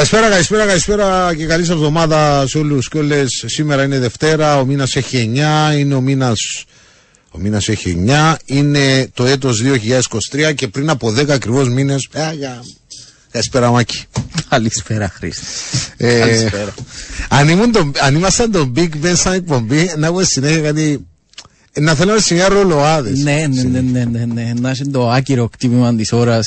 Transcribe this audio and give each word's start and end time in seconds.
Καλησπέρα, 0.00 0.28
καλησπέρα, 0.30 0.66
καλησπέρα 0.66 1.34
και 1.34 1.46
καλή 1.46 1.64
σας 1.64 1.74
εβδομάδα 1.74 2.46
σε 2.46 2.58
όλους 2.58 2.88
και 2.88 2.98
όλες. 2.98 3.44
Σήμερα 3.46 3.84
είναι 3.84 3.98
Δευτέρα, 3.98 4.58
ο 4.60 4.64
μήνας 4.64 4.96
έχει 4.96 5.32
9, 5.72 5.78
είναι 5.78 5.94
ο 5.94 6.00
μήνας... 6.00 6.64
Ο 7.30 7.38
μήνας 7.38 7.68
έχει 7.68 8.04
9, 8.08 8.34
είναι 8.44 9.08
το 9.14 9.26
έτος 9.26 9.62
2023 10.48 10.54
και 10.54 10.68
πριν 10.68 10.90
από 10.90 11.08
10 11.08 11.28
ακριβώς 11.30 11.68
μήνες... 11.68 12.08
Ε, 12.12 12.32
για... 12.34 12.64
Καλησπέρα 13.30 13.70
Μάκη. 13.70 14.02
Καλησπέρα, 14.48 15.08
Χρήστη. 15.08 15.44
Ε, 15.96 16.18
Καλησπέρα. 16.18 16.74
αν, 17.28 17.48
ήμουν 17.48 17.72
το, 17.72 17.90
αν 18.00 18.14
ήμασταν 18.14 18.50
το 18.50 18.72
Big 18.76 18.90
Ben 19.02 19.12
σαν 19.14 19.32
εκπομπή, 19.32 19.92
να 19.96 20.06
έχουμε 20.06 20.24
συνέχεια 20.24 20.60
κάτι... 20.60 21.06
ε, 21.72 21.80
Να 21.80 21.94
θέλαμε 21.94 22.20
σε 22.20 22.34
μια 22.34 22.48
ρολοάδες. 22.48 23.18
Ναι, 23.18 23.46
ναι, 23.50 23.62
ναι, 23.62 23.80
ναι, 23.80 24.04
ναι, 24.04 24.24
ναι. 24.24 24.52
Να 24.60 24.70
είσαι 24.70 24.84
το 24.84 25.10
άκυρο 25.10 25.48
κτύπημα 25.48 25.94
της 25.94 26.12
ώρας. 26.12 26.46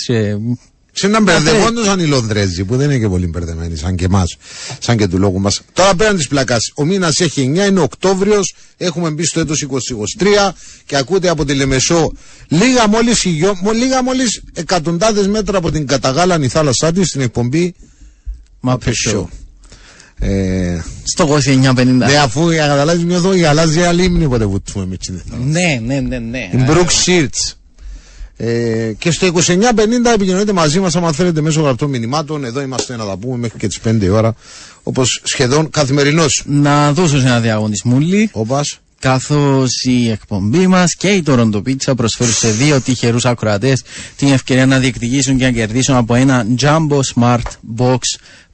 Σε 0.96 1.08
να 1.08 1.22
μπερδευόντουσαν 1.22 2.00
οι 2.00 2.06
Λονδρέζοι 2.06 2.64
που 2.64 2.76
δεν 2.76 2.90
είναι 2.90 3.00
και 3.00 3.08
πολύ 3.08 3.28
μπερδεμένοι 3.28 3.78
σαν 3.78 3.96
και 3.96 4.06
εμάς, 4.06 4.38
σαν 4.80 4.98
και 4.98 5.08
του 5.08 5.18
λόγου 5.18 5.40
μας. 5.40 5.62
Τώρα 5.74 5.96
πέραν 5.96 6.18
της 6.18 6.28
πλακάς, 6.28 6.72
ο 6.76 6.86
μήνας 6.86 7.20
έχει 7.20 7.42
9, 7.42 7.68
είναι 7.68 7.80
Οκτώβριος, 7.80 8.54
έχουμε 8.78 9.10
μπει 9.10 9.26
στο 9.26 9.40
έτος 9.40 9.60
2023 9.60 10.56
και 10.86 10.98
ακούτε 10.98 11.30
από 11.30 11.46
τη 11.46 11.54
Λεμεσό 11.54 12.12
λίγα 12.48 12.88
μόλις 12.88 13.26
λίγα 13.74 14.04
μόλις 14.04 14.42
εκατοντάδες 14.54 15.28
μέτρα 15.28 15.58
από 15.58 15.72
την 15.72 15.88
καταγάλανη 15.88 16.48
θάλασσά 16.48 16.92
της 16.92 17.08
στην 17.08 17.22
εκπομπή 17.22 17.74
Μα 18.60 18.78
Show. 19.08 19.26
Ε, 20.20 20.80
Στο 21.04 21.26
2950. 21.26 21.84
ναι, 21.86 22.18
αφού 22.18 22.52
για 22.52 22.62
να 22.62 22.68
καταλάβεις 22.68 23.06
μια 23.06 23.16
εδώ 23.16 23.34
η 23.34 23.40
γαλάζια 23.40 23.92
λίμνη 23.92 24.28
ποτέ 24.28 24.46
βουτούμε 24.46 24.86
με 24.86 24.98
τσινε. 24.98 25.24
Ναι, 25.44 25.80
ναι, 25.86 26.00
ναι, 26.00 26.20
ναι. 26.20 26.50
Η 26.52 26.66
Brooke 26.68 27.06
Sheets. 27.06 27.54
Ε, 28.38 28.92
και 28.98 29.12
στο 29.12 29.28
2950 29.28 30.14
επικοινωνείτε 30.14 30.54
μαζί 30.54 30.80
μας, 30.80 30.96
άμα 30.96 31.12
θέλετε, 31.12 31.42
μέσω 31.42 31.62
γραπτών 31.62 31.90
μηνυμάτων. 31.90 32.46
Εδώ 32.46 32.62
είμαστε 32.62 32.96
να 32.96 33.06
τα 33.06 33.18
πούμε 33.18 33.38
μέχρι 33.38 33.58
και 33.58 33.68
τις 33.68 33.80
5 33.80 33.98
η 34.02 34.10
ώρα. 34.10 34.36
Όπως 34.84 35.22
σχεδόν 35.24 35.70
καθημερινώς. 35.70 36.44
Να 36.46 36.94
δώσω 36.94 37.20
σε 37.20 37.26
ένα 37.26 37.40
διαγωνισμούλι. 37.40 38.30
Όπα. 38.32 38.62
Καθώς 39.00 39.84
η 39.84 40.10
εκπομπή 40.10 40.68
μας 40.68 40.96
και 40.96 41.08
η 41.08 41.24
Toronto 41.28 41.56
Pizza 41.56 41.94
προσφέρουν 41.98 42.34
σε 42.34 42.50
δύο 42.50 42.82
τυχερούς 42.82 43.26
ακροατές 43.26 43.84
την 44.16 44.32
ευκαιρία 44.32 44.66
να 44.66 44.80
διεκδικήσουν 44.80 45.38
και 45.38 45.44
να 45.44 45.52
κερδίσουν 45.52 45.96
από 45.96 46.16
ένα 46.16 46.46
Jumbo 46.60 47.00
Smart 47.16 47.42
Box 47.78 47.98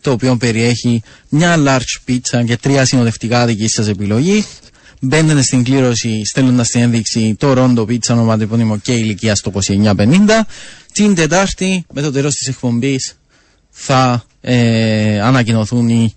το 0.01 0.11
οποίο 0.11 0.35
περιέχει 0.35 1.01
μια 1.29 1.55
large 1.57 2.09
pizza 2.09 2.45
και 2.45 2.57
τρία 2.57 2.85
συνοδευτικά 2.85 3.45
δική 3.45 3.67
σας 3.67 3.87
επιλογή. 3.87 4.45
Μπαίνετε 4.99 5.41
στην 5.41 5.63
κλήρωση 5.63 6.21
στέλνοντας 6.25 6.69
την 6.69 6.81
ένδειξη 6.81 7.35
Toronto 7.39 7.79
Pizza 7.87 8.09
ονοματεπώνυμο 8.09 8.77
και 8.77 8.93
ηλικία 8.93 9.35
στο 9.35 9.51
2950. 9.67 10.05
Την 10.91 11.15
Τετάρτη, 11.15 11.85
με 11.93 12.01
το 12.01 12.11
τέλος 12.11 12.33
της 12.35 12.47
εκπομπής, 12.47 13.13
θα 13.69 14.23
ε, 14.41 15.21
ανακοινωθούν 15.21 15.89
οι 15.89 16.15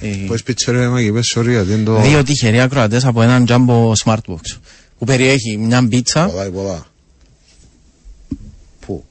ε, 0.00 0.06
Πώς 0.26 0.42
πιτσερέ, 0.42 0.88
μα 0.88 1.02
και 1.02 1.12
πες, 1.12 1.34
sorry, 1.36 1.48
γιατί 1.48 1.72
είναι 1.72 1.82
το. 1.82 2.00
Δύο 2.00 2.22
τυχεροί 2.24 2.60
ακροατές 2.60 3.04
από 3.04 3.22
έναν 3.22 3.46
Jumbo 3.48 3.92
Smartbox 4.04 4.58
που 4.98 5.04
περιέχει 5.04 5.56
μια 5.58 5.88
πίτσα. 5.88 6.26
Πολλά, 6.26 6.50
πολλά. 6.50 6.86
Πού; 8.86 9.04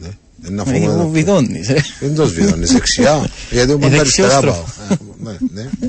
Ναι, 0.00 0.08
δεν 0.36 0.52
είναι 0.52 0.62
Ε, 0.76 0.88
Μου 0.88 1.00
αφού. 1.00 1.10
βιδώνεις. 1.10 1.66
Δεν 2.00 2.14
το 2.14 2.26
σβήνω, 2.26 2.56
δεξιά. 2.56 3.28
Γιατί 3.50 3.72
ο 3.72 3.74
Ε, 3.74 3.78
πάντα 3.78 4.00
αριστερά 4.00 4.40
πάω. 4.40 4.40
δεξιόστροφο. 4.40 4.64
Ε, 5.30 5.36
ναι, 5.54 5.68
ναι. 5.80 5.88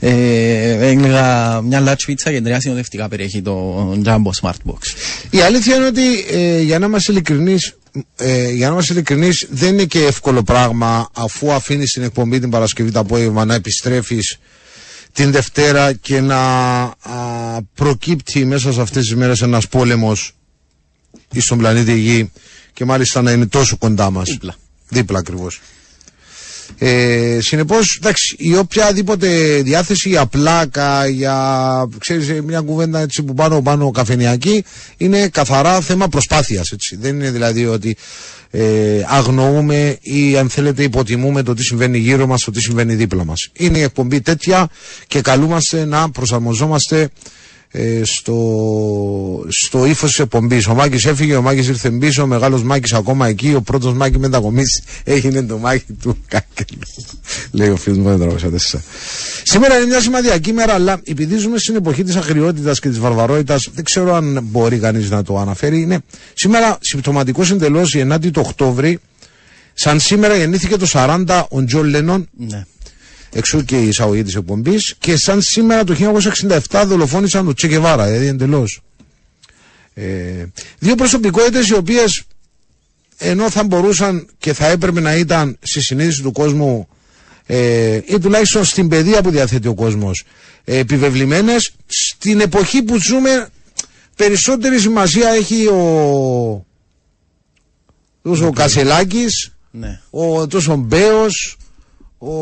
Ε, 0.00 0.88
έλεγα 0.90 1.60
μια 1.60 1.84
large 1.86 2.02
πίτσα 2.06 2.30
και 2.30 2.40
τρία 2.40 2.60
συνοδευτικά 2.60 3.08
περιέχει 3.08 3.42
το 3.42 4.02
Jumbo 4.04 4.30
Smartbox. 4.40 4.78
Η 5.30 5.40
αλήθεια 5.40 5.76
είναι 5.76 5.86
ότι 5.86 6.24
ε, 6.30 6.60
για 6.60 6.78
να 6.78 6.86
είμαστε 6.86 7.12
ειλικρινείς, 7.12 7.76
ε, 8.16 8.50
για 8.50 8.66
να 8.66 8.72
είμαστε 8.72 8.92
ειλικρινείς 8.92 9.46
δεν 9.50 9.72
είναι 9.72 9.84
και 9.84 10.04
εύκολο 10.04 10.42
πράγμα 10.42 11.08
αφού 11.12 11.52
αφήνεις 11.52 11.92
την 11.92 12.02
εκπομπή 12.02 12.38
την 12.38 12.50
Παρασκευή 12.50 12.90
το 12.90 12.98
απόγευμα 12.98 13.44
να 13.44 13.54
επιστρέφεις 13.54 14.38
την 15.12 15.30
Δευτέρα 15.30 15.92
και 15.92 16.20
να 16.20 16.38
α, 16.38 16.92
προκύπτει 17.74 18.44
μέσα 18.44 18.72
σε 18.72 18.80
αυτές 18.80 19.06
τις 19.06 19.14
μέρες 19.14 19.42
ένας 19.42 19.68
πόλεμος 19.68 20.32
στον 21.36 21.58
πλανήτη 21.58 21.98
Γη 21.98 22.30
και 22.72 22.84
μάλιστα 22.84 23.22
να 23.22 23.30
είναι 23.30 23.46
τόσο 23.46 23.76
κοντά 23.76 24.10
μας. 24.10 24.28
Δίπλα. 24.28 24.54
Δίπλα 24.88 25.18
ακριβώς. 25.18 25.60
Ε, 26.78 27.38
Συνεπώς, 27.40 27.96
εντάξει, 27.96 28.36
η 28.38 28.56
οποιαδήποτε 28.56 29.60
διάθεση 29.62 30.08
για 30.08 30.26
πλάκα, 30.26 31.06
για 31.06 31.88
ξέρεις, 31.98 32.28
ε, 32.28 32.42
μια 32.42 32.60
κουβέντα 32.60 33.00
έτσι 33.00 33.22
που 33.22 33.34
πάνω 33.34 33.62
πάνω 33.62 33.90
καφενιακή, 33.90 34.64
είναι 34.96 35.28
καθαρά 35.28 35.80
θέμα 35.80 36.08
προσπάθειας. 36.08 36.72
Δεν 36.98 37.14
είναι 37.14 37.30
δηλαδή 37.30 37.66
ότι 37.66 37.96
ε, 38.50 39.04
αγνοούμε 39.06 39.98
ή 40.00 40.36
αν 40.36 40.48
θέλετε 40.48 40.82
υποτιμούμε 40.82 41.42
το 41.42 41.54
τι 41.54 41.62
συμβαίνει 41.62 41.98
γύρω 41.98 42.26
μας, 42.26 42.44
το 42.44 42.50
τι 42.50 42.60
συμβαίνει 42.60 42.94
δίπλα 42.94 43.24
μας. 43.24 43.48
Είναι 43.52 43.78
η 43.78 43.82
εκπομπή 43.82 44.20
τέτοια 44.20 44.68
και 45.06 45.20
καλούμαστε 45.20 45.84
να 45.84 46.10
προσαρμοζόμαστε 46.10 47.08
ε, 47.70 48.00
στο, 48.04 48.36
στο 49.48 49.86
ύφος 49.86 50.10
της 50.10 50.18
εκπομπής. 50.18 50.66
Ο 50.66 50.74
Μάκης 50.74 51.06
έφυγε, 51.06 51.36
ο 51.36 51.42
Μάκης 51.42 51.68
ήρθε 51.68 51.90
πίσω, 51.90 52.22
ο 52.22 52.26
μεγάλος 52.26 52.62
Μάκης 52.62 52.92
ακόμα 52.92 53.26
εκεί. 53.26 53.54
Ο 53.54 53.60
πρώτος 53.60 53.92
Μάκη 53.92 54.18
μετακομίσει 54.18 54.82
έγινε 55.04 55.42
το 55.42 55.58
Μάκη 55.58 55.92
του 56.02 56.18
Κάκελου. 56.28 56.80
Λέει 57.50 57.68
ο 57.68 57.76
φίλος 57.76 57.98
μου, 57.98 58.16
δεν 58.16 58.58
Σήμερα 59.42 59.76
είναι 59.76 59.86
μια 59.86 60.00
σημαντική 60.00 60.52
μέρα, 60.52 60.72
αλλά 60.74 61.00
επειδή 61.04 61.36
ζούμε 61.36 61.58
στην 61.58 61.76
εποχή 61.76 62.04
της 62.04 62.16
αγριότητας 62.16 62.80
και 62.80 62.88
της 62.88 62.98
βαρβαρότητας, 62.98 63.68
δεν 63.74 63.84
ξέρω 63.84 64.14
αν 64.14 64.40
μπορεί 64.42 64.78
κανείς 64.78 65.10
να 65.10 65.22
το 65.22 65.38
αναφέρει. 65.38 65.80
Είναι 65.80 65.98
σήμερα 66.34 66.78
συμπτωματικώς 66.80 67.50
εντελώς 67.50 67.94
η 67.94 68.08
9η 68.12 68.30
του 68.30 68.42
Οκτώβρη. 68.44 68.98
Σαν 69.74 70.00
σήμερα 70.00 70.36
γεννήθηκε 70.36 70.76
το 70.76 70.86
40 70.92 71.44
ο 71.48 71.64
Τζον 71.64 71.84
Λένον, 71.84 72.28
Ναι. 72.36 72.66
Εξού 73.32 73.64
και 73.64 73.80
η 73.80 73.88
εισαγωγή 73.88 74.22
της 74.22 74.34
εκπομπής. 74.34 74.94
Και 74.98 75.16
σαν 75.16 75.42
σήμερα 75.42 75.84
το 75.84 75.94
1967 76.70 76.82
δολοφόνησαν 76.86 77.44
τον 77.44 77.54
Τσε 77.54 77.68
Γκεβάρα, 77.68 78.06
δηλαδή 78.06 78.26
εντελώς. 78.26 78.80
Ε, 79.94 80.46
δύο 80.78 80.94
προσωπικότητες 80.94 81.68
οι 81.68 81.74
οποίες 81.74 82.22
ενώ 83.18 83.50
θα 83.50 83.64
μπορούσαν 83.64 84.28
και 84.38 84.52
θα 84.52 84.66
έπρεπε 84.66 85.00
να 85.00 85.14
ήταν 85.14 85.58
στη 85.60 85.80
συνείδηση 85.80 86.22
του 86.22 86.32
κόσμου 86.32 86.88
ε, 87.46 88.00
ή 88.06 88.18
τουλάχιστον 88.18 88.64
στην 88.64 88.88
παιδεία 88.88 89.22
που 89.22 89.30
διαθέτει 89.30 89.68
ο 89.68 89.74
κόσμος 89.74 90.24
ε, 90.64 90.78
επιβεβλημένες 90.78 91.72
στην 91.86 92.40
εποχή 92.40 92.82
που 92.82 92.96
ζούμε 93.02 93.48
περισσότερη 94.16 94.78
σημασία 94.78 95.28
έχει 95.28 95.66
ο, 95.66 96.66
τόσο 98.22 98.46
ο 98.46 98.52
Κασελάκης 98.52 99.52
Ναι. 99.70 100.00
ο, 100.10 100.46
τόσο 100.46 100.72
ο 100.72 100.76
Μπέος 100.76 101.56
ο, 102.18 102.32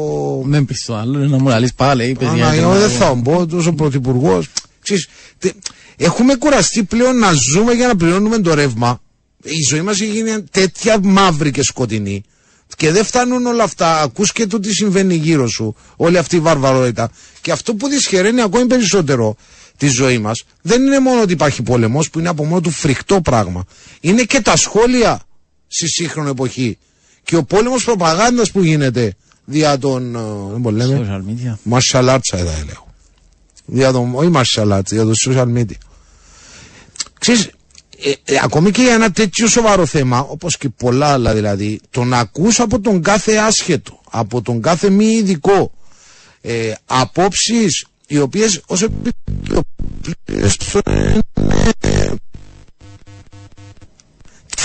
Με 0.44 0.62
πεις 0.64 0.84
το 0.86 0.96
άλλο, 0.96 1.18
να 1.18 1.38
μου 1.38 1.48
λαλείς 1.48 1.74
πάλι, 1.74 2.08
είπες 2.08 2.28
Άνα, 2.28 2.36
γιατί 2.36 2.56
εγώ 2.58 2.72
να- 2.72 2.78
δεν 2.78 2.90
θα 2.90 3.14
μπω, 3.14 3.46
τόσο 3.46 3.72
πρωθυπουργό. 3.72 4.42
Έχουμε 5.96 6.34
κουραστεί 6.34 6.84
πλέον 6.84 7.18
να 7.18 7.32
ζούμε 7.52 7.72
για 7.72 7.86
να 7.86 7.96
πληρώνουμε 7.96 8.38
το 8.40 8.54
ρεύμα. 8.54 9.00
Η 9.42 9.62
ζωή 9.68 9.80
μας 9.82 10.00
έχει 10.00 10.10
γίνει 10.10 10.42
τέτοια 10.50 10.98
μαύρη 11.02 11.50
και 11.50 11.62
σκοτεινή. 11.62 12.22
Και 12.76 12.92
δεν 12.92 13.04
φτάνουν 13.04 13.46
όλα 13.46 13.62
αυτά. 13.62 14.00
Ακούς 14.00 14.32
και 14.32 14.46
το 14.46 14.60
τι 14.60 14.74
συμβαίνει 14.74 15.14
γύρω 15.14 15.48
σου. 15.48 15.76
Όλη 15.96 16.18
αυτή 16.18 16.36
η 16.36 16.40
βαρβαρότητα. 16.40 17.10
Και 17.40 17.52
αυτό 17.52 17.74
που 17.74 17.88
δυσχεραίνει 17.88 18.40
ακόμη 18.40 18.66
περισσότερο 18.66 19.36
τη 19.76 19.86
ζωή 19.88 20.18
μας 20.18 20.44
δεν 20.62 20.82
είναι 20.82 21.00
μόνο 21.00 21.20
ότι 21.20 21.32
υπάρχει 21.32 21.62
πόλεμος, 21.62 22.10
που 22.10 22.18
είναι 22.18 22.28
από 22.28 22.44
μόνο 22.44 22.60
του 22.60 22.70
φρικτό 22.70 23.20
πράγμα. 23.20 23.64
Είναι 24.00 24.22
και 24.22 24.40
τα 24.40 24.56
σχόλια 24.56 25.20
στη 25.66 25.88
σύγχρονη 25.88 26.30
εποχή. 26.30 26.78
Και 27.24 27.36
ο 27.36 27.44
πόλεμος 27.44 27.84
προπαγάνδας 27.84 28.50
που 28.50 28.62
γίνεται 28.62 29.14
δια 29.46 29.78
των. 29.78 30.14
ε, 30.16 30.18
Δεν 30.50 30.60
μπορώ 30.60 30.76
να 30.76 30.84
λέμε. 30.86 31.06
Social 31.08 31.30
media. 31.30 31.72
Martial 31.72 32.08
arts 32.14 32.18
θα 32.30 32.38
έλεγα. 32.38 32.84
Για 33.66 33.92
το, 33.92 34.10
όχι 34.12 34.30
martial 34.34 34.72
arts, 34.78 34.90
για 34.92 35.04
το 35.04 35.12
social 35.26 35.46
media. 35.56 35.76
Ξέρεις, 37.18 37.50
ε, 38.02 38.10
ε, 38.24 38.38
ακόμη 38.42 38.70
και 38.70 38.82
για 38.82 38.94
ένα 38.94 39.10
τέτοιο 39.10 39.46
σοβαρό 39.48 39.86
θέμα, 39.86 40.20
όπως 40.20 40.56
και 40.56 40.68
πολλά 40.68 41.06
άλλα 41.12 41.34
δηλαδή, 41.34 41.80
το 41.90 42.04
να 42.04 42.18
ακούς 42.18 42.60
από 42.60 42.80
τον 42.80 43.02
κάθε 43.02 43.36
άσχετο, 43.36 44.00
από 44.10 44.42
τον 44.42 44.60
κάθε 44.62 44.90
μη 44.90 45.06
ειδικό, 45.06 45.72
ε, 46.40 46.72
απόψεις 46.84 47.86
οι 48.06 48.18
οποίες 48.18 48.60
ως 48.66 48.82
επιτροπές 48.82 50.56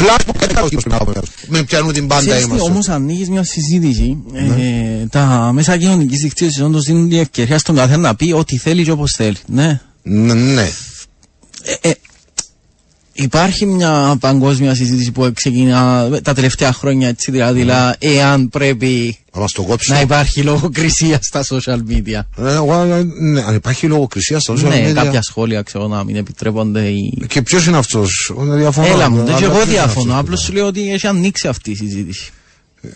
Φλάς 0.02 0.24
που 0.26 0.34
κάτι 0.40 0.54
καλώς 0.54 0.72
να 0.86 0.98
πω, 0.98 1.12
με 1.48 1.64
πιάνουν 1.64 1.94
την 1.94 2.08
πάντα 2.08 2.22
Ξέρεις 2.22 2.42
τι, 2.44 2.50
είμαστε. 2.50 2.70
όμως 2.70 2.90
ανοίγεις 2.90 3.30
μια 3.30 3.44
συζήτηση, 3.44 4.18
ε, 4.34 5.06
τα 5.06 5.52
μέσα 5.54 5.78
κοινωνικής 5.78 6.20
δικτύωσης 6.22 6.62
όντως 6.62 6.84
δίνουν 6.84 7.10
την 7.10 7.20
ευκαιρία 7.20 7.58
στον 7.58 7.76
καθένα 7.76 7.98
να 7.98 8.16
πει 8.16 8.32
ό,τι 8.32 8.58
θέλει 8.58 8.84
και 8.84 8.92
όπως 8.92 9.14
θέλει. 9.18 9.38
Ναι. 9.46 9.80
Ναι, 10.02 10.34
ναι. 10.34 10.70
Ε, 11.64 11.90
ε, 11.90 11.92
υπάρχει 13.14 13.66
μια 13.66 14.18
παγκόσμια 14.20 14.76
συζήτηση 14.76 15.12
που 15.12 15.32
ξεκινά 15.34 16.10
τα 16.24 16.34
τελευταία 16.34 16.74
χρόνια, 16.74 17.08
έτσι 17.08 17.32
δηλαδή, 17.32 17.64
λα, 17.64 17.96
εάν 18.00 18.50
πρέπει 18.50 19.18
Θα 19.32 19.40
μας 19.40 19.52
το 19.52 19.62
κόψω. 19.64 19.94
να 19.94 20.02
υπάρχει 20.02 20.42
λογοκρισία 20.42 21.20
στα 21.22 21.44
social 21.50 21.78
media. 21.90 22.46
Ε, 22.46 22.54
εγώ, 22.54 22.82
ε, 22.82 23.04
ναι, 23.20 23.42
αν 23.42 23.56
υπάρχει 23.56 23.88
λογοκρισία 23.88 24.40
στα 24.40 24.54
social 24.54 24.62
ναι, 24.62 24.90
media. 24.90 24.94
κάποια 24.94 25.22
σχόλια 25.22 25.62
ξέρω 25.62 25.88
να 25.88 26.04
μην 26.04 26.16
επιτρέπονται. 26.16 26.82
Οι... 26.88 27.26
Και 27.28 27.42
ποιος 27.42 27.66
είναι 27.66 27.78
αυτός, 27.78 28.34
διαφωνώ. 28.56 28.88
Έλα 28.88 29.10
μου, 29.10 29.16
Αλλά 29.16 29.26
δεν 29.26 29.36
και 29.36 29.44
εγώ 29.44 29.54
ποιος 29.54 29.64
είναι 29.66 29.74
διαφωνώ. 29.74 30.02
αυτός, 30.12 30.20
Απλώς 30.20 30.40
σου 30.42 30.54
λέω 30.54 30.66
ότι 30.66 30.92
έχει 30.92 31.08
ανοίξει 31.08 31.48
αυτή 31.48 31.72
η 31.72 31.76
συζήτηση. 31.76 32.32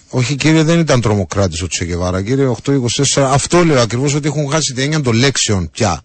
Όχι 0.09 0.35
κύριε, 0.35 0.63
δεν 0.63 0.79
ήταν 0.79 1.01
τρομοκράτης 1.01 1.61
ο 1.61 1.67
Τσεκεβάρα. 1.67 2.21
Κύριε 2.23 2.45
824, 2.63 3.21
αυτό 3.21 3.63
λέω 3.65 3.81
ακριβώς 3.81 4.13
ότι 4.13 4.27
έχουν 4.27 4.49
χάσει 4.49 4.73
την 4.73 4.83
έννοια 4.83 5.01
των 5.01 5.13
λέξεων 5.15 5.69
πια. 5.71 6.01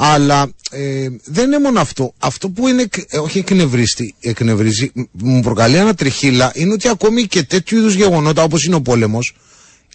Αλλά 0.00 0.50
ε, 0.70 1.06
δεν 1.24 1.44
είναι 1.44 1.58
μόνο 1.58 1.80
αυτό. 1.80 2.14
Αυτό 2.18 2.48
που 2.48 2.68
είναι, 2.68 2.82
εκ- 2.82 3.04
ε, 3.14 3.18
όχι 3.18 3.38
εκνευρίστη, 3.38 4.14
εκνευρίζει, 4.20 4.90
μ- 4.94 5.02
μου 5.12 5.40
προκαλεί 5.40 5.76
ένα 5.76 5.94
τριχύλα, 5.94 6.52
είναι 6.54 6.72
ότι 6.72 6.88
ακόμη 6.88 7.22
και 7.26 7.42
τέτοιου 7.42 7.78
είδους 7.78 7.94
γεγονότα 7.94 8.42
όπως 8.42 8.64
είναι 8.64 8.74
ο 8.74 8.80
πόλεμος, 8.82 9.34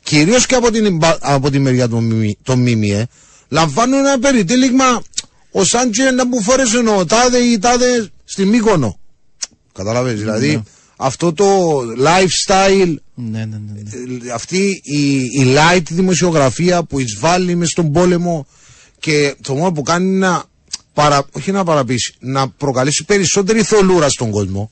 κυρίως 0.04 0.46
και 0.46 0.56
από 0.56 0.72
την, 0.72 0.86
εμπα- 0.86 1.18
από 1.22 1.50
τη 1.50 1.60
μεριά 1.60 1.88
των, 1.90 2.04
ΜΜΕ, 2.04 2.36
των 2.44 2.60
ΜΜΕ, 2.60 3.08
λαμβάνουν 3.50 3.98
ένα 4.00 4.20
περιτύλιγμα 4.20 5.04
ο 5.52 5.64
Σάντζε 5.64 6.12
να 6.12 6.26
μου 6.26 6.42
φόρεσε 6.42 6.78
ο 6.78 7.06
τάδε 7.06 7.38
ή 7.38 7.58
τάδε 7.60 8.10
στη 8.26 8.46
Μύκονο. 8.46 9.00
Καταλαβαίνεις, 9.74 10.20
δηλαδή 10.20 10.64
αυτό 10.98 11.34
το 11.34 11.46
lifestyle 11.80 12.94
Ναι, 13.14 13.46
ναι, 13.46 13.46
ναι. 13.46 13.58
ναι. 13.74 14.28
ε, 14.28 14.32
αυτή 14.34 14.82
η, 14.84 15.16
η 15.16 15.56
light 15.56 15.84
δημοσιογραφία 15.90 16.84
που 16.84 17.00
εισβάλλει 17.00 17.56
μες 17.56 17.70
στον 17.70 17.92
πόλεμο 17.92 18.48
και 19.04 19.36
το 19.42 19.54
μόνο 19.54 19.72
που 19.72 19.82
κάνει 19.82 20.06
είναι 20.06 20.28
να 20.28 20.44
παρα, 20.94 21.26
όχι 21.32 21.52
να 21.52 21.64
παραπείσει, 21.64 22.16
να 22.20 22.50
προκαλέσει 22.50 23.04
περισσότερη 23.06 23.64
θολούρα 23.64 24.10
στον 24.10 24.32
κόσμο 24.32 24.72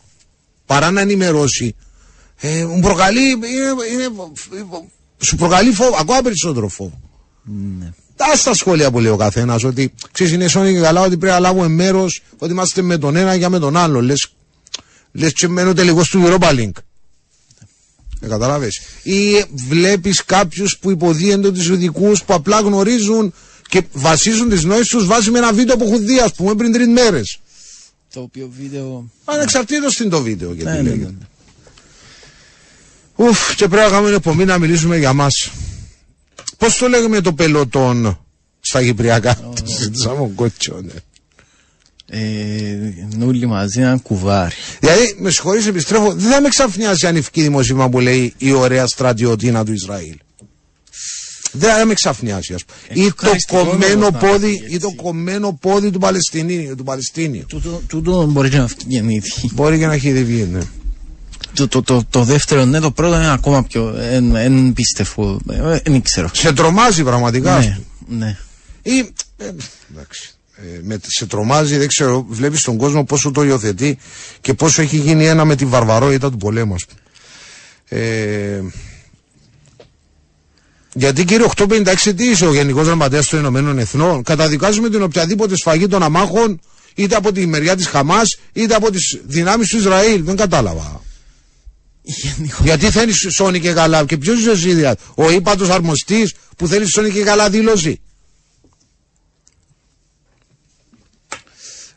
παρά 0.65 0.91
να 0.91 1.01
ενημερώσει. 1.01 1.75
Ε, 2.37 2.65
μου 2.65 2.79
προκαλεί, 2.79 3.29
είναι, 3.29 3.45
είναι, 3.91 4.09
σου 5.17 5.35
προκαλεί 5.35 5.71
φόβο, 5.71 5.95
ακόμα 5.99 6.21
περισσότερο 6.21 6.67
φόβο. 6.67 6.99
ναι. 7.79 7.93
Τα 8.15 8.35
στα 8.35 8.53
σχόλια 8.53 8.91
που 8.91 8.99
λέει 8.99 9.11
ο 9.11 9.17
καθένας, 9.17 9.63
ότι 9.63 9.93
ξέρεις, 10.11 10.33
είναι 10.33 10.47
σώνη 10.47 10.73
και 10.73 10.79
καλά, 10.79 11.01
ότι 11.01 11.17
πρέπει 11.17 11.33
να 11.33 11.39
λάβουμε 11.39 11.67
μέρος, 11.67 12.21
ότι 12.37 12.51
είμαστε 12.51 12.81
με 12.81 12.97
τον 12.97 13.15
ένα 13.15 13.35
για 13.35 13.49
με 13.49 13.59
τον 13.59 13.77
άλλο. 13.77 14.01
Λες 14.01 14.33
λες 15.11 15.33
και 15.33 15.47
μένω 15.47 15.73
τελικός 15.73 16.09
του 16.09 16.23
Europa 16.25 16.49
Link. 16.49 16.71
Ε, 18.21 18.27
καταλάβες. 18.27 18.81
Ή 19.03 19.43
βλέπεις 19.67 20.25
κάποιους 20.25 20.77
που 20.77 20.91
υποδίονται 20.91 21.51
τους 21.51 21.69
ειδικούς 21.69 22.23
που 22.23 22.33
απλά 22.33 22.59
γνωρίζουν 22.59 23.33
και 23.71 23.83
βασίζουν 23.93 24.49
τις 24.49 24.63
νόησεις 24.63 24.87
τους 24.87 25.05
βάσει 25.05 25.31
με 25.31 25.37
ένα 25.37 25.53
βίντεο 25.53 25.75
που 25.77 25.83
έχουν 25.83 26.05
δει, 26.05 26.19
ας 26.19 26.33
πούμε, 26.33 26.55
πριν 26.55 26.71
τρεις 26.71 26.87
μέρες. 26.87 27.39
Το 28.13 28.19
οποίο 28.21 28.51
βίντεο. 28.59 29.09
Ανεξαρτήτως 29.25 29.99
είναι 29.99 30.09
το 30.09 30.21
βίντεο 30.21 30.53
γιατί 30.53 30.71
Ναι, 30.71 30.81
ναι, 30.81 30.89
λέγεται. 30.89 31.13
ναι. 33.17 33.25
Ουφ, 33.27 33.55
και 33.55 33.67
πρέπει 33.67 33.85
να 33.89 33.95
κάνουμε 33.95 34.15
εκπομπή 34.15 34.45
να 34.45 34.57
μιλήσουμε 34.57 34.97
για 34.97 35.13
μας. 35.13 35.51
Πώς 36.57 36.77
το 36.77 36.87
λέγουμε 36.87 37.21
το 37.21 37.33
πελωτόν 37.33 38.25
στα 38.59 38.83
Κυπριακά; 38.83 39.35
Το 39.35 39.53
συζητήσαμε 39.65 40.19
ο 40.19 40.31
κότσο, 40.35 40.81
ναι. 40.83 40.93
Ε, 42.13 42.77
νουλοι 43.17 43.45
μαζί 43.45 43.81
ένα 43.81 43.97
κουβάρι. 43.97 44.55
Δηλαδή, 44.79 45.15
με 45.19 45.29
συγχωρείς, 45.29 45.67
επιστρέφω, 45.67 46.13
δεν 46.13 46.31
θα 46.31 46.41
με 46.41 46.49
ξαφνιάσει 46.49 47.07
ανηφική 47.07 47.41
δημοσίευμα 47.41 47.89
που 47.89 47.99
λέει 47.99 48.33
η 48.37 48.51
ωραία 48.51 48.87
στρατιωτίνα 48.87 49.65
του 49.65 49.73
Ισραήλ. 49.73 50.15
Δεν 51.51 51.69
θα 51.75 51.85
με 51.85 51.93
ξαφνιάσει, 51.93 52.53
ας 52.53 52.63
πούμε. 52.65 53.05
Ή 53.05 53.07
το 53.07 53.13
ευχαριστικό 53.23 53.65
κομμένο 53.65 54.05
όμως 54.05 54.21
να 54.21 54.27
πόδι, 54.29 54.47
φύγει 54.47 54.75
ή 54.75 54.77
το 54.77 54.87
έτσι. 54.87 54.95
κομμένο 55.03 55.57
πόδι 55.61 55.91
του 55.91 55.99
Παλαιστινίου. 55.99 56.75
Του 56.75 56.83
Παλαιστίνιου. 56.83 57.45
Τούτο, 57.47 57.81
τούτο 57.87 58.25
μπορεί 58.25 58.49
και 58.49 58.57
να 58.57 58.69
γεννήθει. 58.87 59.49
Μπορεί 59.53 59.77
και 59.77 59.85
να 59.87 59.93
έχει 59.93 60.23
βγει, 60.23 60.47
ναι. 60.51 60.59
Το, 61.53 61.67
το, 61.67 61.81
το, 61.81 62.03
το 62.09 62.23
δεύτερο, 62.23 62.65
ναι, 62.65 62.79
το 62.79 62.91
πρώτο 62.91 63.15
είναι 63.15 63.31
ακόμα 63.31 63.63
πιο. 63.63 63.95
Εν, 63.99 64.35
εν 64.35 64.73
πίστευτο. 64.73 65.39
Ε, 65.51 65.79
Δεν 65.83 66.01
ξέρω. 66.01 66.29
Σε 66.33 66.53
τρομάζει 66.53 67.03
πραγματικά. 67.03 67.55
ας 67.55 67.65
Ναι, 67.65 67.79
πούμε. 68.07 68.25
ναι. 68.25 68.37
Ή, 68.81 68.97
ε, 69.37 69.45
εντάξει, 69.93 70.33
ε, 70.55 70.79
με, 70.83 70.99
σε 71.07 71.25
τρομάζει, 71.25 71.77
δεν 71.77 71.87
ξέρω, 71.87 72.25
βλέπεις 72.29 72.61
τον 72.61 72.77
κόσμο 72.77 73.03
πόσο 73.03 73.31
το 73.31 73.43
υιοθετεί 73.43 73.97
και 74.41 74.53
πόσο 74.53 74.81
έχει 74.81 74.97
γίνει 74.97 75.25
ένα 75.27 75.45
με 75.45 75.55
τη 75.55 75.65
βαρβαρότητα 75.65 76.31
του 76.31 76.37
πολέμου, 76.37 76.73
ας 76.73 76.85
πούμε. 76.85 76.99
Ε, 78.03 78.61
γιατί 80.93 81.25
κύριε 81.25 81.45
856 81.55 82.13
τι 82.15 82.29
είσαι 82.29 82.45
ο 82.45 82.53
Γενικός 82.53 82.85
Γραμματέας 82.85 83.27
των 83.27 83.39
Ηνωμένων 83.39 83.77
Εθνών; 83.79 84.23
Καταδικάζουμε 84.23 84.89
την 84.89 85.01
οποιαδήποτε 85.01 85.55
σφαγή 85.55 85.87
των 85.87 86.03
αμάχων 86.03 86.59
είτε 86.95 87.15
από 87.15 87.31
τη 87.31 87.45
μεριά 87.45 87.75
της 87.75 87.87
Χαμάς 87.87 88.37
είτε 88.53 88.75
από 88.75 88.91
τις 88.91 89.19
δυνάμεις 89.25 89.69
του 89.69 89.77
Ισραήλ 89.77 90.23
δεν 90.23 90.35
κατάλαβα 90.35 91.01
Γενικός. 92.01 92.59
γιατί 92.63 92.85
θέλεις 92.85 93.27
σώνει 93.29 93.59
και 93.59 93.71
καλά 93.71 94.05
και 94.05 94.17
ποιος 94.17 94.39
είσαι 94.39 94.51
εσύ 94.51 94.73
δηλαδή 94.73 95.01
ο 95.15 95.31
ύπατος 95.31 95.69
αρμοστής 95.69 96.33
που 96.57 96.67
θέλεις 96.67 96.89
σώνει 96.89 97.09
και 97.09 97.23
καλά 97.23 97.49
δήλωση 97.49 98.01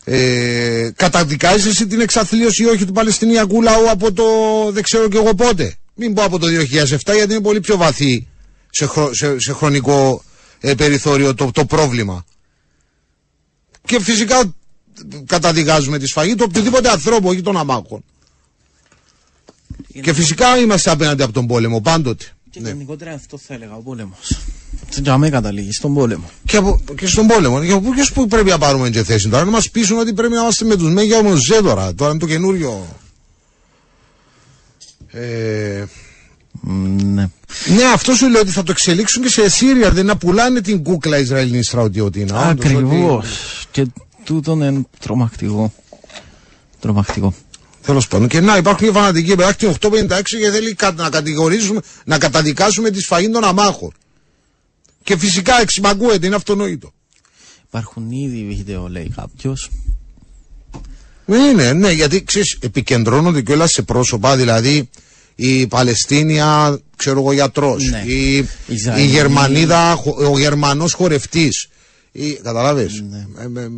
ε, 0.05 0.91
καταδικάζεις 0.97 1.67
εσύ 1.67 1.87
την 1.87 2.01
εξαθλίωση 2.01 2.63
ή 2.63 2.67
όχι 2.67 2.85
του 2.85 2.93
Παλαιστινιακού 2.93 3.63
λαού 3.63 3.91
από 3.91 4.13
το 4.13 4.25
δεν 4.71 4.83
ξέρω 4.83 5.09
και 5.09 5.17
εγώ 5.17 5.35
πότε; 5.35 5.75
Μην 5.95 6.15
πω 6.15 6.23
από 6.23 6.39
το 6.39 6.47
2007 6.47 7.15
γιατί 7.15 7.33
είναι 7.33 7.41
πολύ 7.41 7.61
πιο 7.61 7.77
βαθύ 7.77 8.29
σε, 8.75 8.87
χρο- 8.87 9.15
σε, 9.15 9.39
σε 9.39 9.53
χρονικό 9.53 10.23
ε, 10.61 10.75
περιθώριο 10.75 11.35
το, 11.35 11.51
το 11.51 11.65
πρόβλημα. 11.65 12.25
Και 13.85 14.01
φυσικά 14.01 14.55
καταδικάζουμε 15.27 15.99
τη 15.99 16.07
σφαγή 16.07 16.35
του 16.35 16.45
οποιοδήποτε 16.49 16.89
ανθρώπου, 16.91 17.29
όχι 17.29 17.41
των 17.43 17.57
αμάχων. 17.57 18.05
Και 20.03 20.13
φυσικά 20.13 20.59
είμαστε 20.59 20.91
απέναντι 20.91 21.23
από 21.23 21.33
τον 21.33 21.47
πόλεμο, 21.47 21.81
πάντοτε. 21.81 22.25
Και 22.51 22.61
Ναι. 22.61 22.69
γενικότερα 22.69 23.13
αυτό 23.13 23.39
θα 23.39 23.55
έλεγα 23.55 23.75
ο 23.75 23.81
πόλεμος. 23.81 24.39
Για 25.03 25.19
με 25.19 25.31
καταλήγει 25.31 25.73
στον 25.73 25.95
πόλεμο. 25.95 26.31
Και, 26.45 26.57
από, 26.57 26.81
και 26.97 27.07
στον 27.07 27.27
πόλεμο. 27.27 27.65
Και 27.65 27.73
από 27.73 27.91
ποιους 27.91 28.13
που 28.13 28.27
πρέπει 28.27 28.49
να 28.49 28.59
πάρουμε 28.59 28.91
και 28.91 29.03
θέση 29.05 29.29
τώρα, 29.29 29.45
να 29.45 29.51
μας 29.51 29.71
πείσουν 29.71 29.99
ότι 29.99 30.13
πρέπει 30.13 30.33
να 30.35 30.41
είμαστε 30.41 30.65
με 30.65 30.77
τους 30.77 30.93
Μέγια 30.93 31.19
όμως 31.19 31.41
Ζέ 31.45 31.61
τώρα. 31.63 31.95
Τώρα 31.95 32.11
είναι 32.11 32.21
το 32.21 32.27
καινούριο. 32.27 32.87
Ε, 35.09 35.85
Μ, 35.85 36.14
Ναι. 36.67 37.29
ναι, 37.77 37.85
αυτό 37.95 38.15
σου 38.15 38.29
λέω 38.31 38.41
ότι 38.41 38.51
θα 38.51 38.63
το 38.63 38.71
εξελίξουν 38.73 39.23
και 39.23 39.29
σε 39.29 39.49
Σύρια. 39.51 39.91
Δεν 39.91 40.07
να 40.07 40.17
πουλάνε 40.17 40.61
την 40.61 40.83
κούκλα 40.83 41.19
Ισραηλινή 41.19 41.63
στρατιωτήνα. 41.65 42.49
όντως, 42.51 42.65
Ακριβώς. 42.65 43.27
ότι- 43.27 43.69
Και 43.71 43.87
τούτον 44.25 44.61
είναι 44.63 44.83
τρομακτικό. 45.01 45.73
Τρομακτικό. 46.81 47.35
Τέλος 47.83 48.09
πάντων. 48.09 48.29
Και 48.29 48.41
να 48.41 48.57
υπάρχουν 48.57 48.87
και 48.87 48.93
φανατικοί 48.93 49.35
παιδάκι 49.37 49.67
856 49.67 50.39
και 50.39 50.51
θέλει 50.51 50.75
κα- 50.75 50.93
να 50.93 51.09
κατηγορήσουμε, 51.09 51.81
να 52.05 52.19
καταδικάσουμε 52.19 52.91
τη 52.91 53.01
σφαγή 53.01 53.31
των 53.31 53.45
αμάχων. 53.45 53.93
Και 55.03 55.17
φυσικά 55.19 55.61
εξημαγκούεται, 55.61 56.27
είναι 56.27 56.35
αυτονόητο. 56.35 56.93
Υπάρχουν 57.69 58.11
ήδη 58.11 58.45
βίντεο, 58.57 58.89
λέει 58.89 59.13
κάποιος. 59.17 59.71
Είναι, 61.27 61.73
ναι, 61.73 61.91
γιατί 61.91 62.25
ξέρεις, 62.25 62.57
επικεντρώνονται 62.61 63.43
κιόλας 63.43 63.71
σε 63.71 63.83
πρόσωπα, 63.83 64.37
δηλαδή 64.37 64.89
η 65.35 65.67
Παλαιστίνια, 65.67 66.79
ξέρω 66.97 67.21
εγώ, 67.21 67.33
γιατρός, 67.33 67.91
Ναι. 67.91 68.03
η, 68.07 68.37
η 68.37 68.47
Ισραηλοί. 68.67 69.07
Γερμανίδα, 69.07 69.95
χο- 69.95 70.31
ο 70.33 70.39
Γερμανός 70.39 70.93
χορευτής. 70.93 71.69
Καταλάβες, 72.43 72.93
Ε, 73.39 73.59
ε, 73.59 73.63
ε, 73.63 73.69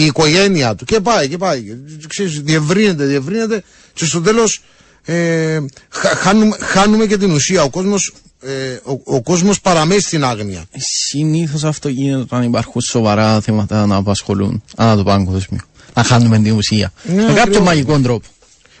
η 0.00 0.04
οικογένεια 0.04 0.74
του 0.74 0.84
και 0.84 1.00
πάει 1.00 1.28
και 1.28 1.36
πάει. 1.38 1.62
Ξέρεις, 2.08 2.40
διευρύνεται, 2.40 3.04
διευρύνεται 3.04 3.62
και 3.92 4.04
στο 4.04 4.20
τέλος 4.20 4.62
ε, 5.04 5.58
χα- 5.88 6.16
χάνουμε, 6.16 6.56
χάνουμε 6.60 7.06
και 7.06 7.16
την 7.16 7.30
ουσία. 7.30 7.62
Ο 7.62 7.70
κόσμος, 7.70 8.12
ε, 8.40 8.72
ο, 8.84 9.00
ο 9.04 9.22
κόσμος 9.22 9.60
παραμένει 9.60 10.00
στην 10.00 10.24
άγνοια. 10.24 10.64
Συνήθως 11.08 11.64
αυτό 11.64 11.88
γίνεται 11.88 12.20
όταν 12.20 12.42
υπάρχουν 12.42 12.80
σοβαρά 12.80 13.40
θέματα 13.40 13.86
να 13.86 13.96
απασχολούν 13.96 14.62
ανά 14.76 14.96
το 14.96 15.02
παγκόσμιο. 15.02 15.60
Να 15.94 16.02
χάνουμε 16.02 16.38
την 16.38 16.52
ουσία. 16.52 16.92
Ναι, 17.04 17.14
Με 17.14 17.22
κάποιο 17.22 17.40
ακριβώς. 17.42 17.60
μαγικό 17.66 17.98
τρόπο. 18.00 18.26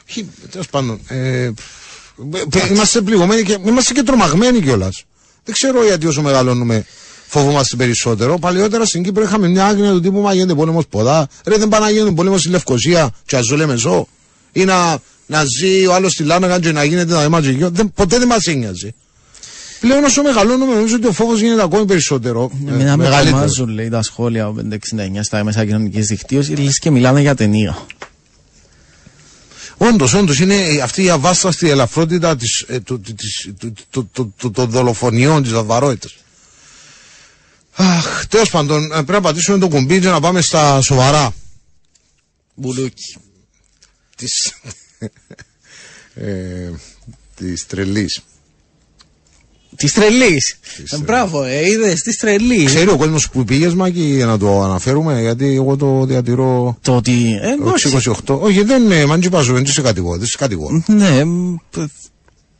Όχι, 0.08 0.28
τέλος 0.50 0.68
πάντων. 0.68 1.00
Ε, 1.08 1.50
π- 1.54 1.60
είμαστε 2.70 3.00
πληγωμένοι 3.00 3.42
και 3.42 3.58
είμαστε 3.66 3.92
και 3.92 4.02
τρομαγμένοι 4.02 4.60
κιόλας. 4.60 5.04
Δεν 5.44 5.54
ξέρω 5.54 5.84
γιατί 5.84 6.06
όσο 6.06 6.22
μεγαλώνουμε 6.22 6.84
φοβόμαστε 7.26 7.76
περισσότερο. 7.76 8.38
Παλαιότερα 8.38 8.84
στην 8.84 9.02
Κύπρο 9.02 9.22
είχαμε 9.22 9.48
μια 9.48 9.66
άγνοια 9.66 9.90
του 9.90 10.00
τύπου 10.00 10.20
Μα 10.20 10.34
γίνεται 10.34 10.54
πόλεμος 10.54 10.86
ποδά. 10.86 11.28
Ρε 11.46 11.56
δεν 11.56 11.68
πάει 11.68 11.80
να 11.80 11.90
γίνεται 11.90 12.10
πόλεμος 12.10 12.40
στη 12.40 12.48
Λευκοσία, 12.48 13.10
και 13.26 13.36
αζούλε 13.36 13.66
μεσό. 13.66 14.08
Ή 14.52 14.64
να, 14.64 14.98
να 15.26 15.44
ζει 15.44 15.86
ο 15.86 15.94
άλλος 15.94 16.12
στη 16.12 16.22
Λάναγαν 16.22 16.60
και 16.60 16.72
να 16.72 16.84
γίνεται 16.84 17.14
να 17.14 17.24
είμαστε 17.24 17.50
γιο. 17.50 17.70
Δεν, 17.70 17.92
ποτέ 17.94 18.18
δεν 18.18 18.26
μας 18.28 18.46
ένοιαζε. 18.46 18.94
Πλέον 19.80 20.04
όσο 20.04 20.22
μεγαλώνουμε 20.22 20.74
νομίζω 20.74 20.94
ότι 20.96 21.06
ο 21.06 21.12
φόβος 21.12 21.40
γίνεται 21.40 21.62
ακόμη 21.62 21.84
περισσότερο. 21.84 22.50
ε, 22.66 22.70
Εμένα 22.72 22.96
με 22.96 23.02
μεγαλύτερο. 23.04 23.36
τρομάζουν, 23.36 23.68
λέει, 23.68 23.88
τα 23.88 24.02
σχόλια 24.02 24.44
από 24.44 24.62
569 24.70 24.74
στα 25.22 25.44
μέσα 25.44 25.64
κοινωνικής 25.64 26.06
δικτύωσης, 26.06 26.58
λες 26.58 26.78
και 26.78 26.90
μιλάνε 26.90 27.20
για 27.20 27.34
ταινία. 27.34 27.78
Όντως, 29.78 30.14
όντως 30.14 30.38
είναι 30.40 30.80
αυτή 30.82 31.02
η 31.02 31.10
αβάσταστη 31.10 31.68
ελαφρότητα 31.68 32.36
της, 32.36 32.64
ε, 32.68 32.80
του, 32.80 33.00
της, 33.00 33.50
του, 33.58 33.72
του, 33.90 34.08
του, 34.12 34.34
του, 34.36 34.50
των 34.50 34.70
δολοφονιών, 34.70 35.42
της 35.42 35.52
βαρβαρότητας. 35.52 36.16
Αχ, 37.72 38.26
τέλος 38.26 38.50
πάντων, 38.50 38.84
ε, 38.84 38.88
πρέπει 38.88 39.12
να 39.12 39.20
πατήσουμε 39.20 39.58
το 39.58 39.68
κουμπί 39.68 40.00
και 40.00 40.08
να 40.08 40.20
πάμε 40.20 40.40
στα 40.40 40.80
σοβαρά 40.80 41.34
Μπουλούκι. 42.54 43.16
τη 44.16 44.26
ε, 46.26 46.70
της 47.34 47.66
τρελής. 47.66 48.22
Της 49.76 49.92
τρελής. 49.92 50.58
τρελής. 50.74 51.00
Μπράβο, 51.04 51.42
ε, 51.42 51.66
είδες 51.70 52.02
της 52.02 52.16
τρελής. 52.16 52.64
Ξέρει 52.64 52.90
ο 52.90 52.96
κόσμος 52.96 53.28
που 53.30 53.44
πήγες 53.44 53.74
Μάκη 53.74 54.00
για 54.02 54.26
να 54.26 54.38
το 54.38 54.62
αναφέρουμε 54.62 55.20
γιατί 55.20 55.54
εγώ 55.54 55.76
το 55.76 56.04
διατηρώ 56.04 56.78
Το 56.82 56.96
ότι. 56.96 57.38
Ε, 57.42 57.52
εντάξει. 57.52 57.88
28. 58.26 58.38
Όχι 58.40 58.62
δεν 58.62 58.82
είναι, 58.82 59.04
μαν 59.06 59.20
τσιπάζω, 59.20 59.52
δεν 59.52 59.66
σε 59.66 59.82
κατηγορώ, 59.82 60.18
δεν 60.18 60.26
σε 60.26 60.36
κατηγορώ. 60.36 60.82
Ναι, 60.86 61.24
μ, 61.24 61.54
π- 61.70 61.78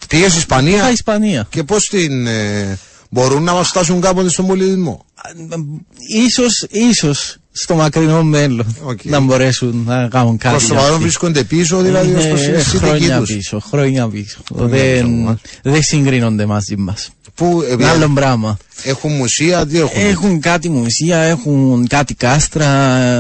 Πήγες 0.09 0.33
θα 0.33 0.39
Ισπανία; 0.39 0.91
Ισπανία. 0.91 1.47
και 1.51 1.63
πώς 1.63 1.87
την 1.89 2.27
ε, 2.27 2.79
μπορούν 3.11 3.43
να 3.43 3.53
μας 3.53 3.69
φτάσουν 3.69 4.01
κάποτε 4.01 4.29
στον 4.31 4.47
πολιτισμό; 4.47 5.05
Ίσως, 6.27 6.67
ίσως 6.71 7.37
στο 7.63 7.75
μακρινό 7.75 8.23
μέλλον 8.23 8.77
Οκ. 8.83 8.99
να 9.05 9.21
μπορέσουν 9.21 9.83
να 9.87 10.09
κάνουν 10.09 10.37
κάτι. 10.39 10.55
Προς 10.55 10.63
το 10.67 10.73
για 10.73 10.77
παρόν 10.77 10.93
αυτή. 10.95 11.03
βρίσκονται 11.03 11.45
πίσω, 11.45 11.79
δηλαδή 11.81 12.15
ως 12.15 12.27
προς 12.29 12.45
Είναι 12.47 12.57
τη 12.57 12.63
συνθήκη 12.63 12.87
χρόνια 12.87 13.19
τους. 13.19 13.35
πίσω, 13.35 13.61
χρόνια 13.71 14.09
πίσω. 14.09 14.39
Χρόνια 14.55 14.69
πίσω 14.69 14.99
Δεν, 15.03 15.07
μας. 15.07 15.37
δεν 15.63 15.83
συγκρίνονται 15.83 16.47
μαζί 16.47 16.77
μας. 16.77 17.11
Που 17.35 17.65
ε, 17.69 17.73
Είναι 17.73 17.89
άλλο 17.89 18.09
πράγμα. 18.15 18.57
έχουν 18.83 19.13
μουσεία, 19.13 19.67
τι 19.67 19.79
έχουν; 19.79 20.01
Έχουν 20.07 20.41
κάτι 20.41 20.69
μουσεία, 20.69 21.19
έχουν 21.19 21.87
κάτι 21.89 22.15
κάστρα. 22.15 22.67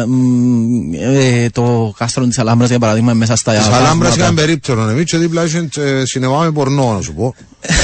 μ, 0.06 0.92
ε, 0.94 1.48
το 1.52 1.94
κάστρο 1.98 2.26
της 2.26 2.38
Αλάμπρας 2.38 2.68
για 2.68 2.78
παράδειγμα 2.78 3.10
είναι 3.10 3.18
μέσα 3.18 3.36
στα 3.36 3.52
Της 3.52 3.60
Αλάμπρας 3.66 3.88
πράγματα. 3.88 4.14
είχαν 4.22 4.34
περίπτερο 4.34 4.88
εμείς 4.88 5.04
και 5.10 5.16
δίπλα 5.18 5.44
είσαι 5.44 5.68
ε, 5.76 6.04
σινεμά 6.04 6.38
με 6.42 6.50
πορνό 6.52 6.92
να 6.92 7.00
σου 7.02 7.14
πω. 7.14 7.34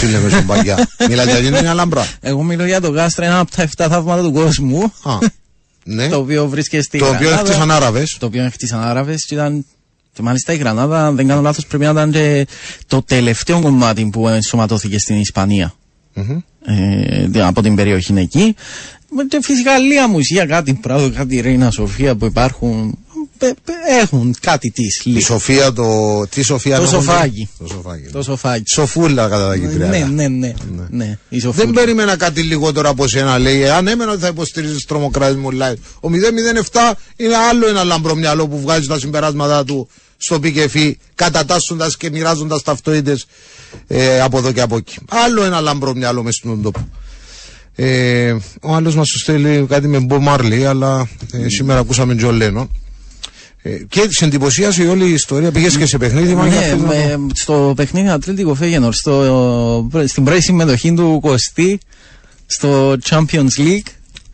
Τι 0.00 0.06
λέμε 0.06 0.28
στον 0.28 0.46
παγιά. 0.46 0.88
Μιλάτε 1.08 1.40
για 1.40 1.52
την 1.58 1.68
Αλάμπρα. 1.68 2.06
Εγώ 2.20 2.42
μιλώ 2.42 2.64
για 2.66 2.80
το 2.80 2.90
κάστρο, 2.92 3.24
ένα 3.24 3.38
από 3.38 3.50
τα 3.56 3.62
7 3.76 3.86
θαύματα 3.90 4.22
του 4.22 4.32
κόσμου. 4.32 4.92
Α, 5.90 5.94
ναι. 5.94 6.08
το 6.08 6.16
οποίο 6.18 6.48
βρίσκεται 6.48 6.82
στη 6.82 6.98
Το 6.98 7.06
οποίο 7.06 7.18
Γρανάδα. 7.28 7.40
έκτισαν 7.40 7.70
Άραβες. 7.70 8.16
Το 8.20 8.26
οποίο 8.26 8.44
έκτισαν 8.44 8.82
Άραβες 8.82 9.24
και 9.26 9.34
ήταν 9.34 9.66
και 10.12 10.22
μάλιστα 10.22 10.52
η 10.52 10.56
Γρανάδα, 10.56 11.06
αν 11.06 11.16
δεν 11.16 11.26
κάνω 11.28 11.40
λάθος, 11.40 11.66
πρέπει 11.66 11.84
να 11.84 11.90
ήταν 11.90 12.10
και 12.10 12.46
το 12.86 13.02
τελευταίο 13.02 13.60
κομμάτι 13.60 14.08
που 14.12 14.28
ενσωματώθηκε 14.28 14.98
στην 14.98 15.16
Ισπανία. 15.20 15.74
Μμμ. 16.14 16.38
Ε, 17.34 17.42
από 17.42 17.62
την 17.62 17.74
περιοχή 17.74 18.12
εκεί. 18.16 18.54
Με- 19.10 19.24
Και 19.28 19.38
φυσικά 19.42 19.78
λίγα 19.78 20.08
μουσεία, 20.08 20.46
κάτι 20.46 20.74
πράγμα, 20.74 21.08
κάτι 21.10 21.40
Ρέινα 21.40 21.70
Σοφία 21.70 22.14
που 22.16 22.24
υπάρχουν. 22.24 22.98
Ε, 23.38 23.46
ε, 23.46 23.52
Έχουν 24.02 24.34
κάτι 24.40 24.70
της. 24.70 25.00
Η 25.04 25.20
Σοφία 25.20 25.72
το... 25.72 25.86
Τι 26.26 26.42
Σοφία 26.42 26.76
Το 26.76 26.82
να 26.82 26.88
έχουν 26.88 27.02
σοφάκι. 27.02 27.48
Το 27.58 27.66
σοφάκι. 27.66 28.08
Το 28.12 28.22
σοφάκι. 28.22 28.62
Σοφούλα 28.66 29.28
κατά 29.28 29.48
τα 29.48 29.56
Ναι, 29.56 29.66
κυπριακά. 29.68 30.06
ναι, 30.06 30.28
ναι. 30.28 30.54
ναι. 30.90 31.18
Η 31.28 31.40
Σοφούλα. 31.40 31.64
Δεν 31.64 31.74
περίμενα 31.74 32.16
κάτι 32.16 32.40
λιγότερο 32.40 32.88
από 32.88 33.06
σένα, 33.08 33.38
λέει. 33.38 33.68
Αν 33.68 33.86
έμενα 33.86 34.12
ότι 34.12 34.20
θα 34.20 34.26
υποστηρίζεις 34.28 34.84
τρομοκράτη 34.84 35.38
live. 35.58 35.76
Ο 36.00 36.08
007 36.72 36.92
είναι 37.16 37.36
άλλο 37.50 37.68
ένα 37.68 37.84
λαμπρό 37.84 38.14
μυαλό 38.14 38.48
που 38.48 38.60
βγάζει 38.60 38.86
τα 38.86 38.98
συμπεράσματα 38.98 39.64
του 39.64 39.88
στο 40.16 40.40
πικεφί, 40.40 40.98
κατατάσσοντας 41.14 41.96
και 41.96 42.10
μοιράζοντας 42.10 42.62
ταυτότητε 42.62 43.18
ε, 43.86 44.20
από 44.20 44.38
εδώ 44.38 44.52
και 44.52 44.60
από 44.60 44.76
εκεί. 44.76 44.98
Άλλο 45.08 45.42
ένα 45.42 45.60
λαμπρό 45.60 45.94
μυαλό 45.94 46.22
μες 46.22 46.34
στον 46.34 46.62
τόπο. 46.62 46.88
Ε, 47.74 48.36
ο 48.62 48.74
άλλος 48.74 48.94
μας 48.94 49.08
στέλνει 49.20 49.66
κάτι 49.66 49.88
με 49.88 49.98
Μπο 49.98 50.20
Μάρλι, 50.20 50.66
αλλά 50.66 51.08
ε, 51.32 51.48
σήμερα 51.48 51.78
ακούσαμε 51.80 52.14
Τζο 52.14 52.32
Λένον. 52.32 52.70
Ε, 53.64 53.70
και 53.88 54.06
σε 54.10 54.24
εντυπωσίασε 54.24 54.82
η 54.82 54.86
όλη 54.86 55.04
η 55.08 55.12
ιστορία. 55.12 55.50
Πήγες 55.52 55.76
και 55.76 55.86
σε 55.86 55.98
παιχνίδι, 55.98 56.34
μα 56.34 56.46
για 56.46 56.60
Ναι, 56.60 56.66
θες 56.66 56.72
να 56.72 56.78
το- 56.78 56.86
με, 56.86 57.26
στο 57.34 57.72
παιχνίδι 57.76 58.08
Ατλέτικο 58.08 58.54
Φέγενορ, 58.54 58.94
στο, 58.94 59.88
στην 60.06 60.24
πρώτη 60.24 60.42
συμμετοχή 60.42 60.94
του 60.94 61.18
Κωστή 61.22 61.78
στο 62.46 62.96
Champions 63.10 63.58
League 63.58 63.86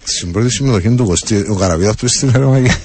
Στην 0.04 0.32
πρώτη 0.32 0.50
συμμετοχή 0.50 0.94
του 0.94 1.04
Κωστή, 1.04 1.36
ο 1.48 1.54
Καραβίδα 1.54 1.94
του 1.94 2.08
στην 2.08 2.28
Ερεμαγία. 2.34 2.76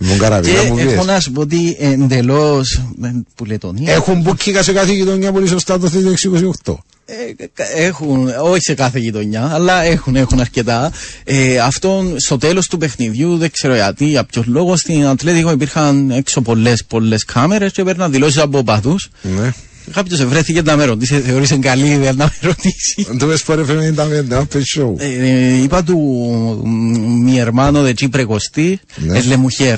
Mon 0.00 0.16
Καραβίδα 0.18 0.62
μου 0.64 0.76
και 0.76 0.82
έχω 0.82 0.90
βγες. 0.92 1.04
να 1.04 1.20
σου 1.20 1.32
πω 1.32 1.40
ότι 1.40 1.76
εντελώς 1.80 2.82
που 3.34 3.44
λετωνία 3.44 3.92
Έχουν 3.94 4.20
μπουκίκα 4.20 4.62
σε 4.62 4.72
κάθε 4.72 4.92
γειτονιά 4.92 5.32
πολύ 5.32 5.46
σωστά 5.46 5.78
το 5.78 5.90
2028. 6.64 6.74
Ε, 7.08 7.46
κα- 7.54 7.76
έχουν, 7.76 8.28
όχι 8.42 8.60
σε 8.60 8.74
κάθε 8.74 8.98
γειτονιά, 8.98 9.50
αλλά 9.52 9.82
έχουν, 9.82 10.16
έχουν 10.16 10.40
αρκετά. 10.40 10.92
Ε, 11.24 11.58
αυτόν 11.58 12.14
στο 12.20 12.38
τέλος 12.38 12.66
του 12.66 12.78
παιχνιδιού, 12.78 13.36
δεν 13.36 13.50
ξέρω 13.50 13.74
γιατί, 13.74 14.04
για 14.04 14.24
ποιος 14.24 14.46
λόγος, 14.46 14.80
στην 14.80 15.06
Ατλέτικο 15.06 15.50
υπήρχαν 15.50 16.10
έξω 16.10 16.40
πολλές 16.40 16.84
πολλές 16.84 17.24
κάμερες 17.24 17.72
και 17.72 17.80
έπαιρναν 17.80 18.12
δηλώσεις 18.12 18.38
από 18.38 18.58
οπαδούς. 18.58 19.08
Ναι. 19.22 19.52
Κάποιος 19.92 20.24
βρέθηκε 20.24 20.62
να 20.62 20.76
με 20.76 20.84
ρωτήσει, 20.84 21.20
θεώρησε 21.20 21.56
καλή 21.56 21.86
ιδέα 21.90 22.12
να 22.12 22.24
με 22.24 22.32
ρωτήσει. 22.40 23.06
Το 23.18 23.26
ves 23.30 23.52
por 23.54 23.58
FM 23.58 23.94
no 24.30 24.38
pe 24.38 24.60
show. 24.76 24.94
Ε, 24.98 25.06
ε, 25.06 25.62
είπα 25.62 25.82
του 25.82 25.98
μ, 26.64 27.26
mi 27.28 27.44
hermano 27.44 27.82
de 27.84 27.92
Chipre 28.00 28.24
Κωστή, 28.26 28.80
Ναι. 28.96 29.18
es 29.20 29.22
la 29.32 29.36
mujer. 29.36 29.76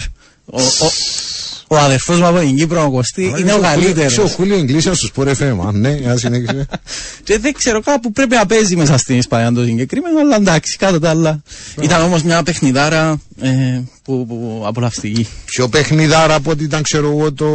Ο, 1.69 1.75
ο, 1.75 1.79
ο 1.79 1.83
αδερφός 1.85 2.19
μου 2.19 2.27
από 2.27 2.39
την 2.39 2.57
Κύπρο, 2.57 2.85
ο 2.85 2.91
Κωστή, 2.91 3.23
είναι 3.23 3.35
ο 3.35 3.45
Είσαι 3.45 3.55
ο 3.55 3.61
καλύτερος. 3.61 4.33
Χούλιο 4.35 4.57
Ιγκλήσια 4.57 4.95
στο 4.95 5.09
Sport 5.15 5.29
FM. 5.29 5.67
Α, 5.67 5.73
ναι, 5.73 5.95
για 5.95 6.17
συνέχισε. 6.17 6.67
Και 7.25 7.39
δεν 7.39 7.53
ξέρω 7.53 7.81
κάπου 7.81 8.13
πρέπει 8.13 8.35
να 8.35 8.47
παίζει 8.47 8.77
μέσα 8.77 8.97
στην 8.99 9.19
Ισπανία 9.19 9.53
το 9.53 9.63
συγκεκριμένο, 9.65 10.21
αλλά 10.21 10.37
εντάξει, 10.37 10.77
κάτω 10.77 10.99
τα 10.99 11.11
άλλα. 11.11 11.43
Ήταν 11.81 12.03
όμως 12.03 12.23
μια 12.23 12.43
παιχνιδάρα 12.43 13.21
ε, 13.41 13.81
που, 14.03 14.27
που 14.27 14.63
απολαυστική. 14.67 15.27
Πιο 15.45 15.69
παιχνιδάρα 15.69 16.35
από 16.35 16.51
ότι 16.51 16.65
ήταν, 16.65 16.83
ξέρω 16.83 17.11
εγώ, 17.11 17.33
το. 17.33 17.47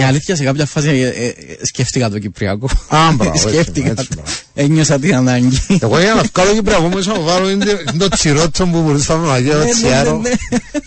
Η 0.00 0.04
αλήθεια 0.04 0.36
σε 0.36 0.44
κάποια 0.44 0.66
φάση 0.66 0.88
ε, 0.88 1.06
ε, 1.06 1.26
ε, 1.26 1.34
σκέφτηκα 1.62 2.10
το 2.10 2.18
Κυπριακό. 2.18 2.68
Α, 2.88 2.98
μπράβο, 3.12 3.32
έτσι, 3.34 3.48
σκέφτηκα. 3.48 3.88
έτσι, 3.90 4.08
το. 4.08 4.14
μπράβο. 4.14 4.30
Ένιωσα 4.54 4.98
την 4.98 5.14
ανάγκη. 5.14 5.58
Εγώ 5.80 6.00
για 6.00 6.14
να 6.14 6.22
βγάλω 6.34 6.52
Κυπριακό 6.54 6.88
μέσα 6.88 7.12
να 7.12 7.18
βάλω 7.20 7.50
είναι 7.50 7.64
είναι 7.70 7.98
το 7.98 8.08
τσιρότσο 8.08 8.66
που 8.66 8.82
μπορούσα 8.82 9.16
να 9.16 9.20
βγάλω 9.20 9.58
Ναι, 9.58 9.64
ναι, 9.64 9.70
τσιάρο. 9.70 10.18
ναι, 10.18 10.30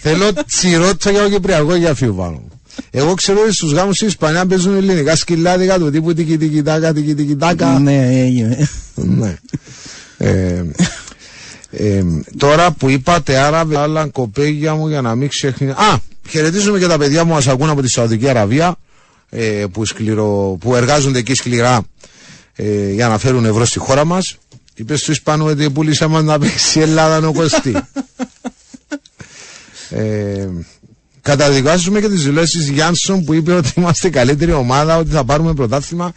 Θέλω 0.02 0.32
τσιρότσο 0.48 1.10
για 1.10 1.22
το 1.22 1.30
Κυπριακό 1.30 1.76
για 1.76 1.94
φύγω 1.94 2.14
πάνω. 2.14 2.42
Εγώ 2.92 3.14
ξέρω 3.14 3.42
ότι 3.42 3.54
στους 3.54 3.72
γάμους 3.72 3.96
στην 3.96 4.08
Ισπανία 4.08 4.46
παίζουν 4.46 4.76
ελληνικά 4.76 5.16
σκυλάδικα 5.16 5.80
του 5.80 5.92
τύπου 5.92 6.14
τίκι 6.14 6.38
τίκι 6.38 6.62
τάκα 6.62 6.94
τίκι 6.94 7.16
τίκι 7.16 7.36
τάκα. 7.36 7.80
ναι, 7.80 8.22
έγινε. 8.22 8.68
Ναι. 8.96 9.38
Ε, 10.18 10.64
ε, 11.72 12.04
τώρα 12.38 12.72
που 12.72 12.90
είπατε 12.90 13.38
Άραβε, 13.38 13.78
άλλα 13.78 14.08
κοπέγια 14.08 14.76
μου 14.76 14.88
για 14.88 15.02
να 15.02 15.16
μην 15.16 15.30
ξεχνεί. 15.30 15.70
Α, 15.70 16.00
χαιρετίζουμε 16.30 16.80
και 16.80 16.88
τα 16.88 16.98
παιδιά 16.98 17.24
μου 17.24 17.34
μας 17.34 17.48
ακούν 17.48 17.70
από 17.70 17.82
τη 17.82 17.90
Σαουδική 17.90 18.30
Αραβία 18.30 18.76
ε, 19.30 19.66
που, 19.72 19.86
σκληρό, 19.86 20.58
που 20.60 20.76
εργάζονται 20.76 21.20
εκεί 21.20 21.34
σκληρά 21.34 21.84
ε, 22.56 22.92
για 22.92 23.08
να 23.08 23.18
φέρουν 23.18 23.46
ευρώ 23.46 23.66
στη 23.66 23.80
χώρα 23.80 24.06
μας. 24.06 24.38
Είπες 24.76 25.00
στου 25.00 25.12
Ισπανού 25.12 25.46
ότι 25.46 25.70
πούλησε 25.70 26.08
μας 26.08 26.24
να 26.24 26.40
παίξει 26.40 26.80
η 26.80 26.82
Ελλάδα 26.82 27.28
ο 27.28 27.34
Κωστή. 27.34 27.76
ε, 29.90 30.48
καταδικάζουμε 31.22 32.00
και 32.02 32.10
τις 32.10 32.24
δηλώσεις 32.24 32.70
Γιάνσον 32.70 33.24
που 33.24 33.34
είπε 33.34 33.54
ότι 33.54 33.72
είμαστε 33.76 34.08
η 34.08 34.12
καλύτερη 34.12 34.52
ομάδα, 34.52 34.98
ότι 34.98 35.10
θα 35.10 35.24
πάρουμε 35.24 35.54
πρωτάθλημα. 35.54 36.14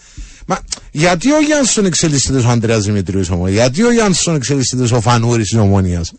Μα 0.47 0.59
γιατί 0.91 1.33
ο 1.33 1.41
Γιάνσον 1.41 1.85
εξελίσσεται 1.85 2.39
ο 2.39 2.49
Ανδρέας 2.49 2.85
Δημητρίου 2.85 3.25
ομονία, 3.31 3.55
γιατί 3.55 3.83
ο 3.83 3.93
Γιάνσον 3.93 4.35
εξελίσσεται 4.35 4.95
ο 4.95 5.01
Φανούρης 5.01 5.49
της 5.49 5.59
ομονίας, 5.59 6.13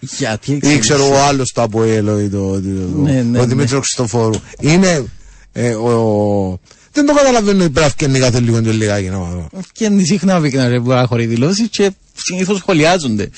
Γιατί 0.00 0.50
ή 0.52 0.54
εξέλιξη. 0.54 0.80
ξέρω 0.80 1.08
ο 1.08 1.18
άλλος 1.18 1.52
το 1.52 1.62
Αποέλο 1.62 2.20
ή 2.20 2.28
το, 2.28 2.52
το, 2.52 2.68
Ναι, 3.02 3.12
ναι, 3.12 3.38
ο 3.38 3.40
ναι. 3.40 3.46
Δημήτρης 3.46 3.72
Χριστοφόρου. 3.72 4.40
Είναι 4.60 5.04
ε, 5.52 5.74
ο, 5.74 6.60
δεν 6.92 7.06
το 7.06 7.14
καταλαβαίνω 7.14 7.62
ότι 7.62 7.72
πρέπει 7.72 8.08
να 8.08 8.18
κάθε 8.18 8.40
λίγο 8.40 8.60
και 8.60 8.70
λιγάκι 8.70 9.08
να 9.08 9.18
μάθω. 9.18 9.48
Και 9.72 9.84
είναι 9.84 10.04
συχνά 10.04 10.40
πίκνα 10.40 10.68
ρε 10.68 10.80
που 10.80 11.04
χωρί 11.06 11.26
δηλώσεις 11.26 11.68
και 11.70 11.90
συνήθως 12.16 12.58
σχολιάζονται. 12.58 13.30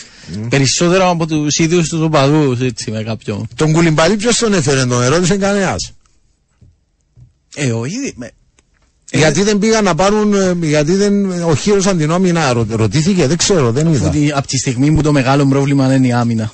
Περισσότερο 0.49 1.11
από 1.11 1.26
τους 1.26 1.58
ίδιους 1.58 1.88
τους 1.88 2.00
οπαδούς, 2.00 2.61
έτσι 2.61 2.90
με 2.90 3.02
κάποιον. 3.02 3.49
Τον 3.54 3.73
Κουλιμπαλί 3.73 4.16
ποιος 4.16 4.38
τον 4.38 4.52
έφερε, 4.54 4.87
τον 4.87 5.02
ερώτησε 5.02 5.37
κανένας. 5.37 5.92
Ε, 7.54 7.73
ο 7.73 7.85
ήδη. 7.85 8.12
με- 8.16 8.30
Ε, 9.11 9.18
γιατί 9.18 9.42
δεν 9.42 9.58
πήγαν 9.58 9.85
να 9.85 9.94
πάρουν, 9.94 10.35
ε, 10.35 10.56
γιατί 10.62 10.94
δεν, 10.94 11.42
ο 11.42 11.54
Χίρος 11.54 11.86
Αντινόμινα 11.86 12.52
ρω, 12.52 12.67
ρωτήθηκε, 12.71 13.26
δεν 13.26 13.36
ξέρω, 13.36 13.73
δεν 13.73 13.93
είδα. 13.93 14.08
Ότι 14.08 14.32
από 14.34 14.47
τη 14.47 14.56
στιγμή 14.58 14.93
που 14.93 15.02
το 15.02 15.12
μεγάλο 15.12 15.47
πρόβλημα 15.47 15.95
είναι 15.95 16.06
η 16.06 16.12
άμυνα. 16.12 16.52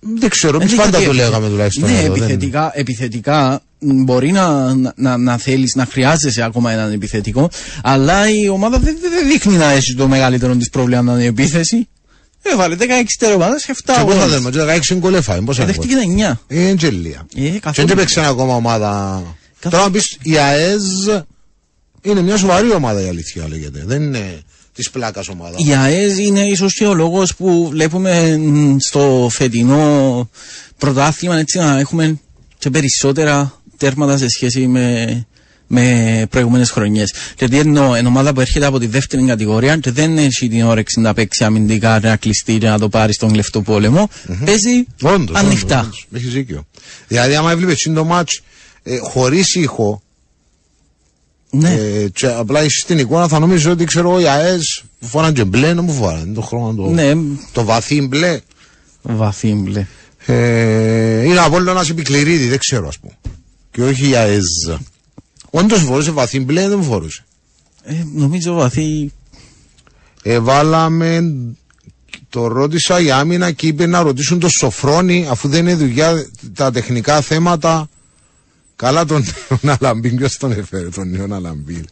Δεν 0.00 0.28
ξέρω, 0.30 0.58
εμείς 0.60 0.72
Ε, 0.72 0.76
πάντα 0.76 0.88
γιατί 0.88 1.04
το 1.04 1.10
επιθε- 1.10 1.26
λέγαμε 1.28 1.48
τουλάχιστον. 1.48 1.90
Ναι, 1.90 1.98
εδώ, 1.98 2.12
δεν- 2.12 2.22
επιθετικά, 2.22 2.70
επιθετικά 2.74 3.60
μ, 3.78 4.02
μπορεί 4.02 4.32
να, 4.32 4.74
να, 4.74 4.92
να, 4.96 5.16
να 5.16 5.36
θέλεις, 5.38 5.74
να 5.74 5.84
χρειάζεσαι 5.90 6.42
ακόμα 6.42 6.72
έναν 6.72 6.92
επιθετικό, 6.92 7.50
αλλά 7.82 8.28
η 8.30 8.48
ομάδα 8.48 8.78
δεν, 8.78 8.96
δεν 9.00 9.28
δείχνει 9.28 9.56
να 9.56 9.70
έχει 9.70 9.94
το 9.94 10.08
μεγαλύτερο 10.08 10.56
της 10.56 10.68
πρόβλημα 10.70 11.02
να 11.02 11.12
είναι 11.12 11.22
η 11.22 11.26
επίθεση. 11.26 11.88
Έβαλε 12.42 12.76
16 12.78 12.82
τερομάδες 13.18 13.64
και 13.64 13.72
7 13.72 13.94
Και 13.98 14.04
πώς 14.04 14.14
θα 14.14 14.20
αγώνες. 14.22 14.36
δούμε, 14.36 14.50
το 14.50 14.64
16 14.64 14.94
γκολεφάει, 14.98 15.40
πώς 15.42 15.56
θα 15.56 15.62
Ε, 15.62 15.66
Δέχτηκε 15.66 15.94
9. 15.96 16.40
Ε, 16.46 16.66
Εντζελία. 16.68 17.26
Ε, 17.36 17.40
Και 17.48 17.58
καθόλου. 17.58 17.88
δεν 17.88 17.96
παίξει 17.96 18.20
ακόμα 18.20 18.54
ομάδα. 18.54 18.88
Καθόλου. 19.60 19.70
Τώρα 19.70 19.82
να 19.84 19.90
πεις 19.90 20.18
η 20.22 20.36
ΑΕΖ 20.38 20.82
είναι 22.02 22.20
μια 22.22 22.36
σοβαρή 22.36 22.70
ομάδα 22.72 23.00
η 23.00 23.08
αλήθεια 23.08 23.48
λέγεται. 23.48 23.82
Δεν 23.86 24.02
είναι 24.02 24.40
της 24.78 24.90
πλάκας 24.90 25.28
ομάδας. 25.28 25.64
Η 25.66 25.74
ΑΕΣ 25.74 26.18
είναι 26.18 26.40
ίσως 26.40 26.74
και 26.74 26.86
ο 26.86 26.94
λόγος 26.94 27.34
που 27.34 27.68
βλέπουμε 27.70 28.36
μ, 28.36 28.76
στο 28.78 29.28
φετινό 29.30 30.28
πρωτάθλημα 30.78 31.38
έτσι 31.38 31.58
να 31.58 31.78
έχουμε 31.78 32.20
και 32.58 32.70
περισσότερα 32.70 33.60
τέρματα 33.76 34.16
σε 34.16 34.28
σχέση 34.28 34.66
με, 34.66 35.26
με 35.66 36.26
προηγούμενες 36.30 36.70
χρονιές. 36.70 37.12
Γιατί 37.38 37.58
εννοώ, 37.58 37.94
εν 37.94 38.06
ομάδα 38.06 38.32
που 38.32 38.40
έρχεται 38.40 38.66
από 38.66 38.78
τη 38.78 38.86
δεύτερη 38.86 39.24
κατηγορία 39.24 39.76
και 39.76 39.90
δεν 39.90 40.18
έχει 40.18 40.48
την 40.48 40.62
όρεξη 40.64 41.00
να 41.00 41.14
παίξει 41.14 41.44
αμυντικά, 41.44 42.00
να 42.00 42.16
κλειστεί 42.16 42.58
και 42.58 42.68
να 42.68 42.78
το 42.78 42.88
πάρει 42.88 43.12
στον 43.12 43.32
κλεφτό 43.32 43.62
πόλεμο, 43.62 44.08
παίζει 44.44 44.86
Όντως, 45.02 45.36
ανοιχτά. 45.36 45.80
όντως, 45.80 46.06
όντως. 46.06 46.22
Έχεις 46.22 46.32
δίκιο. 46.32 46.66
Δηλαδή 47.08 47.34
άμα 47.34 47.50
έβλεπες 47.50 47.90
το 47.94 48.04
μάτς 48.04 48.40
ε, 48.82 48.98
χωρίς 48.98 49.54
ήχο 49.54 50.02
Ναι, 51.50 51.72
ε, 51.72 52.08
και 52.08 52.26
απλά 52.26 52.64
είσαι 52.64 52.80
στην 52.80 52.98
εικόνα 52.98 53.28
θα 53.28 53.38
νομίζω 53.38 53.70
ότι 53.70 53.84
ξέρω 53.84 54.10
εγώ 54.10 54.20
οι 54.20 54.26
ΑΕΣ 54.28 54.82
που 55.00 55.06
φοράνε 55.06 55.32
και 55.32 55.44
μπλε 55.44 55.74
να 55.74 55.82
μου 55.82 55.92
φοράνε 55.92 56.32
το 56.34 56.40
χρώμα 56.40 56.74
το, 56.74 56.90
ναι, 56.90 57.12
το 57.52 57.64
βαθύ 57.64 58.06
μπλε. 58.06 58.40
Βαθύ 59.02 59.52
μπλε. 59.54 59.86
ε, 60.26 61.22
είναι 61.24 61.38
από 61.38 61.56
όλο 61.56 61.70
ένας 61.70 61.90
επικληρίδι 61.90 62.46
δεν 62.48 62.58
ξέρω 62.58 62.88
ας 62.88 62.98
πούμε. 62.98 63.12
Και 63.70 63.82
όχι 63.82 64.08
η 64.08 64.14
ΑΕΣ. 64.16 64.70
Όντως 65.50 65.82
φορούσε 65.82 66.10
βαθύ 66.10 66.40
μπλε 66.40 66.68
δεν 66.68 66.82
φορούσε. 66.82 67.24
Ε, 67.82 67.94
νομίζω 68.14 68.52
βαθύ. 68.54 69.12
ε, 70.22 70.38
βάλαμε 70.38 71.34
το 72.28 72.46
ρώτησα 72.46 73.00
η 73.00 73.10
άμυνα 73.10 73.50
και 73.50 73.66
είπε 73.66 73.86
να 73.86 74.02
ρωτήσουν 74.02 74.38
το 74.38 74.48
Σοφρόνη 74.48 75.26
αφού 75.30 75.48
δεν 75.48 75.60
είναι 75.60 75.74
δουλειά 75.74 76.26
τα 76.54 76.70
τεχνικά 76.70 77.20
θέματα 77.20 77.88
καλά 78.78 79.04
τον 79.04 79.24
νέο 79.60 79.76
Αλαμπίν 79.80 80.16
ποιος 80.16 80.36
τον 80.36 80.52
έφερε 80.52 80.88
τον 80.88 81.10
νέο 81.10 81.26
Αλαμπίν 81.34 81.84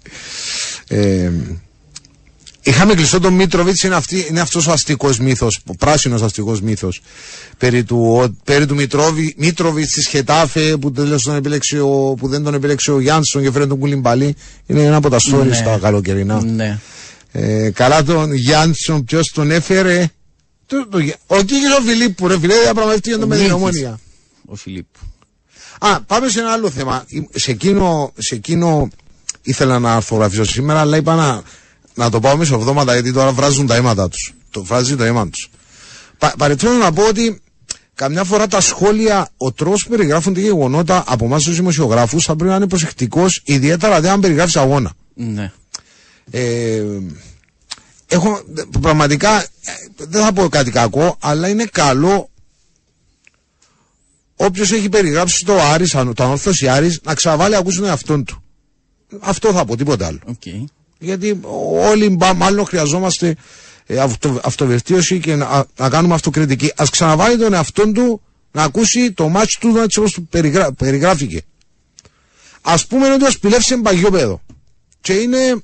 ε, 0.88 1.30
Είχαμε 2.62 2.94
κλειστό 2.94 3.20
τον 3.20 3.32
Μίτροβιτς, 3.34 3.82
είναι, 3.82 3.94
αυτή, 3.94 4.26
είναι 4.30 4.40
αυτός 4.40 4.66
ο 4.66 4.72
αστικός 4.72 5.18
μύθος, 5.18 5.60
ο 5.66 5.74
πράσινος 5.74 6.22
αστικός 6.22 6.60
μύθος 6.60 7.02
περί 7.58 7.84
του, 7.84 8.20
ο, 8.22 8.34
περί 8.44 8.66
του 8.66 8.74
Μητρόβι, 8.74 9.34
Μίτροβιτς 9.38 9.92
της 9.92 10.06
Χετάφε 10.08 10.76
που, 10.76 10.92
τέλος 10.92 11.22
τον 11.22 11.34
επέλεξε 11.36 11.80
ο, 11.80 12.14
που 12.18 12.28
δεν 12.28 12.42
τον 12.42 12.54
επέλεξε 12.54 12.92
ο 12.92 13.00
Γιάνσον 13.00 13.42
και 13.42 13.50
φέρε 13.50 13.66
τον 13.66 13.78
Κουλιμπαλί. 13.78 14.36
Είναι 14.66 14.82
ένα 14.82 14.96
από 14.96 15.08
τα 15.08 15.16
stories 15.16 15.46
Ναι. 15.46 15.62
τα 15.64 15.78
καλοκαιρινά. 15.82 16.42
Ναι. 16.44 16.78
Ε, 17.32 17.70
καλά 17.70 18.02
τον 18.02 18.32
Γιάνσον, 18.32 19.04
ποιος 19.04 19.30
τον 19.34 19.50
έφερε. 19.50 20.08
Το, 20.66 20.88
το, 20.90 20.98
ο 21.26 21.36
Κίκης 21.36 21.70
ο 21.78 21.82
Φιλίππου, 21.86 22.28
ρε 22.28 22.38
φίλε, 22.38 22.54
διαπραγματεύτηκε 22.62 23.16
το 23.16 23.26
με 23.26 23.34
την 23.34 23.42
Νίκης. 23.42 23.54
ομόνια. 23.56 24.00
Ο 24.46 24.54
Φιλίππου. 24.56 24.98
Α, 25.80 26.00
πάμε 26.00 26.28
σε 26.28 26.40
ένα 26.40 26.52
άλλο 26.52 26.70
θέμα. 26.70 27.04
Η- 27.08 27.28
Σε 27.34 27.50
εκείνο, 27.50 28.12
σε 28.18 28.34
εκείνο 28.34 28.88
ήθελα 29.42 29.78
να 29.78 29.94
αρθογραφήσω 29.94 30.44
σήμερα, 30.44 30.80
αλλά 30.80 30.96
είπα 30.96 31.14
να, 31.14 31.42
να 31.94 32.10
το 32.10 32.20
πάω 32.20 32.36
μεσοβδόματα 32.36 32.92
γιατί 32.92 33.12
τώρα 33.12 33.32
βράζουν 33.32 33.66
τα 33.66 33.74
αίματα 33.74 34.08
τους. 34.08 34.34
Το 34.50 34.64
βράζει 34.64 34.96
το 34.96 35.04
αίμα 35.04 35.28
τους. 35.28 35.50
Πα, 36.18 36.34
παρετρώνω 36.38 36.76
να 36.78 36.92
πω 36.92 37.02
ότι 37.08 37.40
καμιά 37.94 38.24
φορά 38.24 38.46
τα 38.46 38.60
σχόλια, 38.60 39.28
ο 39.36 39.52
τρόπος 39.52 39.84
που 39.84 39.90
περιγράφονται 39.90 40.40
γεγονότα 40.40 41.04
από 41.06 41.24
εμάς 41.24 41.42
τους 41.42 41.56
δημοσιογράφους 41.56 42.24
θα 42.24 42.34
πρέπει 42.36 42.50
να 42.50 42.56
είναι 42.56 42.68
προσεκτικός, 42.68 43.42
ιδιαίτερα 43.44 44.00
δεν 44.00 44.10
αν 44.10 44.20
περιγράφεις 44.20 44.56
αγώνα. 44.56 44.92
Ναι. 45.14 45.52
Ε, 46.30 46.82
έχω 48.06 48.40
πραγματικά 48.80 49.40
ε, 49.42 49.46
δεν 49.96 50.22
θα 50.22 50.32
πω 50.32 50.48
κάτι 50.48 50.70
κακό 50.70 51.16
αλλά 51.20 51.48
είναι 51.48 51.64
καλό 51.72 52.30
όποιος 54.36 54.72
έχει 54.72 54.88
περιγράψει 54.88 55.44
το 55.44 55.60
Άρης, 55.60 55.94
αν- 55.94 56.14
το 56.14 56.24
ανόρθωση 56.24 56.68
Άρης 56.68 57.00
να 57.04 57.14
ξαναβάλει 57.14 57.52
να 57.52 57.58
ακούσει 57.58 57.78
τον 57.78 57.86
εαυτόν 57.86 58.24
του. 58.24 58.42
Αυτό 59.20 59.52
θα 59.52 59.64
πω 59.64 59.76
τίποτα 59.76 60.06
άλλο. 60.06 60.20
Οκ. 60.26 60.42
γιατί 60.98 61.40
όλοι 61.90 62.08
μπα- 62.08 62.34
μάλλον 62.34 62.66
χρειαζόμαστε 62.66 63.36
ε, 63.86 63.98
αυτο, 63.98 64.40
αυτοβελτίωση 64.44 65.20
και 65.20 65.34
να, 65.34 65.64
να 65.76 65.88
κάνουμε 65.88 66.14
αυτοκριτική. 66.14 66.72
Ας 66.76 66.90
ξαναβάλει 66.90 67.38
τον 67.38 67.52
εαυτόν 67.52 67.92
του 67.92 68.20
να 68.52 68.62
ακούσει 68.62 69.12
το 69.12 69.28
μάτσο 69.28 69.58
του 69.60 69.76
έτσι 69.76 69.98
όπως 69.98 70.12
του 70.12 70.26
περιγρά, 70.26 70.72
περιγράφηκε. 70.72 71.42
Ας 72.60 72.86
πούμε 72.86 73.12
ότι 73.12 73.24
ο 73.24 73.30
Σπιλεύς 73.30 73.70
είναι 73.70 73.82
παγιόπεδο 73.82 74.40
και 75.00 75.12
είναι 75.12 75.54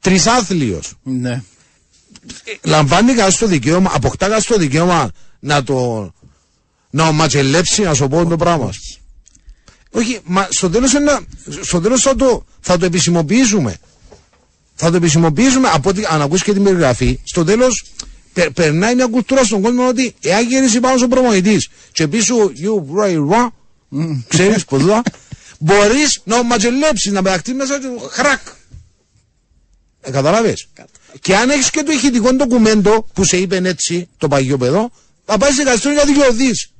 τρισάθλιος. 0.00 0.94
Ναι. 1.02 1.42
λαμβάνει 2.62 3.14
κανένα 3.14 3.36
το 3.38 3.46
δικαίωμα, 3.46 3.90
αποκτά 3.94 4.24
κανένα 4.26 4.42
το 4.48 4.56
δικαίωμα 4.56 5.10
να 5.40 5.62
το 5.62 6.12
να 6.96 7.12
ματσελέψει, 7.12 7.82
να 7.82 7.94
σου 7.94 8.08
πω 8.08 8.26
το 8.26 8.36
πράγμα. 8.36 8.72
Όχι, 9.90 10.18
μα 10.24 10.48
στο 10.50 10.70
τέλος, 10.70 10.94
ένα, 10.94 11.20
στο 11.60 11.80
τέλος 11.80 12.02
θα, 12.02 12.16
το, 12.16 12.44
θα 12.60 12.78
το 12.78 12.84
επισημοποιήσουμε. 12.84 13.76
Θα 14.74 14.90
το 14.90 14.96
επισημοποιήσουμε 14.96 15.68
από 15.72 15.88
ό,τι 15.88 16.02
αν 16.08 16.22
ακούσει 16.22 16.44
και 16.44 16.52
την 16.52 16.62
περιγραφή. 16.62 17.20
Στο 17.24 17.44
τέλος 17.44 17.84
πε- 18.32 18.50
περνάει 18.50 18.94
μια 18.94 19.06
κουλτούρα 19.06 19.44
στον 19.44 19.62
κόσμο 19.62 19.88
ότι 19.88 20.14
εάν 20.20 20.48
γυρίσει 20.48 20.80
πάνω 20.80 20.96
στον 20.96 21.08
προμονητής 21.08 21.68
και 21.92 22.08
πίσω 22.08 22.34
you 22.36 23.00
right 23.00 23.28
wrong, 23.30 23.48
ξέρεις 24.28 24.64
ποδούα, 24.64 25.02
μπορείς 25.58 26.20
να 26.24 26.42
ματσελέψεις, 26.42 27.12
να 27.12 27.22
πεταχτείς 27.22 27.54
μέσα 27.54 27.78
και 27.78 27.86
χρακ. 28.10 28.40
Ε, 30.00 30.10
καταλάβες. 30.10 30.68
Και 31.20 31.36
αν 31.36 31.50
έχεις 31.50 31.70
και 31.70 31.82
το 31.82 31.92
ηχητικό 31.92 32.32
ντοκουμέντο 32.32 33.06
που 33.14 33.24
σε 33.24 33.36
είπε 33.36 33.56
έτσι 33.56 34.08
το 34.18 34.28
παγιόπεδο, 34.28 34.90
θα 35.24 35.38
πάει 35.38 35.52
σε 35.52 35.62
δικαστήριο 35.62 35.92
για 35.92 36.04
δικαιωθείς. 36.04 36.70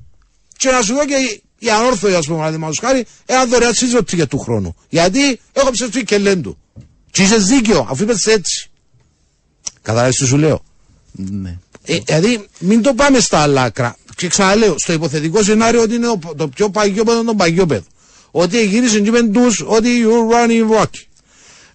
Και 0.57 0.69
να 0.69 0.81
σου 0.81 0.93
δω 0.93 1.05
και 1.05 1.15
η- 1.15 1.41
η 1.59 1.69
ανόρθωση, 1.69 2.15
ας 2.15 2.25
πούμε, 2.25 2.37
παραδείγματος 2.37 2.79
χάρη, 2.79 3.05
ένα 3.25 3.45
δωρεάν 3.45 3.73
σύζωτη 3.73 4.27
του 4.27 4.39
χρόνου. 4.39 4.75
Γιατί 4.89 5.39
έχω 5.53 5.71
ψευτεί 5.71 6.03
και 6.03 6.17
λένε 6.17 6.41
του. 6.41 6.57
Και 7.11 7.23
είσαι 7.23 7.35
δίκαιο, 7.37 7.87
αφού 7.89 8.03
είπες 8.03 8.25
έτσι. 8.25 8.69
Καταλάβεις 9.81 10.15
τι 10.17 10.25
σου 10.25 10.37
λέω. 10.37 10.63
Ναι. 11.11 11.57
Ε, 11.83 11.97
δηλαδή, 11.99 12.47
μην 12.59 12.81
το 12.81 12.93
πάμε 12.93 13.19
στα 13.19 13.39
άλλα 13.39 13.61
άκρα. 13.63 13.97
Και 14.15 14.27
ξαναλέω, 14.27 14.75
στο 14.77 14.93
υποθετικό 14.93 15.43
σενάριο 15.43 15.81
ότι 15.81 15.95
είναι 15.95 16.07
ο- 16.07 16.19
το 16.37 16.47
πιο 16.47 16.69
παγιόπεδο 16.69 17.23
των 17.23 17.37
παγιόπεδων. 17.37 17.85
Ότι 18.31 18.65
γύρισαν 18.65 19.03
και 19.03 19.09
είπαν 19.09 19.31
τους 19.31 19.63
ότι 19.67 19.89
you're 20.05 20.33
running 20.35 20.79
rocky. 20.81 21.03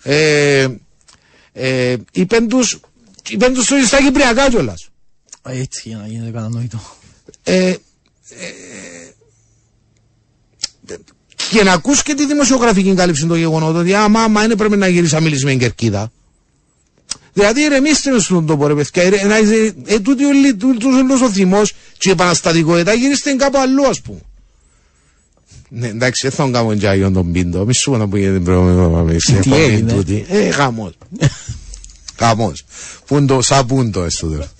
Ε, 0.03 0.69
ε, 1.53 1.97
είπαν 2.13 2.49
τους, 2.49 2.79
είπαν 3.29 3.55
τους 3.55 3.65
στα 3.87 4.03
κυπριακά 4.03 4.51
κιόλας. 4.51 4.89
Έτσι 5.43 5.89
για 5.89 5.97
να 5.97 6.07
γίνεται 6.07 6.31
κατανοητό. 6.31 6.81
Ε, 7.43 7.69
ε, 7.69 7.77
και 11.51 11.63
να 11.63 11.73
ακούς 11.73 12.03
και 12.03 12.15
τη 12.15 12.27
δημοσιογραφική 12.27 12.95
κάλυψη 12.95 13.27
των 13.27 13.37
γεγονότων 13.39 13.81
ότι 13.81 13.95
άμα, 13.95 14.21
άμα 14.23 14.45
είναι 14.45 14.57
πρέπει 14.57 14.77
να 14.77 14.89
γυρίσεις 14.89 15.13
να 15.13 15.21
μιλήσεις 15.21 15.45
με 15.45 15.55
κερκίδα. 15.55 16.13
Δηλαδή 17.33 17.61
ηρεμήστε 17.63 18.11
με 18.11 18.19
στον 18.19 18.47
τόπο 18.47 18.67
ρε 18.67 18.75
παιδιά. 18.75 19.03
Ηρε- 19.05 19.25
να 19.27 19.39
είσαι- 19.39 19.75
Ε, 19.85 19.99
τούτο 20.01 20.27
όλη- 20.27 20.55
τούτος 20.55 20.95
όλος 20.95 21.21
ο 21.21 21.31
θυμός 21.31 21.73
και 21.99 22.09
η 22.09 22.13
επαναστατικότητα 22.13 22.93
γυρίστε 22.93 23.35
κάπου 23.35 23.59
αλλού 23.59 23.87
ας 23.87 24.01
πούμε. 24.01 24.19
Ναι, 25.69 25.87
εντάξει, 25.89 26.21
δεν 26.29 26.37
θα 26.37 26.43
τον 26.43 26.53
κάνω 26.53 26.73
για 26.73 26.91
Άγιον 26.91 27.13
τον 27.13 27.33
Πίντο. 27.33 27.65
Μη 27.65 27.75
σου 27.75 27.91
πω 27.91 27.97
να 27.97 28.09
που 28.09 28.17
γίνεται 28.17 28.35
την 28.37 28.45
προηγούμενη 28.45 28.77
εβδομάδα 28.79 29.19
στην 29.19 29.35
Τι 29.41 29.51
εκπομπή 29.51 29.63
έγινε; 29.63 29.93
τούτη. 29.93 30.25
Ε, 30.29 30.51
χαμός. 30.51 30.93
Χαμός. 32.19 32.65
Πούντο, 33.07 33.41
σαν 33.43 33.67
πούντο 33.67 34.03
έστω 34.05 34.27
τώρα. 34.29 34.51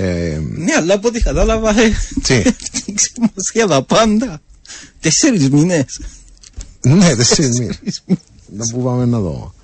Ε, 0.00 0.40
Ναι, 0.56 0.72
αλλά 0.76 0.94
από 0.94 1.08
ό,τι 1.08 1.20
κατάλαβα, 1.20 1.80
ε, 1.80 1.92
Τι; 2.22 2.42
σημασία 3.06 3.66
τα 3.66 3.82
πάντα. 3.82 4.40
Τέσσερις 5.00 5.50
μήνες. 5.50 6.00
Ναι, 6.80 7.14
δεν 7.14 7.24
σημαίνει. 7.24 7.78
Να 8.56 8.66
πού 8.72 8.82
πάμε 8.82 9.04
να 9.04 9.18
δω. 9.18 9.54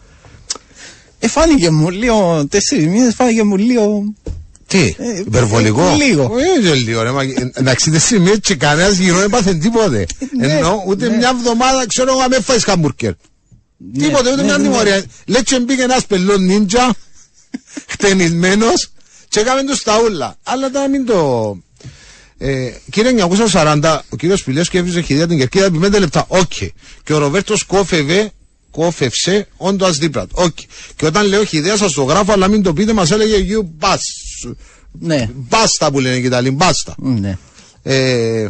Ε, 1.18 1.28
φάνηκε 1.28 1.70
μου 1.70 1.90
λίγο, 1.90 2.46
τέσσερις 2.48 2.86
μήνες 2.86 3.14
φάνηκε 3.14 3.42
μου 3.42 3.56
λίγο... 3.56 4.14
Τι, 4.66 4.94
Ε, 4.98 5.18
υπερβολικό; 5.18 5.88
ε, 5.88 5.94
λίγο. 5.94 6.22
Ε, 6.22 6.62
δεν 6.62 6.74
λίγο, 6.74 7.02
ρε. 7.02 7.10
μα, 7.10 7.22
ε, 7.22 7.50
Εντάξει, 7.54 7.90
δεν 7.90 8.00
σημαίνει 8.00 8.38
και 8.38 8.54
κανένας 8.54 8.96
γύρω 8.96 9.18
δεν 9.18 9.30
πάθεν 9.30 9.60
τίποτε. 9.60 10.06
Ναι, 10.36 10.46
Ενώ 10.46 10.82
ούτε 10.86 11.08
ναι. 11.08 11.16
μια 11.16 11.28
εβδομάδα 11.28 11.86
ξέρω 11.86 12.10
εγώ 12.18 12.28
με 12.28 12.40
φάεις 12.40 12.64
χαμπουρκέρ. 12.64 13.12
Τίποτε, 13.98 14.32
ούτε 14.32 14.36
ναι, 14.36 14.42
μια 14.42 14.56
ναι, 14.58 14.62
τιμωρία. 14.68 15.04
Λέει 15.26 15.42
και 15.42 15.60
μπήκε 15.60 15.82
ένας 15.82 16.06
πελόν 16.06 16.44
νίντζα, 16.44 16.94
χτενισμένος, 17.86 18.92
και 19.34 19.40
έκαμε 19.40 19.64
τους 19.64 19.82
τα 19.82 20.00
ούλα. 20.04 20.36
Αλλά 20.42 20.70
τώρα 20.70 20.88
μην 20.88 21.06
το... 21.06 21.56
Ε, 22.38 22.70
κύριε 22.90 23.26
940, 23.52 23.98
ο 24.08 24.16
κύριος 24.16 24.42
Πηλέσκου 24.44 24.76
έβριζε 24.76 25.00
χειδία 25.00 25.26
την 25.26 25.38
κερκίδα 25.38 25.64
επί 25.64 25.78
5 25.82 25.98
λεπτά. 25.98 26.24
Οκ. 26.28 26.52
Και 27.04 27.12
ο 27.12 27.18
Ροβέρτος 27.18 27.62
κόφευε, 27.62 28.30
κόφευσε, 28.70 29.48
όντως 29.56 29.88
ασδίπρατο. 29.88 30.42
Οκ. 30.42 30.56
Και 30.96 31.06
όταν 31.06 31.26
λέω 31.26 31.44
χειδία 31.44 31.76
σας 31.76 31.92
το 31.92 32.02
γράφω, 32.02 32.32
αλλά 32.32 32.48
μην 32.48 32.62
το 32.62 32.72
πείτε, 32.72 32.92
μας 32.92 33.10
έλεγε 33.10 33.46
you 33.48 33.84
bust. 33.86 34.52
Ναι, 34.98 35.28
Μπάστα 35.34 35.90
που 35.90 36.00
λένε 36.00 36.20
και 36.20 36.28
τα 36.28 36.36
άλλοι, 36.36 36.50
μπάστα. 36.50 36.94
ναι. 36.98 37.38
Ε, 37.82 38.46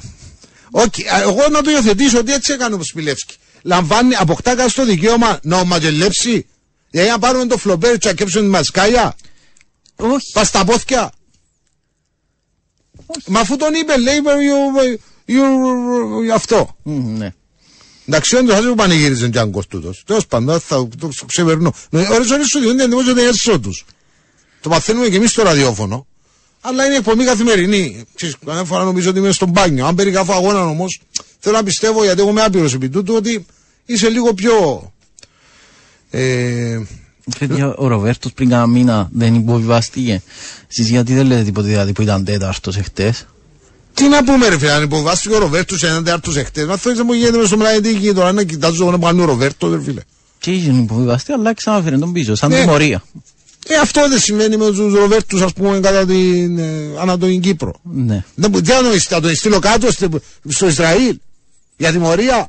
οκ, 0.71 0.95
α, 1.15 1.21
εγώ 1.23 1.49
να 1.51 1.63
το 1.63 1.71
υιοθετήσω 1.71 2.19
ότι 2.19 2.33
έτσι 2.33 2.53
έκανε 2.53 2.75
ο 2.75 2.83
Σπιλεύσκη. 2.83 3.35
Λαμβάνει, 3.63 4.15
αποκτά 4.15 4.55
κάτι 4.55 4.71
στο 4.71 4.85
δικαίωμα 4.85 5.39
να 5.43 5.57
ομαγελέψει. 5.59 6.47
Δηλαδή 6.91 7.11
να 7.11 7.19
πάρουμε 7.19 7.47
το 7.47 7.57
φλομπέρ 7.59 7.99
και 7.99 8.09
να 8.09 8.15
κέψουμε 8.15 8.43
τη 8.43 8.49
μασκάλια. 8.51 9.15
Όχι. 9.97 10.33
Πας 10.33 10.47
στα 10.49 10.65
πόθια. 10.65 11.13
Μα 13.27 13.41
αφού 13.41 13.57
τον 13.57 13.75
είπε, 13.75 13.99
λέει, 13.99 14.21
you, 14.25 15.31
you, 15.31 16.29
you, 16.29 16.35
αυτό. 16.35 16.77
Μμ, 16.83 17.17
Ναι. 17.17 17.35
Εντάξει, 18.07 18.37
όντως 18.37 18.61
δεν 18.63 18.75
πανηγύριζε 18.75 19.29
και 19.29 19.39
αν 19.39 19.51
κοστούτος. 19.51 20.03
Τέλος 20.07 20.27
πάντων, 20.27 20.61
θα 20.61 20.89
το 20.99 21.11
ξεπερνώ. 21.27 21.73
Ωρες 21.91 22.31
ώρες 22.31 22.47
σου 22.47 22.59
διότι 22.61 22.83
εντύπωση 22.83 23.11
ότι 23.11 23.23
έσω 23.23 23.61
τους. 23.61 23.85
Το 24.61 24.69
μαθαίνουμε 24.69 25.09
και 25.09 25.17
εμείς 25.17 25.31
στο 25.31 25.43
ραδιόφωνο. 25.43 26.07
Αλλά 26.61 26.85
είναι 26.87 26.97
εκπομπή 26.97 27.25
καθημερινή. 27.25 28.05
Ξέρεις, 28.15 28.37
κανένα 28.47 28.65
φορά 28.65 28.85
νομίζω 28.85 29.11
ότι 29.11 29.19
είμαι 29.19 29.33
στον 29.33 29.49
μπάνιο. 29.49 29.87
Αν 29.87 29.95
περιγράφω 29.95 30.33
αγώνα 30.33 30.67
όμως, 30.67 31.01
θέλω 31.39 31.57
να 31.57 31.63
πιστεύω 31.63 32.05
γιατί 32.05 32.21
εγώ 32.21 32.31
είμαι 32.31 32.43
άπειρος 32.43 32.75
επί 32.75 32.89
τούτου 32.89 33.15
ότι 33.15 33.47
είσαι 33.85 34.09
λίγο 34.09 34.35
πιο... 34.35 34.93
Ε, 36.11 36.81
Παιδιά, 37.39 37.75
ο 37.75 37.87
Ροβέρτος 37.87 38.33
πριν 38.33 38.49
κάνα 38.49 38.67
μήνα 38.67 39.09
δεν 39.13 39.35
υποβιβάστηκε. 39.35 40.23
Εσείς 40.71 40.89
γιατί 40.89 41.15
δεν 41.15 41.27
λέτε 41.27 41.43
τίποτε 41.43 41.69
δηλαδή 41.69 41.93
που 41.93 42.03
ήταν 42.03 42.25
τέταρτος 42.25 42.77
εχθές; 42.77 43.27
τι 43.95 44.09
να 44.09 44.25
πούμε 44.25 44.49
ρε 44.49 44.59
φίλε, 44.59 44.71
αν 44.73 44.83
υποβάστηκε 44.83 45.35
ο 45.35 45.39
Ροβέρτος 45.39 45.79
σε 45.79 45.87
έναν 45.87 46.05
τεάρτος 46.05 46.37
εχθές. 46.37 46.67
Μα 46.67 46.77
θέλεις 46.77 46.99
να 46.99 47.05
μου 47.05 47.13
γίνεται 47.13 47.37
μες 47.39 47.47
στο 47.47 47.57
μελαγετή 47.57 48.15
τώρα 48.15 48.33
να 48.33 48.43
κοιτάζω 48.43 48.91
να 48.91 48.99
πάνω 48.99 49.23
ο 49.23 49.25
Ροβέρτο 49.25 49.71
ρε 49.75 49.83
φίλε. 49.83 50.01
Και 50.39 50.51
είχε 50.51 50.71
υποβιβαστεί 50.71 51.33
αλλά 51.33 51.55
ξαναφέρει 51.55 51.99
τον 51.99 52.13
πίσω, 52.13 52.35
σαν 52.35 52.51
Ναι. 52.51 52.61
τιμωρία. 52.61 53.03
Ε, 53.69 53.75
αυτό 53.77 54.09
δεν 54.09 54.19
σημαίνει 54.21 54.57
με 54.57 54.67
τους 54.67 54.95
Ροβέρτους 54.95 55.43
ας 55.43 55.53
πούμε 55.53 55.81
κατά 55.81 56.07
την 56.07 56.59
ε, 56.59 56.65
Ανατολική 57.01 57.39
Κύπρο. 57.41 57.75
Ναι. 57.83 58.25
Δεν 58.35 58.51
μου- 58.55 58.61
Τι 58.61 58.71
να 58.73 58.83
τον 58.83 59.01
θα 59.01 59.21
τον 59.21 59.35
στείλω 59.35 59.59
κάτω 59.59 59.93
στο, 59.93 60.09
στο 60.49 60.67
Ισραήλ 60.69 61.17
για 61.77 61.93
τιμωρία. 61.93 62.49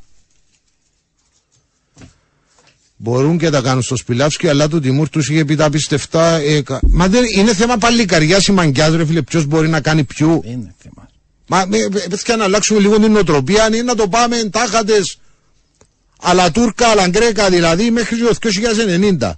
Μπορούν 2.97 3.37
και 3.37 3.49
τα 3.49 3.61
κάνουν 3.61 3.81
στο 3.81 3.95
Σπιλάφσκι, 3.95 4.47
αλλά 4.47 4.67
του 4.67 4.79
Τιμούρ 4.79 5.09
τους 5.09 5.29
είχε 5.29 5.45
πει 5.45 5.55
τα 5.55 5.69
πιστευτά. 5.69 6.35
Ε, 6.35 6.61
κα- 6.61 6.79
μα 6.83 7.07
δεν, 7.07 7.23
είναι 7.35 7.53
θέμα 7.53 7.77
παλικαριά 7.77 8.37
ή 8.49 8.51
μαγκιάς, 8.51 8.95
ρε 8.95 9.05
φίλε. 9.05 9.21
Ποιος 9.21 9.45
μπορεί 9.45 9.67
να 9.69 9.81
κάνει 9.81 10.03
ποιου. 10.03 10.41
Δεν 10.43 10.51
είναι 10.51 10.75
θέμα. 10.77 11.09
Μα 11.47 11.65
με- 11.67 11.77
με- 11.77 11.87
πρέπει 11.89 12.17
και 12.23 12.35
να 12.35 12.43
αλλάξουμε 12.43 12.79
λίγο 12.79 12.99
την 12.99 13.11
νοοτροπία, 13.11 13.63
αν 13.63 13.73
είναι 13.73 13.83
να 13.83 13.95
το 13.95 14.07
πάμε 14.07 14.43
τάχατε 14.51 14.93
αλλά 16.21 16.51
Τούρκα, 16.51 16.87
αλλά 16.87 17.07
Γκρέκα 17.07 17.49
δηλαδή 17.49 17.91
μέχρι 17.91 18.17
το 18.17 18.33
2090. 18.33 19.33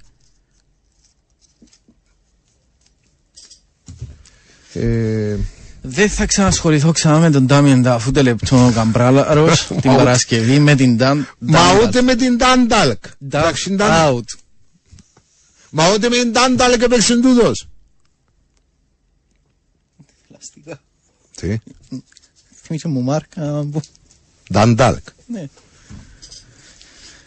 Ε, 4.74 5.36
Δεν 5.90 6.10
θα 6.10 6.26
ξανασχοληθώ 6.26 6.92
ξανά 6.92 7.20
με 7.20 7.30
τον 7.32 7.46
Ντάμιεν 7.46 7.82
Ταφού 7.84 8.12
λεπτό 8.14 8.66
ο 8.66 8.72
Καμπράλαρος 8.72 9.68
την 9.82 9.96
Παρασκευή 9.96 10.60
με 10.60 10.76
την 10.76 10.96
Ντάν. 10.98 11.28
μα 11.40 11.80
ούτε 11.82 12.02
με 12.02 12.16
την 12.16 12.38
Τάνταλκ. 12.38 13.04
Νταφ 13.28 13.42
Εντάξει, 13.44 13.74
ήταν- 13.74 14.14
out. 14.16 14.38
Μα 15.70 15.92
ούτε 15.94 16.10
με 16.10 16.16
την 16.16 16.34
Τάνταλκ 16.34 16.82
έπαιξε 16.82 17.20
τούτος. 17.22 17.68
Πλαστικά. 20.28 20.80
Τι; 21.36 21.58
Θυμήσε 22.64 22.88
μου 22.88 23.02
μάρκα. 23.02 23.42
που- 23.72 23.82
Τάνταλκ. 24.54 25.04
Ναι. 25.28 25.46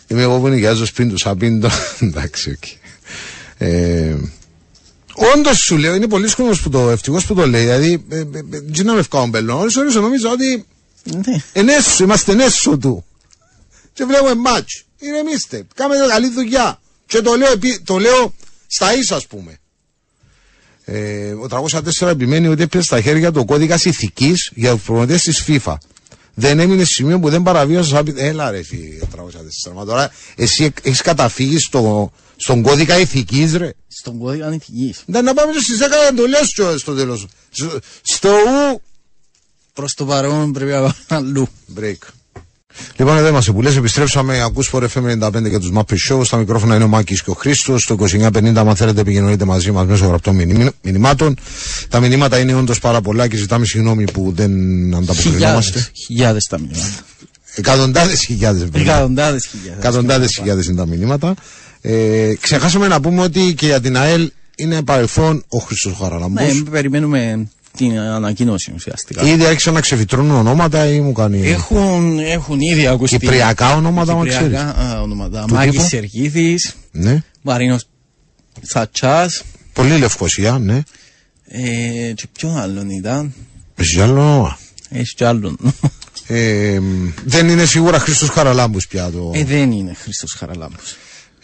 Είμαι 0.06 0.22
εγώ 0.22 0.38
που 0.40 0.48
νοικιάζω 0.48 0.86
σπίτι 0.86 1.08
του 1.10 1.18
Σαμπίντο. 1.18 1.68
Εντάξει, 2.00 2.50
οκ. 2.50 2.64
Ε, 5.16 5.26
Όντως 5.36 5.58
σου 5.58 5.76
λέω, 5.76 5.94
είναι 5.94 6.06
πολύ 6.08 6.30
κόσμο 6.34 6.50
που 6.62 6.70
το 6.70 6.90
ευτυχώς 6.90 7.26
που 7.26 7.34
το 7.34 7.46
λέει. 7.46 7.62
Δηλαδή, 7.62 8.04
ε, 8.08 8.16
ε, 8.18 8.20
ε, 8.52 8.60
τι 8.60 8.82
να 8.84 8.92
με 8.92 8.98
ευκάω 8.98 9.26
μπελό. 9.26 9.58
Ώρες 9.58 9.76
ώρες 9.76 9.94
νομίζω 9.94 10.30
ότι 10.30 10.64
Ναι. 11.04 11.36
ενέσου, 11.52 12.02
είμαστε 12.02 12.32
ενέσου 12.32 12.78
του. 12.78 13.04
Και 13.92 14.04
βλέπουμε 14.04 14.34
μάτς. 14.34 14.84
Ηρεμήστε, 14.98 15.66
κάνετε 15.74 16.06
καλή 16.08 16.28
δουλειά. 16.30 16.80
Και 17.06 17.20
το 17.20 17.34
λέω, 17.34 17.52
επί- 17.52 17.84
το 17.84 17.98
λέω 17.98 18.34
στα 18.66 18.94
ίσα, 18.96 19.16
ας 19.16 19.26
πούμε. 19.26 19.58
Ε, 20.84 21.32
ο 21.32 21.46
304 21.48 22.08
επιμένει 22.08 22.46
ότι 22.48 22.62
έπαιζε 22.62 22.84
στα 22.84 23.00
χέρια 23.00 23.32
του 23.32 23.40
ο 23.40 23.44
κώδικας 23.44 23.84
ηθικής 23.84 24.50
για 24.54 24.72
τους 24.74 24.82
προμονητέ 24.82 25.16
της 25.16 25.44
FIFA. 25.46 25.74
Δεν 26.34 26.58
έμεινε 26.58 26.84
σε 26.84 26.92
σημείο 26.92 27.18
που 27.20 27.28
δεν 27.30 27.42
παραβίασε. 27.42 27.96
άπει- 27.98 28.18
Έλα, 28.18 28.50
ρε, 28.50 28.58
εσύ, 28.58 28.98
304. 29.10 29.72
Μα 29.74 29.84
τώρα 29.84 30.10
εσύ 30.36 30.72
έχεις 30.82 31.00
καταφύγει 31.02 31.58
στο, 31.58 32.12
στον 32.42 32.62
κώδικα 32.62 32.98
ηθικής, 32.98 33.54
ρε. 33.56 33.70
Στον 33.88 34.18
κώδικα 34.18 34.46
ανηθικής. 34.46 35.02
Να, 35.06 35.22
να 35.22 35.34
πάμε 35.34 35.52
στις 35.60 35.78
10 35.78 35.82
εντολές 36.10 36.54
στο 36.80 36.94
τέλος. 36.94 37.26
Στο, 37.50 37.78
στο 38.02 38.28
ου. 38.28 38.80
Προς 39.72 39.94
το 39.94 40.04
παρόν 40.04 40.52
πρέπει 40.52 40.70
να 40.70 40.80
πάμε 40.80 40.94
αλλού. 41.08 41.48
Break. 41.80 42.08
Λοιπόν, 42.96 43.16
εδώ 43.16 43.28
είμαστε 43.28 43.52
που 43.52 43.62
λες, 43.62 43.76
επιστρέψαμε. 43.76 44.42
Ακούς 44.42 44.70
for 44.72 44.82
FM 44.94 45.18
95 45.22 45.48
για 45.48 45.60
τους 45.60 45.70
Muppet 45.74 45.96
Show. 46.10 46.24
Στα 46.24 46.36
μικρόφωνα 46.36 46.74
είναι 46.74 46.84
ο 46.84 46.88
Μάκης 46.88 47.22
και 47.22 47.30
ο 47.30 47.34
Χρήστος. 47.34 47.82
Στο 47.82 47.94
2950, 47.94 48.56
αν 48.56 48.76
θέλετε, 48.76 49.00
επικοινωνείτε 49.00 49.44
μαζί 49.44 49.70
μας 49.70 49.86
μέσω 49.86 50.06
γραπτών 50.06 50.34
μηνυ- 50.34 50.70
μηνυμάτων. 50.82 51.36
Τα 51.88 52.00
μηνύματα 52.00 52.38
είναι 52.38 52.54
όντως 52.54 52.78
πάρα 52.78 53.00
πολλά 53.00 53.28
και 53.28 53.36
ζητάμε 53.36 53.64
συγγνώμη 53.66 54.04
που 54.12 54.32
δεν 54.36 54.52
ανταποκρινόμαστε. 54.94 55.70
Χιλιάδες. 55.70 55.90
Χιλιάδες 56.06 56.44
τα 56.44 56.58
μηνύματα. 56.60 57.04
Εκατοντάδες 57.54 58.20
χιλιάδες. 58.24 58.62
βέβαια. 58.64 58.82
Εκατοντάδες 58.82 59.46
χιλιάδες. 59.46 59.78
Εκατοντάδες 59.84 60.30
χιλιάδες 60.34 60.66
είναι 60.66 60.76
τα 60.76 60.86
μηνύματα. 60.86 61.34
Ε, 61.82 62.34
ξεχάσαμε 62.40 62.88
να 62.88 63.00
πούμε 63.00 63.22
ότι 63.22 63.54
και 63.54 63.66
για 63.66 63.80
την 63.80 63.96
ΑΕΛ 63.96 64.30
είναι 64.56 64.82
παρελθόν 64.82 65.44
ο 65.48 65.58
Χρήστος 65.58 65.96
Χαραλαμπός. 66.00 66.54
Ναι, 66.54 66.70
περιμένουμε 66.70 67.48
την 67.76 67.98
ανακοίνωση 67.98 68.72
ουσιαστικά. 68.74 69.22
Ήδη 69.22 69.44
άρχισαν 69.44 69.74
να 69.74 69.80
ξεφυτρώνουν 69.80 70.36
ονόματα 70.36 70.86
ή 70.92 71.00
μου 71.00 71.12
κάνει. 71.12 71.46
Έχουν, 71.48 72.18
έχουν 72.18 72.60
ήδη 72.60 72.86
ακουστεί. 72.86 73.18
Κυπριακά 73.18 73.74
ονόματα, 73.74 74.14
μα 74.14 74.26
ξέρεις. 74.26 74.46
Κυπριακά 74.46 74.80
α, 74.80 75.00
ονόματα. 75.00 75.44
Του 75.46 75.54
Μάκης 75.54 75.70
τύπου; 75.72 75.88
Σεργίδης, 75.88 76.74
Ναι. 76.90 77.22
Μαρίνος 77.42 77.86
Τσατσάς, 78.66 79.42
Πολύ 79.72 79.98
λευκοσία, 79.98 80.58
ναι. 80.58 80.82
ε, 81.46 82.12
και 82.14 82.26
ποιον 82.32 82.56
άλλον 82.58 82.90
ήταν; 82.90 83.34
Εσύ 83.76 84.00
άλλο 84.00 84.20
όνομα. 84.20 84.58
Έχει 84.90 85.14
κι 85.14 85.24
άλλον. 85.24 85.56
Ε, 86.26 86.78
δεν 87.24 87.48
είναι 87.48 87.64
σίγουρα 87.64 87.98
Χρήστος 87.98 88.28
Χαραλάμπους 88.28 88.86
πια 88.86 89.10
το. 89.10 89.30
Ε, 89.34 89.44
δεν 89.44 89.72
είναι 89.72 89.94
Χρήστος 89.94 90.32
Χαραλάμπους. 90.32 90.96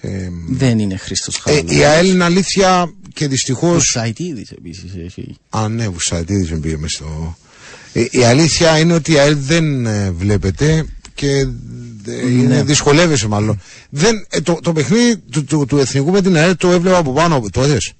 Ε, 0.09 0.31
Δεν 0.49 0.79
είναι 0.79 0.97
Χρήστος 0.97 1.37
ε, 1.37 1.39
Χαραλάμπους. 1.43 1.77
η 1.77 1.85
ΑΕΛ 1.85 2.09
είναι 2.09 2.25
αλήθεια 2.25 2.93
και 3.13 3.25
Ο 3.25 3.29
δυστυχώς 3.29 3.85
Σαϊτίδης 3.85 4.51
επίσης 4.51 4.91
έχει. 5.05 5.37
Α, 5.49 5.69
ναι, 5.69 5.89
Βουσατίδης 5.89 6.51
με 6.51 6.59
πήγε 6.59 6.77
μες 6.77 6.93
στο... 6.93 7.37
Ε, 7.93 8.05
η 8.11 8.25
αλήθεια 8.25 8.79
είναι 8.79 8.93
ότι 8.95 9.13
η 9.13 9.19
ΑΕΛ 9.19 9.37
δεν 9.39 9.87
ε, 9.87 10.11
βλέπετε 10.11 10.87
και 11.15 11.29
ε, 12.07 12.31
είναι, 12.31 12.63
δυσκολεύεσαι 12.63 13.29
μάλλον. 13.29 13.61
Δεν, 13.91 14.27
ε, 14.31 14.41
το, 14.41 14.59
το 14.63 14.73
παιχνίδι 14.73 15.17
του, 15.17 15.45
του, 15.45 15.65
του 15.69 15.79
εθνικού 15.79 16.11
με 16.11 16.23
την 16.23 16.37
ΑΕΛ 16.37 16.57
το 16.57 16.71
έβλεπα 16.71 16.97
από 16.99 17.13
πάνω. 17.13 17.45
Το 17.53 17.63
έδες. 17.63 17.93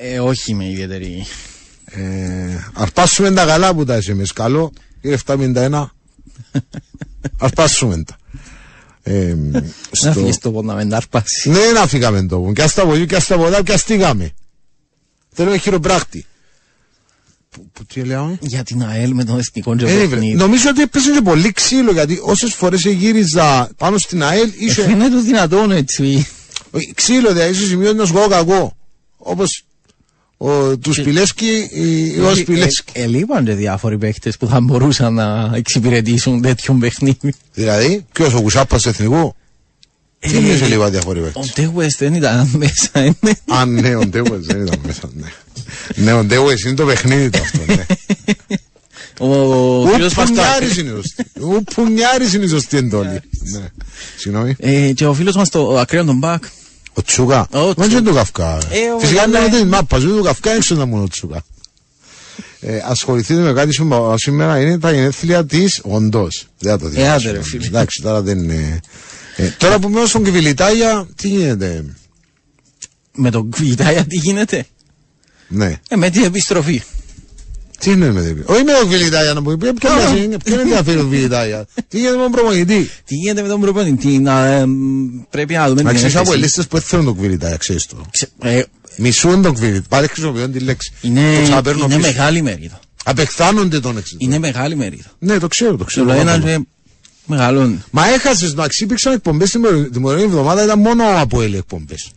Ε, 0.00 0.20
όχι 0.20 0.54
με 0.54 0.68
ιδιαίτερη. 0.70 1.26
Ε, 1.84 2.00
αρπάσουμε 2.72 3.32
τα 3.32 3.46
καλά 3.46 3.74
που 3.74 3.84
τα 3.84 3.96
είσαι 3.96 4.10
εμείς. 4.10 4.32
Καλό, 4.32 4.72
κύριε 5.00 5.16
751. 5.26 5.86
αρπάσουμε 7.38 8.02
τα. 8.04 8.16
Ε, 9.10 9.34
Να 9.50 9.62
στο... 9.90 10.12
φύγεις 10.12 10.38
το 10.38 10.50
πόδι 10.50 10.66
να 10.66 10.74
με 10.74 10.96
αρπάσει. 10.96 11.50
Ναι, 11.50 11.58
να 11.74 11.86
φύγαμε 11.86 12.26
το. 12.26 12.52
Και 12.54 12.66
στα 12.66 12.84
βολή 12.86 13.06
και 13.06 13.20
στα 13.20 13.36
ποδά 13.36 13.62
και 13.62 13.72
αστήγαμε. 13.72 14.30
Θέλουμε 15.32 15.56
χειροπράκτη. 15.56 16.26
Που, 17.50 17.70
που 17.72 17.84
τι 17.84 18.00
λέω, 18.02 18.24
ε; 18.42 18.46
Για 18.46 18.62
την 18.62 18.82
ΑΕΛ 18.82 19.12
με 19.14 19.24
τον 19.24 19.38
εθνικό 19.38 19.76
και 19.76 19.84
Ε, 19.86 19.94
βρε, 19.96 20.06
παιχνίδι. 20.06 20.34
νομίζω 20.34 20.68
ότι 20.70 20.82
έπεσε 20.82 21.10
και 21.10 21.20
πολύ 21.20 21.52
ξύλο 21.52 21.92
γιατί 21.92 22.18
όσες 22.22 22.54
φορές 22.54 22.84
γύριζα 22.84 23.70
πάνω 23.76 23.98
στην 23.98 24.22
ΑΕΛ 24.22 24.48
Ε, 24.48 24.52
είσαι. 24.58 24.82
Φαίνεται 24.82 25.16
δυνατόν 25.20 25.70
έτσι. 25.70 26.26
Όχι, 26.70 26.92
Ξύλο, 26.94 27.32
δηλαδή 27.32 27.50
είσαι 27.52 27.66
σημείο 27.66 27.92
να 27.92 28.04
σου 28.06 28.12
πω 28.12 28.20
κακό. 28.28 28.76
Όπως 29.16 29.64
τους 30.80 30.96
Σπιλέσκι 30.96 31.68
ή 31.72 32.20
ο 32.20 32.34
Σπιλέσκι. 32.34 32.92
Ε, 32.92 33.02
Ελείπαν 33.02 33.44
και 33.44 33.52
διάφοροι 33.54 33.98
παίχτες 33.98 34.36
που 34.36 34.46
θα 34.46 34.60
μπορούσαν 34.60 35.14
να 35.14 35.50
εξυπηρετήσουν 35.54 36.42
τέτοιο 36.42 36.74
παιχνίδι. 36.80 37.34
Δηλαδή, 37.54 38.04
ποιος 38.12 38.34
ο 38.34 38.40
Κουσάπα 38.40 38.78
του 38.78 38.88
εθνικού; 38.88 39.34
Τι 40.18 40.36
Ε, 40.36 40.38
είναι 40.38 40.56
σε 40.56 40.66
λίγο 40.66 40.82
αδιαφορή 40.82 41.20
Ο 41.20 41.22
παίκτη. 41.22 41.52
Ντέουες 41.62 41.96
δεν 41.98 42.14
ήταν 42.14 42.50
μέσα, 42.56 42.90
είναι. 43.04 43.36
Α, 43.48 43.64
ναι, 43.66 43.96
ο 43.96 44.06
Ντέουες 44.06 44.46
δεν 44.46 44.60
ήταν 44.66 44.80
μέσα, 44.86 45.10
ναι. 45.14 45.28
Ναι, 45.94 46.12
ο 46.12 46.24
Ντέουες 46.24 46.62
είναι 46.62 46.74
το 46.74 46.84
παιχνίδι 46.84 47.30
του 47.30 47.38
αυτό, 47.38 47.60
ναι. 47.74 47.86
Ο 49.20 49.82
Ο 49.82 49.90
κύριος 49.90 50.14
Παστάκης. 50.14 50.42
Πουνιάρης 50.42 50.76
είναι 50.76 50.90
η 50.90 50.94
σωστή. 50.94 51.24
Ο 51.40 51.62
Πουνιάρης 51.74 52.34
είναι 52.34 52.44
η 52.44 52.48
σωστή 52.48 52.76
εντόλη. 52.76 53.20
Ναι. 53.52 53.68
Συγγνώμη. 54.16 54.54
Ε, 54.58 54.92
και 54.92 55.06
ο 55.06 55.14
φίλος 55.14 55.36
μας 55.36 55.48
το 55.48 55.78
ακραίο 55.78 56.04
τον 56.04 56.18
Μπακ. 56.18 56.44
Ο 56.98 57.02
Τσούκα. 57.02 57.46
Ο 57.52 57.58
Μα 57.58 57.72
Τσούκα. 57.74 57.86
είναι 57.86 58.00
το 58.00 58.12
Καυκά. 58.14 58.58
Ε, 58.70 58.90
ο 58.96 58.98
Φυσικά 58.98 59.20
Βαγγέλη. 59.20 59.46
είναι 59.46 59.56
την 59.58 59.68
μάπα, 59.68 59.98
ζωή 59.98 60.16
του 60.16 60.22
Καυκά 60.22 60.50
έξω 60.50 60.74
να 60.74 60.86
μόνο 60.86 61.02
ο 61.02 61.08
Τσούκα. 61.08 61.42
Ε, 62.60 62.80
ασχοληθείτε 62.84 63.40
με 63.40 63.52
κάτι 63.52 63.72
σήμερα, 63.72 64.18
σήμερα 64.18 64.60
είναι 64.60 64.78
τα 64.78 64.92
γενέθλια 64.92 65.46
της 65.46 65.80
όντως. 65.84 66.46
Δεν 66.58 66.72
θα 66.72 66.78
το 66.78 66.86
Ε, 66.86 66.90
διαβάσω. 66.90 67.28
άντε, 67.28 67.36
ρε, 67.38 67.42
φίλε. 67.44 67.66
Εντάξει, 67.66 68.02
τώρα 68.02 68.22
δεν 68.22 68.38
είναι. 68.38 68.80
Ε, 69.36 69.48
τώρα 69.58 69.78
που 69.78 69.88
μένω 69.88 70.06
στον 70.06 70.24
Κιβιλιτάγια, 70.24 71.08
τι 71.16 71.28
γίνεται; 71.28 71.84
Με 73.14 73.30
τον 73.30 73.50
Κβιτάια 73.50 74.04
τι 74.04 74.16
γίνεται; 74.16 74.66
Ναι. 75.48 75.80
Ε, 75.88 75.96
με 75.96 76.10
την 76.10 76.22
επιστροφή. 76.22 76.82
Τι 77.78 77.90
είναι 77.90 78.12
με 78.12 78.22
την. 78.22 78.42
Όχι 78.46 78.62
με 78.64 78.72
τον 78.80 78.88
Κιβιλιτάγια 78.88 79.32
να 79.32 79.40
μου 79.40 79.56
πει. 79.56 79.72
Ποιο 79.72 79.90
Α. 79.90 80.16
είναι, 80.16 80.36
ποιο 80.44 80.52
είναι 80.52 80.62
ενδιαφέρει 80.62 80.96
τον 80.96 81.10
Κιβιλιτάγια. 81.10 81.66
Τι 81.88 81.98
γίνεται 81.98 82.16
με 82.16 82.22
τον 82.22 82.30
προπονητή; 82.32 82.90
Τι 83.04 83.14
γίνεται 83.14 83.42
με 83.42 83.48
τον 83.48 83.60
προπονητή; 83.60 84.18
Να, 84.18 84.44
ε, 84.46 84.66
μ, 84.66 84.74
πρέπει 85.30 85.54
να 85.54 85.68
δούμε 85.68 85.82
Να 85.82 85.88
την 85.88 85.96
ξέρεις 85.96 86.16
από 86.16 86.32
έκθεση. 86.32 86.40
λίστε 86.44 86.62
που 86.62 86.68
δεν 86.76 86.80
θέλουν 86.82 87.04
τον 87.04 87.14
Κιβιλιτάγια, 87.14 87.56
ξέρεις 87.56 87.86
το. 87.86 87.96
Ξε- 88.10 88.30
ε, 88.42 88.62
Μισούν 88.96 89.42
τον 89.42 89.54
Κιβιλιτάγια. 89.54 89.86
Πάλι 89.88 90.06
χρησιμοποιούν 90.08 90.52
τη 90.52 90.58
λέξη. 90.58 90.92
Είναι, 91.00 91.34
Το 91.36 91.42
ξαναπαίρνω 91.42 91.84
είναι 91.84 91.96
πίσω. 91.96 92.08
μεγάλη 92.08 92.42
μερίδα. 92.42 92.78
Απεχθάνονται 93.04 93.80
τον 93.80 93.96
εξή. 93.96 94.16
Είναι 94.18 94.38
μεγάλη 94.38 94.76
μερίδα. 94.76 95.10
Ναι, 95.18 95.38
το 95.38 95.48
ξέρω, 95.48 95.70
το 95.70 95.76
Το 95.76 95.84
ξέρω. 95.84 96.06
λέω 96.06 96.16
πάρα 96.16 96.30
ένας 96.30 96.40
πολύ. 96.42 96.52
και 96.56 96.66
μεγαλώνει. 97.26 97.82
Μα 97.90 98.08
έχασες 98.08 98.54
να 98.54 98.66
υπήρξαν 98.80 99.12
εκπομπές 99.12 99.50
την 99.50 99.60
προηγούμενη 99.60 100.22
εβδομάδα, 100.22 100.64
ήταν 100.64 100.78
μόνο 100.78 101.04
από 101.20 101.42
έλε 101.42 101.56
εκπομπές. 101.56 102.10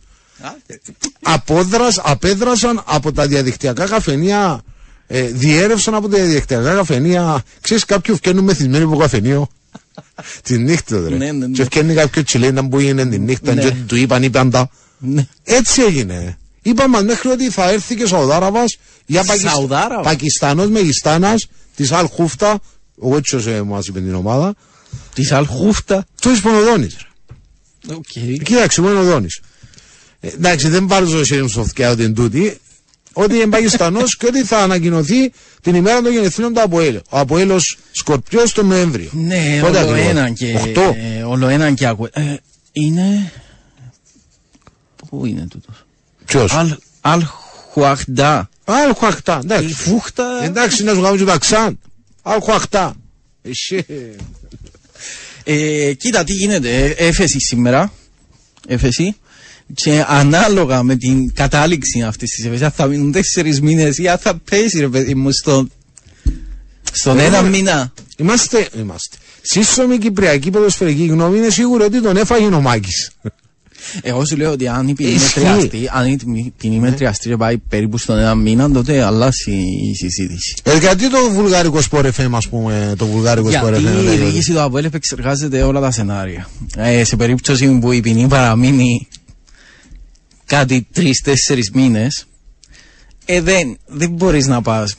Απόδρας, 1.22 1.98
απέδρασαν 2.04 2.82
από 2.86 3.12
τα 3.12 3.26
διαδικτυακά 3.26 3.84
καφενεία, 3.86 4.62
ε, 5.14 5.22
διέρευσαν 5.22 5.94
από 5.94 6.08
τα 6.08 6.16
διαδικτυακά 6.16 6.74
καφενεία. 6.74 7.42
Ξέρεις 7.60 7.84
κάποιου 7.84 8.16
φτιάχνουν 8.16 8.44
μεθυσμένοι 8.44 8.84
από 8.84 8.96
καφενείο. 8.96 9.48
τη 10.44 10.58
νύχτα, 10.58 11.08
ρε. 11.08 11.16
Ναι, 11.16 11.32
ναι, 11.32 11.46
ναι. 11.46 11.52
Και 11.52 11.64
φτιάχνει 11.64 11.94
κάποιο 11.94 12.22
τσιλένα 12.24 12.68
που 12.68 12.78
είναι 12.78 13.06
τη 13.06 13.18
νύχτα, 13.18 13.54
Ναι. 13.54 13.62
και 13.62 13.74
του 13.86 13.96
είπαν, 13.96 14.22
είπαν 14.22 14.50
τα. 14.50 14.70
Ναι. 14.98 15.26
Έτσι 15.44 15.82
έγινε. 15.82 16.38
Είπαν 16.62 16.90
μας 16.90 17.02
μέχρι 17.02 17.28
ότι 17.28 17.50
θα 17.50 17.70
έρθει 17.70 17.94
και 17.94 18.06
Σαουδάραβας 18.06 18.78
για 19.06 19.24
Πακισ... 19.24 19.50
Σαουδάραβας; 19.50 20.04
Πακιστανός 20.04 20.68
Μεγιστάνας 20.68 21.48
της 21.76 21.92
Αλ 21.92 22.06
Χούφτα, 22.06 22.60
ο 22.98 23.16
Έτσος 23.16 23.46
ε, 23.46 23.62
μας 23.62 23.86
είπε 23.86 24.00
την 24.00 24.14
ομάδα, 24.14 24.54
Της 25.14 25.32
Αλχούφτα; 25.32 26.06
του 26.20 26.30
Ισπανοδόνης. 26.30 26.96
Οκ. 27.90 28.42
Κοίταξε, 28.42 28.80
μόνο 28.80 29.00
ο 29.00 29.04
Δόνης. 29.04 29.40
Ε, 30.20 30.28
εντάξει, 30.28 30.68
δεν 30.68 30.86
πάρω 30.86 31.06
το 31.06 31.24
χέρι 31.24 31.42
μου 31.42 31.48
στο 31.48 31.60
αυτιά 31.60 31.90
ότι 31.90 32.02
είναι 32.02 32.12
τούτη, 32.12 32.60
ότι 33.12 33.34
είναι 33.34 33.46
Πακιστανός 33.46 34.16
και 34.16 34.26
ότι 34.26 34.44
θα 34.44 34.58
ανακοινωθεί 34.58 35.32
την 35.60 35.74
ημέρα 35.74 36.02
των 36.02 36.12
γενεθλίων 36.12 36.54
του 36.54 36.60
Αποέλ. 36.60 37.00
Ο 37.10 37.18
Αποέλος 37.18 37.78
Σκορπιός 37.92 38.52
τον 38.52 38.66
Νοέμβριο. 38.66 39.08
Ναι, 39.12 39.58
Πότε 39.60 39.78
όλο 39.78 39.88
ακριβώς; 39.90 40.10
έναν 40.10 40.34
και... 40.34 40.54
Οχτώ. 40.54 40.94
ε, 41.18 41.22
Όλο 41.22 41.48
έναν 41.48 41.74
και 41.74 41.86
ακού... 41.86 42.08
Ε, 42.12 42.34
είναι... 42.72 43.32
Πού 45.08 45.26
είναι 45.26 45.46
τούτος; 45.50 45.84
Ποιος; 46.24 46.52
Αλ, 46.52 46.76
Αλχουαχντά. 47.00 48.48
Αλ 48.64 48.92
Χουαχτά, 48.94 49.34
Η 49.34 49.38
εντάξει. 49.44 49.74
φούχτα... 49.74 50.24
Εντάξει, 50.44 50.84
να 50.84 50.94
σου 50.94 51.00
κάνουμε 51.00 51.18
και 51.18 51.24
τα 51.30 51.38
ξάν. 51.38 51.78
Αλ 52.22 52.40
Χουαχτά. 52.40 52.94
Εσύ. 53.42 53.86
Ε, 55.44 55.92
κοίτα 55.94 56.24
τι 56.24 56.32
γίνεται. 56.32 56.84
Ε, 56.84 56.90
Έφεση 57.06 57.40
σήμερα. 57.40 57.92
Έφεση. 58.66 59.16
Και 59.74 60.04
ανάλογα 60.08 60.82
με 60.82 60.96
την 60.96 61.32
κατάληξη 61.34 62.02
αυτής 62.02 62.30
της 62.30 62.44
έφεση, 62.44 62.64
αν 62.64 62.70
θα 62.70 62.86
μείνουν 62.86 63.12
τέσσερις 63.12 63.60
μήνες 63.60 63.98
ή 63.98 64.08
αν 64.08 64.18
θα 64.18 64.40
πέσει 64.50 64.78
ρε 64.78 64.88
παιδί 64.88 65.14
μου 65.14 65.32
στο, 65.32 65.66
στον 66.92 67.18
Ε, 67.18 67.24
ένα 67.24 67.42
ναι. 67.42 67.48
μήνα. 67.48 67.92
Είμαστε, 68.16 68.68
είμαστε. 68.78 69.16
Σύσσωμη 69.42 69.98
Κυπριακή 69.98 70.50
ποδοσφαιρική 70.50 71.04
γνώμη 71.06 71.38
είναι 71.38 71.50
σίγουρο 71.50 71.84
ότι 71.84 72.02
τον 72.02 72.16
έφαγε 72.16 72.44
ο 72.44 72.60
Μάκης. 72.60 73.10
Εγώ 74.02 74.24
σου 74.24 74.36
λέω 74.36 74.50
ότι 74.50 74.68
αν 74.68 74.88
η 74.88 74.92
ποινή 74.94 75.10
Ισχύει. 75.10 75.40
μετριαστεί, 75.40 75.88
αν 75.92 76.06
η 76.06 76.16
τιμη- 76.16 76.52
ποινή 76.58 76.78
μετριαστεί 76.78 77.28
και 77.28 77.36
πάει 77.36 77.58
περίπου 77.58 77.98
στον 77.98 78.18
ένα 78.18 78.34
μήνα, 78.34 78.70
τότε 78.70 79.02
αλλάζει 79.02 79.52
η 79.90 79.94
συζήτηση. 79.94 80.54
Ε, 80.62 80.78
γιατί 80.78 81.10
το 81.10 81.18
βουλγάρικο 81.32 81.80
σπορ 81.80 82.06
FM, 82.16 82.28
ας 82.32 82.48
πούμε, 82.48 82.94
το 82.98 83.06
βουλγάρικο 83.06 83.50
σπορ 83.50 83.74
Γιατί 83.76 83.84
FM. 83.98 84.00
η 84.00 84.04
λέει, 84.04 84.16
διοίκηση 84.16 84.52
του 84.52 84.60
ΑΠΟΕΛ 84.60 84.84
επεξεργάζεται 84.84 85.62
όλα 85.62 85.80
τα 85.80 85.90
σενάρια. 85.90 86.48
Ε, 86.76 87.04
σε 87.04 87.16
περίπτωση 87.16 87.78
που 87.78 87.92
η 87.92 88.00
ποινή 88.00 88.26
παραμείνει 88.26 89.08
κάτι 90.56 90.86
τρει-τέσσερι 90.92 91.68
μήνες, 91.72 92.26
ε, 93.24 93.40
δεν, 93.40 93.78
δεν 93.86 94.10
μπορείς 94.10 94.46
να 94.46 94.62
πας. 94.62 94.96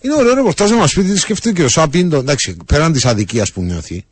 Είναι 0.00 0.14
ωραίο 0.14 0.34
ρεπορτάζ 0.34 0.70
να 0.70 0.76
μας 0.76 0.92
πει 0.92 1.02
τι 1.02 1.18
σκέφτεται 1.18 1.54
και 1.54 1.62
ο 1.64 1.68
Σάπιντο, 1.68 2.16
εντάξει, 2.16 2.56
πέραν 2.66 2.92
της 2.92 3.04
αδικίας 3.04 3.52
που 3.52 3.62
νιώθει. 3.62 4.04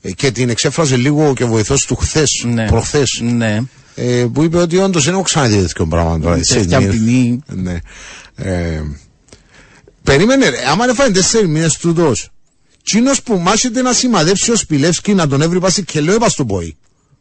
Ε, 0.00 0.12
και 0.12 0.30
την 0.30 0.48
εξέφρασε 0.48 0.96
λίγο 0.96 1.34
και 1.34 1.44
ο 1.44 1.46
βοηθός 1.46 1.84
του 1.86 1.96
χθες, 1.96 2.44
Ναι. 2.46 2.66
προχθές, 2.66 3.20
Ναι. 3.22 3.60
ε, 3.94 4.26
που 4.32 4.42
είπε 4.42 4.58
ότι 4.58 4.76
όντως 4.76 5.04
δεν 5.04 5.14
έχω 5.14 5.22
ξαναδεί 5.22 5.56
τέτοιο 5.60 5.86
πράγμα 5.86 6.20
τώρα. 6.20 6.36
έτσι, 6.36 6.54
Τέτοια 6.54 6.80
ναι. 6.80 6.86
ποινή. 6.86 7.40
Ναι. 7.46 7.78
Ε, 8.36 8.82
περίμενε, 10.02 10.48
ρε, 10.48 10.56
άμα 10.70 10.84
έφανε 10.88 11.14
τέσσερις 11.14 11.48
μήνες 11.48 11.76
τούτος, 11.76 12.28
Τσίνος 12.84 13.22
που 13.22 13.38
μάσεται 13.38 13.82
να 13.82 13.92
σημαδέψει 13.92 14.50
ο 14.50 14.56
Σπιλεύσκι 14.56 15.14
να 15.14 15.28
τον 15.28 15.42
έβρει 15.42 15.60
πάση 15.60 15.84
και 15.84 16.00
λέω 16.00 16.14
είπα 16.14 16.28
στον 16.28 16.46
πόη. 16.46 16.76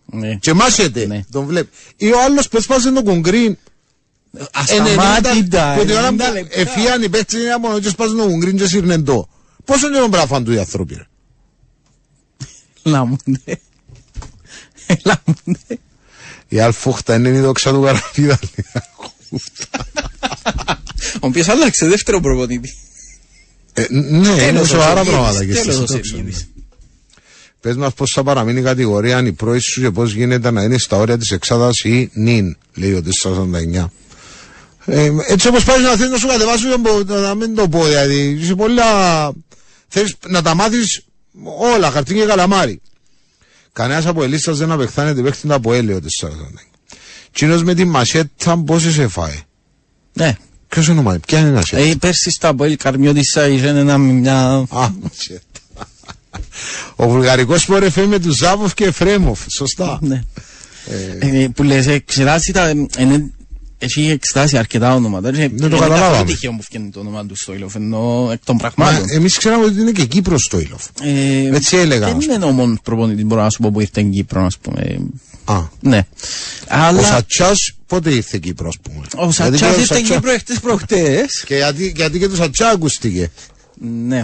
Ναι. 0.05 0.35
Και 0.35 0.53
μάσεται, 0.53 1.05
Ναι. 1.05 1.23
τον 1.31 1.45
βλέπει. 1.45 1.69
Ή 1.97 2.11
ο 2.11 2.21
άλλος 2.23 2.47
που 2.47 2.57
έσπασε 2.57 2.91
τον 2.91 3.03
κογκρίν 3.03 3.57
Ασταμάτητα. 4.53 5.75
Που 5.77 5.85
την 5.85 5.95
ώρα 5.95 6.07
90 6.11 6.11
που 6.27 6.33
λεπτά. 6.33 6.59
εφίαν 6.59 7.03
οι 7.03 7.09
παίκτες 7.09 7.41
είναι 7.41 7.57
μόνο 7.57 7.79
και 7.79 7.89
σπάζουν 7.89 8.17
τον 8.17 8.29
κογκρίν 8.29 8.57
και 8.57 8.67
σύρνεν 8.67 9.03
το. 9.05 9.29
Πόσο 9.65 9.87
καιρό 9.91 10.09
πρέπει 10.09 10.15
να 10.15 10.25
φάνε 10.25 10.45
του 10.45 10.51
οι 10.51 10.59
άνθρωποι 10.59 10.95
ρε. 10.95 11.07
Λαμούνται. 12.83 13.59
Λαμούνται. 15.05 15.79
Η 16.47 16.59
αλφούχτα 16.59 17.15
είναι 17.15 17.29
η 17.29 17.39
δόξα 17.39 17.71
του 17.71 17.81
καραφίδα. 17.81 18.39
Ο 21.13 21.27
οποίος 21.27 21.47
άλλαξε 21.47 21.87
δεύτερο 21.87 22.19
προπονητή. 22.19 22.73
Ε, 23.73 23.85
ναι, 23.89 24.07
είναι 24.27 24.35
Τέλος 24.35 24.61
ο 24.61 24.65
σοβαρά 24.65 25.03
Σεργίδης, 25.03 25.11
πράγματα 25.11 25.45
και 25.45 25.53
τέλος 25.53 25.89
στις 27.69 27.75
ο 27.75 27.75
δόξα. 27.75 27.75
Σεργίδης. 27.75 27.75
Πες 27.75 27.75
μας 27.75 27.93
πώς 27.93 28.11
θα 28.11 28.23
παραμείνει 28.23 28.59
η 28.59 28.63
κατηγορία 28.63 29.17
αν 29.17 29.25
η 29.25 29.31
πρόηση 29.31 29.69
σου 29.71 29.81
και 29.81 29.91
πώς 29.91 30.13
γίνεται 30.13 30.51
να 30.51 30.63
είναι 30.63 30.77
στα 30.77 30.97
όρια 30.97 31.17
της 31.17 31.31
εξάδας 31.31 31.79
ή 31.79 32.09
νυν, 32.13 32.57
λέει 32.73 32.93
ο 32.93 33.01
449. 33.01 33.89
Ε, 34.85 35.11
έτσι 35.27 35.47
όπως 35.47 35.63
πάει 35.63 35.81
να 35.81 35.89
θέλεις 35.95 36.11
να 36.11 36.17
σου 36.17 36.27
κατεβάσω 36.27 36.69
τον 36.69 36.81
πο- 36.81 37.03
να 37.15 37.35
μην 37.35 37.55
το 37.55 37.67
πω 37.69 37.85
δηλαδή. 37.85 38.37
Είσαι 38.41 38.55
πολλά... 38.55 38.83
Θέλεις 39.87 40.15
να 40.27 40.41
τα 40.41 40.55
μάθεις 40.55 41.01
όλα, 41.73 41.91
χαρτί 41.91 42.13
και 42.13 42.25
καλαμάρι. 42.25 42.81
Κανένας 43.73 44.05
από 44.05 44.23
ελίστας 44.23 44.57
δεν 44.57 44.71
απεχθάνεται 44.71 45.21
παίχτη 45.21 45.47
να 45.47 45.55
από 45.55 45.73
έλαιο 45.73 45.99
449. 45.99 46.05
Τσίνος 47.31 47.63
με 47.63 47.73
τη 47.73 47.85
μασέτα 47.85 48.57
πόσες 48.57 48.97
έφαε. 48.97 49.39
Ναι. 50.13 50.37
Ποιος 50.67 50.87
είναι 50.87 50.99
ο 50.99 51.03
μασέτα, 51.03 51.25
ποια 51.25 51.39
είναι 51.39 51.49
η 51.49 51.51
μασέτα; 51.51 51.81
Ε, 51.81 51.95
πέρσι 51.99 52.31
στα 52.31 52.47
Αποέλ 52.47 52.75
Καρμιώτησα 52.77 53.47
είχε 53.47 53.67
ένα 53.67 53.97
μια... 53.97 54.45
Α, 54.53 54.89
μασέτα. 55.01 55.52
Ο 56.95 57.07
βουλγαρικός 57.07 57.61
σπορ 57.61 57.83
FM 57.95 58.05
με 58.07 58.19
τους 58.19 58.35
Ζάβοφ 58.37 58.73
και 58.73 58.85
Εφρέμοφ. 58.85 59.39
Σωστά. 59.55 59.99
Ναι. 60.01 60.21
Ε, 61.19 61.47
που 61.55 61.63
λες, 61.63 61.87
ε, 61.87 61.99
ξεράσει 61.99 62.51
τα... 62.53 62.67
ε, 62.67 62.73
Είναι 62.99 63.31
έχει 63.77 64.09
εξετάσει 64.09 64.57
αρκετά 64.57 64.95
ονόματα. 64.95 65.31
Δεν 65.31 65.57
το 65.69 65.77
καταλάβαμε. 65.77 66.15
Είναι 66.17 66.25
τυχαίο 66.25 66.51
που 66.51 66.61
φτιάχνει 66.63 66.89
το 66.89 66.99
όνομα 66.99 67.25
του 67.25 67.35
Στόιλοφ, 67.35 67.75
ενώ 67.75 68.29
εκ 68.31 68.39
των 68.45 68.57
Μα 68.61 68.69
πραγμάτων. 68.69 69.09
εμείς 69.09 69.37
ξέραμε 69.37 69.65
ότι 69.65 69.79
είναι 69.81 69.91
και 69.91 70.05
Κύπρος 70.05 70.47
το 70.47 70.59
Ήλοφ. 70.59 70.85
Ε, 71.01 71.55
Έτσι 71.55 71.77
έλεγα, 71.77 72.07
Δεν 72.07 72.17
ας 72.17 72.25
είναι 72.25 72.45
ο 72.45 72.51
μόνος 72.51 72.77
προπονητής, 72.83 73.23
μπορώ 73.25 73.41
να 73.41 73.49
σου 73.49 73.61
πω, 73.61 73.71
που 73.71 73.79
ήρθε 73.79 73.91
στην 73.91 74.11
Κύπρο, 74.11 74.45
ας 74.45 74.57
πούμε. 74.57 74.99
Α. 75.45 75.59
Ναι. 75.79 76.05
Ο 76.17 76.65
Αλλά 76.67 77.01
Σατσάς 77.03 77.71
πότε 77.87 78.09
ήρθε 78.13 78.37
Κύπρο, 78.37 78.67
ας 78.67 78.75
πούμε; 78.81 79.05
ο 79.15 79.29
Γιατί 79.29 79.33
Σατσάς 79.33 79.59
και 79.59 79.65
ο 79.65 79.67
ήρθε 79.69 79.83
στην 79.83 79.95
Σατσά- 79.97 80.15
Κύπρο 80.15 80.31
εχθές 80.31 80.59
προχτές. 80.59 81.43
Και 81.47 81.55
γιατί, 81.55 81.93
γιατί 81.95 82.19
και 82.19 82.27
το 82.27 82.35
Σατσά 82.35 82.69
ακούστηκε. 82.69 83.29
Ναι. 84.07 84.23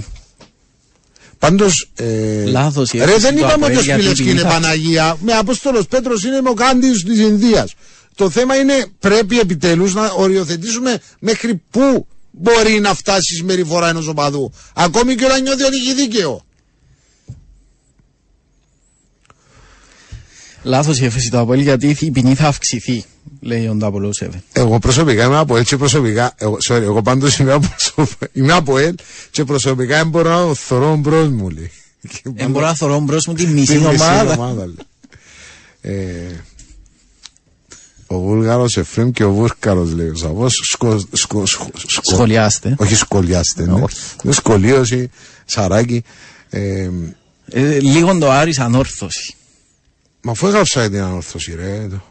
Πάντως. 1.39 1.89
Ε, 1.95 2.43
Λάθος 2.45 2.91
η 2.91 2.97
Ρε, 2.97 3.04
έκθεση 3.04 3.21
δεν 3.21 3.32
του 3.36 3.39
είπαμε 3.39 3.54
ότι 3.54 3.63
ο 3.63 3.65
Αποέλ, 3.65 3.84
γιατί 3.84 3.99
Σπιλεύσκι 4.02 4.23
είναι 4.23 4.32
επειδή 4.32 4.47
θα- 4.47 4.54
Παναγία. 4.54 5.17
Με 5.21 5.34
Απόστολος 5.34 5.88
Πέτρος 5.88 6.23
είναι 6.23 6.41
με 6.41 6.49
ο 6.49 6.54
Κάντι 6.54 6.91
της 6.91 7.19
Ινδίας. 7.19 7.73
Το 8.15 8.30
θέμα 8.30 8.56
είναι 8.56 8.86
πρέπει 8.99 9.39
επιτέλους 9.39 9.93
να 9.93 10.10
οριοθετήσουμε 10.12 10.99
μέχρι 11.19 11.62
πού 11.71 12.08
μπορεί 12.32 12.80
να 12.80 12.93
φτάσει 12.93 13.34
η 13.34 13.38
συμπεριφορά 13.38 13.89
ενός 13.89 14.08
οπαδού. 14.08 14.52
Ακόμη 14.75 15.15
και 15.15 15.25
όταν 15.25 15.41
νιώθει 15.41 15.63
ότι 15.63 15.75
έχει 15.78 15.93
δίκαιο. 15.93 16.41
Λάθος 20.63 20.99
η 20.99 21.05
έφεση 21.05 21.31
του 21.31 21.37
Αποέλ 21.37 21.59
γιατί 21.59 21.97
η 21.99 22.11
ποινή 22.11 22.35
θα 22.35 22.47
αυξηθεί, 22.47 23.03
λέει 23.39 23.67
ο 23.67 23.73
Ντάπολο 23.73 24.13
Σέβεν. 24.13 24.43
Εγώ 24.53 24.79
προσωπικά 24.79 25.25
είμαι 25.25 25.37
από 25.37 25.57
έτσι 25.57 25.77
προσωπικά. 25.77 26.33
Εγώ, 26.37 26.57
sorry, 26.69 26.81
εγώ 26.81 27.01
πάντως 27.01 27.37
είμαι 27.39 27.51
από, 27.53 27.67
είμαι 28.33 28.53
από 28.53 28.77
ελ 28.77 28.95
και 29.31 29.43
προσωπικά 29.43 29.97
δεν 29.97 30.07
μπορώ 30.07 30.29
να 30.29 30.45
το 30.47 30.53
θωρώ 30.55 30.95
μπρος 30.95 31.29
μου. 31.29 31.49
Λέει. 31.49 31.71
Και 32.01 32.19
Δεν 32.23 32.33
πάντα- 32.33 32.49
μπορώ 32.49 32.65
να 32.65 32.75
θωρώ 32.75 32.99
μπρος 32.99 33.25
μου 33.27 33.33
τη 33.33 33.45
Τη 33.45 33.51
μισή 33.51 33.73
μισή 33.77 33.85
ομάδα. 33.85 34.33
ομάδα, 34.33 34.65
λέει. 34.65 34.75
Ε, 35.81 36.41
ο 38.07 38.19
Βούλγαρος 38.19 38.77
Εφρέμ 38.77 39.11
και 39.11 39.23
ο 39.23 39.31
Βούρκαρος 39.31 39.93
λέει 39.93 40.07
ο 40.09 40.15
Σαββός 40.15 40.53
σκο, 40.71 40.99
σκο, 41.11 41.45
σκο, 41.45 41.69
σκο- 41.75 42.01
Σχολιάστε. 42.13 42.75
όχι 42.77 42.95
σχολιάστε 42.95 43.65
ναι. 43.65 43.71
Όχι. 43.81 43.95
Είναι 44.23 44.33
σχολίωση 44.33 45.09
σαράκι 45.45 46.03
ε, 46.49 46.89
Ε, 47.51 47.79
Λίγο 47.79 48.17
το 48.17 48.31
Άρης 48.31 48.59
ανόρθωση. 48.59 49.33
Μα 50.21 50.32
αφού 50.32 50.47
έγραψα 50.47 50.79
για 50.79 50.89
την 50.89 50.99
ανόρθωση 51.01 51.55
ρε 51.55 51.88
το. 51.89 52.01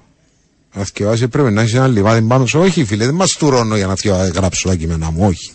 να 0.74 0.84
θυκευάσει 0.84 1.28
πρέπει 1.28 1.50
να 1.50 1.60
έχεις 1.60 1.74
ένα 1.74 1.86
λιβάδι 1.86 2.26
πάνω 2.26 2.46
σου. 2.46 2.60
Όχι 2.60 2.84
φίλε 2.84 3.04
δεν 3.04 3.14
μας 3.14 3.32
τουρώνω 3.32 3.76
για 3.76 3.86
να 3.86 3.94
θυκευα- 3.94 4.28
γράψω 4.28 4.68
τα 4.68 4.74
κείμενα 4.74 5.10
μου 5.10 5.26
όχι. 5.26 5.50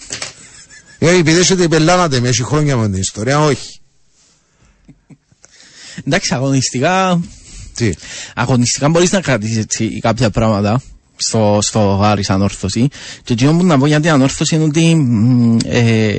Ε, 0.99 1.09
επειδή 1.17 1.39
έχετε 1.39 1.67
πελάνατε 1.67 2.19
με 2.19 2.27
έχει 2.27 2.43
χρόνια 2.43 2.77
με 2.77 2.89
την 2.89 2.99
ιστορία 2.99 3.39
όχι. 3.39 3.77
Εντάξει, 6.05 6.33
αγωνιστικά, 6.33 7.21
τι; 7.75 7.93
αγωνιστικά 8.35 8.89
μπορείς 8.89 9.11
να 9.11 9.21
κρατήσεις 9.21 9.57
έτσι 9.57 9.99
κάποια 9.99 10.29
πράγματα 10.29 10.81
στο, 11.27 11.59
στο 11.61 11.99
Άρης 12.03 12.29
ανόρθωση. 12.29 12.87
Και 13.23 13.33
εκείνο 13.33 13.57
που 13.57 13.65
να 13.65 13.77
πω 13.77 13.85
για 13.87 13.99
την 13.99 14.11
ανόρθωση 14.11 14.55
είναι 14.55 14.63
ότι 14.63 14.95
μ, 14.95 15.57
ε, 15.65 16.17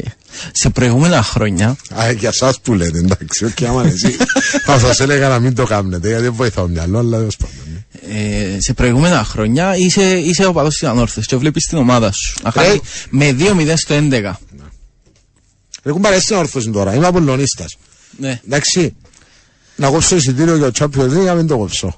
σε 0.52 0.70
προηγούμενα 0.70 1.22
χρόνια 1.22 1.76
Α, 1.94 2.10
για 2.10 2.28
εσά 2.28 2.54
που 2.62 2.74
λέτε, 2.74 2.98
εντάξει, 2.98 3.44
όχι, 3.44 3.66
άμα 3.66 3.82
είναι 3.82 3.92
εσύ. 3.92 4.16
Θα 4.66 4.78
σας 4.78 5.00
έλεγα 5.00 5.28
να 5.28 5.38
μην 5.38 5.54
το 5.54 5.64
κάνετε, 5.64 6.08
γιατί 6.08 6.22
δεν 6.22 6.34
βοηθάω 6.34 6.66
μυαλό, 6.68 6.98
αλλά 6.98 7.16
τέλος 7.16 7.36
πάντων. 7.36 7.56
ναι. 7.72 8.18
ε, 8.18 8.60
σε 8.60 8.72
προηγούμενα 8.72 9.24
χρόνια 9.24 9.76
είσαι, 9.76 10.18
είσαι 10.18 10.46
ο 10.46 10.52
παδός 10.52 10.72
της 10.72 10.88
ανόρθωσης 10.88 11.26
και 11.26 11.36
βλέπεις 11.36 11.64
την 11.66 11.78
ομάδα 11.78 12.12
σου 12.12 12.34
να 12.42 12.50
χάνει 12.50 12.80
με 13.10 13.36
2-0 13.38 13.72
στο 13.76 13.94
11. 14.10 14.32
Έχουν 15.82 16.00
παρέσει 16.00 16.22
στην 16.22 16.36
όρθωση 16.36 16.70
τώρα, 16.70 16.94
είμαι 16.94 17.06
απολωνίστα. 17.06 17.64
Ναι. 18.18 18.40
Εντάξει, 18.46 18.94
να 19.76 19.88
κόψω 19.90 20.16
εισιτήριο 20.16 20.56
για 20.56 20.72
το 20.72 20.84
Champions 20.84 21.08
League, 21.08 21.24
να 21.24 21.34
μην 21.34 21.46
το 21.46 21.56
κόψω. 21.56 21.96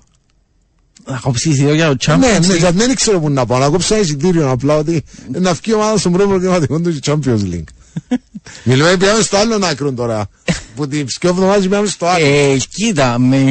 Να 1.08 1.18
κόψεις 1.22 1.56
δύο 1.56 1.74
για 1.74 1.88
το 1.88 1.96
Champions 2.00 2.18
Ναι, 2.18 2.38
ναι, 2.38 2.54
League. 2.54 2.58
γιατί 2.58 2.76
δεν 2.78 2.94
ξέρω 2.94 3.20
πού 3.20 3.30
να 3.30 3.46
πάω. 3.46 3.58
Να 3.58 3.68
κόψω 3.68 3.94
ένα 3.94 4.02
εισιτήριο 4.02 4.50
απλά 4.50 4.76
ότι 4.76 5.04
να 5.32 5.52
βγει 5.52 5.70
η 5.70 5.74
ομάδα 5.74 5.98
στον 5.98 6.12
πρώτο 6.12 6.28
προγραμματικό 6.28 6.80
του 6.80 6.98
Champions 7.04 7.40
League. 7.52 7.64
Μιλάμε, 8.64 8.96
πήγαμε 8.96 9.22
στο 9.22 9.36
άλλο 9.36 9.58
άκρο 9.62 9.92
τώρα. 9.92 10.28
Που 10.76 10.88
την 10.88 11.06
πιο 11.06 11.28
εβδομάδα 11.30 11.60
πήγαμε 11.60 11.86
στο 11.86 12.06
άλλο. 12.06 12.24
Ε, 12.26 12.56
κοίτα, 12.74 13.18
με, 13.18 13.44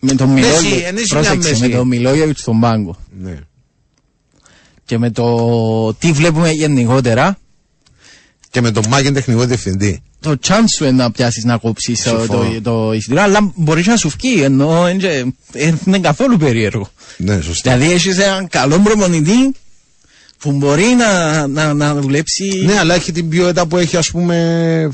με 0.00 0.12
τον 0.14 0.28
Μέση, 0.30 0.46
Μιλόγεβιτ, 0.46 0.86
ενίσχυε 0.86 1.18
μια 1.18 1.22
πρόσεξε, 1.30 1.48
μέση. 1.50 1.60
με 1.62 1.68
τον 1.76 1.86
Μιλόγεβιτ 1.88 2.38
στον 2.38 2.60
πάγκο 2.60 2.96
Ναι. 3.22 3.38
και 4.84 4.98
με 4.98 5.10
το 5.10 5.94
τι 5.94 6.12
βλέπουμε 6.12 6.50
γενικότερα, 6.50 7.38
Και 8.50 8.60
με 8.60 8.70
τον 8.70 8.84
Μάκεν 8.88 9.14
τεχνικό 9.14 9.44
διευθυντή. 9.44 10.02
Το 10.20 10.36
chance 10.48 10.64
σου 10.76 10.84
είναι 10.84 10.92
να 11.02 11.10
πιάσεις 11.10 11.44
να 11.44 11.56
κόψεις 11.56 12.02
το, 12.02 12.08
Συμφωνώ. 12.08 12.50
το, 12.54 12.60
το 12.60 12.92
εισιτήριο, 12.92 13.22
αλλά 13.22 13.52
μπορείς 13.54 13.86
να 13.86 13.96
σου 13.96 14.08
βγει, 14.18 14.42
ενώ 14.42 14.86
εν 14.86 14.98
και- 14.98 15.24
ε, 15.52 15.72
είναι 15.86 15.98
καθόλου 15.98 16.36
περίεργο. 16.36 16.88
Ναι, 17.16 17.40
σωστά. 17.40 17.76
Δηλαδή 17.76 17.94
έχεις 17.94 18.18
έναν 18.18 18.48
καλό 18.48 18.78
προπονητή 18.78 19.52
που 20.38 20.52
μπορεί 20.52 20.84
να, 20.84 21.46
να, 21.46 21.74
να 21.74 21.94
δουλέψει 21.94 22.62
Ναι, 22.64 22.78
αλλά 22.78 22.94
έχει 22.94 23.12
την 23.12 23.28
ποιότητα 23.28 23.66
που 23.66 23.76
έχει, 23.76 23.96
ας 23.96 24.10
πούμε. 24.10 24.90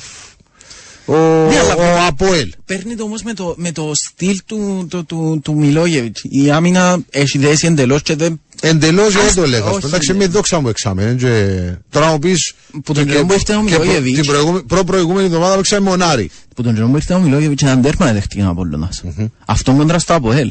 Ο, 1.06 1.14
Ναι, 1.48 1.58
αλλά- 1.58 1.74
ο 1.74 2.06
Αποέλ. 2.06 2.52
Παίρνει 2.64 2.94
το 2.94 3.04
όμως 3.04 3.22
με 3.22 3.32
το, 3.34 3.54
με 3.58 3.72
το 3.72 3.90
στυλ 3.94 4.40
του, 4.46 4.86
του, 4.90 5.04
του, 5.04 5.40
του 5.44 5.54
Μιλόγεβιτς. 5.54 6.22
Η 6.28 6.50
άμυνα 6.50 6.98
έχει 7.10 7.38
δέσει 7.38 7.66
εντελώς 7.66 8.02
και 8.02 8.16
δεν 8.16 8.40
Εντελώς 8.60 9.12
δεν 9.14 9.26
Ας- 9.26 9.34
το 9.34 9.46
λέγα. 9.46 9.64
όχι, 9.64 9.86
Εντάξει, 9.86 10.12
ναι. 10.12 10.18
με 10.18 10.26
δόξα 10.26 10.60
μου 10.60 10.68
εξάμενε. 10.68 11.14
Και... 11.14 11.70
Τώρα 11.90 12.10
μου 12.10 12.18
πεις. 12.18 12.52
Που 12.84 12.92
τον 12.92 13.06
καιρό 13.06 13.24
που 13.26 13.32
ήρθε 13.32 13.54
ο 13.54 13.62
Μιλόγεβιτς. 13.62 14.16
Την 14.20 14.26
προηγούμενη- 14.26 14.64
προ-προηγούμενη 14.66 15.26
εβδομάδα 15.26 15.56
παίξαμε 15.56 15.88
μονάρι. 15.88 16.30
που 16.54 16.62
τον 16.62 16.74
καιρό 16.74 16.86
που 16.88 16.96
ήρθε 16.96 17.14
ο 17.14 17.18
Μιλόγεβιτς 17.20 17.62
έναν 17.62 17.82
τέρμα 17.82 18.06
να 18.06 18.12
δεχτεί 18.12 18.42
ο 18.42 18.48
Απόλλωνας. 18.48 19.02
Αυτό 19.46 19.72
κόντρα 19.72 19.98
στο 19.98 20.14
Αποέλ. 20.14 20.50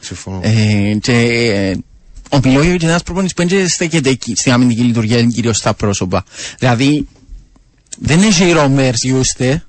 Συμφωνώ. 0.00 0.40
Ε, 0.42 0.94
και 1.00 1.12
ε, 1.12 1.74
ο 2.36 2.38
Μιλόγεβιτς 2.44 2.82
είναι 2.82 2.90
ένας 2.90 3.02
προπονητής 3.02 3.34
που 3.34 3.48
δεν 3.48 3.68
στέκεται 3.68 4.10
εκεί 4.10 4.32
στην 4.36 4.52
αμυντική 4.52 4.80
λειτουργία, 4.82 5.18
είναι 5.18 5.30
κυρίως 5.32 5.56
στα 5.56 5.74
πρόσωπα. 5.74 6.24
Δηλαδή, 6.58 7.08
δεν 7.98 8.22
έχει 8.22 8.50
ρομέρς 8.50 9.02
γιούστε. 9.02 9.62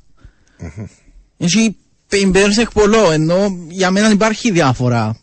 Έχει 1.38 1.76
πεμπέρς 2.08 2.58
εκπολό, 2.58 3.12
ενώ 3.12 3.58
για 3.70 3.92
μένα 3.92 4.12
υπάρχει 4.12 4.52
διάφορα 4.52 5.18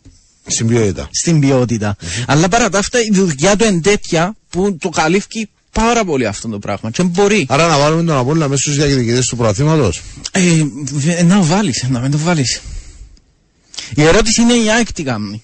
Στην 0.47 0.67
ποιότητα. 0.67 1.09
στην 1.11 1.39
ποιότητα. 1.39 1.95
Αλλά 2.27 2.47
παρά 2.47 2.69
τα 2.69 2.77
αυτά 2.79 2.99
η 2.99 3.09
δουλειά 3.13 3.55
του 3.55 3.65
είναι 3.65 3.81
τέτοια 3.81 4.35
που 4.49 4.77
το 4.79 4.89
καλύφει 4.89 5.49
πάρα 5.71 6.03
πολύ 6.05 6.25
αυτό 6.27 6.47
το 6.47 6.59
πράγμα. 6.59 6.91
Και 6.91 7.03
μπορεί 7.03 7.45
Άρα 7.49 7.67
να 7.67 7.77
βάλουμε 7.77 8.03
τον 8.03 8.17
Απόλλωνα 8.17 8.47
μέσα 8.47 8.61
στους 8.61 8.75
διακριτικητέ 8.75 9.19
του 9.29 9.35
πρωταθλήματο. 9.35 9.91
ε, 10.31 10.63
βε- 10.91 11.21
να 11.23 11.35
το 11.37 11.43
βάλεις, 11.43 11.85
να 11.89 11.99
μην 11.99 12.11
το 12.11 12.17
βάλεις. 12.17 12.61
Η 13.95 14.01
ερώτηση 14.03 14.41
είναι 14.41 14.53
η 14.53 14.69
ΑΕΚ 14.71 14.93
τι 14.93 15.03
κάνει. 15.03 15.43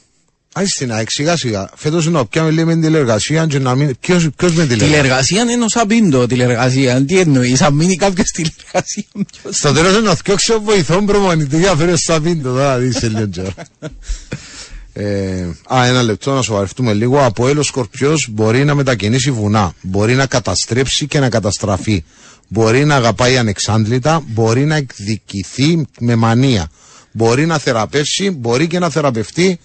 Α 0.60 0.66
στην 0.66 0.92
ΑΕΚ, 0.94 1.12
σιγά 1.12 1.38
σιγά. 1.38 1.70
Φέτος 1.76 2.06
να 2.08 2.26
πιάμε 2.26 2.50
λίγο 2.52 2.66
με 2.68 2.74
την 2.74 2.82
τηλεργασία 2.82 3.46
και 3.46 3.60
να 3.60 3.76
μην. 3.76 3.96
Ποιο 4.00 4.16
με 4.16 4.22
τηλεργασία. 4.38 4.78
Τηλεργασία 4.78 5.42
είναι 5.42 5.64
ο 5.64 5.70
Σαμπίντο 5.70 6.28
τηλεργασία. 6.28 7.06
Τι 7.06 7.20
εννοείς, 7.20 7.62
αν 7.62 7.74
μείνει 7.74 7.96
κάποιος 7.96 8.28
τηλεργασία. 8.32 9.04
ποιος- 9.42 9.56
Στο 9.58 9.72
τέλος 9.74 10.04
να 10.04 10.16
φτιάξω 10.16 10.62
βοηθόν 10.62 11.06
προμονητή 11.06 11.58
για 11.58 11.76
φέρω 11.76 11.96
στα 11.96 12.22
πίντο 12.22 12.50
τώρα, 12.54 12.78
δει 12.78 12.92
σε 12.92 13.08
λίγο 13.08 13.26
καιρό. 13.28 13.50
Ε, 15.00 15.48
α, 15.76 15.86
ένα 15.86 16.04
λεπτό 16.04 16.34
να 16.34 16.42
σοβαρευτούμε 16.42 16.94
λίγο. 16.94 17.26
Από 17.26 17.48
έλο 17.48 17.64
Σκορπιός 17.64 18.28
μπορεί 18.32 18.66
να 18.66 18.76
μετακινήσει 18.76 19.32
βουνά. 19.32 19.74
Μπορεί 19.82 20.14
να 20.16 20.26
καταστρέψει 20.26 21.08
και 21.08 21.20
να 21.20 21.30
καταστραφεί. 21.30 22.04
Μπορεί 22.48 22.86
να 22.86 22.96
αγαπάει 22.96 23.38
ανεξάντλητα. 23.38 24.24
Μπορεί 24.28 24.66
να 24.66 24.76
εκδικηθεί 24.76 25.86
με 26.00 26.16
μανία. 26.16 26.70
Μπορεί 27.12 27.46
να 27.46 27.58
θεραπεύσει. 27.58 28.30
Μπορεί 28.30 28.68
και 28.68 28.80
να 28.80 28.90
θεραπευτεί. 28.90 29.60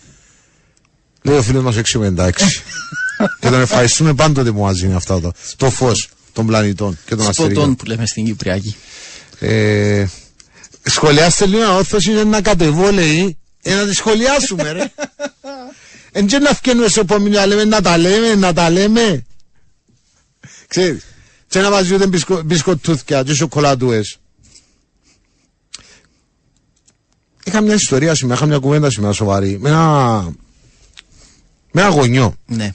Λέει 1.22 1.36
ο 1.36 1.42
φίλος 1.42 1.62
μας 1.62 1.76
656. 1.76 2.30
και 3.40 3.48
τον 3.48 3.60
ευχαριστούμε 3.60 4.14
πάντοτε 4.14 4.52
που 4.52 4.60
μα 4.60 4.72
δίνει 4.72 4.94
αυτά 4.94 5.20
το, 5.20 5.32
το 5.56 5.70
φως 5.70 6.08
των 6.32 6.46
πλανητών 6.46 6.98
και 7.04 7.14
των 7.14 7.26
αστεριών. 7.26 7.54
Σποτών 7.54 7.76
που 7.76 7.84
λέμε 7.84 8.06
στην 8.06 8.24
Κυπριακή. 8.24 8.76
Ε, 9.38 10.06
σχολιάστε 10.82 11.46
λίγο 11.46 11.62
ανόρθωση 11.62 12.10
είναι 12.10 12.24
να 12.24 12.40
κατεβώ 12.40 12.92
λέει 12.92 13.36
ε, 13.62 13.74
να 13.74 13.86
τη 13.86 13.94
σχολιάσουμε 13.94 14.72
ρε 14.72 14.92
Εν 16.14 16.26
και 16.26 16.38
να 16.38 16.50
φκένουμε 16.50 16.88
σε 16.88 17.00
επόμενο 17.00 17.38
να 17.38 17.46
λέμε 17.46 17.64
να 17.64 17.80
τα 17.80 17.98
λέμε, 17.98 18.34
να 18.34 18.52
τα 18.52 18.70
λέμε 18.70 19.24
Ξέρεις 20.66 21.04
Και 21.48 21.60
να 21.60 21.70
μας 21.70 21.86
διούνται 21.86 22.06
μπισκο, 22.06 22.42
μπισκοτούθκια 22.42 23.22
και 23.22 23.34
σοκολατούες 23.34 24.18
Είχα 27.44 27.60
μια 27.60 27.74
ιστορία 27.74 28.14
σήμερα, 28.14 28.36
είχα 28.36 28.46
μια 28.46 28.58
κουβέντα 28.58 28.90
σήμερα 28.90 29.12
σοβαρή 29.12 29.58
Με 29.60 29.68
ένα 29.68 30.34
Με 31.72 31.80
ένα 31.80 31.90
γονιό 31.90 32.34
Ναι. 32.46 32.72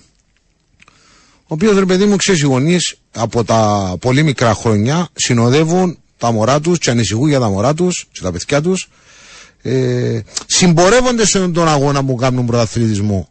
ο 1.42 1.54
οποίος 1.54 1.78
ρε 1.80 1.86
παιδί 1.86 2.06
μου 2.06 2.16
ξέρεις 2.16 2.42
οι 2.42 2.46
γονείς 2.46 2.98
από 3.12 3.44
τα 3.44 3.94
πολύ 4.00 4.24
μικρά 4.24 4.54
χρόνια 4.54 5.08
συνοδεύουν 5.14 5.98
τα 6.18 6.32
μωρά 6.32 6.60
τους 6.60 6.78
και 6.78 6.90
ανησυχούν 6.90 7.30
για 7.30 7.40
τα 7.40 7.50
μωρά 7.50 7.74
τους 7.74 8.08
και 8.12 8.22
τα 8.22 8.32
παιδιά 8.32 8.62
τους. 8.62 8.90
Ε, 9.62 10.20
συμπορεύονται 10.46 11.26
σε 11.26 11.48
τον 11.48 11.68
αγώνα 11.68 12.06
που 12.06 12.16
κάνουν 12.16 12.46
πρωταθλητισμό. 12.46 13.30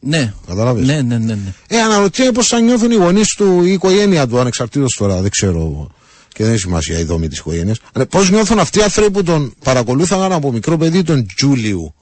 Ναι. 0.00 0.32
Καταλάβες; 0.46 0.86
Ναι, 0.86 1.02
ναι, 1.02 1.18
ναι. 1.18 1.34
ναι. 1.34 1.54
Ε, 1.68 1.80
αναρωτιέμαι 1.80 2.32
πώς 2.32 2.46
θα 2.48 2.60
νιώθουν 2.60 2.90
οι 2.90 2.94
γονείς 2.94 3.34
του 3.36 3.60
ή 3.64 3.68
η 3.68 3.72
οικογένεια 3.72 4.26
του, 4.26 4.38
ανεξαρτήτως 4.38 4.96
τώρα, 4.98 5.20
δεν 5.20 5.30
ξέρω. 5.30 5.90
Και 6.32 6.42
δεν 6.42 6.52
έχει 6.52 6.60
σημασία 6.60 6.98
η 6.98 7.04
δομή 7.04 7.28
της 7.28 7.38
οικογένειας. 7.38 7.78
Πώς 8.08 8.30
νιώθουν 8.30 8.58
αυτοί 8.58 8.78
οι 8.78 8.82
άνθρωποι 8.82 9.10
που 9.10 9.22
τον 9.22 9.54
παρακολούθαγαν 9.64 10.32
από 10.32 10.52
μικρό 10.52 10.76
παιδί, 10.76 11.02
τον 11.02 11.26
Τζούλιου; 11.36 11.94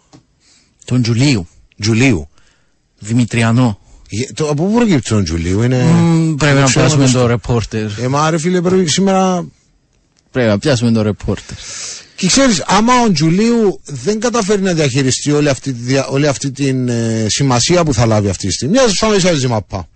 Τον 0.85 1.03
Τζουλίου. 1.03 1.49
Τζουλίου. 1.81 2.29
Δημητριανό. 2.99 3.79
Ε, 4.11 4.33
Το, 4.33 4.49
από 4.49 4.65
πού 4.65 4.75
προκύπτει 4.75 5.09
τον 5.09 5.25
Τζουλίου, 5.25 5.63
είναι. 5.63 5.83
Μμ, 5.85 6.35
Πρέπει 6.35 6.53
δεν 6.55 6.63
να 6.63 6.69
ξέρω 6.69 6.85
πιάσουμε 6.85 7.05
αν 7.05 7.13
το- 7.13 7.19
το 7.19 7.27
ρεπόρτερ. 7.27 7.87
Ε, 8.01 8.09
μα 8.09 8.31
ρε 8.31 8.39
φίλε, 8.39 8.61
πρέπει 8.61 8.87
σήμερα. 8.91 9.47
Πρέπει 10.31 10.49
να 10.49 10.59
πιάσουμε 10.59 10.91
το 10.93 11.03
ρεπόρτερ. 11.03 11.57
Και 12.17 12.27
ξέρεις, 12.27 12.63
άμα 12.67 12.93
ο 13.09 13.13
Τζουλίου 13.13 13.81
δεν 13.85 14.21
καταφέρει 14.21 14.63
να 14.63 14.73
διαχειριστεί 14.73 15.33
όλη 15.33 15.49
αυτή, 15.49 15.73
τη 15.73 15.79
δια- 15.83 16.07
όλη 16.07 16.27
αυτή 16.27 16.51
την 16.51 16.89
ε, 16.89 17.27
σημασία 17.29 17.85
που 17.85 17.95
θα 17.95 18.07
λάβει 18.07 18.29
αυτή 18.29 18.47
τη 18.47 18.53
στιγμή, 18.53 18.79
ας 18.79 18.93
πάμε 19.01 19.17
ίσα 19.17 19.31
τη 19.31 19.47
μαπά. 19.47 19.89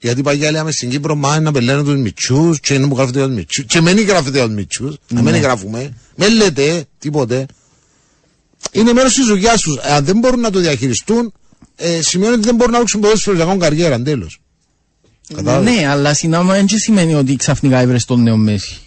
Γιατί 0.00 0.22
παγιά 0.22 0.50
λέμε 0.50 0.70
στην 0.72 0.90
Κύπρο, 0.90 1.14
μα 1.14 1.40
να 1.40 1.52
πελαίνουν 1.52 1.84
τους 1.84 1.96
μητσούς, 1.96 2.60
και 2.60 2.74
είναι 2.74 2.88
που 2.88 2.94
γράφετε 2.96 3.18
για 3.18 3.26
τους 3.26 3.36
μητσούς. 3.36 3.64
Και 3.66 3.80
μένει 3.80 4.00
γράφετε 4.02 4.36
για 4.38 4.46
τους 4.46 4.54
μητσούς, 4.54 4.96
να 5.08 5.22
μην 5.22 5.34
γράφουμε. 5.36 5.92
Με 6.16 6.28
λέτε 6.28 6.84
τίποτε. 6.98 7.46
Είναι 8.72 8.92
μέρος 8.92 9.14
της 9.14 9.26
δουλειά 9.26 9.52
τους. 9.52 9.78
Αν 9.78 10.04
δεν 10.04 10.18
μπορούν 10.18 10.40
να 10.40 10.50
το 10.50 10.58
διαχειριστούν, 10.58 11.32
ε, 11.76 12.02
σημαίνει 12.02 12.32
ότι 12.32 12.42
δεν 12.42 12.54
μπορούν 12.54 12.72
να 12.72 12.78
ρίξουν 12.78 13.00
ποδόσφαιρο 13.00 13.36
για 13.36 13.44
να 13.44 13.50
κάνουν 13.50 13.68
καριέρα. 13.68 14.02
Τέλο. 14.02 14.30
Κατάλαβες; 15.34 15.74
Ναι, 15.74 15.88
αλλά 15.88 16.14
συνάμα 16.14 16.54
δεν 16.54 16.66
σημαίνει 16.68 17.14
ότι 17.14 17.36
ξαφνικά 17.36 17.78
έβρες 17.78 18.04
τον 18.04 18.22
νέο 18.22 18.36
Μέση. 18.36 18.78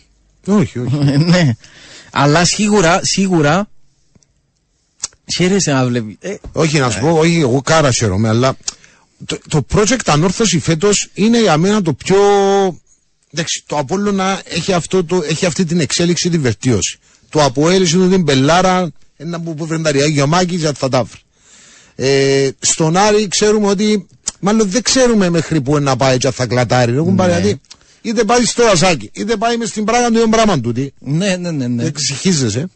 Όχι, 0.47 0.79
όχι. 0.79 0.95
ναι. 1.17 1.55
Αλλά 2.11 2.45
σίγουρα, 2.45 2.99
σίγουρα. 3.03 3.69
Χαίρεσαι 5.35 5.71
να 5.71 5.85
βλέπεις. 5.85 6.15
Ε, 6.19 6.35
Όχι, 6.51 6.79
να 6.79 6.89
σου 6.89 6.99
πω, 6.99 7.09
όχι, 7.09 7.39
εγώ 7.39 7.61
κάρα 7.61 7.91
χαίρομαι, 7.91 8.29
αλλά 8.29 8.57
το, 9.25 9.37
το 9.49 9.65
project 9.73 9.99
ανόρθωση 10.05 10.59
φέτος 10.59 11.09
είναι 11.13 11.41
για 11.41 11.57
μένα 11.57 11.81
το 11.81 11.93
πιο. 11.93 12.17
Εντάξει, 13.33 13.63
το 13.65 13.77
Απόλλωνα 13.77 14.41
έχει, 14.45 14.73
αυτό 14.73 15.03
το, 15.03 15.21
έχει 15.23 15.45
αυτή 15.45 15.65
την 15.65 15.79
εξέλιξη, 15.79 16.29
την 16.29 16.41
βελτίωση. 16.41 16.99
Το 17.29 17.43
Αποέλ 17.43 17.91
είναι 17.93 18.07
την 18.07 18.21
Μπελάρα, 18.21 18.91
ένα 19.17 19.41
που 19.41 19.53
που 19.53 19.65
βρει 19.65 19.81
τα 19.81 19.91
Ριάγια 19.91 20.25
Μάκης, 20.25 20.59
για 20.59 20.73
θα 20.73 20.89
τα 20.89 21.03
βρει. 21.03 21.19
Ε, 21.95 22.49
στον 22.59 22.97
Άρη 22.97 23.27
ξέρουμε 23.27 23.67
ότι, 23.67 24.07
μάλλον 24.39 24.69
δεν 24.69 24.81
ξέρουμε 24.81 25.29
μέχρι 25.29 25.61
που 25.61 25.79
να 25.79 25.95
πάει 25.95 26.17
και 26.17 26.31
θα 26.31 26.45
κλατάρει. 26.45 26.95
Έχουν 26.95 27.15
πάρει, 27.15 27.31
γιατί 27.31 27.61
είτε 28.01 28.23
πάει 28.23 28.45
στο 28.45 28.63
Ασάκι, 28.63 29.09
είτε 29.13 29.35
πάει 29.35 29.57
μες 29.57 29.69
στην 29.69 29.83
πράγμα 29.83 30.07
του 30.07 30.13
ίδιο 30.13 30.27
πράγμα 30.27 30.59
τούτη. 30.59 30.93
ναι, 30.99 31.35
ναι, 31.35 31.51
ναι. 31.51 31.67
ναι. 31.67 31.83
Δεν 31.83 31.93
ξεχίζεσαι. 31.93 32.69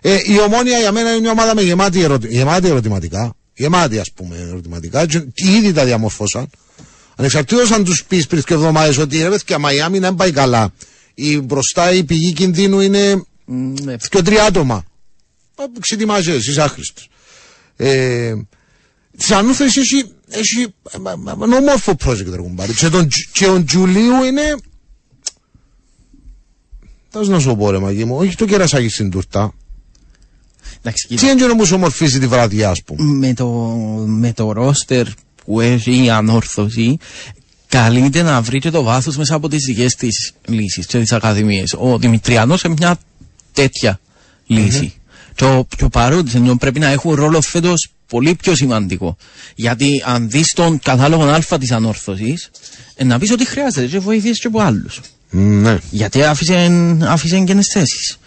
Ε, 0.00 0.18
η 0.24 0.40
ομόνια 0.40 0.78
για 0.78 0.92
μένα 0.92 1.10
είναι 1.10 1.20
μια 1.20 1.30
ομάδα 1.30 1.54
με 1.54 1.62
γεμάτη, 1.62 2.02
ερωτη... 2.02 2.28
γεμάτη 2.28 2.68
ερωτηματικά. 2.68 3.34
Γεμάτη, 3.54 3.98
ας 3.98 4.12
πούμε, 4.14 4.36
ερωτηματικά. 4.36 5.06
Και 5.06 5.24
ήδη 5.34 5.72
τα 5.72 5.84
διαμορφώσαν. 5.84 6.50
Ανεξαρτήτως 7.16 7.70
αν 7.70 7.84
τους 7.84 8.04
πεις 8.04 8.26
πριν 8.26 8.42
και 8.42 8.54
εβδομάδες 8.54 8.98
ότι 8.98 9.22
ρε 9.22 9.28
παιδιά, 9.28 9.58
Μαϊάμι 9.58 9.98
να 9.98 10.08
μην 10.08 10.16
πάει 10.16 10.32
καλά. 10.32 10.72
Η 11.14 11.40
μπροστά 11.40 11.92
η 11.92 12.04
πηγή 12.04 12.32
κινδύνου 12.32 12.80
είναι 12.80 13.24
Μ, 13.44 13.72
ναι. 13.82 13.96
και 14.10 14.22
τρία 14.22 14.44
άτομα. 14.44 14.84
Ξετοιμάζε, 15.80 16.34
είσαι 16.34 16.62
άχρηστος. 16.62 17.08
Ε, 17.76 18.34
Της 19.16 19.30
ανούθεση 19.30 19.80
έχει, 19.80 20.04
έχει 20.28 20.74
ε, 20.90 20.98
μα- 20.98 21.16
μα- 21.16 21.44
ένα 21.44 21.56
όμορφο 21.56 21.96
project 22.04 22.30
ρε 22.30 22.36
κουμπάρι. 22.36 22.74
Και 22.74 22.88
τον, 22.88 23.08
Τζ- 23.08 23.30
και 23.32 23.46
ο 23.48 23.64
Τζουλίου 23.64 24.22
είναι. 24.24 24.42
Θα 27.08 27.26
να 27.26 27.38
σου 27.38 27.56
πω 27.56 27.70
ρε 27.70 27.78
μαγί 27.78 28.04
μου, 28.04 28.16
όχι 28.16 28.36
το 28.36 28.44
κερασάκι 28.44 28.88
στην 28.88 29.10
τούρτα. 29.10 29.52
Εντάξει, 30.78 31.06
Τι 31.08 31.14
κοίτα. 31.14 31.30
έντονο 31.30 31.54
μου 31.54 31.64
σου 31.64 31.74
ομορφίζει 31.74 32.18
τη 32.18 32.26
βραδιά, 32.26 32.70
ας 32.70 32.82
πούμε; 32.82 33.02
με 33.26 33.34
το, 33.34 33.46
με 34.06 34.32
το 34.32 34.52
ρόστερ 34.52 35.06
που 35.44 35.60
έχει 35.60 36.04
η 36.04 36.10
ανόρθωση 36.10 36.96
καλείται 37.68 38.22
να 38.22 38.42
βρει 38.42 38.58
και 38.58 38.70
το 38.70 38.82
βάθος 38.82 39.16
μέσα 39.16 39.34
από 39.34 39.48
τις 39.48 39.64
δικές 39.64 39.94
της 39.94 40.32
λύσεις 40.46 40.86
και 40.86 40.98
τις 40.98 41.12
ακαδημίες. 41.12 41.74
Ο 41.78 41.98
Δημητριανός 41.98 42.62
είναι 42.62 42.74
μια 42.78 42.98
τέτοια 43.52 44.00
λύση. 44.46 44.94
Και 45.34 45.44
ο, 45.44 45.66
και 45.76 45.84
ο 45.84 45.88
παρόντις 45.88 46.34
ενώ 46.34 46.56
πρέπει 46.56 46.78
να 46.78 46.88
έχουν 46.88 47.14
ρόλο 47.14 47.40
φέτος 47.40 47.90
πολύ 48.06 48.34
πιο 48.34 48.54
σημαντικό. 48.54 49.16
Γιατί 49.54 50.02
αν 50.04 50.30
δεις 50.30 50.52
τον 50.52 50.78
κατάλογο 50.82 51.24
α 51.24 51.58
της 51.58 51.70
ανόρθωσης, 51.70 52.50
ε, 52.94 53.04
να 53.04 53.18
πεις 53.18 53.30
ότι 53.30 53.46
χρειάζεται 53.46 53.86
και 53.86 53.98
βοηθήσεις 53.98 54.40
και 54.40 54.46
από 54.46 54.60
άλλους. 54.60 55.00
Ναι. 55.30 55.78
Γιατί 55.90 56.22
άφησε, 56.22 56.70
άφησε 57.02 57.40
και 57.40 57.58
θέσεις. 57.72 58.18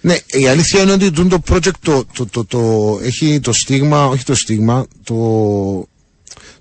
Ναι, 0.00 0.16
η 0.26 0.48
αλήθεια 0.48 0.82
είναι 0.82 0.92
ότι 0.92 1.10
τούτο 1.10 1.40
το 1.40 1.54
project 1.54 1.70
το, 1.82 2.04
το, 2.14 2.26
το, 2.26 2.44
το, 2.44 2.98
έχει 3.02 3.40
το 3.40 3.52
στίγμα, 3.52 4.06
όχι 4.06 4.24
το 4.24 4.34
στίγμα, 4.34 4.86
το, 5.04 5.14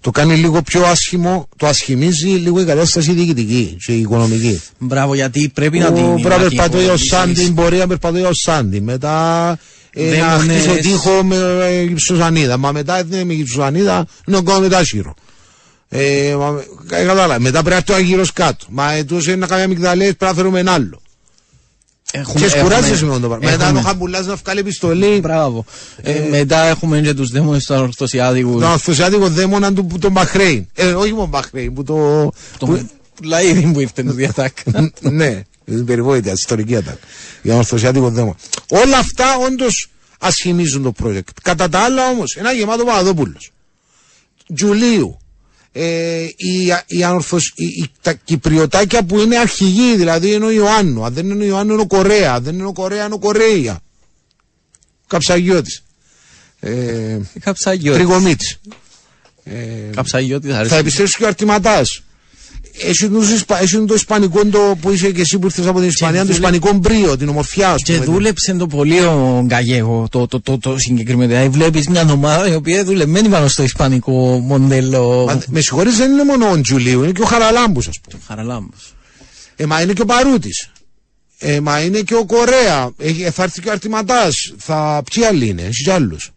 το 0.02 0.12
κάνει 0.12 0.36
λίγο 0.36 0.62
πιο 0.62 0.86
άσχημο, 0.86 1.48
το 1.58 1.68
ασχημίζει 1.68 2.28
λίγο 2.28 2.62
η 2.62 2.66
κατάσταση 2.66 3.12
διοικητική 3.12 3.78
και 3.86 3.92
η 3.92 4.00
οικονομική. 4.00 4.62
Μπράβο, 4.78 5.16
γιατί 5.16 5.52
πρέπει 5.54 5.80
να 5.80 5.92
την... 5.92 6.04
Ο 6.04 6.08
να 6.08 6.16
την 6.16 6.24
περπατώ 6.24 6.78
ο 6.78 6.82
υπολογίσεις. 6.82 7.10
Σάντι, 7.10 7.52
μπορεί 7.52 7.78
να 7.78 7.88
περπατώ 7.88 8.28
ο 8.28 8.34
Σάντι. 8.34 8.82
Μετά 8.82 9.58
ε, 9.98 10.10
Δεν 10.10 10.20
να 10.20 10.28
μου 10.34 10.40
χτίσω 10.40 10.74
λες. 10.74 10.82
τείχο 10.86 11.24
με 11.24 11.36
ε, 11.62 11.82
γυψοζανίδα. 11.84 12.58
Μα 12.58 12.72
μετά 12.72 12.96
δεν 12.96 13.12
είναι 13.12 13.24
με 13.24 13.34
γυψοζανίδα, 13.34 14.06
είναι 14.28 14.38
ο 14.38 14.44
κόμμα 14.44 14.60
μετά 14.60 14.84
σύρο. 14.84 15.14
Ε, 15.90 16.36
μα, 16.40 16.48
ε, 16.92 17.04
κατάλαβα. 17.06 17.40
Μετά 17.40 17.64
πρέπει 17.64 17.70
να 17.70 17.76
έρθει 17.76 17.92
ο 17.92 17.96
αγύρος 17.96 18.34
κάτω. 18.34 18.66
Μα 18.70 18.92
ε, 18.92 19.04
τους 19.04 19.28
είναι 19.28 19.36
να 19.36 19.48
κάνει 19.48 19.62
αμυγδαλές, 19.62 20.08
πρέπει 20.08 20.26
να 20.26 20.34
φέρουμε 20.34 20.60
ένα 20.60 20.72
άλλο. 20.72 21.02
Έχουμε- 22.12 22.42
Και 22.44 22.50
σκουράζεσαι 22.50 22.94
έχουμε- 22.94 23.14
με 23.14 23.20
το 23.20 23.28
πράγμα. 23.28 23.50
Μετά 23.52 23.64
έχουμε- 23.66 23.82
το 23.82 23.88
χαμπουλάς 23.88 24.26
να 24.26 24.36
βγάλει 24.36 24.60
επιστολή. 24.60 25.20
Μπράβο. 25.20 25.66
Ε, 26.02 26.28
μετά 26.30 26.64
έχουμε 26.64 27.02
και 27.02 27.14
τους 27.14 27.30
δαίμονες 27.32 27.64
του 27.66 27.76
ορθωσιάδικου. 27.80 28.52
Τον 28.52 28.64
αυθουσιάτικο 28.72 29.28
δαίμονα 29.30 29.74
του 29.74 29.86
που 29.86 29.98
τον 30.00 30.12
Μπαχρέιν. 30.12 30.68
Ε, 30.74 30.86
όχι 30.94 31.14
μόνο 31.14 31.28
Μπαχρέιν, 31.28 31.74
που 31.74 31.84
το... 31.84 32.30
Το 32.58 32.66
που- 32.66 32.90
λαίδι 33.24 33.72
που 33.74 33.80
ήρθε 33.80 34.04
το 34.04 34.12
διατάκα. 34.14 34.92
ναι, 35.02 35.42
την 35.76 35.86
περιβόητη, 35.86 36.30
ιστορική 36.30 36.76
ατάκ. 36.76 36.98
Για 37.42 37.52
τον 37.52 37.60
ορθωσιάτικο 37.60 38.10
δαίμονα. 38.10 38.36
Όλα 38.70 38.98
αυτά 38.98 39.38
όντως 39.38 39.90
ασχημίζουν 40.20 40.84
το 40.84 40.94
project. 41.04 41.22
Κατά 41.44 41.70
τα 41.70 41.80
άλλα 41.80 42.10
όμως, 42.10 42.36
ένα 42.36 42.52
γεμάτο 42.52 42.84
Παπαδόπουλος. 42.84 43.52
Τζουλίου. 44.54 45.18
Ε, 45.72 46.24
η, 46.24 46.66
η, 46.88 47.04
ανορθωσ- 47.04 47.60
η, 47.60 47.66
η- 47.66 47.92
τα 48.02 48.14
κυπριωτάκια 48.14 49.04
που 49.04 49.20
είναι 49.20 49.38
αρχηγοί, 49.38 49.96
δηλαδή 49.96 50.32
είναι 50.34 50.46
ο 50.46 50.52
Ιωάννου. 50.52 51.06
Αν 51.06 51.14
δεν 51.14 51.30
είναι 51.30 51.44
ο 51.44 51.48
Ιωάννου, 51.48 51.74
είναι 51.74 51.82
ο 51.82 51.88
Κορέα. 51.88 52.34
Αν 52.34 52.44
δεν 52.44 52.54
είναι 52.54 52.66
ο 52.68 52.74
Κορέα, 52.74 53.06
είναι 53.06 53.14
ο 53.14 53.20
Κορέα. 53.20 53.80
Καψαγιώτης. 55.08 55.84
Ε, 56.60 57.18
Καψαγιώτης. 57.40 58.02
Τριγομίτη. 58.04 58.56
Καψαγιώτης 59.96 60.50
θα 60.50 60.56
Θα 60.56 60.60
αρέσει. 60.60 60.76
επιστρέψει 60.76 61.18
και 61.18 61.24
ο 61.24 61.28
Αρτηματάς. 61.28 62.02
Έχει 62.86 63.10
τους 63.10 63.32
Ισπα- 63.32 63.62
έχει 63.62 63.86
το 63.86 63.94
Ισπανικό 63.94 64.46
το 64.46 64.78
που 64.82 64.92
είσαι 64.92 65.12
και 65.12 65.22
εσύ 65.22 65.40
που 65.40 65.46
ήρθες 65.46 65.66
από 65.68 65.80
την 65.80 65.88
Ισπανία, 65.88 66.20
το 66.20 66.26
δούλε- 66.26 66.38
Ισπανικό 66.38 66.74
μπρίο, 66.78 67.18
την 67.18 67.30
ομορφιά 67.30 67.70
ας 67.72 67.82
Και 67.84 67.94
πούμε. 67.94 68.06
δούλεψε 68.06 68.54
το 68.54 68.68
πολύ 68.68 69.00
ο 69.00 69.42
Γκαγέγο 69.46 70.08
το, 70.12 70.28
το, 70.28 70.42
το, 70.42 70.58
το 70.58 70.78
συγκεκριμένο. 70.78 71.30
Δηλαδή 71.32 71.50
βλέπεις 71.50 71.88
μια 71.88 72.08
ομάδα 72.12 72.48
η 72.50 72.56
οποία 72.56 72.84
δουλεμένη 72.84 73.28
πάνω 73.30 73.48
στο 73.48 73.64
ισπανικό 73.64 74.40
μοντέλο. 74.40 75.26
Μα, 75.28 75.42
με 75.48 75.60
συγχωρείς 75.62 75.98
δεν 75.98 76.12
είναι 76.12 76.24
μόνο 76.24 76.50
ο 76.52 76.62
Τζουλίου, 76.62 77.04
είναι 77.04 77.12
και 77.12 77.22
ο 77.22 77.26
Χαραλάμπους 77.26 77.88
ας 77.88 78.00
πούμε. 78.10 78.22
Χαραλάμπος. 78.28 78.94
Ε, 79.56 79.66
μα 79.66 79.82
είναι 79.82 79.94
και 79.94 80.02
ο 80.02 80.06
Παρούτης. 80.06 80.70
Ε, 81.40 81.60
μα 81.60 81.80
είναι 81.82 82.00
και 82.00 82.16
ο 82.16 82.26
Κορέα. 82.26 82.90
Έχει, 82.98 83.22
θα 83.24 83.44
έρθει 83.44 83.62
και 83.62 83.70
ο 83.70 83.72
Αρτηματάς. 83.72 84.54
Θα... 84.58 85.02
Ποιοι 85.12 85.24
άλλοι 85.24 85.48
είναι, 85.48 85.62
εσείς 85.62 85.84
κι 85.84 85.90
άλλους. 85.92 86.26
Ε, 86.26 86.30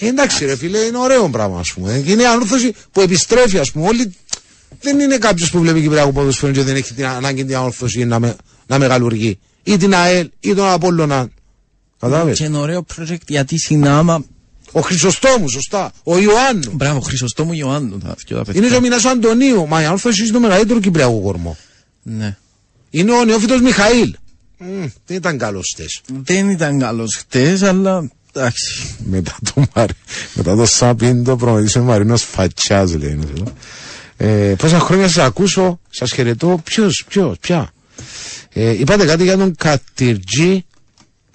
εντάξει 0.00 0.44
ρε 0.44 0.56
φίλε, 0.56 0.78
είναι 0.78 0.98
ωραίο 0.98 1.28
πράγμα 1.28 1.58
ας 1.58 1.72
πούμε. 1.72 2.02
Και 2.04 2.12
είναι 2.12 2.22
η 2.22 2.26
ανόρθωση 2.26 2.74
που 2.92 3.00
επιστρέφει 3.00 3.58
ας 3.58 3.70
πούμε. 3.70 3.86
Όλοι... 3.86 4.14
Δεν 4.80 5.00
είναι 5.00 5.18
κάποιος 5.18 5.50
που 5.50 5.60
βλέπει 5.60 5.80
Κυπριακό 5.80 6.12
ποδοσφαίρο 6.12 6.52
και 6.52 6.62
δεν 6.62 6.76
έχει 6.76 6.94
την 6.94 7.06
ανάγκη 7.06 7.44
την 7.44 7.56
ανόρθωση 7.56 8.04
να, 8.04 8.18
με, 8.18 8.36
να 8.66 8.78
μεγαλουργεί. 8.78 9.38
Ή 9.62 9.76
την 9.76 9.94
ΑΕΛ 9.94 10.30
ή 10.40 10.54
τον 10.54 10.68
Απόλλωνα. 10.68 11.28
Κατάλαβες; 11.98 12.38
Και 12.38 12.44
ένα 12.44 12.58
ωραίο 12.58 12.84
project 12.96 13.26
γιατί 13.26 13.58
συνάμα. 13.58 14.24
Ο 14.72 14.80
Χρυσοστόμου, 14.80 15.48
σωστά. 15.48 15.92
Ο 16.02 16.18
Ιωάννου. 16.18 16.72
Μπράβο, 16.72 17.00
Χρυσοστόμου 17.00 17.52
Ιωάννου. 17.52 17.98
τα 17.98 18.14
δυο 18.26 18.36
τα 18.36 18.44
παιδιά. 18.44 18.60
Είναι 18.60 18.70
και 18.70 18.76
ο 18.76 18.80
Μινάς 18.80 19.04
Αντωνίου. 19.04 19.68
Μα 19.68 19.82
η 19.82 19.84
ανόρθωση 19.84 20.22
είναι 20.22 20.32
το 20.32 20.40
μεγαλύτερο 20.40 20.80
Κυπριακό 20.80 21.20
κορμό. 21.20 21.56
Ναι. 22.02 22.36
Είναι 22.90 23.12
ο 23.12 23.24
νεόφυτος 23.24 23.60
Μιχαήλ. 23.60 24.14
Μμ, 24.58 24.86
δεν 25.06 25.16
ήταν 25.16 25.38
καλός 25.38 25.72
χτες. 25.74 26.00
Δεν 26.22 26.50
ήταν 26.50 26.78
καλός 26.78 27.16
χτες, 27.16 27.62
αλλά 27.62 28.10
εντάξει. 28.32 28.94
Μετά 29.04 29.36
το, 29.44 29.64
Μαρι... 29.74 29.92
Μετά 30.34 30.56
το 30.56 30.66
Σάπιν 30.66 31.24
το 31.24 31.36
προμετήσε 31.36 31.78
ο 31.78 31.82
Μαρίνος 31.82 32.22
Φατσιάς 32.22 32.94
λέει. 32.94 33.10
είναι 33.10 33.24
αυτό. 33.32 33.52
Ε, 34.16 34.54
πόσα 34.58 34.78
χρόνια 34.78 35.08
σας 35.08 35.24
ακούσω, 35.24 35.80
σας 35.90 36.12
χαιρετώ. 36.12 36.60
Ποιος, 36.64 37.04
ποιος, 37.08 37.38
ποια; 37.38 37.72
Ε, 38.52 38.70
είπατε 38.70 39.06
κάτι 39.06 39.22
για 39.22 39.36
τον 39.36 39.54
Κατυρτζή. 39.56 40.64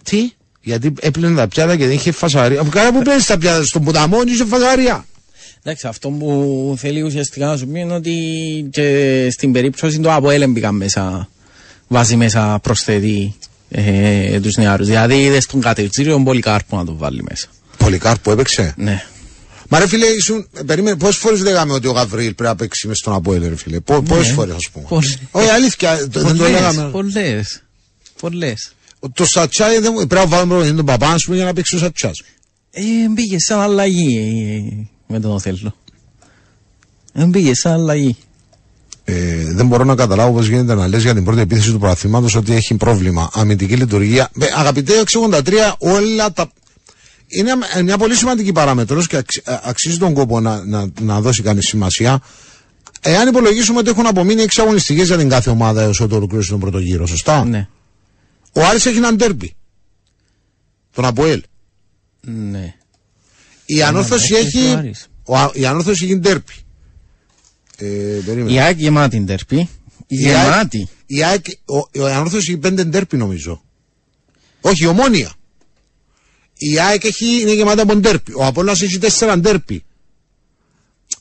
Τι, 0.04 0.32
γιατί 0.62 0.94
έπλαινε 1.00 1.36
τα 1.36 1.48
πιάτα 1.48 1.76
και 1.76 1.86
δεν 1.86 1.96
είχε 1.96 2.12
φασαρία. 2.12 2.60
Από 2.60 2.70
κάνα 2.70 2.94
που 2.94 3.02
παίρνει 3.02 3.24
τα 3.24 3.38
πιάτα, 3.38 3.64
στον 3.64 3.84
ποταμό 3.84 4.18
δεν 4.18 4.28
είχε 4.28 4.46
φασαρία. 4.46 5.06
Εντάξει, 5.64 5.88
αυτό 5.88 6.10
που 6.10 6.76
θέλει 6.78 7.02
ουσιαστικά 7.02 7.46
να 7.46 7.58
σου 7.58 7.68
πει 7.68 7.80
είναι 7.80 7.94
ότι 7.94 8.14
και 8.72 9.28
στην 9.32 9.52
περίπτωση 9.52 10.00
του 10.00 10.12
ΑΠΟΕΛ 10.12 10.50
μπήκαν 10.50 10.76
μέσα, 10.76 11.30
βάζει 11.88 12.16
μέσα 12.16 12.60
προσθέτει 12.64 13.36
ε, 13.70 14.40
τους 14.40 14.56
νεάρους. 14.56 14.88
Δηλαδή 14.88 15.16
είδες 15.16 15.46
τον 15.46 15.62
κατευθύριο 15.62 16.12
τον 16.14 16.24
Πολυκάρπο 16.24 16.78
να 16.78 16.86
τον 16.86 16.98
βάλει 16.98 17.24
μέσα. 17.30 17.48
Πολυκάρπο 17.78 18.32
έπαιξε; 18.32 18.74
Ναι. 18.78 19.04
Μα 19.70 19.80
ρε 19.80 19.88
φίλε, 19.88 20.06
ήσουν, 20.06 20.48
ε, 20.54 20.62
περίμενε, 20.64 20.96
πόσες 20.98 21.16
φορές 21.18 21.42
λέγαμε 21.42 21.74
ότι 21.74 21.88
ο 21.88 21.92
Γαβρίλ 21.92 22.34
πρέπει 22.34 22.44
να 22.50 22.56
παίξει 22.56 22.88
μες 22.88 22.98
στον 22.98 23.14
Αποέλ, 23.14 23.48
ρε 23.48 23.56
φίλε; 23.56 23.80
Πο, 23.80 24.02
πόσες 24.02 24.32
φορές, 24.34 24.56
ας 24.56 24.70
πούμε. 24.74 24.86
Πολλές. 24.90 25.18
Όχι, 25.32 25.50
αλήθεια, 25.50 26.08
το- 26.10 26.22
δεν 26.22 26.38
το 26.38 26.48
λέγαμε. 26.50 26.90
Πολλές. 26.92 27.64
Πολλές. 28.20 28.72
Το 29.14 29.26
Σατσά 29.26 29.68
δεν 29.82 29.92
μου- 29.98 30.08
πρέπει 30.08 30.16
να 30.16 30.26
βάλουμε 30.28 30.48
προπονητή 30.50 30.76
τον 30.76 30.86
παπά, 30.86 31.08
ας 31.10 31.24
πούμε, 31.24 31.36
για 31.36 31.46
να 31.46 31.54
παίξει 31.54 31.76
ο 31.76 31.80
Σατσάς. 31.80 32.22
Ε, 32.72 32.82
μπήκε 33.10 33.40
σαν 33.40 33.60
αλλαγή 33.60 34.18
ε, 34.18 34.88
με 35.08 35.20
τον 35.20 35.32
Οθέλο. 35.32 35.76
Ε, 37.14 37.26
μπήκε 37.26 37.56
σαν 37.56 37.72
αλλαγή. 37.74 38.16
Ε, 39.10 39.54
δεν 39.54 39.68
μπορώ 39.68 39.84
να 39.84 39.96
καταλάβω 39.96 40.32
πώς 40.34 40.48
γίνεται 40.48 40.76
να 40.76 40.88
λες 40.88 41.02
για 41.02 41.14
την 41.14 41.24
πρώτη 41.24 41.42
επίθεση 41.42 41.72
του 41.72 41.80
προαθήματο 41.80 42.38
ότι 42.38 42.54
έχει 42.54 42.76
πρόβλημα. 42.76 43.30
Αμυντική 43.34 43.76
λειτουργία. 43.76 44.30
Ε, 44.40 44.46
αγαπητέ 44.56 45.00
683, 45.00 45.76
όλα 45.78 46.32
τα. 46.32 46.52
Είναι 47.28 47.52
μια- 47.56 47.84
μια 47.84 47.98
πολύ 47.98 48.16
σημαντική 48.16 48.52
παράμετρος 48.52 49.08
και 49.08 49.18
αξι- 49.18 49.50
α- 49.50 49.62
αξίζει 49.64 49.98
τον 49.98 50.14
κόπο 50.14 50.40
να, 50.40 50.66
να, 50.66 50.88
να 51.02 51.22
δώσει 51.22 51.42
κανείς 51.42 51.68
σημασία. 51.68 52.20
Εάν 53.02 53.28
υπολογίσουμε 53.28 53.80
ότι 53.80 53.90
έχουν 53.90 54.06
απομείνει 54.08 54.42
6 54.42 54.62
αγωνιστικές 54.62 55.08
για 55.08 55.18
την 55.18 55.30
κάθε 55.30 55.50
ομάδα 55.50 55.82
έως 55.82 56.00
ότου 56.00 56.16
ολοκληρώσει 56.16 56.50
τον 56.50 56.60
πρώτο 56.60 56.80
γύρο, 56.80 57.06
σωστά; 57.08 57.46
Ναι. 57.46 57.68
Ο 58.54 58.66
Άρης 58.66 58.86
έχει 58.86 58.98
έναν 58.98 59.18
τέρπι. 59.18 59.56
Τον 60.94 61.06
Αποέλ. 61.06 61.44
Ναι. 62.22 62.74
Η 63.66 63.84
ανόρθωση 63.84 64.36
έχει 64.36 64.58
ο 64.58 64.62
έχει. 64.62 64.74
Άρης. 64.78 65.08
Ο, 65.24 65.38
Α- 65.38 65.52
η 65.54 65.66
ανόρθωση 65.66 66.06
έχει 66.06 66.20
τέρπι. 66.20 66.54
Ε, 67.80 67.86
περίμενε. 68.26 68.52
Η 68.54 68.60
ΑΕΚ 68.60 68.80
γεμάτη 68.80 69.20
ντερπή. 69.20 69.70
Η 70.08 70.26
ΑΕΚ- 70.26 70.44
Γεμάτη. 70.46 70.88
Η 71.06 71.24
ΑΕΚ, 71.24 71.46
ο, 71.66 71.78
ο 72.02 72.06
Ανόρθωσης 72.06 72.48
έχει 72.48 72.58
πέντε 72.58 72.84
ντέρπι 72.84 73.18
νομίζω. 73.18 73.62
Όχι, 74.62 74.84
η 74.84 74.88
Ομόνια. 74.88 75.32
Η 76.58 76.80
ΑΕΚ 76.80 77.04
έχει, 77.04 77.42
είναι 77.42 77.54
γεμάτα 77.54 77.82
από 77.82 77.96
ντέρπι. 77.96 78.34
Ο 78.36 78.46
Απόλλωνας 78.46 78.82
έχει 78.82 78.98
τέσσερα 78.98 79.38
ντέρπι. 79.38 79.84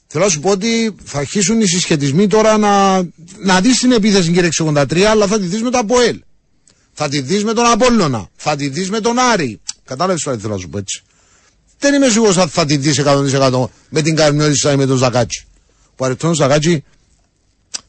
Θέλω 0.06 0.24
να 0.24 0.30
σου 0.30 0.40
πω 0.40 0.50
ότι 0.50 0.94
θα 1.04 1.18
αρχίσουν 1.18 1.60
οι 1.60 1.66
συσχετισμοί 1.66 2.26
τώρα 2.26 2.56
να, 2.58 3.02
να 3.42 3.60
δεις 3.60 3.78
την 3.78 3.92
επίθεση 3.92 4.32
κύριε 4.32 4.48
63 4.62 5.00
αλλά 5.00 5.26
θα 5.26 5.38
τη 5.38 5.46
δεις 5.46 5.62
με 5.62 5.70
το 5.70 5.78
Αποέλ. 5.78 6.20
Θα 6.92 7.08
τη 7.08 7.20
δεις 7.20 7.44
με 7.44 7.52
τον 7.52 7.64
Απόλλωνα. 7.66 8.28
Θα 8.36 8.56
τη 8.56 8.68
δεις 8.68 8.90
με 8.90 9.00
τον 9.00 9.18
Άρη. 9.18 9.60
Κατάλαβες 9.84 10.22
τι 10.22 10.36
θέλω 10.40 10.52
να 10.54 10.58
σου 10.60 10.68
πω 10.68 10.78
έτσι. 10.78 11.02
Δεν 11.78 11.94
είμαι 11.94 12.08
σίγουρος 12.08 12.36
ότι 12.36 12.50
θα 12.50 12.64
τη 12.64 12.76
δεις 12.76 12.98
100% 12.98 13.64
με 13.88 14.02
την 14.02 14.16
Καρμιώτησα 14.16 14.72
ή 14.72 14.76
με 14.76 14.86
τον 14.86 14.96
Ζακάτσι. 14.96 15.46
Που 15.96 16.04
αριθμόν 16.04 16.34
Ζακάτσι 16.34 16.84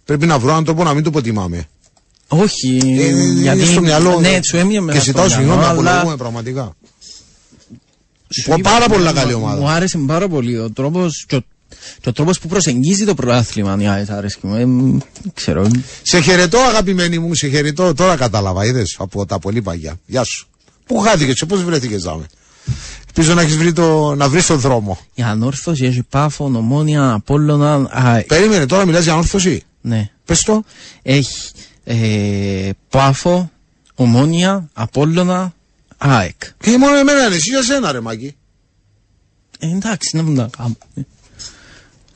πρέπει 0.06 0.26
να 0.26 0.40
βρω 0.40 0.50
έναν 0.50 0.64
τρόπο 0.64 0.84
να 0.84 0.94
μην 0.94 1.04
το 1.04 1.10
υποτιμάμε. 1.10 1.68
Όχι. 2.28 2.78
Ε, 2.84 3.06
είναι 3.08 3.42
γιατί. 3.42 3.66
στο 3.66 3.82
μυαλό 3.82 4.20
Ναι, 4.20 4.40
σου 4.44 4.58
έμεινε 4.58 4.80
με 4.80 4.92
Και 4.92 4.98
αυτό 4.98 5.10
ζητάω 5.10 5.24
το 5.24 5.30
συγγνώμη, 5.30 5.58
μυαλό, 5.60 5.80
αλλά 5.80 5.90
απολογούμε 5.92 6.18
πραγματικά. 6.18 6.76
σου 8.30 8.44
Πο- 8.50 8.58
είπα, 8.58 8.70
πάρα 8.70 8.88
πολλά 8.88 9.10
μου- 9.10 9.16
καλή 9.20 9.34
ομάδα. 9.34 9.60
Μου 9.62 9.70
άρεσε 9.70 9.98
πάρα 9.98 10.28
πολύ 10.28 10.58
ο 10.58 10.72
τρόπος 10.72 11.26
και 11.28 11.36
ο, 11.36 11.42
και 12.02 12.10
ο 12.10 12.12
τρόπος 12.14 12.40
που 12.40 12.48
προσεγγίζει 12.48 13.06
το 13.06 13.14
πρωτάθλημα. 13.14 13.78
Η 13.80 13.88
ΑΕΚ 13.88 14.10
άρεσε 14.10 14.38
μου. 14.42 14.56
Ε, 14.56 14.66
μ, 14.66 14.90
δεν 15.22 15.32
ξέρω. 15.34 15.68
Σε 16.04 16.20
χαιρετώ, 16.22 16.58
αγαπημένη 16.60 17.20
μου, 17.20 17.34
σε 17.36 17.48
χαιρετώ. 17.48 17.94
Τώρα 17.94 18.16
κατάλαβα, 18.16 18.66
είδες 18.66 18.96
από 19.00 19.26
τα 19.26 19.40
πολύ 19.40 19.62
παγιά. 19.62 20.00
Γεια 20.06 20.24
σου. 20.24 20.48
Πού 20.86 21.00
χάθηκε, 21.00 21.46
πώς 21.46 21.64
βρέθηκες, 21.64 22.02
Ζάμε; 22.02 22.26
Ελπίζω 23.20 23.36
να 23.36 23.42
έχεις 23.42 23.58
βρει 23.58 23.74
το, 23.74 24.16
να 24.16 24.30
βρεις 24.30 24.46
τον 24.46 24.60
δρόμο. 24.60 24.98
Η 25.14 25.22
ανόρθωση 25.24 25.86
έχει 25.86 26.04
πάφο, 26.04 26.46
ομόνια, 26.46 27.12
απόλλωνα. 27.14 27.88
ΑΕΚ. 27.92 28.26
Περίμενε, 28.26 28.66
τώρα 28.66 28.86
μιλάς 28.86 29.04
για 29.04 29.16
όρθωση. 29.16 29.64
Ναι. 29.82 30.10
Πες 30.26 30.42
το. 30.42 30.64
Έχει 31.02 31.52
ε, 31.84 32.70
πάφο, 32.90 33.52
ομόνια, 33.96 34.70
απόλλωνα, 34.74 35.54
ΑΕΚ. 35.98 36.36
Και 36.60 36.78
μόνο 36.78 36.96
εμένα 36.98 37.26
είναι, 37.26 37.36
εσύ 37.36 37.50
για 37.50 37.64
σένα, 37.64 37.92
ρε 37.92 38.00
Μάκη. 38.00 38.36
Ε, 39.60 39.68
εντάξει, 39.68 40.16
να 40.16 40.22
μην 40.22 40.36
τα 40.36 40.50
κάνω. 40.58 40.78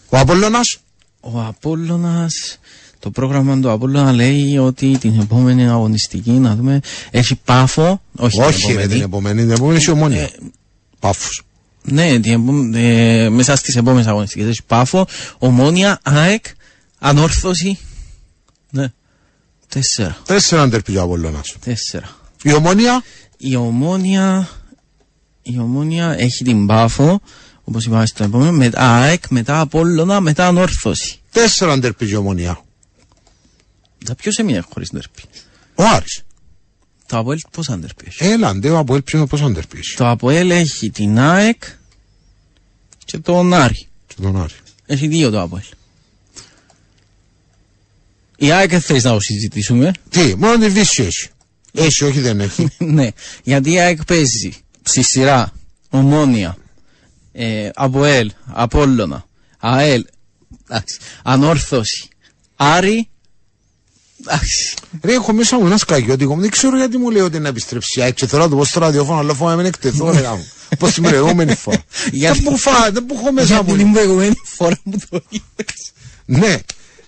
Ο 0.09 0.17
Απόλλωνας. 0.17 0.77
Ο 1.19 1.41
Απόλλωνας, 1.41 2.59
το 2.99 3.11
πρόγραμμα 3.11 3.59
του 3.59 3.69
Απόλλωνα 3.71 4.11
λέει 4.11 4.57
ότι 4.57 4.97
την 4.97 5.19
επόμενη 5.19 5.69
αγωνιστική, 5.69 6.31
να 6.31 6.55
δούμε, 6.55 6.79
έχει 7.11 7.35
πάφο, 7.35 8.01
όχι, 8.15 8.41
Όχι, 8.41 8.65
την 8.65 8.75
ρε, 8.75 8.81
επόμενη. 8.81 8.93
την 8.93 9.01
επόμενη. 9.01 9.41
Την 9.41 9.51
επόμενη 9.51 9.77
είσαι 9.77 9.91
ομόνια. 9.91 10.21
Ε, 10.21 10.29
Πάφο. 11.01 11.29
Ναι, 11.83 12.19
την 12.19 12.31
επόμενη, 12.31 12.79
ε, 12.87 13.29
μέσα 13.29 13.55
στις 13.55 13.75
επόμενες 13.75 14.07
αγωνιστικές 14.07 14.45
έχεις 14.47 14.63
πάφο, 14.63 15.07
ομόνια, 15.37 15.99
ΑΕΚ, 16.03 16.45
ανόρθωση. 16.99 17.79
Ναι, 18.69 18.91
τέσσερα, 19.67 20.17
Τέσσερα 20.25 20.67
ντερπι 20.67 20.97
ο 20.97 21.01
Απόλλωνα. 21.01 21.43
τέσσερα. 21.63 22.09
Η 22.43 22.53
ομόνια; 22.53 23.03
Η 23.37 23.55
ομόνια, 23.55 24.49
η 25.41 25.59
ομόνια 25.59 26.15
έχει 26.17 26.43
την 26.43 26.65
πάφο, 26.65 27.21
όπως 27.63 27.85
είπαμε 27.85 28.05
στο 28.05 28.23
επόμενο, 28.23 28.51
μετά 28.51 28.81
ΑΕΚ, 29.01 29.23
μετά 29.29 29.59
Απόλλωνα, 29.59 30.19
μετά 30.19 30.47
ανόρθωση. 30.47 31.19
Τέσσερα 31.31 31.77
ντερπι 31.77 32.09
η 32.09 32.15
ομόνια. 32.15 32.61
Τα 34.05 34.15
ποιος 34.15 34.37
έμεινε 34.37 34.63
χωρίς 34.73 34.89
ντερπή. 34.93 35.21
Ο 35.75 35.83
Άρης. 35.83 36.21
Το 37.11 37.17
Αποέλ 37.17 37.39
πόσα 37.51 37.77
ντερπή 37.77 38.05
έχει. 38.07 38.23
Έλα, 38.23 38.55
ντε, 38.55 38.69
ο 38.69 38.77
Αποέλ 38.77 39.01
ποιος 39.01 39.27
πόσο 39.27 39.49
ντερπι 39.49 39.77
έχει. 39.77 39.95
Το 39.95 40.09
Αποέλ 40.09 40.51
έχει 40.51 40.89
την 40.89 41.19
ΑΕΚ 41.19 41.63
και 43.05 43.17
τον 43.17 43.53
Άρη. 43.53 43.87
Και 44.07 44.15
τον 44.21 44.41
Άρη. 44.41 44.53
Έχει 44.85 45.07
δύο 45.07 45.29
το 45.29 45.41
Αποέλ. 45.41 45.63
Η 48.37 48.51
ΑΕΚ 48.51 48.69
δεν 48.69 48.81
θες 48.81 49.03
να 49.03 49.11
το 49.11 49.19
συζητήσουμε. 49.19 49.91
Τι, 50.09 50.35
μόνο 50.35 50.57
τη 50.57 50.69
Βύση 50.69 51.03
έχει. 51.03 51.29
Έχει, 51.73 52.03
όχι 52.03 52.19
δεν 52.19 52.39
έχει. 52.39 52.67
ναι, 52.97 53.07
γιατί 53.43 53.71
η 53.71 53.79
ΑΕΚ 53.79 54.05
παίζει 54.05 54.53
στη 54.83 55.03
σειρά 55.03 55.53
Ομόνια, 55.89 56.57
ε, 57.31 57.69
Αποέλ, 57.73 58.31
Απόλλωνα, 58.45 59.25
ΑΕΛ, 59.57 60.05
εντάξει, 60.69 60.99
Ανόρθωση, 61.23 62.07
Άρη, 62.55 62.89
εντάξει. 62.91 63.10
Ρε, 65.01 65.13
έχω 65.13 65.33
μέσα 65.33 65.59
μου 65.59 65.65
ένα 65.65 65.77
σκαγιώτικο 65.77 66.35
μου. 66.35 66.41
Δεν 66.41 66.49
ξέρω 66.49 66.77
γιατί 66.77 66.97
μου 66.97 67.09
λέει 67.09 67.21
ότι 67.21 67.39
να 67.39 67.47
επιστρέψει. 67.47 67.99
η 67.99 68.03
ΑΕΚ 68.03 68.13
και 68.13 68.27
θέλω 68.27 68.43
να 68.43 68.49
του 68.49 68.55
πω 68.55 68.65
στο 68.65 68.79
ραδιόφωνο, 68.79 69.19
αλλά 69.19 69.33
φοβάμαι 69.33 69.55
να 69.55 69.57
μην 69.61 69.65
εκτεθώ, 69.65 70.11
ρε 70.11 70.19
γάμο. 70.19 70.45
Πώς 70.79 70.93
την 70.93 71.03
προηγούμενη 71.03 71.55
φορά. 71.55 71.83
Γιατί- 72.11 72.39
Δεν 72.41 72.51
που 72.51 72.57
φά, 72.57 72.91
δεν 72.91 73.05
που 73.05 73.15
έχω 73.21 73.31
μέσα 73.31 73.53
Γιατί 73.53 73.71
μου. 73.71 73.77
την 73.77 73.91
προηγούμενη 73.91 74.33
φορά 74.43 74.75
που 74.83 74.97
το 75.09 75.21
είδες. 75.29 75.91
Ναι. 76.25 76.59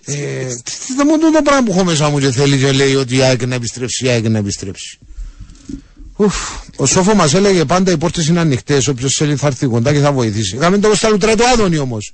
Ε, 0.06 0.46
τι- 0.46 0.94
Δεν 0.96 1.06
μου 1.10 1.18
το 1.32 1.42
πράγμα 1.44 1.62
που 1.64 1.72
έχω 1.72 1.84
μέσα 1.84 2.08
μου 2.08 2.18
και 2.18 2.30
θέλει 2.30 2.58
και 2.58 2.72
λέει 2.72 2.94
ότι 2.94 3.16
η 3.16 3.20
ΑΕΚ 3.22 3.46
να 3.46 3.54
επιστρέψει, 3.54 4.04
η 4.04 4.08
ΑΕΚ 4.08 4.28
να 4.28 4.38
επιστρέψει. 4.38 4.98
Ουφ. 6.16 6.34
Ο 6.76 6.86
Σόφο 6.86 7.14
μας 7.14 7.34
έλεγε 7.34 7.64
πάντα 7.64 7.90
οι 7.90 7.96
πόρτες 7.96 8.26
είναι 8.26 8.40
ανοιχτές. 8.40 8.88
Όποιος 8.88 9.14
θέλει 9.14 9.36
θα 9.36 9.46
έρθει 9.46 9.66
κοντά 9.66 9.92
και 9.92 9.98
θα 10.00 10.12
βοηθήσει. 10.12 10.56
Είχαμε 10.56 10.78
το 10.78 10.94
στα 10.94 11.08
λουτρά 11.08 11.36
του 11.36 11.46
Άδωνη 11.46 11.78
όμως. 11.78 12.12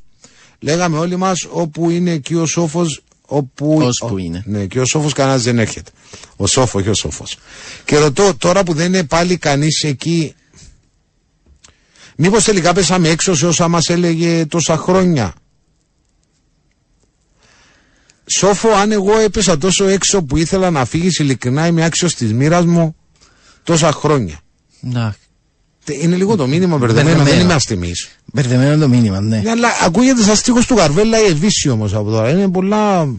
Λέγαμε 0.61 0.99
όλοι 0.99 1.17
μας 1.17 1.47
όπου 1.51 1.91
είναι 1.91 2.11
εκεί 2.11 2.35
ο 2.35 2.47
Σόφος. 2.47 3.03
Όπου... 3.33 3.81
Ώσπου 3.83 4.09
ο- 4.13 4.17
είναι. 4.19 4.43
Ναι, 4.47 4.67
και 4.67 4.81
ο 4.81 4.85
Σόφος 4.85 5.13
κανένας 5.13 5.43
δεν 5.43 5.59
έρχεται. 5.59 5.91
Ο 6.37 6.47
Σόφο, 6.47 6.79
όχι 6.79 6.89
ο 6.89 6.95
Σόφος. 6.95 7.37
Και 7.85 7.99
ρωτώ 7.99 8.35
τώρα 8.37 8.63
που 8.63 8.73
δεν 8.75 8.87
είναι 8.87 9.05
πάλι 9.05 9.37
κανείς 9.37 9.83
εκεί. 9.85 10.35
Μήπως 12.17 12.45
τελικά 12.45 12.73
πέσαμε 12.73 13.09
έξω 13.09 13.35
σε 13.35 13.47
όσα 13.47 13.69
μας 13.69 13.89
έλεγε 13.89 14.47
τόσα 14.47 14.77
χρόνια; 14.77 15.35
Σόφο, 18.27 18.71
αν 18.71 18.93
εγώ 18.93 19.19
έπεσα 19.19 19.59
τόσο 19.59 19.85
έξω 19.89 20.23
που 20.23 20.37
ήθελα 20.37 20.71
να 20.71 20.85
φύγεις, 20.85 21.19
ειλικρινά 21.19 21.67
είμαι 21.67 21.85
άξιος 21.85 22.15
της 22.15 22.33
μοίρας 22.33 22.65
μου 22.65 22.97
τόσα 23.63 23.93
χρόνια. 23.93 24.41
Εντάξει. 24.85 25.19
Τε- 25.85 26.03
Είναι 26.03 26.17
λίγο 26.17 26.37
το 26.37 26.47
μήνυμα 26.47 26.77
μπερδεμένο, 26.77 27.07
δεν 27.09 27.17
Μπερδεμένο. 27.17 27.45
είμαι 27.45 27.55
αστιμής. 27.55 28.09
Μπερδεμένο 28.25 28.81
το 28.81 28.89
μήνυμα, 28.89 29.21
ναι. 29.21 29.39
Ναι, 29.39 29.51
αλλά 29.51 29.69
ακούγεται 29.85 30.23
σαν 30.23 30.37
στίχος 30.37 30.67
του 30.67 30.75
Καρβέλα 30.75 31.21
η 31.21 31.27
Ευύση 31.27 31.69
όμως 31.69 31.95
από 31.95 32.11
τώρα. 32.11 32.31
Είναι 32.31 32.49
πολλά 32.49 33.15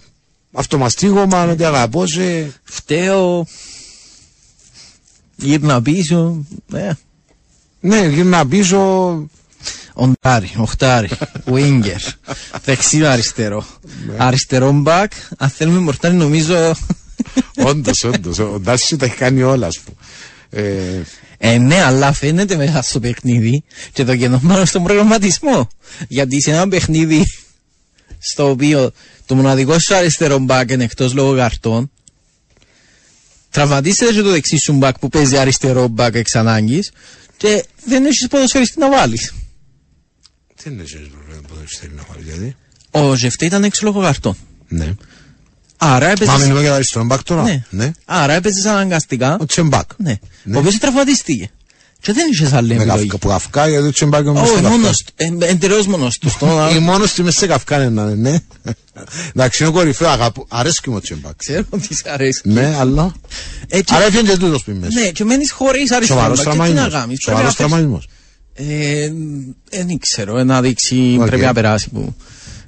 αυτομαστίγωμα, 0.53 1.43
ότι 1.45 1.64
αγαπώ 1.66 2.05
σε. 2.07 2.53
Φταίω. 2.64 3.45
Γύρνα 5.36 5.82
πίσω. 5.82 6.45
Ε. 6.74 6.91
Ναι, 7.80 8.05
γύρνα 8.07 8.47
πίσω. 8.47 8.80
Οντάρι, 9.93 10.51
οχτάρι, 10.57 11.09
winger, 11.45 12.12
δεξί 12.66 13.05
αριστερό. 13.05 13.66
Αριστερό 14.18 14.72
μπακ, 14.72 15.12
αν 15.38 15.49
θέλουμε 15.49 15.80
μορτάρι 15.80 16.16
νομίζω... 16.16 16.74
όντως, 17.66 18.03
όντως. 18.03 18.39
Ο 18.39 18.59
Ντάσι 18.62 18.95
τα 18.97 19.05
έχει 19.05 19.16
κάνει 19.16 19.41
όλα, 19.41 19.68
ας 19.68 19.80
πούμε. 19.80 19.97
Ε, 21.44 21.54
Ε, 21.54 21.58
ναι, 21.58 21.82
αλλά 21.82 22.14
φαίνεται 22.14 22.56
μέσα 22.56 22.82
στο 22.82 23.00
παιχνίδι 23.00 23.64
και 23.92 24.04
το 24.04 24.16
κενό 24.16 24.42
πάνω 24.48 24.66
στον 24.66 24.84
προγραμματισμό. 24.84 25.68
Γιατί 26.08 26.42
σε 26.42 26.52
ένα 26.52 26.68
παιχνίδι 26.68 27.26
στο 28.20 28.50
οποίο 28.50 28.92
το 29.26 29.36
μοναδικό 29.36 29.80
σου 29.80 29.96
αριστερό 29.96 30.38
μπακ 30.39 30.70
είναι 30.70 30.84
εκτός 30.84 31.14
λόγω 31.14 31.36
καρτών, 31.36 31.92
τραυματίσετε 33.50 34.14
και 34.14 34.22
το 34.22 34.30
δεξί 34.30 34.58
σου 34.58 34.74
μπακ 34.74 35.00
που 35.00 35.10
παίζει 35.10 35.38
αριστερό 35.38 35.88
μπακ 35.88 36.16
εξ 36.16 36.36
ανάγκης 36.36 36.92
και 37.38 37.66
δεν 37.86 38.06
έχεις 38.06 38.28
ποδοσφαιριστή 38.28 38.80
να 38.80 38.89
βάλεις. 38.89 39.34
τι 40.64 40.70
είναι 40.70 40.84
εσύ, 40.84 41.12
βέβαια, 41.28 41.42
που 41.42 41.56
δεν 41.56 41.66
θέλει 41.80 41.94
να 41.94 42.04
βάλεις, 42.10 42.26
γιατί. 42.26 42.56
Ο 42.92 43.16
Ζεφτέ 43.16 43.46
ήταν 43.46 43.64
έξω 43.64 43.86
λόγω 43.86 44.02
καρτών. 44.02 44.38
Ναι. 44.68 44.96
Άρα 45.84 46.06
Μα 46.06 46.12
έπαιζε. 46.12 46.38
μιλούμε 46.42 46.60
για 46.60 46.70
το 46.70 46.76
αριστερό 46.76 47.06
μπακ 47.06 47.24
τώρα. 47.24 47.44
Ναι. 47.44 47.64
ναι. 47.70 47.92
Άρα 48.06 48.34
έπαιζε 48.34 48.70
αναγκαστικά. 48.70 49.38
Ο 49.40 49.46
Τσεμπάκ. 49.46 49.90
Ναι. 49.98 50.20
Ναι. 50.44 50.56
Ο 50.56 50.60
οποίος 50.60 50.78
τραυματίστηκε. 50.78 51.50
Και 52.02 52.14
δεν 52.14 52.26
είχε 52.32 52.56
άλλη 52.56 52.68
Με 52.68 52.74
επιλογή. 52.76 53.00
καυκά, 53.00 53.18
που 53.18 53.28
καυκά, 53.28 53.68
γιατί 53.68 53.88
ο 53.88 53.92
Τσεμπάκ 53.92 54.26
είναι 54.26 54.40
Όχι, 54.40 54.50
στο 54.50 54.62
μόνος, 54.70 55.06
ε, 55.16 55.28
εντελώς 55.40 55.88
μόνος 55.88 56.18
του. 56.18 56.30
στον- 56.36 56.76
Ή 56.76 56.80
μόνος 56.80 57.10
στη 57.10 57.24
μέση 57.24 57.38
σε 57.38 57.48
καυκά 57.48 57.76
είναι, 57.76 57.90
να 57.90 58.02
είναι, 58.02 58.14
ναι. 58.30 58.38
Εντάξει, 59.36 59.64
είναι 59.64 59.72
κορυφαίο, 59.72 60.10
αγαπώ. 60.10 60.46
Αρέσκει 60.50 60.90
μου 60.90 60.96
ο 60.96 61.02
Τσεμπάκ. 61.02 61.36
Ξέρω 61.36 61.64
ότι 61.70 61.96
σ' 61.96 62.06
αρέσει. 62.06 62.42
Ναι, 62.44 62.76
αλλά. 62.80 63.14
Ε, 63.68 63.82
και- 63.82 63.94
Άρα 63.96 64.04
έφυγε 64.06 64.22
και 64.32 64.38
τούτος 64.38 64.64
πριν 64.64 64.78
μέσα. 64.78 65.00
Ναι, 65.00 65.10
και 65.10 65.24
μένεις 65.24 65.52
χωρίς 65.52 65.92
αριστερό. 65.92 66.20
Σοβαρός 66.20 66.44
μπακ, 66.44 66.46
και 66.46 66.52
Τι 66.52 66.58
να 66.58 66.64
τραυματισμός. 66.66 66.94
κάνεις. 67.02 67.20
Σοβαρός 67.22 67.56
πρέπει 67.56 67.72
να 67.72 67.78
παίξεις. 67.78 67.96
τραυματισμός. 67.96 68.08
Ε, 69.72 69.86
δεν 69.86 69.98
ξέρω, 70.00 70.38
ε, 70.38 70.44
να 70.44 70.62
δείξει, 70.62 71.18
Οκ. 71.20 71.26
πρέπει 71.28 71.42
να 71.46 71.54
περάσει 71.54 71.90
που 71.90 72.16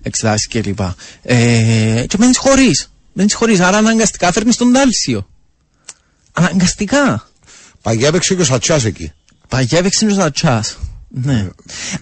εξετάσεις 0.02 0.48
κλπ. 0.48 0.80
Ε, 1.24 2.04
και 2.08 2.16
μένεις 2.20 2.38
χωρίς. 2.38 2.88
Μένεις 3.14 3.34
χωρίς, 3.34 3.60
άρα 3.60 3.78
αναγκαστικά 3.78 4.32
φέρνεις 4.32 4.56
τον 4.56 4.74
Τάλσιο. 4.74 5.28
Αναγκαστικά. 6.34 7.28
Παγιά 7.82 8.08
έπαιξε 8.08 8.36
και 8.36 8.42
ο 8.42 8.46
Σατσάς 8.46 8.86
εκεί. 8.86 9.12
Παγιά 9.48 9.78
έπαιξε 9.78 10.06
ο 10.06 10.10
Σατσάς. 10.14 10.78
Ναι. 11.10 11.50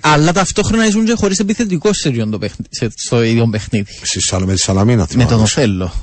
Αλλά 0.02 0.32
ταυτόχρονα 0.32 0.88
ήσουν 0.88 1.06
και 1.06 1.14
χωρίς 1.18 1.40
επιθετικός 1.40 1.98
σε 1.98 2.10
ίδιο 2.10 2.28
το 2.28 2.38
παιχνίδι- 2.38 2.76
σε- 2.76 2.92
στο 2.96 3.24
ίδιο 3.24 3.48
παιχνίδι. 3.48 3.92
Στη 4.02 4.22
Σαλα- 4.22 4.46
με 4.46 4.54
τη 4.54 4.60
Σαλαμίνα 4.60 5.02
Με 5.02 5.08
θυμάμαι. 5.08 5.30
τον 5.30 5.42
Οθέλο. 5.42 5.94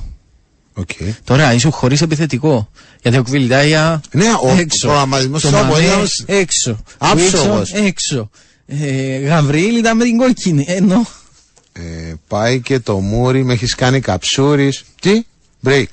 Οκ. 0.73 0.89
Τώρα 1.23 1.53
ήσουν 1.53 1.71
χωρίς 1.71 2.01
επιθετικό. 2.01 2.69
Γιατί 3.01 3.17
ο 3.17 3.23
Κβιλιτάια 3.23 4.01
Ναι, 4.11 4.25
ο 4.43 4.55
έξω. 4.59 4.87
προγραμματισμός 4.87 5.41
Το 5.41 5.47
της 5.47 5.57
Μανέ, 5.57 5.69
Απολίας- 5.71 6.23
έξω. 6.25 6.77
Άψογος. 6.97 7.69
Βίλσον, 7.71 7.85
έξω. 7.85 8.29
Ε, 8.65 9.17
Γαβρίλ 9.19 9.75
ήταν 9.77 9.97
με 9.97 10.03
την 10.03 10.17
κόκκινη. 10.17 10.65
Ενώ 10.67 11.07
Ε, 11.79 12.13
πάει 12.27 12.61
και 12.61 12.79
το 12.79 12.99
μούρι, 12.99 13.43
με 13.43 13.53
έχεις 13.53 13.75
κάνει 13.75 13.99
καψούρης. 13.99 14.83
Τι; 15.01 15.23
Break. 15.63 15.85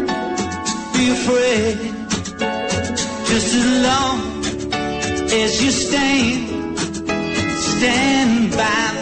be 0.95 1.05
afraid. 1.11 1.79
Just 3.29 3.55
as 3.55 3.67
long 3.89 4.19
as 5.33 5.63
you 5.63 5.71
stand, 5.71 6.79
stand 7.59 8.51
by 8.53 9.02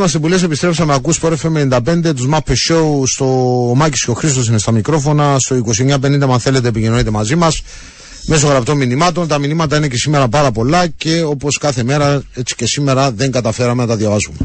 Λοιπόν, 0.00 0.14
εδώ 0.14 0.18
είμαστε 0.18 0.18
που 0.18 0.28
λες, 0.28 0.42
επιστρέψαμε. 0.42 0.94
Ακούς 0.94 1.20
Sport 1.22 1.32
FM 1.42 1.80
95, 2.06 2.14
τους 2.14 2.26
Muppet 2.32 2.72
Show. 2.72 3.02
Στο 3.06 3.24
ο 3.70 3.74
Μάκης 3.74 4.04
και 4.04 4.10
ο 4.10 4.14
Χρήστος 4.14 4.48
είναι 4.48 4.58
στα 4.58 4.72
μικρόφωνα. 4.72 5.38
Στο 5.38 5.54
2950, 5.54 6.32
αν 6.32 6.40
θέλετε, 6.40 6.68
επικοινωνείτε 6.68 7.10
μαζί 7.10 7.36
μας. 7.36 7.62
Μέσω 8.26 8.46
γραπτών 8.46 8.76
μηνυμάτων. 8.76 9.28
Τα 9.28 9.38
μηνύματα 9.38 9.76
είναι 9.76 9.88
και 9.88 9.96
σήμερα 9.96 10.28
πάρα 10.28 10.50
πολλά 10.50 10.86
και 10.86 11.22
όπως 11.22 11.58
κάθε 11.58 11.82
μέρα, 11.82 12.22
έτσι 12.34 12.54
και 12.54 12.66
σήμερα, 12.66 13.10
δεν 13.12 13.30
καταφέραμε 13.30 13.82
να 13.82 13.88
τα 13.88 13.96
διαβάζουμε. 13.96 14.36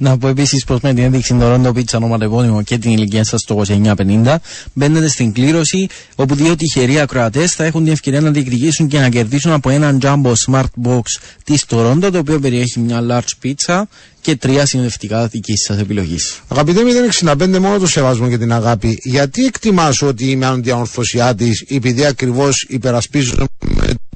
Να 0.00 0.18
πω 0.18 0.28
επίσης 0.28 0.64
πως 0.64 0.80
με 0.80 0.94
την 0.94 1.04
ένδειξη 1.04 1.34
των 1.38 1.62
Rondo 1.64 1.78
Pizza 1.78 1.94
ονοματεπώνυμο 1.94 2.62
και 2.62 2.78
την 2.78 2.90
ηλικία 2.90 3.24
σας 3.24 3.40
στο 3.40 3.62
2950 3.66 4.34
μπαίνετε 4.72 5.08
στην 5.08 5.32
κλήρωση 5.32 5.86
όπου 6.14 6.34
δύο 6.34 6.56
τυχεροί 6.56 7.00
ακροατές 7.00 7.52
θα 7.52 7.64
έχουν 7.64 7.84
την 7.84 7.92
ευκαιρία 7.92 8.20
να 8.20 8.30
διεκδικήσουν 8.30 8.88
και 8.88 8.98
να 8.98 9.08
κερδίσουν 9.08 9.52
από 9.52 9.70
έναν 9.70 9.98
Jumbo 10.02 10.32
Smart 10.48 10.64
Box 10.84 11.00
της 11.44 11.64
Toronto 11.68 12.08
το 12.12 12.18
οποίο 12.18 12.38
περιέχει 12.40 12.80
μια 12.80 13.00
large 13.10 13.46
pizza 13.46 13.82
και 14.20 14.36
τρία 14.36 14.66
συνοδευτικά 14.66 15.26
δικής 15.26 15.62
σας 15.64 15.78
επιλογής. 15.78 16.40
Αγαπητέ 16.48 16.80
065, 17.22 17.58
μόνο 17.58 17.78
το 17.78 17.86
σεβασμό 17.86 18.28
και 18.28 18.38
την 18.38 18.52
αγάπη. 18.52 18.98
Γιατί 19.02 19.44
εκτιμάς 19.44 20.02
ότι 20.02 20.30
είμαι 20.30 20.46
αντιανορθωσιάτης 20.46 21.64
επειδή 21.68 22.04
ακριβώς 22.04 22.66
υπερασπίζομαι 22.68 23.46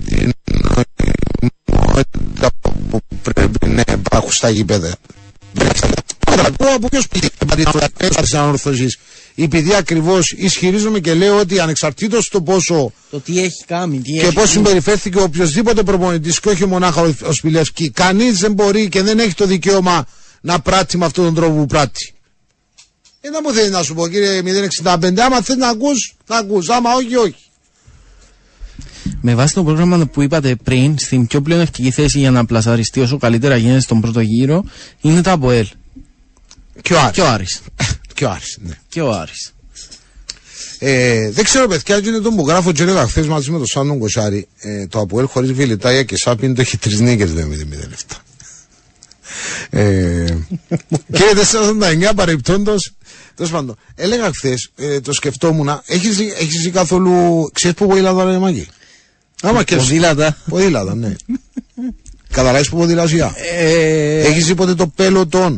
την 0.04 0.32
νοημότητα 1.64 2.48
που 2.90 3.00
πρέπει 3.22 3.68
να 3.68 3.82
υπάρχουν 3.92 4.32
στα 4.32 4.48
γήπεδα; 4.50 4.94
Πού 6.56 6.66
από 6.74 6.88
ποιος 6.88 7.08
πήγε 7.08 7.28
την 8.26 8.38
ανορθωσίες. 8.38 8.98
Επειδή 9.34 9.74
ακριβώς 9.74 10.34
ισχυρίζομαι 10.36 11.00
και 11.00 11.14
λέω 11.14 11.38
ότι 11.38 11.60
ανεξαρτήτως 11.60 12.28
το 12.28 12.42
πόσο 12.42 12.92
Το 13.10 13.20
τι 13.20 13.40
έχει 13.40 13.64
κάνει, 13.66 13.98
τι 13.98 14.12
και 14.12 14.20
έχει 14.20 14.32
πώς 14.32 14.50
συμπεριφέρθηκε 14.50 15.20
οποιοδήποτε 15.20 15.82
προπονητής 15.82 16.40
και 16.40 16.48
όχι 16.48 16.66
μονάχα 16.66 17.00
ο, 17.00 17.14
ο 17.26 17.32
Σπηλεύσκη. 17.32 17.90
Κανείς 17.90 18.38
δεν 18.38 18.52
μπορεί 18.52 18.88
και 18.88 19.02
δεν 19.02 19.18
έχει 19.18 19.34
το 19.34 19.46
δικαίωμα 19.46 20.06
να 20.40 20.60
πράττει 20.60 20.98
με 20.98 21.04
αυτόν 21.04 21.24
τον 21.24 21.34
τρόπο 21.34 21.54
που 21.54 21.66
πράττει. 21.66 22.14
Ε, 23.20 23.30
να 23.30 23.42
μου 23.42 23.52
θέλεις 23.52 23.70
να 23.70 23.82
σου 23.82 23.94
πω 23.94 24.08
κύριε 24.08 24.42
065, 24.82 25.18
άμα 25.18 25.40
θέλει 25.42 25.58
να 25.58 25.68
ακούς, 25.68 26.16
να 26.26 26.36
ακούς, 26.36 26.68
άμα 26.68 26.94
όχι, 26.94 27.16
όχι. 27.16 27.45
Με 29.20 29.34
βάση 29.34 29.54
το 29.54 29.64
πρόγραμμα 29.64 30.06
που 30.06 30.22
είπατε 30.22 30.54
πριν, 30.54 30.98
στην 30.98 31.26
πιο 31.26 31.40
πλεονεκτική 31.40 31.90
θέση 31.90 32.18
για 32.18 32.30
να 32.30 32.44
πλασαριστεί 32.44 33.00
όσο 33.00 33.18
καλύτερα 33.18 33.56
γίνεται 33.56 33.80
στον 33.80 34.00
πρώτο 34.00 34.20
γύρο 34.20 34.64
είναι 35.00 35.20
το 35.20 35.30
ΑΠΟΕΛ. 35.30 35.66
Και 36.82 36.94
ο 36.94 36.98
Άρης. 36.98 37.14
Και 37.14 37.22
ο 37.22 37.28
Άρης. 37.28 37.60
Και 38.14 38.24
ο 38.24 38.30
Άρης, 38.30 38.58
ναι. 38.62 38.78
Και 38.88 39.00
ο 39.00 39.12
Άρης. 39.12 39.54
Ε, 40.78 41.30
δεν 41.30 41.44
ξέρω, 41.44 41.66
παιδιά, 41.66 41.96
είναι 41.96 42.18
το 42.18 42.30
που 42.30 42.48
γράφω 42.48 42.72
και 42.72 42.82
έλεγα 42.82 43.06
χθες 43.06 43.26
μαζί 43.26 43.50
με 43.50 43.58
τον 43.58 43.66
Σάντον 43.66 43.98
Κοσάρη. 43.98 44.48
Ε, 44.58 44.86
το 44.86 44.98
Αποέλ 45.00 45.26
χωρίς 45.26 45.52
Βιλιτάγια 45.52 46.02
και 46.02 46.16
Σάπιν 46.16 46.54
το 46.54 46.60
έχει 46.60 46.78
τρεις 46.78 47.00
νίκες, 47.00 47.32
λέμε, 47.32 47.56
με 47.56 47.88
0,7. 48.08 48.16
Ε, 49.70 50.24
και 51.12 51.22
4,89 52.10 52.12
παρεπτόντως. 52.16 52.92
Τέλος 53.34 53.50
πάντων, 53.50 53.76
έλεγα 53.94 54.30
χθες, 54.32 54.70
ε, 54.76 55.00
το 55.00 55.12
σκεφτόμουν, 55.12 55.80
έχεις 55.86 56.18
έχεις 56.18 56.62
δει 56.62 56.70
καθόλου. 56.70 57.50
ξέρεις 57.52 57.76
που 57.76 57.86
ποδήλατα 57.86 58.22
είναι 58.22 58.38
μάγκη. 58.38 58.66
Άμα 59.48 59.62
και. 59.62 59.76
Ποδήλατα. 59.76 60.36
Ποδήλατα, 60.48 60.94
ναι. 60.94 61.14
Καταλάβεις 62.30 62.68
που 62.68 62.76
ποδηλασία. 62.76 63.34
Ε, 63.58 64.20
Έχεις 64.20 64.46
δει 64.46 64.54
ποτέ 64.54 64.74
το 64.74 64.92
Peloton; 64.96 65.56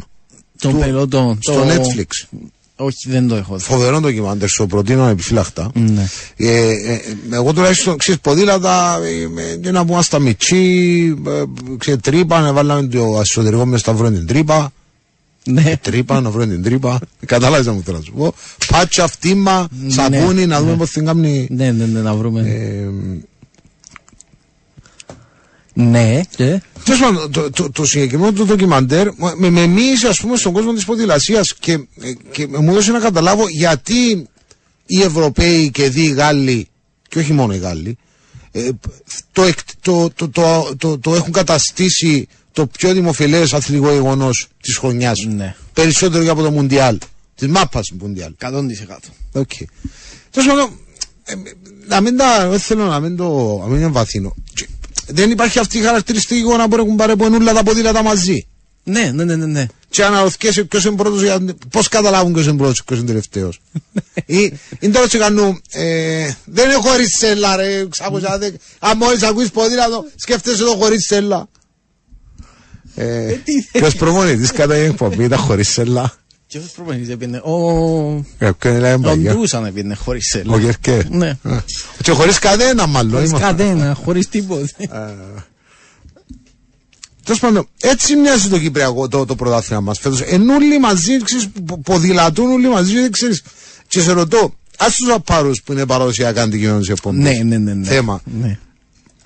το 0.58 0.68
του- 0.68 0.78
πελότο. 0.78 1.36
στο 1.40 1.52
το- 1.52 1.64
Netflix; 1.68 2.38
Όχι, 2.76 3.10
δεν 3.10 3.28
το 3.28 3.34
έχω 3.34 3.56
δει. 3.56 3.62
Φοβερό 3.62 4.00
ντοκιμάντερ, 4.00 4.48
σου 4.48 4.66
προτείνω 4.66 5.06
επιφύλακτα. 5.06 5.70
Ναι. 5.74 6.06
Ε, 6.36 6.68
ε, 6.70 7.00
εγώ 7.30 7.52
τουλάχιστον 7.52 7.96
ξέρεις 7.96 8.20
ποδήλατα 8.20 8.98
ε, 9.04 9.28
με- 9.28 9.58
και 9.62 9.70
να 9.70 9.84
πούμε 9.84 10.02
στα 10.02 10.18
μητσί, 10.18 11.14
ε, 11.26 11.42
ξέρεις 11.78 12.00
τρύπα, 12.02 12.52
βάλαμε 12.52 12.88
το 12.88 13.18
εσωτερικό 13.20 13.66
μες 13.66 13.80
στα 13.80 13.92
βρω 13.92 14.10
την 14.10 14.26
τρύπα, 14.26 14.72
Ναι. 15.44 15.76
τρύπα, 15.82 16.20
να 16.20 16.30
βρω 16.30 16.46
την 16.46 16.62
τρύπα, 16.62 16.98
κατάλαβες 17.26 17.66
να 17.66 17.72
μου 17.72 17.82
θέλω 17.84 17.96
να 17.98 18.02
σου 18.04 18.12
πω, 18.12 18.34
πάτσα, 18.72 19.08
φτύμα, 19.08 19.68
Ναι, 19.82 19.92
σαπούνι, 19.92 20.46
να 20.46 20.58
δούμε 20.58 20.70
ναι. 20.70 20.76
πώς 20.76 20.90
την 20.90 21.04
κάνει. 21.04 21.46
Ναι, 21.50 21.70
ναι, 21.70 21.84
ναι, 21.84 22.00
να 22.00 22.14
βρούμε. 22.14 22.40
Ε, 25.78 25.82
ναι. 25.82 26.20
Και; 26.36 26.62
Τέλος 26.84 27.00
πάντων, 27.00 27.30
το, 27.32 27.50
το, 27.50 27.70
το 27.70 27.84
συγκεκριμένο 27.86 28.32
το 28.32 28.44
ντοκιμαντέρ 28.44 29.08
με, 29.36 29.50
με 29.50 29.66
μίλησε 29.66 30.08
ας 30.08 30.20
πούμε 30.20 30.36
στον 30.36 30.52
κόσμο 30.52 30.72
της 30.72 30.84
ποδηλασίας 30.84 31.54
και, 31.54 31.72
ε, 31.72 32.12
και 32.30 32.46
μου 32.46 32.70
έδωσε 32.70 32.92
να 32.92 32.98
καταλάβω 32.98 33.48
γιατί 33.48 34.26
οι 34.86 35.02
Ευρωπαίοι 35.02 35.70
και 35.70 35.88
δι 35.88 36.02
οι 36.02 36.10
Γάλλοι 36.12 36.68
και 37.08 37.18
όχι 37.18 37.32
μόνο 37.32 37.54
οι 37.54 37.58
Γάλλοι 37.58 37.96
ε, 38.52 38.68
το, 39.32 39.42
εκ- 39.42 39.58
το, 39.80 40.10
το, 40.14 40.28
το, 40.28 40.74
το, 40.78 40.98
το 40.98 41.14
έχουν 41.14 41.32
καταστήσει 41.32 42.28
το 42.52 42.66
πιο 42.66 42.92
δημοφιλές 42.92 43.52
αθλητικό 43.52 43.92
γεγονός 43.92 44.48
της 44.60 44.76
χρονιάς 44.76 45.18
Ναι. 45.26 45.54
περισσότερο 45.72 46.24
και 46.24 46.30
από 46.30 46.42
το 46.42 46.50
Μουντιάλ 46.50 46.98
της 47.34 47.48
μάπας 47.48 47.90
Μουντιάλ 48.00 48.32
100%. 48.40 48.48
Οκ. 49.32 49.50
Τέλος 50.30 50.48
πάντων, 50.48 50.70
ε, 51.24 51.34
να 51.88 52.00
μην 52.00 52.16
τα. 52.16 52.48
Δεν 52.48 52.58
θέλω 52.58 52.84
να 52.84 53.00
μην 53.00 53.16
το. 53.16 53.58
Να 53.62 53.66
μην 53.66 53.82
εμβαθύνω. 53.82 54.34
Και 54.54 54.66
Δεν 55.08 55.30
υπάρχει 55.30 55.58
αυτή 55.58 55.78
η 55.78 55.80
χαρακτηριστική 55.82 56.42
να 56.42 56.66
μπορούν 56.66 56.88
να 56.88 56.94
παρεπονούν 56.94 57.40
όλα 57.40 57.52
τα 57.52 57.62
ποδήλατα 57.62 58.02
μαζί. 58.02 58.46
Ναι, 58.84 59.10
ναι, 59.14 59.24
ναι, 59.24 59.36
ναι. 59.36 59.46
ναι. 59.46 59.66
Και 59.90 60.04
αναρωτιέσαι 60.04 60.64
ποιος 60.64 60.84
είναι 60.84 60.96
πρώτος, 60.96 61.22
πώς 61.70 61.88
καταλάβουν 61.88 62.32
ποιος 62.32 62.46
είναι 62.46 62.56
πρώτος 62.56 62.76
και 62.78 62.82
ποιος 62.86 62.98
είναι 62.98 63.06
τελευταίος. 63.08 63.60
Ή 64.26 64.58
είναι 64.80 64.92
τώρα 64.92 65.08
και 65.08 65.18
κάνουν. 65.18 65.62
Ε, 65.70 66.30
δεν 66.44 66.64
είναι 66.70 66.78
χωρί 66.80 67.04
σέλα, 67.18 67.56
ρε. 67.56 67.86
Ξάκουσα. 67.88 68.38
δεν- 68.38 68.56
Αν 68.78 68.96
μόλις 68.96 69.22
ακούεις 69.22 69.50
ποδήλατο, 69.50 70.04
σκέφτεσαι 70.16 70.62
το 70.64 70.70
χωρίς 70.76 71.04
σέλα. 71.06 71.48
Ε, 72.94 73.34
Ποιο 73.72 73.90
προμονητής 73.98 74.52
κατά 74.52 74.76
η 74.76 74.84
εκπομπή 74.84 75.24
ήταν 75.24 75.38
χωρίς 75.38 75.68
σέλα. 75.68 76.12
Και 76.48 76.58
ποιος 76.58 76.70
προπονητής 76.70 77.08
έπαιρνε. 77.08 77.36
Ο... 77.38 78.24
Ε, 78.38 78.50
Ποιον 78.58 78.76
είναι 78.76 78.94
Ο 78.94 79.00
παγιά. 79.00 79.34
Ντούσαν 79.34 79.64
έπαιρνε 79.64 79.94
χωρίς 79.94 80.26
σέλα. 80.26 80.54
Ο 80.54 80.58
Γερκέ. 80.58 81.06
Ναι. 81.10 81.28
Α. 81.42 81.62
Και 82.02 82.10
χωρίς 82.10 82.38
κανένα 82.38 82.86
μάλλον. 82.86 83.12
Χωρίς 83.12 83.28
είμαστε. 83.28 83.46
κανένα, 83.46 83.94
χωρίς 83.94 84.28
τίποτε. 84.28 84.68
Τέλος 87.24 87.40
πάντων, 87.40 87.68
έτσι 87.80 88.16
μοιάζει 88.16 88.48
το 88.48 88.58
Κυπριακό 88.58 89.08
το, 89.08 89.24
το 89.24 89.34
πρωτάθλημα 89.34 89.80
μας 89.80 89.98
φέτος. 89.98 90.20
Ενώ 90.20 90.54
όλοι 90.54 90.78
μαζί, 90.78 91.22
ξέρεις, 91.22 91.48
πο- 91.66 91.78
ποδηλατούν 91.78 92.50
όλοι 92.52 92.68
μαζί, 92.68 92.94
δεν 93.00 93.10
ξέρεις. 93.10 93.42
Και 93.88 94.00
σε 94.00 94.12
ρωτώ, 94.12 94.54
ας 94.78 94.94
τους 94.94 95.08
απάρους 95.10 95.62
που 95.62 95.72
είναι 95.72 95.86
παραδοσιακά 95.86 96.42
αντικείμενο 96.42 96.78
τη 96.80 96.92
εκπομπή. 96.92 97.16
Ναι, 97.18 97.32
ναι, 97.32 97.58
ναι, 97.58 97.74
ναι. 97.74 97.86
Θέμα. 97.86 98.20
Ναι. 98.40 98.58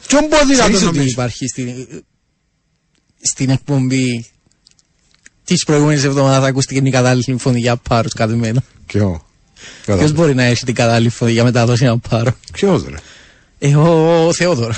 Ποιον 0.06 0.28
ποδήλατο 0.28 0.62
Ξέρεις 0.62 0.76
ότι 0.76 0.84
νομίζεις; 0.84 1.12
υπάρχει 1.12 1.48
στην, 1.48 1.68
στην 3.20 3.50
εκπομπή 3.50 4.26
της 5.52 5.64
προηγούμενης 5.64 6.04
εβδομάδας 6.04 6.48
ακούστηκε 6.48 6.80
η 6.84 6.90
κατάλληλη 6.90 7.36
φωνή 7.38 7.60
για 7.60 7.76
πάρους 7.76 8.12
κάθε 8.12 8.34
μέρα. 8.34 8.62
Ποιος. 8.86 9.18
Ποιο 9.84 10.10
μπορεί 10.10 10.34
να 10.34 10.42
έχει 10.42 10.64
την 10.64 10.74
κατάλληλη 10.74 11.08
φωνή 11.08 11.32
για 11.32 11.44
μετάδοση 11.44 11.84
ένα 11.84 11.98
πάρο. 11.98 12.36
Ποιο 12.52 12.84
ρε. 12.90 12.96
Ε, 13.68 13.76
ο 13.76 14.32
Θεόδωρο. 14.32 14.74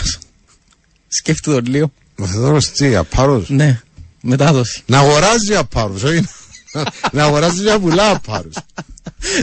Σκέφτομαι 1.08 1.62
το 1.62 1.70
λίγο. 1.70 1.92
Ο 2.18 2.26
Θεοδόρο 2.26 2.58
τι, 2.76 2.94
απάρο. 2.94 3.44
Ναι, 3.46 3.80
μετάδοση. 4.20 4.82
Να 4.86 4.98
αγοράζει 4.98 5.54
απάρου, 5.54 5.94
όχι; 6.04 6.24
να- 6.72 6.84
να 7.12 7.24
αγοράζει 7.24 7.62
για 7.62 7.78
πουλά 7.78 8.10
απάρου. 8.10 8.48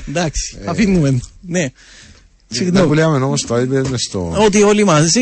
Εντάξει, 0.08 0.58
αφήνουμε. 0.66 1.20
Ναι. 1.42 1.72
Να 2.52 2.58
Συγγνώμη. 2.58 2.88
πουλάμε 2.88 3.18
όμως 3.26 3.46
το 3.46 3.60
είπε 3.60 3.82
στο. 3.98 4.36
Ότι 4.46 4.62
όλοι 4.64 4.84
μαζί 4.84 5.22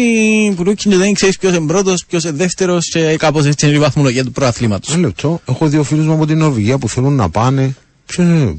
που 0.56 0.64
ρούκινε 0.64 0.96
δεν 0.98 1.14
ξέρεις 1.14 1.38
ποιος 1.38 1.56
είναι 1.56 1.68
πρώτος, 1.68 2.06
ποιος 2.06 2.24
είναι 2.24 2.34
δεύτερος 2.34 2.90
και 2.90 3.16
κάπως 3.18 3.46
έτσι 3.46 3.66
είναι 3.68 3.76
η 3.76 3.80
βαθμολογία 3.80 4.24
του 4.24 4.32
προαθλήματος. 4.32 4.94
Ένα 4.94 5.08
λεπτό. 5.08 5.42
Έχω 5.46 5.68
δύο 5.68 5.84
φίλους 5.84 6.06
μου 6.06 6.14
από 6.14 6.26
την 6.26 6.38
Νορβηγία 6.38 6.78
που 6.78 6.90
θέλουν 6.90 7.14
να 7.16 7.30
πάνε. 7.30 7.76
Ποιο 8.06 8.24
είναι. 8.24 8.58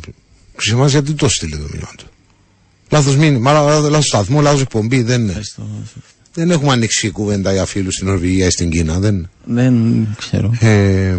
Ξεμά 0.57 0.87
γιατί 0.89 1.12
το 1.12 1.29
στείλε 1.29 1.57
το 1.57 1.66
μήνυμα 1.71 1.91
του. 1.97 2.05
Λάθος 2.91 3.16
μήνυμα, 3.16 3.53
λάθος 3.53 4.07
σταθμό, 4.07 4.41
λάθος 4.41 4.61
εκπομπή. 4.61 5.03
Δεν, 5.03 5.31
δεν 6.35 6.51
έχουμε 6.51 6.73
ανοίξει 6.73 7.11
κουβέντα 7.11 7.53
για 7.53 7.64
φίλους 7.64 7.95
στην 7.95 8.07
Νορβηγία 8.07 8.47
ή 8.47 8.51
στην 8.51 8.71
Κίνα. 8.71 8.99
Δεν. 8.99 9.31
Δεν 9.45 10.07
ξέρω. 10.18 10.55
Ε, 10.61 11.16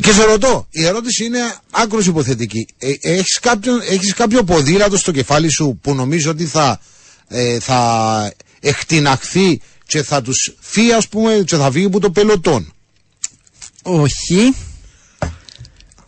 και 0.00 0.12
σε 0.12 0.24
ρωτώ, 0.24 0.66
η 0.70 0.84
ερώτηση 0.86 1.24
είναι 1.24 1.38
άκρο 1.70 2.00
υποθετική. 2.06 2.66
Ε, 2.78 2.92
έχεις, 3.00 3.38
κάποιον, 3.38 3.80
έχεις 3.88 4.14
κάποιο 4.14 4.44
ποδήλατο 4.44 4.96
στο 4.96 5.12
κεφάλι 5.12 5.50
σου 5.50 5.78
που 5.82 5.94
νομίζω 5.94 6.30
ότι 6.30 6.44
θα, 6.44 6.80
ε, 7.28 7.58
θα 7.60 8.32
εκτιναχθεί 8.60 9.60
και 9.86 10.02
θα 10.02 10.22
τους 10.22 10.54
φύγει 10.60 10.92
ας 10.92 11.08
πούμε 11.08 11.42
και 11.46 11.56
θα 11.56 11.70
φύγει 11.70 11.84
από 11.86 12.00
το 12.00 12.10
πελωτόν; 12.10 12.72
Όχι. 13.82 14.54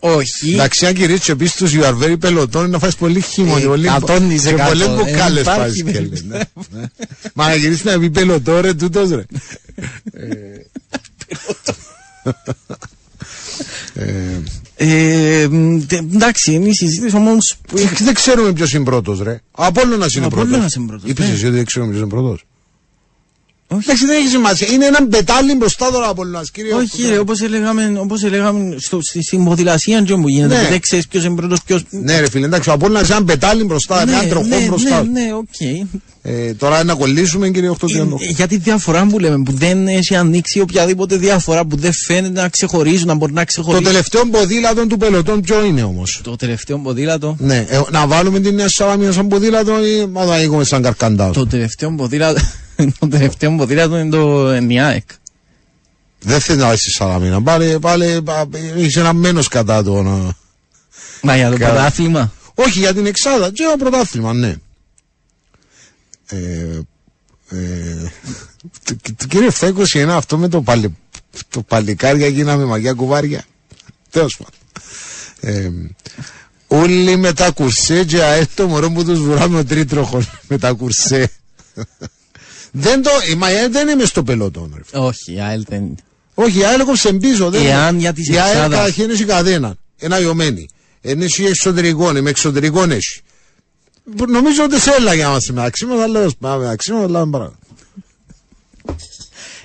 Όχι. 0.03 0.53
Εντάξει, 0.53 0.87
αν 0.87 0.95
κυρίως 0.95 1.21
και 1.21 1.35
πεις 1.37 1.55
τους 1.55 1.73
you 1.75 1.83
are 1.85 1.99
very 2.03 2.19
πελωτόν 2.21 2.71
να 2.71 2.79
φας 2.79 2.97
πολύ 2.97 3.21
χειμώνι, 3.21 3.63
Ε, 3.63 3.67
πολύ, 3.67 3.87
εκατόν 3.87 4.31
εις 4.31 4.43
και 4.43 4.49
εκατό. 4.49 4.69
πολλές 4.69 4.87
Ε, 4.87 4.91
μπουκάλες 4.91 5.43
υπάρχει 5.43 5.61
φάσεις 5.61 5.83
και 5.83 5.91
περίπτωση. 5.91 6.27
λες, 6.27 6.41
ναι, 6.71 6.79
ναι. 6.81 6.87
Μα 7.35 7.49
να 7.49 7.55
γυρίσεις 7.55 7.85
να 7.85 7.99
πει 7.99 8.11
πελωτό 8.11 8.61
ρε 8.61 8.75
τούτος 8.75 9.11
ρε. 9.11 9.25
Ε, 13.95 14.05
Ε, 14.83 15.49
μ, 15.51 15.79
τε- 15.87 15.99
εντάξει, 16.15 16.53
είναι 16.53 16.69
η 16.69 16.73
συζήτηση 16.75 17.17
όμω. 17.17 17.37
Και 17.75 18.05
δεν 18.05 18.15
ξέρουμε 18.15 18.53
ποιος 18.53 18.73
είναι 18.73 18.85
πρώτος, 18.85 19.21
ρε. 19.23 19.41
Ο 19.51 19.65
Απόλλωνας 19.65 20.15
είναι 20.15 20.27
Ο 20.27 20.29
πρώτος. 20.29 20.47
Απόλλωνας 20.47 20.75
είναι 20.75 20.87
πρώτος, 20.87 21.11
Είπε 21.11 21.23
ναι. 21.23 21.33
εσύ 21.33 21.47
ότι 21.47 21.55
δεν 21.57 21.65
ξέρουμε 21.65 21.91
ποιος 21.93 22.03
είναι 22.03 22.11
πρώτος. 22.11 22.45
Όχι. 23.73 23.83
Εντάξει, 23.85 24.07
δεν 24.07 24.17
έχει 24.17 24.29
σημασία. 24.29 24.69
Είναι 24.73 24.87
ένα 24.87 25.07
πετάλι 25.09 25.55
μπροστά 25.55 25.91
τώρα 25.91 26.07
ο 26.07 26.11
Απόλλωνας, 26.11 26.51
κύριε. 26.51 26.75
Όχι, 26.75 27.07
ρε, 27.09 27.19
όπως 27.19 27.41
έλεγαμε, 27.41 27.93
όπως 27.99 28.25
έλεγαμε 28.25 28.77
στο, 28.79 28.99
στη, 29.03 29.23
στην 29.23 29.45
ποδηλασία 29.45 30.03
και 30.03 30.13
όπου 30.13 30.29
γίνεται. 30.29 30.55
Ναι. 30.55 30.63
που 30.63 30.71
Δεν 30.71 30.81
ξέρεις 30.81 31.07
ποιος 31.07 31.25
είναι 31.25 31.35
πρώτος, 31.35 31.63
ποιο. 31.63 31.81
Ναι, 31.91 32.21
ρε 32.21 32.31
φίλε, 32.31 32.47
εντάξει, 32.47 32.71
ο 32.71 32.73
Απόλλωνας 32.73 33.07
είναι 33.07 33.15
ένα 33.15 33.25
πετάλι 33.25 33.65
μπροστά, 33.65 34.03
είναι 34.03 34.13
ένα 34.13 34.27
τροχό 34.29 34.47
ναι, 34.47 34.67
μπροστά. 34.67 35.03
ναι, 35.03 35.21
ναι, 35.21 35.33
οκ. 35.35 35.89
Ε, 36.23 36.55
τώρα 36.55 36.85
να 36.85 36.95
κολλήσουμε, 36.95 37.49
κύριε 37.49 37.71
838. 37.81 37.87
Ε, 38.21 38.31
Για 38.37 38.47
τη 38.47 38.57
διαφορά 38.57 39.07
που 39.07 39.19
λέμε, 39.19 39.43
που 39.43 39.53
δεν 39.53 39.89
έχει 39.89 40.15
ανοίξει 40.17 40.61
οποιαδήποτε 40.61 41.17
διαφορά, 41.17 41.65
που 41.67 41.77
δεν 41.77 41.93
φαίνεται 42.07 42.41
να 42.41 42.49
ξεχωρίζουν, 42.49 43.07
να 43.07 43.15
μπορεί 43.15 43.33
να 43.33 43.41
Το 43.41 43.47
ξεχωρίσει. 43.47 43.83
τελευταίο 43.83 44.27
ποδήλατο 44.27 44.87
του 44.87 44.97
πελοτόν 44.97 45.41
ποιο 45.41 45.65
είναι 45.65 45.83
όμως; 45.83 46.21
Το 46.25 46.37
τελευταίο 46.37 46.79
ποδήλατο. 46.79 47.37
Ναι, 47.39 47.67
ε, 47.69 47.81
να 47.91 48.07
βάλουμε 48.07 48.41
την 48.41 48.55
Νέα 48.55 48.69
Σαλαμίνα 48.69 49.13
σαν 49.13 49.29
ποδήλατο 49.29 49.87
ή 49.87 50.07
να 50.13 50.25
το 50.25 50.33
ανοίγουμε 50.33 50.65
σαν 50.65 50.83
καρκαντάο; 50.83 51.31
Το 51.33 51.47
τελευταίο 51.47 51.95
ποδήλατο, 51.97 52.41
το 52.99 53.09
τελευταίο 53.09 53.57
ποδήλατο 53.57 53.99
είναι 53.99 54.11
το 54.11 54.51
ΝΙΑΕΚ. 54.61 55.09
Δεν 56.23 56.41
θέλει 56.41 56.59
να 56.59 56.67
βάλει 56.67 56.79
στη 56.79 56.91
Σαλαμίνα. 56.91 57.43
Πάλι, 57.43 57.79
πάλι, 57.81 58.23
έχει 58.77 58.99
ένα 58.99 59.13
μένος 59.13 59.49
κατά 59.49 59.83
το. 59.83 60.03
να- 60.03 60.37
Μα 61.23 61.37
για 61.37 61.51
το 61.51 61.57
Καλά. 61.57 61.73
πρωτάθλημα. 61.73 62.33
Όχι 62.55 62.79
για 62.79 62.95
την 62.95 63.07
Εξάδα, 63.07 63.51
και 63.51 63.63
το 63.71 63.77
πρωτάθλημα, 63.79 64.33
ναι. 64.33 64.55
Ε, 66.27 66.37
ε, 67.49 68.11
το, 68.85 68.97
το 69.17 69.27
κύριε 69.29 69.51
Φέκο 69.51 69.83
είναι 69.95 70.13
αυτό 70.15 70.39
με 70.39 70.49
το, 70.49 70.63
παλι, 70.63 70.97
το 71.49 71.63
παλικάρια 71.63 72.27
γίναμε 72.27 72.65
μαγιά 72.65 72.93
κουβάρια. 72.93 73.45
Τέλος 74.11 74.37
πάντων. 74.39 74.55
Ε, 75.41 75.71
όλοι 76.67 77.17
με 77.17 77.33
τα 77.33 77.51
κουρσέ 77.51 78.05
και 78.05 78.23
αέτ 78.23 78.51
το 78.55 78.69
μωρό 78.69 78.91
που 78.91 79.05
τους 79.05 79.21
βουράμε 79.21 79.59
ο 79.59 79.65
τρίτροχος 79.65 80.31
με 80.49 80.59
τα 80.59 80.73
κουρσέ. 80.73 81.31
Δεν 82.73 83.03
το, 83.03 83.11
η 83.31 83.35
Μαγιά 83.35 83.69
δεν 83.69 83.83
είναι 83.89 83.95
μες 83.97 84.09
στο 84.09 84.23
πελότον. 84.23 84.73
ρε. 84.77 85.01
Όχι, 85.01 85.33
η 85.35 85.41
ΑΕΛ 85.41 85.65
δεν 85.69 85.79
είναι. 85.81 85.95
Όχι, 86.35 86.59
η 86.59 86.65
ΑΕΛ 86.65 86.81
έκοψε 86.81 87.13
πίσω. 87.13 87.51
Δεν 87.51 87.67
Εάν 87.67 87.99
για 87.99 88.13
της 88.13 88.29
η 88.29 88.39
ΑΕΛ 88.39 88.49
Εξάδας- 88.51 88.71
καταρχήν 88.79 89.11
έχει 89.11 89.25
καδένα. 89.25 89.75
Ένα 89.99 90.19
βιωμένη. 90.19 90.69
Εν 91.01 91.23
έχει 91.23 91.45
εξωτερικών, 91.45 92.17
είμαι 92.17 92.31
εξωτερικών 92.31 92.91
έχει. 92.91 93.21
Νομίζω 94.29 94.65
ότι 94.65 94.81
σε 94.81 94.91
έλα 94.91 95.15
για 95.15 95.25
να 95.25 95.31
είμαστε 95.31 95.53
μεταξύ 95.53 95.85
μας, 95.87 96.01
αλλά 96.01 96.13
τέλος 96.19 96.37
πάντων, 96.37 96.61
μεταξύ 96.63 96.93
μας, 96.93 97.05
αλλά 97.05 97.27
παρά. 97.29 97.53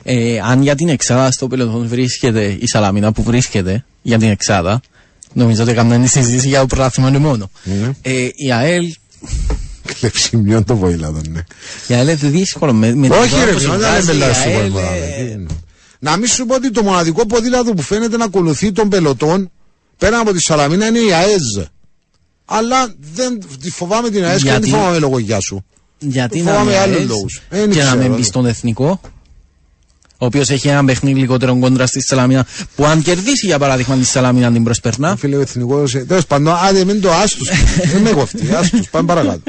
Ε, 0.04 0.40
αν 0.44 0.62
για 0.62 0.76
την 0.76 0.90
εξάδα 0.90 1.32
στο 1.32 1.48
πελωτόν 1.48 1.88
βρίσκεται 1.88 2.58
η 2.60 2.68
Σαλαμίνα 2.68 3.12
που 3.12 3.24
βρίσκεται 3.24 3.86
για 4.02 4.18
την 4.18 4.30
εξάδα, 4.30 4.82
νομίζω 5.34 5.62
ότι 5.62 5.72
έκαναν 5.72 6.08
συζήτηση 6.08 6.48
για 6.48 6.60
το 6.60 6.66
πρωτάθλημα 6.66 7.10
είναι 7.10 7.18
μόνο. 7.18 7.50
Ναι. 7.64 7.92
Ε, 8.02 8.28
η 8.36 8.52
ΑΕΛ, 8.52 8.94
Κλεψιμιών 10.00 10.64
το 10.64 10.76
βοήλατο, 10.76 11.22
ναι. 11.30 11.44
η 11.88 11.94
ΑΕΛ 11.94 12.08
είναι 12.08 12.30
δύσκολο 12.30 12.74
με, 12.74 12.96
με 12.96 13.08
την 13.08 13.18
Όχι 13.18 13.26
εικόνα 13.28 13.46
ρε 13.46 13.52
που 13.52 13.60
φίλε, 13.60 13.78
δεν 13.78 13.80
συμβάζει, 13.82 14.12
μιλάς 14.12 14.38
η 14.38 14.40
στο 14.40 14.50
ΑΕΛ, 14.50 14.72
ποδήλατο. 14.72 14.94
ε, 14.96 15.24
Τι 15.24 15.32
είναι. 15.32 15.46
Να 16.00 16.18
μην 16.18 16.28
σου 16.28 16.46
πω 16.46 16.56
ότι 16.56 16.72
το 16.72 16.84
μοναδικό 16.84 17.26
ποδήλατο 17.26 17.74
που 17.74 17.82
φαίνεται 17.82 18.18
να 18.18 18.26
ακολουθεί 18.26 18.72
τον 18.72 18.90
πελωτόν 18.90 19.52
πέρα 19.98 20.20
από 20.20 20.34
τη 20.34 20.42
Σαλαμίνα 20.42 20.88
είναι 20.88 21.00
η 21.00 21.14
ΑΕΖ. 21.14 21.66
Αλλά 22.46 22.94
δεν 23.14 23.40
τη 23.62 23.70
φοβάμαι 23.72 24.10
την 24.10 24.24
ΑΕΖ 24.26 24.44
και 24.44 24.50
δεν 24.52 24.62
τη 24.62 24.68
Γιατί; 24.68 24.82
φοβάμαι 24.82 25.00
λόγω 25.00 25.20
γεια 25.20 25.40
σου. 25.40 25.66
Γιατί 26.00 26.42
να 26.42 26.52
Φοβάμαι 26.52 26.72
μην 26.72 26.80
άλλους 26.80 26.98
ΑΕΛ 26.98 27.08
λόγους. 27.08 27.42
Ε, 27.50 27.60
δεν 27.60 27.70
και 27.70 27.78
να 27.78 27.84
ξέρω, 27.86 28.02
μην 28.02 28.10
ναι. 28.12 28.16
μπει 28.16 28.24
στον 28.24 28.46
εθνικό, 28.46 29.02
ο 30.18 30.26
οποίος 30.26 30.50
έχει 30.50 30.68
ένα 30.68 30.86
παιχνίδι 30.86 31.20
λιγότερο 31.20 31.60
κόντρα 31.60 31.88
στη 31.88 32.02
Σαλαμίνα, 32.02 32.46
που 32.76 32.86
αν 32.86 33.02
κερδίσει 33.02 33.46
για 33.46 33.60
παράδειγμα 33.60 33.96
τη 33.96 34.06
Σαλαμίνα 34.06 34.52
την 34.52 34.64
προσπερνά. 34.64 35.16
Φίλε, 35.16 35.36
ο 35.36 35.42
εθνικός. 35.42 35.92
Τέλος 35.92 36.26
πάντων, 36.26 36.56
άντε 36.56 36.86
μην 36.86 37.02
το 37.02 37.12
άστου. 37.12 37.46
Δεν 37.94 38.02
με 38.02 38.10
κοφτεί. 38.10 38.54
Άστου, 38.54 38.80
πάμε 38.92 39.08
παρακάτω. 39.08 39.42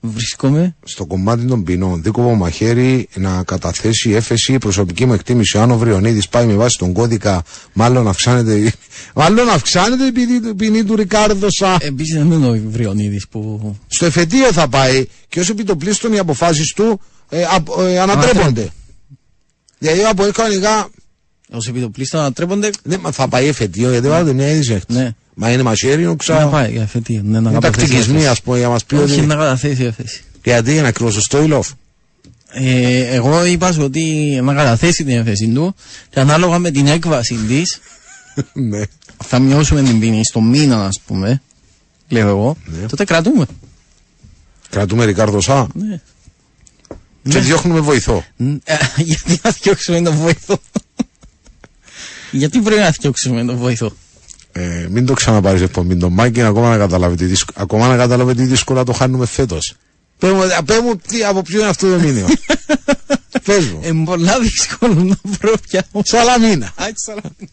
Βρίσκομαι. 0.00 0.76
Στο 0.84 1.06
κομμάτι 1.06 1.44
των 1.44 1.64
ποινών, 1.64 2.02
δίκοπο 2.02 2.34
μαχαίρι 2.34 3.08
να 3.14 3.42
καταθέσει 3.42 4.10
έφεση. 4.10 4.58
Προσωπική 4.58 5.06
μου 5.06 5.12
εκτίμηση, 5.12 5.58
αν 5.58 5.70
ο 5.70 5.76
Βριονίδης 5.76 6.28
πάει 6.28 6.46
με 6.46 6.54
βάση 6.54 6.78
τον 6.78 6.92
κώδικα, 6.92 7.42
μάλλον 7.72 8.08
αυξάνεται, 8.08 8.72
μάλλον 9.14 9.48
αυξάνεται 9.48 10.04
η 10.04 10.12
ποινή, 10.12 10.48
η 10.48 10.54
ποινή 10.54 10.84
του 10.84 10.96
Ρικάρδο 10.96 11.46
Σα. 11.50 11.74
Επίσης 11.74 12.14
δεν 12.14 12.30
είναι 12.30 12.48
ο 12.48 12.60
Βριονίδης 12.68 13.28
που. 13.28 13.76
Στο 13.86 14.06
εφετείο 14.06 14.52
θα 14.52 14.68
πάει 14.68 15.06
και 15.28 15.40
ω 15.40 15.44
επιτοπλίστων 15.50 16.12
οι 16.12 16.18
αποφάσεις 16.18 16.72
του 16.72 17.00
ε, 17.28 17.44
απ- 17.54 17.78
ε, 17.78 17.98
ανατρέπονται. 18.00 18.68
Δηλαδή 19.78 20.04
από 20.04 20.22
κανονικά 20.32 20.88
Ω 21.52 21.56
επιτοπλίστων 21.68 22.20
ανατρέπονται. 22.20 22.70
ναι, 22.82 22.96
μα 22.98 23.12
θα 23.12 23.28
πάει 23.28 23.46
εφετείο 23.46 23.90
γιατί 23.90 24.08
βάλετε 24.08 24.32
μια 24.32 24.48
είδηση. 24.50 24.80
Ναι. 24.88 25.10
Μα 25.34 25.50
είναι 25.50 25.62
μαχαίρι, 25.62 26.04
Να 26.04 26.14
ξα... 26.14 26.46
πάει 26.46 26.70
για 26.72 26.82
εφετείο. 26.82 27.20
Ναι, 27.24 27.40
να 27.40 27.50
Είναι 27.50 27.58
καταθέσει 27.60 27.80
τακτικισμοί, 27.86 28.14
έφεση. 28.16 28.30
ας 28.30 28.42
πούμε, 28.42 28.56
για 28.58 28.66
να 28.66 28.72
μας 28.72 28.84
πει 28.84 28.94
Όχι 28.94 29.12
ότι. 29.18 29.26
να 29.26 29.34
καταθέσει 29.34 29.84
έφεση. 29.84 30.22
Γιατί 30.44 30.76
είναι 30.76 30.86
ακριβώ 30.86 31.10
το 31.10 31.20
Στόιλοφ. 31.20 31.68
Ε, 32.50 33.00
εγώ 33.14 33.44
είπα 33.44 33.72
σου 33.72 33.82
ότι 33.82 34.02
να 34.42 34.54
καταθέσει 34.54 35.04
την 35.04 35.18
έφεση 35.18 35.48
του 35.48 35.74
και 36.10 36.20
ανάλογα 36.20 36.58
με 36.58 36.70
την 36.70 36.86
έκβαση 36.86 37.34
της 37.34 37.80
ναι. 38.70 38.82
θα 39.24 39.38
μειώσουμε 39.38 39.82
την 39.82 39.98
ποινή 40.00 40.24
στο 40.24 40.40
μήνα, 40.40 40.86
ας 40.86 41.00
πούμε. 41.06 41.42
Λέω 42.08 42.28
εγώ. 42.28 42.56
Ναι. 42.64 42.86
Τότε 42.86 43.04
κρατούμε. 43.04 43.46
Κρατούμε 44.70 45.04
Ρικάρδο 45.04 45.40
Σα 45.40 45.60
Ναι. 45.60 46.00
Και 47.28 47.38
διώχνουμε 47.38 47.80
βοηθό. 47.80 48.24
Ν- 48.36 48.56
ε, 48.64 48.76
Γιατί 49.10 49.40
να 49.42 49.52
φτιάξουμε 49.52 50.00
τον 50.02 50.14
βοηθό; 50.14 50.60
Γιατί 52.30 52.58
πρέπει 52.60 52.80
να 52.80 52.92
φτιάξουμε 52.92 53.44
τον 53.44 53.56
βοηθό; 53.56 53.92
Ε, 54.52 54.86
μην 54.90 55.06
το 55.06 55.14
ξαναπάρεις 55.14 55.62
εκπομπή 55.62 55.96
τον 55.96 56.12
Μάκη, 56.12 56.42
ακόμα 56.42 56.68
να 56.70 56.76
καταλάβει 56.76 57.16
τι, 57.16 57.24
δύσκο... 57.24 57.52
ακόμα 57.56 57.88
να 57.88 57.96
καταλάβει 57.96 58.34
τι 58.34 58.44
δύσκολα 58.44 58.84
το 58.84 58.92
χάνουμε 58.92 59.26
φέτος. 59.26 59.74
Πες 60.18 60.32
μου, 60.32 60.42
πέ 60.64 60.80
μου 60.80 60.96
τι, 60.96 61.24
από 61.24 61.42
ποιο 61.42 61.60
είναι 61.60 61.68
αυτό 61.68 61.90
το 61.90 61.98
μήνυμα; 61.98 62.28
Πες 63.44 63.66
μου. 63.66 63.80
Είναι 63.84 64.04
πολλά 64.04 64.40
δύσκολο 64.40 64.94
να 64.94 65.16
βρω 65.22 65.54
πια. 65.68 65.86
Σαλαμίνα. 66.02 66.66
Α, 66.66 66.84
τη 66.86 67.00
Σαλαμίνα. 67.00 67.50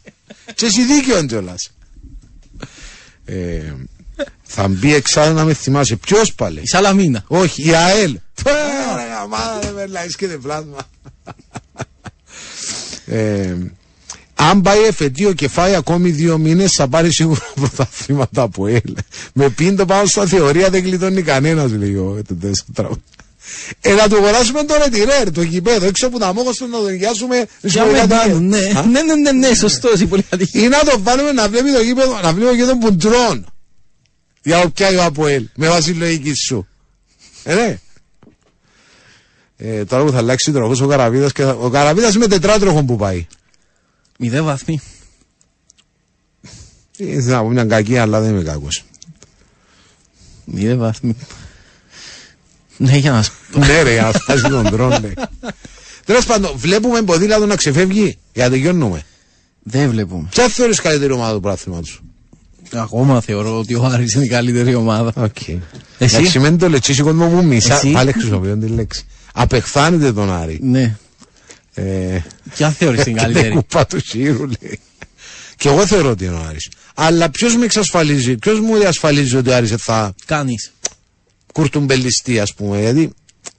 Και 0.55 0.65
εσύ 0.65 0.83
δίκαιο 0.85 1.25
κιόλας. 1.25 1.71
Ε, 3.25 3.61
θα 4.43 4.67
μπει 4.67 4.93
εξάλλου 4.93 5.35
να 5.35 5.43
με 5.43 5.53
θυμάσαι. 5.53 5.95
Ποιος 5.95 6.33
πάλι. 6.33 6.59
Η 6.61 6.67
Σαλαμίνα. 6.67 7.23
Όχι, 7.27 7.67
η 7.67 7.75
ΑΕΛ. 7.75 8.17
Τώρα 8.43 9.05
γαμάτα 9.13 9.59
δεν 9.61 9.75
περνάει 9.75 10.07
και 10.07 10.27
δεν 10.27 10.41
πλάσμα. 10.41 10.77
Ε, 13.05 13.55
αν 14.35 14.61
πάει 14.61 14.83
εφετείο 14.83 15.33
και 15.33 15.47
φάει 15.47 15.75
ακόμη 15.75 16.09
δύο 16.09 16.37
μήνες, 16.37 16.71
θα 16.73 16.87
πάρει 16.87 17.11
σίγουρα 17.13 17.41
πρωταθλήματα 17.55 18.41
από 18.41 18.67
ΕΛ. 18.67 18.95
Με 19.33 19.49
πίντο 19.49 19.85
πάνω 19.85 20.05
στα 20.05 20.25
θεωρία 20.25 20.69
δεν 20.69 20.83
γλιτώνει 20.83 21.21
κανένας, 21.21 21.71
λέει 21.71 21.95
ο 21.95 22.21
το 22.27 22.33
τέσσερα 22.33 22.67
τραγούδι. 22.73 23.01
Ε, 23.81 23.93
να 23.93 24.07
του 24.07 24.15
αγοράσουμε 24.15 24.63
το 24.63 24.75
ρετιρέρ, 24.83 25.31
το 25.31 25.41
γηπέδο, 25.41 25.85
έξω 25.85 26.07
από 26.07 26.19
τα 26.19 26.33
μόχωστο 26.33 26.67
να 26.67 26.77
το 26.77 26.89
νοικιάσουμε 26.89 27.45
Για 27.61 27.85
με 27.85 28.05
πάνω, 28.07 28.39
ναι. 28.39 28.57
Α; 28.57 28.85
Ναι, 28.85 29.01
ναι, 29.01 29.15
ναι, 29.15 29.31
ναι, 29.31 29.53
σωστό, 29.53 29.93
είσαι 29.93 30.05
πολύ 30.05 30.25
ατυχή. 30.29 30.63
Ή 30.63 30.67
να 30.67 30.79
το 30.79 30.99
βάλουμε 31.03 31.31
να 31.31 31.49
βλέπει 31.49 31.71
το 31.71 31.81
γήπεδο, 31.81 32.19
να 32.23 32.33
βλέπει 32.33 32.57
και 32.57 32.63
τον 32.63 32.79
Πουντρών. 32.79 33.45
Για 34.45 34.61
όποια 34.61 34.99
ο 34.99 35.03
Αποέλ, 35.03 35.47
με 35.55 35.67
βάση 35.67 35.91
τη 35.91 35.97
λογική 35.97 36.33
σου. 36.33 36.67
Ε, 37.43 37.55
ναι. 37.55 37.79
Ε, 39.57 39.85
τώρα 39.85 40.03
που 40.03 40.11
θα 40.11 40.17
αλλάξει 40.17 40.51
τροχός 40.51 40.81
ο 40.81 40.87
Καραβίδας 40.87 41.31
και 41.31 41.43
θα... 41.43 41.51
ο 41.51 41.69
Καραβίδας 41.69 42.17
με 42.17 42.27
τετράτροχο 42.27 42.83
που 42.83 42.95
πάει. 42.95 43.27
Μηδέ 44.19 44.41
βαθμοί. 44.41 44.81
Ήθελα 46.97 47.35
να 47.35 47.41
πω 47.41 47.49
μια 47.49 47.65
κακή, 47.65 47.97
αλλά 47.97 48.21
δεν 48.21 48.29
είμαι 48.29 48.43
κακός. 48.43 48.83
Μηδέ 50.45 50.75
βαθμοί. 50.75 51.15
Ναι, 52.77 52.97
για 52.97 53.11
να 53.11 53.23
σου 53.23 53.31
πω. 53.51 53.59
ναι 53.59 53.81
ρε, 53.81 54.01
να 54.01 54.11
σπάσει 54.11 54.43
τον 54.49 54.69
τρόν, 54.69 55.01
ναι. 55.01 55.11
Τέλος 56.05 56.25
πάντων, 56.25 56.57
βλέπουμε 56.57 57.01
ποδήλατο 57.01 57.45
να 57.45 57.55
ξεφεύγει, 57.55 58.17
για 58.33 58.43
να 58.43 58.49
τελειώνουμε. 58.49 59.03
Δεν 59.63 59.89
βλέπουμε. 59.89 60.27
Ποια 60.29 60.47
θεωρείς 60.47 60.81
καλύτερη 60.81 61.13
ομάδα 61.13 61.33
του 61.33 61.39
πράθυματος. 61.39 62.01
Ακόμα 62.73 63.21
θεωρώ 63.21 63.59
ότι 63.59 63.75
ο 63.75 63.83
Άρης 63.85 64.13
είναι 64.13 64.25
η 64.25 64.27
καλύτερη 64.27 64.75
ομάδα. 64.75 65.13
Οκ. 65.15 65.47
Εσύ; 65.47 65.61
Εντάξει, 65.97 66.25
σημαίνει 66.25 66.57
το 66.57 66.69
λετσίσι 66.69 67.01
κόσμο 67.01 67.27
που 67.29 67.43
μισά, 67.43 67.75
Εσύ; 67.75 67.91
πάλι 67.91 68.11
χρησιμοποιούν 68.11 68.59
τη 68.59 68.67
λέξη. 68.67 69.05
Απεχθάνεται 69.33 70.13
τον 70.13 70.31
Άρη. 70.33 70.59
Ναι. 70.61 70.95
Ε, 71.73 72.19
Ποια 72.55 72.69
θεωρείς 72.69 73.03
την 73.03 73.13
Και 73.15 73.19
δεν 73.21 73.31
καλύτερη. 73.33 73.53
κουπά 73.55 73.85
του 73.85 73.99
Σύρου, 74.05 74.45
λέει. 74.61 74.79
Και 75.57 75.67
εγώ 75.69 75.85
θεωρώ 75.85 76.09
ότι 76.09 76.25
είναι 76.25 76.33
ο 76.35 76.45
Άρης. 76.49 76.69
Αλλά 76.95 77.29
ποιος 77.29 77.55
με 77.55 77.65
εξασφαλίζει, 77.65 78.35
ποιος 78.37 78.59
μου 78.59 78.77
διασφαλίζει 78.77 79.35
ότι 79.35 79.49
ο 79.49 79.55
Άρης 79.55 79.73
θα 79.77 80.15
Κάνεις. 80.25 80.71
κουρτουμπελιστεί, 81.53 82.39
ας 82.39 82.53
πούμε. 82.53 82.79
Γιατί 82.79 83.09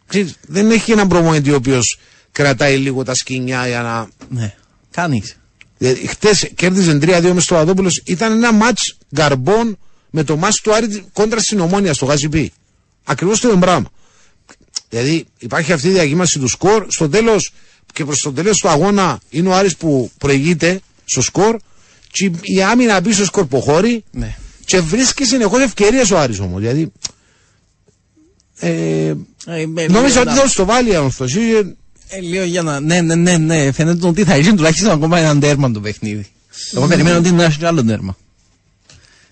ξέρεις, 0.07 0.35
δεν 0.47 0.71
έχει 0.71 0.93
έναν 0.93 1.09
προμονητή 1.09 1.51
ο 1.51 1.55
οποίος 1.57 1.99
κρατάει 2.33 2.77
λίγο 2.77 3.03
τα 3.03 3.15
σκηνιά 3.15 3.67
για 3.69 3.83
να. 3.83 4.09
Ναι. 4.41 4.55
Κάνεις. 4.91 5.37
Δηλαδή, 5.79 6.07
Χτες 6.07 6.51
κέρδιζε 6.55 6.99
3-2 7.03 7.33
μες 7.35 7.43
στο 7.43 7.57
Αδόπουλο. 7.57 7.91
Ήταν 8.05 8.33
ένα 8.33 8.53
ματ 8.53 8.79
γκαρμπών 9.15 9.79
με 10.11 10.25
το 10.25 10.37
ματ 10.37 10.53
του 10.63 10.75
Άρη 10.75 11.05
κόντρα 11.13 11.41
στην 11.41 11.61
Ομόνια 11.61 11.95
στο 11.95 12.05
Γαζιπί. 12.07 12.53
Ακριβώς 13.05 13.41
το 13.41 13.49
ίδιο 13.49 13.61
πράγμα. 13.61 13.89
Δηλαδή 14.89 15.25
υπάρχει 15.39 15.73
αυτή 15.73 15.89
η 15.89 15.91
διακύμαση 15.91 16.39
του 16.39 16.49
σκορ. 16.49 16.87
Στο 16.89 17.09
τέλος 17.09 17.53
και 17.93 18.05
προς 18.05 18.19
το 18.21 18.33
τέλος 18.33 18.59
του 18.59 18.69
αγώνα 18.69 19.21
είναι 19.31 19.49
ο 19.49 19.55
Άρης 19.55 19.77
που 19.77 20.11
προηγείται 20.19 20.81
στο 21.05 21.21
σκορ. 21.21 21.57
Και 22.11 22.31
η 22.43 22.63
άμυνα 22.63 23.01
πίσω 23.03 23.25
σκορποχώρη. 23.25 24.05
Ναι. 24.11 24.37
Και 24.65 24.81
βρίσκει 24.81 25.25
συνεχώς 25.25 25.61
ευκαιρίες 25.61 26.11
ο 26.11 26.19
Άρης 26.19 26.39
όμως. 26.39 26.61
Δηλαδή. 26.61 26.93
Ε, 28.59 29.15
Ε, 29.47 29.67
με- 29.67 29.87
νόμιζα 29.87 30.07
λίγο 30.09 30.21
ότι 30.21 30.25
να- 30.25 30.35
θα 30.35 30.47
στο 30.49 30.65
βάλει 30.65 30.91
η 30.91 30.95
Αναστασία. 30.95 31.59
Ε, 32.09 32.21
λίγο 32.21 32.45
για 32.45 32.63
να. 32.63 32.81
Ναι, 32.81 33.01
ναι, 33.01 33.15
ναι, 33.15 33.37
ναι. 33.37 33.73
Φαίνεται 33.73 34.07
ότι 34.07 34.25
θα 34.25 34.35
έχει 34.35 34.55
τουλάχιστον 34.55 34.91
ακόμα 34.91 35.19
έναν 35.19 35.41
τέρμα 35.41 35.71
το 35.71 35.81
παιχνίδι. 35.81 36.27
Εγώ 36.75 36.87
περιμένω 36.87 37.19
ότι 37.19 37.31
να 37.31 37.45
έχει 37.45 37.65
άλλο 37.65 37.85
τέρμα. 37.85 38.17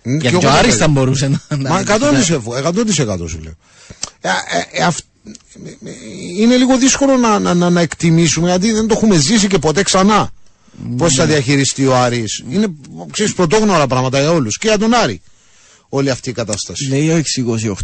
Γιατί 0.05 0.37
και 0.39 0.47
ο 0.47 0.51
Άρης 0.51 0.77
θα 0.77 0.89
μπορούσε 0.89 1.29
να. 1.29 1.57
να- 1.57 1.69
Μα 1.69 1.79
100%, 1.81 2.55
100% 2.63 3.29
σου 3.29 3.39
λέω. 3.43 3.53
Ε, 4.21 4.29
ε, 4.29 4.81
ε, 4.81 4.85
αυ- 4.85 5.05
είναι 6.39 6.57
λίγο 6.57 6.79
δύσκολο 6.79 7.17
να, 7.17 7.39
να, 7.39 7.55
να, 7.55 7.71
να 7.71 7.81
εκτιμήσουμε 7.81 8.49
γιατί 8.49 8.73
δεν 8.73 8.87
το 8.87 8.95
έχουμε 8.97 9.17
ζήσει 9.17 9.47
και 9.47 9.59
ποτέ 9.59 9.83
ξανά. 9.83 10.31
Πώς 10.97 11.15
θα 11.15 11.27
διαχειριστεί 11.27 11.87
ο 11.87 11.97
Άρης. 11.97 12.45
Είναι 12.51 12.67
ξέρεις, 13.11 13.35
πρωτόγνωρα 13.35 13.87
πράγματα 13.87 14.21
για 14.21 14.31
όλους 14.33 14.59
και 14.59 14.69
για 14.69 14.79
τον 14.79 14.95
Άρη. 14.95 15.21
Όλη 15.89 16.11
αυτή 16.11 16.31
η 16.31 16.33
κατάσταση. 16.33 16.89
Λέει 16.89 17.09
ο 17.11 17.17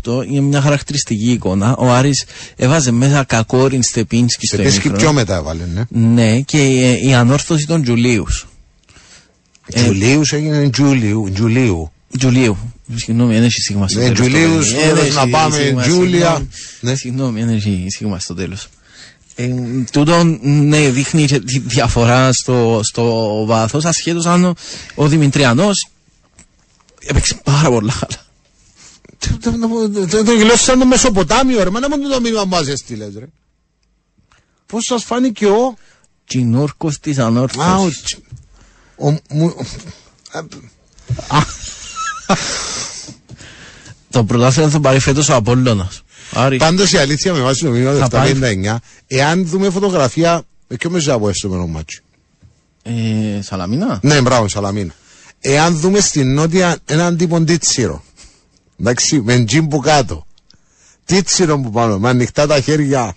628 0.05 0.25
είναι 0.27 0.41
μια 0.41 0.61
χαρακτηριστική 0.61 1.31
εικόνα. 1.33 1.77
Ο 1.77 1.91
Άρης 1.93 2.25
έβαζε 2.57 2.91
μέσα 2.91 3.25
κακόριν 3.25 3.83
Στεπίνσκι 3.83 4.47
στο 4.47 4.57
Τεπέσκι 4.57 4.77
ημίχρονο. 4.89 4.99
πιο 5.03 5.13
μετά 5.13 5.37
έβαλε, 5.37 5.63
ναι. 5.75 5.83
Ναι, 5.89 6.41
και 6.41 6.67
η, 6.67 7.09
η 7.09 7.15
ανόρθωση 7.15 7.67
των 7.67 7.83
Τζουλίους. 7.83 8.47
Ε, 9.67 9.83
Τζουλίους 9.83 10.33
έγινε 10.33 10.71
Τζουλίου. 10.71 11.31
Τζουλίου. 11.35 11.93
Τζουλίου. 12.19 12.59
Συγγνώμη, 12.95 13.35
δεν 13.35 13.43
έχει 13.43 13.61
σίγμα 13.61 13.89
στο 13.89 13.99
Ναι, 13.99 14.05
τέλος. 14.05 14.19
Τζουλίους, 14.21 14.71
το- 14.73 14.77
τέλος, 14.79 14.95
δεν 14.97 15.05
έχει 15.07 15.15
να 15.15 15.29
πάμε, 15.29 15.57
σίγμα, 15.57 15.83
Τζούλια. 15.83 16.19
συγγνώμη. 16.27 16.49
Ναι. 16.81 16.95
Συγγνώμη, 16.95 17.45
δεν 17.45 17.55
έχει 17.55 17.87
σίγμα 17.89 18.19
στο 18.19 18.35
τέλος. 18.35 18.69
Ε, 19.35 19.49
τούτο 19.93 20.25
ναι, 20.43 20.89
δείχνει 20.91 21.25
και 21.27 21.41
τη 21.41 21.59
διαφορά 21.59 22.33
στο, 22.33 22.81
στο 22.83 23.45
βάθος, 23.47 23.85
ασχέτως 23.85 24.27
αν 24.27 24.45
ο, 24.45 24.55
ο 24.95 25.09
Δημητριανός 25.09 25.89
έπαιξε 27.03 27.35
πάρα 27.45 27.69
πολλά 27.71 27.93
καλά. 28.01 28.25
Το 30.25 30.37
γλώσσα 30.37 30.57
σαν 30.57 30.79
το 30.79 30.87
Μεσοποτάμιο, 30.87 31.63
ρε. 31.63 31.71
Μα 31.71 31.81
να 31.81 31.97
μην 31.99 32.09
το 32.11 32.21
μήνυμα 32.21 32.45
μου 32.45 32.57
έστειλες, 32.57 33.15
ρε. 33.19 33.27
Πώς 34.67 34.85
σας 34.85 35.05
φάνηκε 35.05 35.47
ο... 35.47 35.77
Τσινούρκο 36.27 36.91
της 37.01 37.19
Α, 37.19 37.23
ο, 37.25 37.27
ανόρθωση. 37.27 38.03
Τσι- 38.03 38.23
ο, 38.97 39.11
μου, 39.35 39.55
Το 44.11 44.25
πρωτάθλημα 44.25 44.69
θα 44.69 44.81
πάρει 44.81 44.99
φέτος 44.99 45.29
ο 45.29 45.35
Απόλλωνας. 45.35 46.03
Άρη. 46.33 46.57
Πάντως 46.57 46.93
η 46.93 46.97
αλήθεια 46.99 47.33
με 47.33 47.41
βάση 47.41 47.65
το 47.65 47.71
μήνυμα 47.71 47.93
Θα 47.95 48.09
του 48.09 48.17
759, 48.17 48.77
εάν 49.07 49.47
δούμε 49.47 49.71
φωτογραφία. 49.71 50.43
ε, 50.69 50.75
Ποιο 50.77 50.91
με 50.91 51.01
ζabo 51.07 51.29
έστω 51.29 51.49
με 51.49 51.57
το 51.57 51.67
μάτσο. 51.67 52.01
Ε, 52.83 52.93
Σαλαμίνα; 53.43 53.99
Ναι, 54.03 54.21
μπράβο, 54.21 54.49
Σαλαμίνα. 54.49 54.95
Εάν 55.41 55.77
δούμε 55.79 56.01
στην 56.01 56.35
νότια 56.35 56.77
έναν 56.85 57.17
τύπο 57.17 57.41
τίτσιρο. 57.45 58.05
Εντάξει, 58.81 59.21
με 59.21 59.45
τζιμ 59.45 59.67
που 59.67 59.79
κάτω. 59.79 60.27
Τίτσιρο 61.05 61.59
που 61.61 61.71
πάνω, 61.71 61.99
με 61.99 62.09
ανοιχτά 62.09 62.47
τα 62.47 62.61
χέρια. 62.61 63.17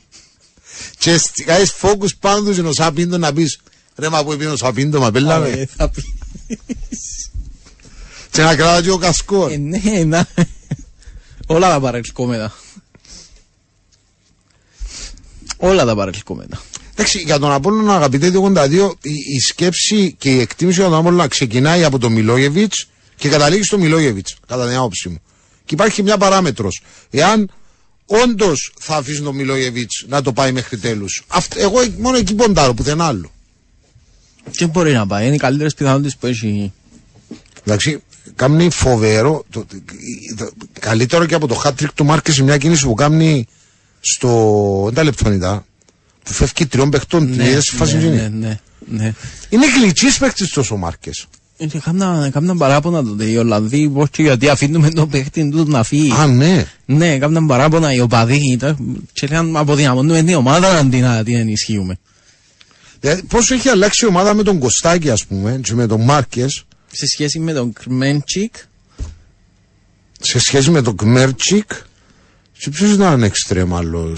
Και 0.97 1.19
κάνεις 1.45 1.71
φόκου 1.71 2.07
πάνω 2.19 2.41
τους 2.41 2.57
ενό 2.57 2.71
σαπίντο 2.71 3.17
να 3.17 3.33
πεις 3.33 3.59
ρε 3.95 4.09
μα 4.09 4.23
που 4.23 4.33
είπε 4.33 4.45
ο 4.45 4.55
σαπίντο, 4.55 4.99
μα 4.99 5.07
Ε, 5.07 5.11
πέλαμε. 5.11 5.67
θα 5.77 5.89
πει. 5.89 6.03
Και 8.33 8.41
να 8.41 8.55
κράτα 8.55 8.81
και 8.81 8.91
ο 8.91 8.97
κασκόρ. 8.97 9.51
Ε, 9.51 9.57
ναι, 9.57 10.03
να. 10.05 10.27
Όλα 11.47 11.69
τα 11.69 11.79
παρελκώ 11.79 12.25
μετά. 12.25 12.53
Όλα 15.57 15.85
τα 15.85 15.95
παρελκώ 15.95 16.35
μετά. 16.35 16.61
Εντάξει, 16.91 17.19
για 17.19 17.39
τον 17.39 17.51
Απόλλωνα, 17.51 17.95
αγαπητέ 17.95 18.31
82, 18.35 18.91
η, 19.01 19.13
η 19.13 19.39
σκέψη 19.39 20.15
και 20.17 20.29
η 20.29 20.39
εκτίμηση 20.39 20.79
για 20.79 20.89
τον 20.89 20.97
Απόλλωνα 20.97 21.27
ξεκινάει 21.27 21.83
από 21.83 21.99
τον 21.99 22.11
Μιλόγεβιτς 22.11 22.87
και 23.15 23.29
καταλήγει 23.29 23.63
στο 23.63 23.77
Μιλόγεβιτς, 23.77 24.35
κατά 24.47 24.67
την 24.67 24.75
άποψή 24.75 25.09
μου. 25.09 25.21
Και 25.65 25.73
υπάρχει 25.73 26.03
μια 26.03 26.17
παράμετρος. 26.17 26.81
Εάν 27.09 27.51
όντως 28.05 28.73
θα 28.79 28.95
αφήσει 28.95 29.21
τον 29.21 29.35
Μιλόγεβιτς 29.35 30.05
να 30.07 30.21
το 30.21 30.33
πάει 30.33 30.51
μέχρι 30.51 30.77
τέλους. 30.77 31.23
Εγώ 31.55 31.79
μόνο 31.97 32.17
εκεί 32.17 32.33
ποντάρω, 32.33 32.73
πουθενά 32.73 33.05
άλλο. 33.05 33.31
Και 34.51 34.67
μπορεί 34.67 34.93
να 34.93 35.07
πάει. 35.07 35.25
Είναι 35.25 35.35
οι 35.35 35.39
καλύτερες 35.39 35.73
πιθανότητες 35.73 36.15
που 36.15 36.27
έχει. 36.27 36.73
Εντάξει, 37.63 38.03
κάνει 38.35 38.69
φοβερό. 38.69 39.43
Το, 39.49 39.65
το- 39.65 39.75
το- 40.37 40.51
καλύτερο 40.79 41.25
και 41.25 41.35
από 41.35 41.47
το 41.47 41.61
hat 41.65 41.69
trick 41.69 41.87
του 41.95 42.05
Μάρκε 42.05 42.31
σε 42.31 42.43
μια 42.43 42.57
κίνηση 42.57 42.85
που 42.85 42.93
κάνει 42.93 43.45
στο. 43.99 44.81
Δεν 44.85 44.93
τα 44.93 45.03
λεπτονιτά. 45.03 45.65
Που 46.23 46.33
φεύγει 46.33 46.65
τριών 46.65 46.89
παιχτών. 46.89 47.29
Ναι, 47.35 47.43
ναι, 47.43 47.59
φάση 47.59 47.97
ναι, 47.97 48.03
είναι. 48.03 48.15
ναι, 48.15 48.47
ναι, 48.47 48.57
ναι. 48.87 49.13
Είναι 49.49 49.65
γλυκής 49.79 50.17
παίχτης 50.17 50.49
τόσο 50.49 50.75
ο 50.75 50.77
Μάρκες. 50.77 51.25
Ε, 51.57 51.65
Και 51.65 51.79
κάμνα, 51.79 52.29
κάμνα 52.33 52.55
παράπονα 52.55 53.03
τότε 53.03 53.25
οι 53.25 53.35
Ολλανδοί, 53.37 53.89
πώς 53.89 54.09
και 54.09 54.21
γιατί 54.21 54.49
αφήνουμε 54.49 54.89
τον 54.89 55.09
παίχτη 55.09 55.49
του 55.49 55.65
να 55.67 55.83
φύγει. 55.83 56.11
Α, 56.11 56.27
ναι. 56.27 56.65
Ναι, 56.85 57.17
κάμνα 57.17 57.45
παράπονα 57.45 57.93
οι 57.93 57.99
οπαδοί 57.99 58.39
ήταν 58.51 59.03
και 59.13 59.27
λέγαν 59.27 59.57
αποδυναμώνουμε 59.57 60.23
την 60.23 60.35
ομάδα 60.35 60.77
αντί 60.77 60.97
να 60.99 61.23
την 61.23 61.35
ενισχύουμε. 61.35 61.97
Δηλαδή, 62.99 63.23
πόσο 63.23 63.53
έχει 63.53 63.69
αλλάξει 63.69 64.05
η 64.05 64.07
ομάδα 64.07 64.33
με 64.33 64.43
τον 64.43 64.59
Κωστάκη, 64.59 65.09
ας 65.09 65.25
πούμε, 65.25 65.59
και 65.63 65.73
με 65.73 65.87
τον 65.87 66.01
Μάρκες, 66.01 66.63
Σε 66.95 67.07
σχέση 67.07 67.39
με 67.39 67.53
τον 67.53 67.73
Κρμέντσικ, 67.73 68.53
σε 70.19 70.39
σχέση 70.39 70.69
με 70.69 70.81
τον 70.81 70.95
Κμέρτσικ. 70.95 71.71
Και 72.57 72.69
ποιο 72.69 72.91
ήταν 72.93 73.23
εξτρέμ 73.23 73.75
άλλο. 73.75 74.17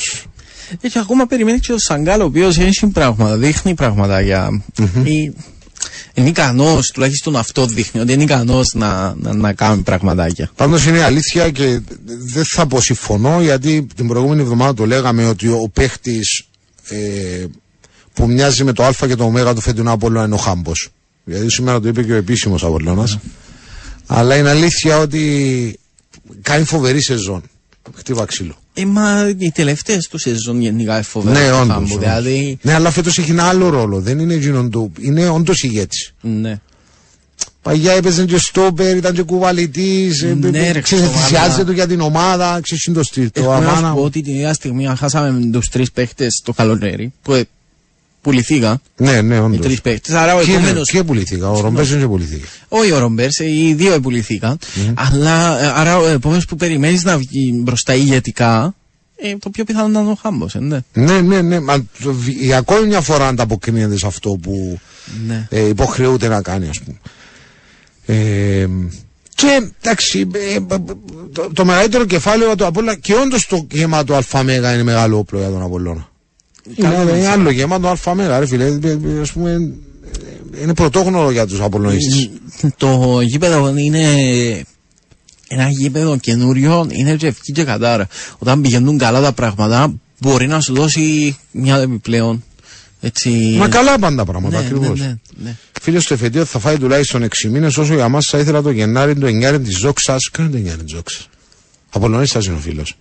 έχει 0.81 0.99
ακόμα 0.99 1.25
περιμένει 1.25 1.59
και 1.59 1.73
ο 1.73 1.77
Σαγκάλ, 1.79 2.21
ο 2.21 2.25
οποίος 2.25 2.57
έχει 2.57 2.87
πράγματα, 2.87 3.37
δείχνει 3.37 3.73
πράγματα 3.73 4.21
για... 4.21 4.63
Ή- 5.03 5.33
Είναι 6.13 6.27
ικανός, 6.29 6.87
τουλάχιστον 6.91 7.35
αυτό 7.35 7.65
δείχνει, 7.65 8.01
ότι 8.01 8.13
είναι 8.13 8.23
ικανός 8.23 8.73
να, 8.73 9.15
να, 9.15 9.33
να 9.33 9.53
κάνει 9.53 9.81
πραγματάκια. 9.81 10.51
Πάντως 10.55 10.85
είναι 10.85 11.03
αλήθεια 11.03 11.51
και 11.51 11.79
δεν 12.05 12.43
θα 12.45 12.67
πω 12.67 12.81
συμφωνώ 12.81 13.41
γιατί 13.41 13.87
την 13.95 14.07
προηγούμενη 14.07 14.41
εβδομάδα 14.41 14.73
το 14.73 14.85
λέγαμε 14.85 15.27
ότι 15.27 15.47
ο 15.47 15.69
παίχτης 15.73 16.43
ε, 16.89 17.45
που 18.13 18.27
μοιάζει 18.27 18.63
με 18.63 18.73
το 18.73 18.83
Α 18.83 18.91
και 19.07 19.15
το 19.15 19.33
Ω 19.47 19.53
του 19.53 19.61
φετινού 19.61 19.91
Απόλλωνα 19.91 20.25
είναι 20.25 20.35
ο 20.35 20.37
Χάμπος. 20.37 20.89
Γιατί 21.25 21.51
σήμερα 21.51 21.79
το 21.79 21.87
είπε 21.87 22.03
και 22.03 22.11
ο 22.11 22.15
επίσημος 22.15 22.63
Απόλλωνας. 22.63 23.17
Αλλά 24.07 24.35
είναι 24.35 24.49
αλήθεια 24.49 24.97
ότι 24.97 25.79
κάνει 26.41 26.63
φοβερή 26.65 27.03
σεζόν. 27.03 27.41
Χτύπα 27.95 28.25
ξύλο. 28.25 28.55
Ε, 28.73 28.85
μα 28.85 29.33
οι 29.37 29.51
τελευταίες 29.51 30.07
του 30.07 30.17
σεζόν 30.17 30.61
γενικά 30.61 31.01
φοβερά. 31.03 31.39
Ναι, 31.39 31.49
το 31.49 31.59
όντως. 31.59 31.73
Χάμπο, 31.89 31.97
Δηλαδή, 31.97 32.57
Ναι, 32.61 32.73
αλλά 32.73 32.91
φέτος 32.91 33.17
έχει 33.17 33.31
ένα 33.31 33.43
άλλο 33.43 33.69
ρόλο. 33.69 33.99
Δεν 34.01 34.19
είναι 34.19 34.33
εκείνον 34.33 34.69
του. 34.69 34.91
Είναι 34.99 35.27
όντως 35.29 35.63
ηγέτης. 35.63 36.13
ναι. 36.21 36.59
Παγιά 37.61 37.91
έπαιζε 37.93 38.25
και 38.25 38.37
στόπερ, 38.37 38.95
ήταν 38.97 39.13
και 39.13 39.21
κουβαλητής. 39.21 40.21
Ναι, 40.39 40.71
ρε, 40.71 40.79
Ξεθυσιάζεται 40.81 41.19
Χριστόβαλα. 41.37 41.63
του 41.65 41.71
για 41.71 41.87
την 41.87 42.01
ομάδα. 42.01 42.59
Ξέρει 42.61 42.81
το 42.97 43.03
στυλ. 43.03 43.29
Το 43.31 43.41
Έχω 43.41 43.53
να 43.53 43.59
σου 43.61 43.67
αμάνα. 43.69 43.93
πω 43.93 44.01
ότι 44.01 44.21
την 44.21 44.33
ίδια 44.33 44.53
στιγμή 44.53 44.87
αν 44.87 44.95
χάσαμε 44.95 45.49
τους 45.51 45.69
τρεις 45.69 45.91
παίχτε 45.91 46.27
το 46.43 46.53
καλοκαίρι 46.53 47.13
που 47.21 47.43
ε, 48.25 48.29
πουληθήκαν. 48.31 48.81
Ναι, 48.97 49.21
ναι, 49.21 49.35
Οι 49.35 49.39
όντως. 49.39 49.59
τρεις 49.65 49.81
παίχτε. 49.81 50.17
Άρα 50.17 50.35
ο 50.35 50.41
Και, 50.43 50.51
επόμενο. 50.51 50.81
και 50.81 51.03
πουληθήκα. 51.03 51.49
Ο 51.49 51.59
Ρομπέ 51.59 51.83
δεν 51.83 51.99
και 51.99 52.07
πουληθήκε. 52.07 52.45
Όχι 52.67 52.91
ο 52.91 52.97
Ρομπέρς, 52.97 53.39
οι 53.39 53.73
δύο 53.73 53.99
πουληθήκαν. 53.99 54.57
Αλλά 54.93 55.61
ε, 55.63 55.71
άρα 55.75 55.97
ο 55.97 56.05
επόμενο 56.07 56.41
που 56.47 56.55
περιμένεις 56.55 57.03
να 57.03 57.17
βγει 57.17 57.51
μπροστά 57.63 57.93
ηγετικά, 57.95 58.73
ε, 59.15 59.35
το 59.39 59.49
πιο 59.49 59.63
πιθανό 59.63 59.87
να 59.87 59.99
είναι 59.99 60.09
ο 60.11 60.17
Χάμπος. 60.21 60.55
Ε, 60.55 60.59
ναι. 60.59 60.79
Ναι, 60.93 61.21
ναι, 61.21 61.41
ναι. 61.41 61.59
Μα 61.59 61.85
το, 62.03 62.13
βι- 62.13 62.41
για 62.41 62.57
ακόμη 62.57 62.87
μια 62.87 63.01
φορά 63.01 63.27
ανταποκρίνεται 63.27 63.97
σε 63.97 64.07
αυτό 64.07 64.29
που 64.41 64.79
ναι. 65.27 65.47
ε, 65.49 65.67
υποχρεούται 65.67 66.27
να 66.27 66.41
κάνει, 66.41 66.69
ας 66.69 66.79
πούμε. 66.81 66.97
Ε, 68.05 68.67
και 69.35 69.69
εντάξει, 69.81 70.27
ε, 70.33 70.55
ε, 70.55 70.77
το, 71.33 71.49
το 71.53 71.65
μεγαλύτερο 71.65 72.05
κεφάλαιο 72.05 72.55
του 72.55 72.65
Απόλλωνα 72.65 72.95
και 72.95 73.13
όντως 73.13 73.47
το 73.47 73.67
γεμάτο 73.71 74.19
ΑΜΕΓΑ 74.31 74.73
είναι 74.73 74.83
μεγάλο 74.83 75.17
όπλο 75.17 75.39
για 75.39 75.49
τον 75.49 75.61
Απόλλωνα. 75.61 76.09
Καλά, 76.81 77.01
Είναι, 77.01 77.11
ναι. 77.11 77.17
είναι 77.17 77.27
άλλο 77.27 77.49
γεμάτο 77.49 77.95
ΑΜΕΓΑ, 78.05 78.39
ρε 78.39 78.45
φίλε. 78.45 78.65
Ε, 78.65 78.79
ε, 78.83 79.19
ας 79.21 79.31
πούμε, 79.31 79.51
ε, 79.51 80.61
είναι 80.61 80.73
πρωτόγνωρο 80.73 81.31
για 81.31 81.45
τους 81.47 81.59
Απολλωνίστες. 81.59 82.29
Το 82.77 83.21
γήπεδο 83.21 83.77
είναι 83.77 84.03
ένα 85.47 85.69
γήπεδο 85.69 86.17
καινούριο, 86.17 86.87
είναι 86.91 87.15
και 87.15 87.27
ευκή 87.27 87.51
και 87.51 87.63
κατάρα. 87.63 88.07
Όταν 88.37 88.61
πηγαίνουν 88.61 88.97
καλά 88.97 89.21
τα 89.21 89.31
πράγματα, 89.31 89.93
μπορεί 90.19 90.47
να 90.47 90.61
σου 90.61 90.73
δώσει 90.73 91.37
μια 91.51 91.77
επιπλέον. 91.77 92.43
Έτσι... 93.01 93.29
Μα 93.57 93.67
καλά 93.67 93.99
πάντα 93.99 94.25
πράγματα, 94.25 94.59
ναι, 94.59 94.65
ακριβώς. 94.65 94.99
ναι, 94.99 95.05
ναι, 95.05 95.17
ναι. 95.43 95.55
Φίλε 95.81 95.99
στο 95.99 96.13
εφετείο 96.13 96.45
θα 96.45 96.59
φάει 96.59 96.77
τουλάχιστον 96.77 97.23
6 97.23 97.49
μήνες, 97.49 97.77
όσο 97.77 97.93
για 97.93 98.09
μας 98.09 98.25
θα 98.25 98.37
ήθελα 98.37 98.61
το 98.61 98.69
Γενάρη 98.69 99.15
του 99.15 99.27
9 99.27 99.59
της 99.63 99.77
Ζόξας. 99.77 100.29
Κάνε 100.31 100.49
το 100.49 100.57
9 100.57 100.61
της 100.61 100.91
Ζόξας. 100.91 101.29
Απολωνίστα 101.89 102.39
είναι 102.45 102.53
ο 102.53 102.57
φίλος. 102.59 102.97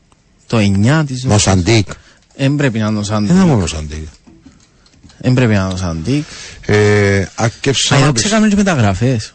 Το 0.47 0.59
9 0.59 1.05
της 1.07 1.25
Μοσαντίκ. 1.25 1.89
Δεν 2.37 2.57
πρέπει 2.57 2.79
να 2.79 2.87
είναι 2.87 2.99
ο 2.99 3.03
Σαντίκ. 3.03 3.31
Δεν 3.33 3.43
είναι 3.47 3.55
Μοσαντίκ. 3.55 4.07
Δεν 5.19 5.35
πρέπει 5.35 5.53
να 5.55 5.61
είναι 5.65 5.73
ο 5.73 5.77
Σαντίκ. 5.77 6.25
Ε, 6.67 7.25
ακέψα 7.35 7.95
Α, 7.95 7.99
να 7.99 8.05
εδώ 8.05 8.13
πεις. 8.13 8.23
ξεκάνουν 8.23 8.49
και 8.49 8.57
μεταγραφές. 8.57 9.33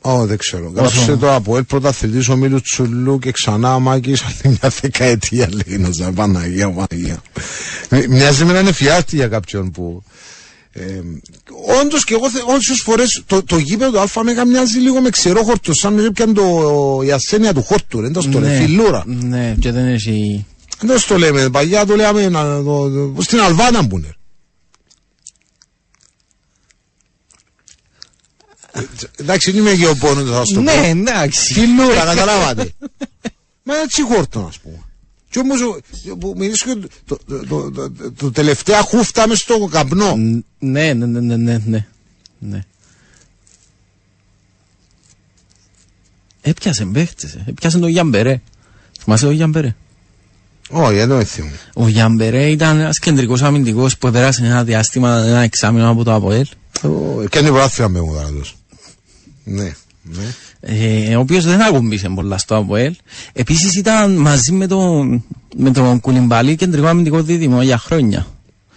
Ω, 0.00 0.26
δεν 0.26 0.36
ξέρω. 0.38 0.72
Γράψε 0.74 1.16
το 1.16 1.34
από 1.34 1.56
ελ 1.56 1.64
πρωταθλητή 1.64 2.30
ο 2.32 2.36
Μίλου 2.36 2.60
Τσουλού 2.60 3.18
και 3.18 3.30
ξανά 3.30 3.78
μάκης 3.78 4.22
άλλη 4.22 4.56
μια 4.60 4.72
δεκαετία 4.80 5.48
λέει 5.52 5.78
να 5.78 5.92
σε 5.92 6.10
Παναγία 6.14 6.70
Παναγία. 6.70 7.22
Μ- 7.90 8.06
Μοιάζει 8.08 8.44
με 8.44 8.50
έναν 8.52 8.66
εφιάλτη 8.66 9.16
για 9.16 9.28
κάποιον 9.28 9.70
που. 9.70 10.02
Ε, 10.72 10.82
Όντως 11.82 12.04
και 12.04 12.14
εγώ 12.14 12.24
όσες 12.54 12.80
φορές 12.80 13.22
το, 13.26 13.42
το 13.44 13.58
γήπεδο 13.58 14.04
του 14.12 14.20
ΑΜΕΓΑ 14.20 14.46
μοιάζει 14.46 14.78
λίγο 14.78 15.00
με 15.00 15.10
ξερό 15.10 15.42
χόρτο, 15.42 15.74
σαν 15.74 15.94
να 15.94 16.12
πιάνει 16.12 16.32
το, 16.32 16.44
η 17.06 17.10
ασθένεια 17.12 17.54
του 17.54 17.62
χόρτου. 17.62 18.00
Δεν 18.00 18.12
το 18.12 18.20
στο 18.20 18.38
λέει, 18.40 18.58
φιλούρα. 18.60 19.02
Ναι, 19.06 19.54
και 19.60 19.70
δεν 19.72 19.86
έχει... 19.86 20.46
Δεν 20.80 21.00
το 21.08 21.18
λέμε, 21.18 21.50
παλιά 21.50 21.86
το 21.86 21.96
λέμε 21.96 22.28
να, 22.28 22.62
το, 22.62 22.90
το- 23.14 23.22
στην 23.22 23.40
Αλβάνα 23.40 23.86
που 23.86 23.96
είναι. 23.98 24.14
Ε, 28.72 28.82
Εντάξει, 29.16 29.50
δεν 29.50 29.60
είμαι 29.60 29.72
γεωπόνος, 29.72 30.30
θα 30.30 30.44
σου 30.44 30.54
το 30.54 30.62
πω. 30.62 30.80
Ναι, 30.80 30.88
εντάξει. 30.88 31.52
Φιλούρα, 31.52 32.04
καταλάβατε. 32.04 32.72
Μα 33.62 33.76
έτσι 33.76 34.02
χόρτο, 34.02 34.40
ας 34.40 34.58
πούμε. 34.58 34.78
Και 35.30 35.38
όμως 35.38 35.58
που 36.18 36.34
μιλήσω 36.36 36.78
το, 36.78 36.88
το, 37.06 37.18
το, 37.46 37.70
το, 37.70 37.90
το, 37.90 38.12
το 38.12 38.30
τελευταία 38.30 38.80
χούφτα 38.82 39.28
μες 39.28 39.38
στο 39.38 39.68
καπνό. 39.70 40.16
Ναι, 40.58 40.92
ναι, 40.92 41.06
ναι, 41.06 41.20
ναι, 41.20 41.36
ναι, 41.36 41.58
ναι. 41.66 41.86
ναι. 42.38 42.64
Έπιασε 46.40 46.84
παίχτες, 46.84 47.34
ε. 47.34 47.44
έπιασε 47.48 47.78
το 47.78 47.86
Γιαμπερέ. 47.86 48.40
Θυμάσαι 49.00 49.24
το 49.24 49.30
Γιαμπερέ; 49.30 49.74
Όχι, 50.70 50.94
δεν 50.94 51.08
το 51.08 51.24
θυμούμαι. 51.24 51.58
Ο 51.74 51.88
Γιαμπερέ 51.88 52.50
ήταν 52.50 52.78
ένας 52.78 52.98
κεντρικός 52.98 53.42
αμυντικός 53.42 53.98
που 53.98 54.10
πέρασε 54.10 54.44
ένα 54.44 54.64
διάστημα, 54.64 55.16
ένα 55.16 55.40
εξάμεινο 55.40 55.90
από 55.90 56.04
το 56.04 56.14
ΑΠΟΕΛ. 56.14 56.46
Και 57.28 57.38
είναι 57.38 57.50
πράθυρα 57.50 57.88
με 57.88 58.00
μου 58.00 58.12
δάραντος. 58.12 58.56
Ναι, 59.44 59.74
ναι. 60.02 60.34
Ε, 60.60 61.16
ο 61.16 61.20
οποίος 61.20 61.44
δεν 61.44 61.62
ακουμπήσε 61.62 62.08
πολλά 62.08 62.38
στο 62.38 62.56
ΑΠΟΕΛ. 62.56 62.94
Επίσης 63.32 63.74
ήταν 63.76 64.12
μαζί 64.16 64.52
με 64.52 64.66
τον, 64.66 65.24
με 65.56 65.70
τον 65.70 66.00
Κουλιμπαλί 66.00 66.56
κεντρικό 66.56 66.86
αμυντικό 66.86 67.22
δίδυμο 67.22 67.62
για 67.62 67.78
χρόνια. 67.78 68.26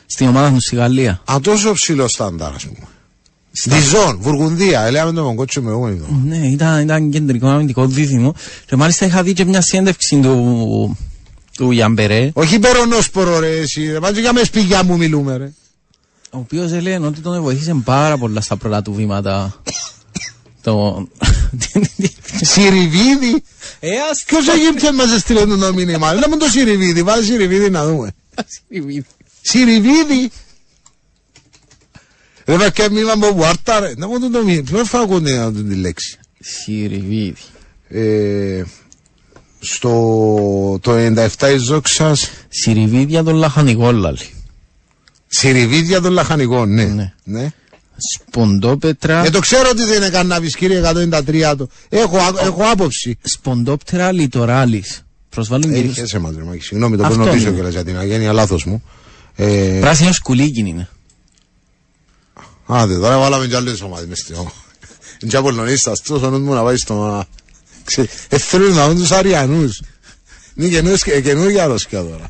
Στην 0.05 0.27
ομάδα 0.27 0.51
του 0.51 0.61
στη 0.61 0.75
Γαλλία. 0.75 1.21
Α, 1.31 1.35
τόσο 1.41 1.73
ψηλός 1.73 2.11
στάνταρ, 2.11 2.49
α 2.49 2.57
πούμε. 2.67 2.88
Διζόν, 3.65 4.17
Βουργουνδία, 4.21 4.81
έλεγαμε 4.81 5.11
τον 5.11 5.35
κότσο 5.35 5.61
με 5.61 5.69
εγώ 5.69 5.88
εδώ. 5.88 6.05
Ναι, 6.25 6.38
ήταν, 6.38 6.81
ήταν 6.81 7.09
κεντρικό 7.09 7.47
αμυντικό 7.47 7.88
δίδυμο. 7.88 8.33
Και 8.65 8.75
μάλιστα 8.75 9.05
είχα 9.05 9.23
δει 9.23 9.33
και 9.33 9.45
μια 9.45 9.61
συνέντευξη 9.61 10.19
του, 10.19 10.97
του 11.58 11.72
Γιαμπερέ, 11.72 12.30
Όχι 12.34 12.55
υπερονόσπορο 12.55 13.39
ρε 13.39 13.58
εσύ, 13.58 13.91
ρε, 13.91 13.99
πάντως 13.99 14.20
για 14.20 14.34
με 14.34 14.43
σπηγιά 14.43 14.84
μου 14.84 14.97
μιλούμε 14.97 15.38
ρε. 15.38 15.51
ο 16.32 16.38
οποίο 16.38 16.64
έλεγε 16.64 17.05
ότι 17.05 17.20
τον 17.20 17.41
βοήθησε 17.41 17.82
πάρα 17.84 18.18
πολλά 18.18 18.41
στα 18.41 18.58
πρώτα 18.58 18.82
του 18.82 18.93
βήματα 18.93 19.62
Το... 20.62 21.08
Σιριβίδη. 22.41 23.43
Ε, 23.80 23.89
ας 24.12 24.24
Ποιο 24.26 24.38
έχει 24.38 24.74
πια 24.76 24.93
μα 24.93 25.03
έστειλε 25.03 25.45
το 25.45 25.74
μήνυμα. 25.74 26.14
Λέμε 26.14 26.38
το 26.38 26.45
Σιριβίδη. 26.49 27.03
Βάλει 27.03 27.26
Σιριβίδη 27.26 27.70
να 27.70 27.86
δούμε. 27.86 28.12
Σιριβίδη. 29.41 30.32
Ρε 32.45 32.58
βακέ 32.58 32.89
μήνυμα 32.89 33.12
από 33.12 33.34
Βουάρτα 33.34 33.80
ρε. 33.80 33.93
Να 33.97 34.08
μου 34.08 34.20
το 34.20 34.30
το 34.30 34.43
μήνυμα. 34.43 34.64
Ποιο 34.72 34.86
φορά 34.86 35.03
ακούνε 35.03 35.32
να 35.38 35.53
τον 35.53 35.70
τη 35.70 35.76
λέξη. 35.76 36.20
Σιριβίδη. 36.39 37.36
Ε, 39.60 39.66
στο 39.66 40.80
το 40.82 40.91
97 41.39 41.51
η 41.53 41.58
Ζόξας 41.58 42.30
Σιριβίδια 42.49 43.24
των 43.24 43.36
λαχανικών 43.36 43.95
λάλη. 43.95 44.18
Σιριβίδια 45.28 46.01
των 46.01 46.12
λαχανικών, 46.12 46.74
ναι. 46.74 46.84
Ναι. 46.84 47.14
ναι. 47.24 47.51
Σποντόπετρα. 48.14 49.26
Ε, 49.26 49.30
το 49.30 49.39
ξέρω 49.39 49.70
ότι 49.72 49.84
δεν 49.84 49.95
είναι 49.97 50.10
κανένας 50.10 50.55
κύριε 50.55 50.82
193 50.82 51.53
το. 51.58 51.68
Έχω, 51.89 52.18
α- 52.18 52.41
έχω 52.41 52.64
άποψη. 52.72 53.18
Σποντόπτερα 53.22 54.12
λιτοράλης. 54.12 55.01
Προσβάλλουν 55.30 55.72
Ε, 55.72 55.76
κυρίως. 55.76 55.93
χαίρεσαι 55.93 56.20
μας 56.20 56.36
ρε 56.38 56.43
Μάκη. 56.43 56.62
Συγγνώμη, 56.64 56.97
το 56.97 57.03
Αυτό 57.03 57.18
παίρνω 57.18 57.32
πίσω 57.32 57.45
είναι. 57.47 57.53
κιόλας 57.55 57.74
για 57.74 57.84
την 57.84 57.97
αγένεια, 57.97 58.34
λάθος 58.34 58.66
μου. 58.66 58.84
Ε, 59.36 59.78
Πράσινος 59.82 60.16
σκουλίκιν 60.16 60.66
είναι. 60.66 60.89
άντε, 62.66 62.97
τώρα 62.97 63.18
βάλαμε 63.18 63.47
κι 63.47 63.55
άλλες 63.55 63.82
ομάδες 63.82 64.08
μες 64.08 64.20
στην 64.20 64.36
ομάδα. 64.36 64.55
Είναι 65.22 65.32
και 65.32 65.38
Απολλωνίστας, 65.38 66.01
τόσο 66.01 66.26
ο 66.26 66.30
νους 66.30 66.39
μου 66.39 66.53
να 66.53 66.64
πάει 66.64 66.78
στο... 66.78 67.26
Ξέ- 67.88 68.09
Ε, 68.29 68.38
θέλουν 68.38 68.73
να 68.73 68.88
δουν 68.88 68.97
τους 68.97 69.11
Αριανούς. 69.11 69.81
Είναι 70.55 70.67
καινούργια- 70.67 71.13
ε, 71.13 71.21
καινούργια 71.21 71.63
αρρώσκια 71.63 72.01
τώρα. 72.03 72.29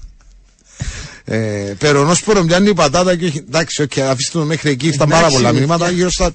Ε, 1.25 1.73
Περονόσπορο 1.77 2.43
πιάνει 2.43 2.69
η 2.69 2.73
πατάτα 2.73 3.15
και 3.15 3.25
έχει, 3.25 3.37
εντάξει, 3.37 3.81
οκ, 3.81 3.97
αφήστε 3.99 4.39
το 4.39 4.45
μέχρι 4.45 4.69
εκεί, 4.69 4.87
ήρθαν 4.87 5.07
πάρα 5.07 5.19
Εντάξει, 5.19 5.35
πολλά 5.37 5.51
ρε, 5.51 5.57
μηνύματα, 5.57 5.89
γύρω 5.89 6.09
στα 6.11 6.31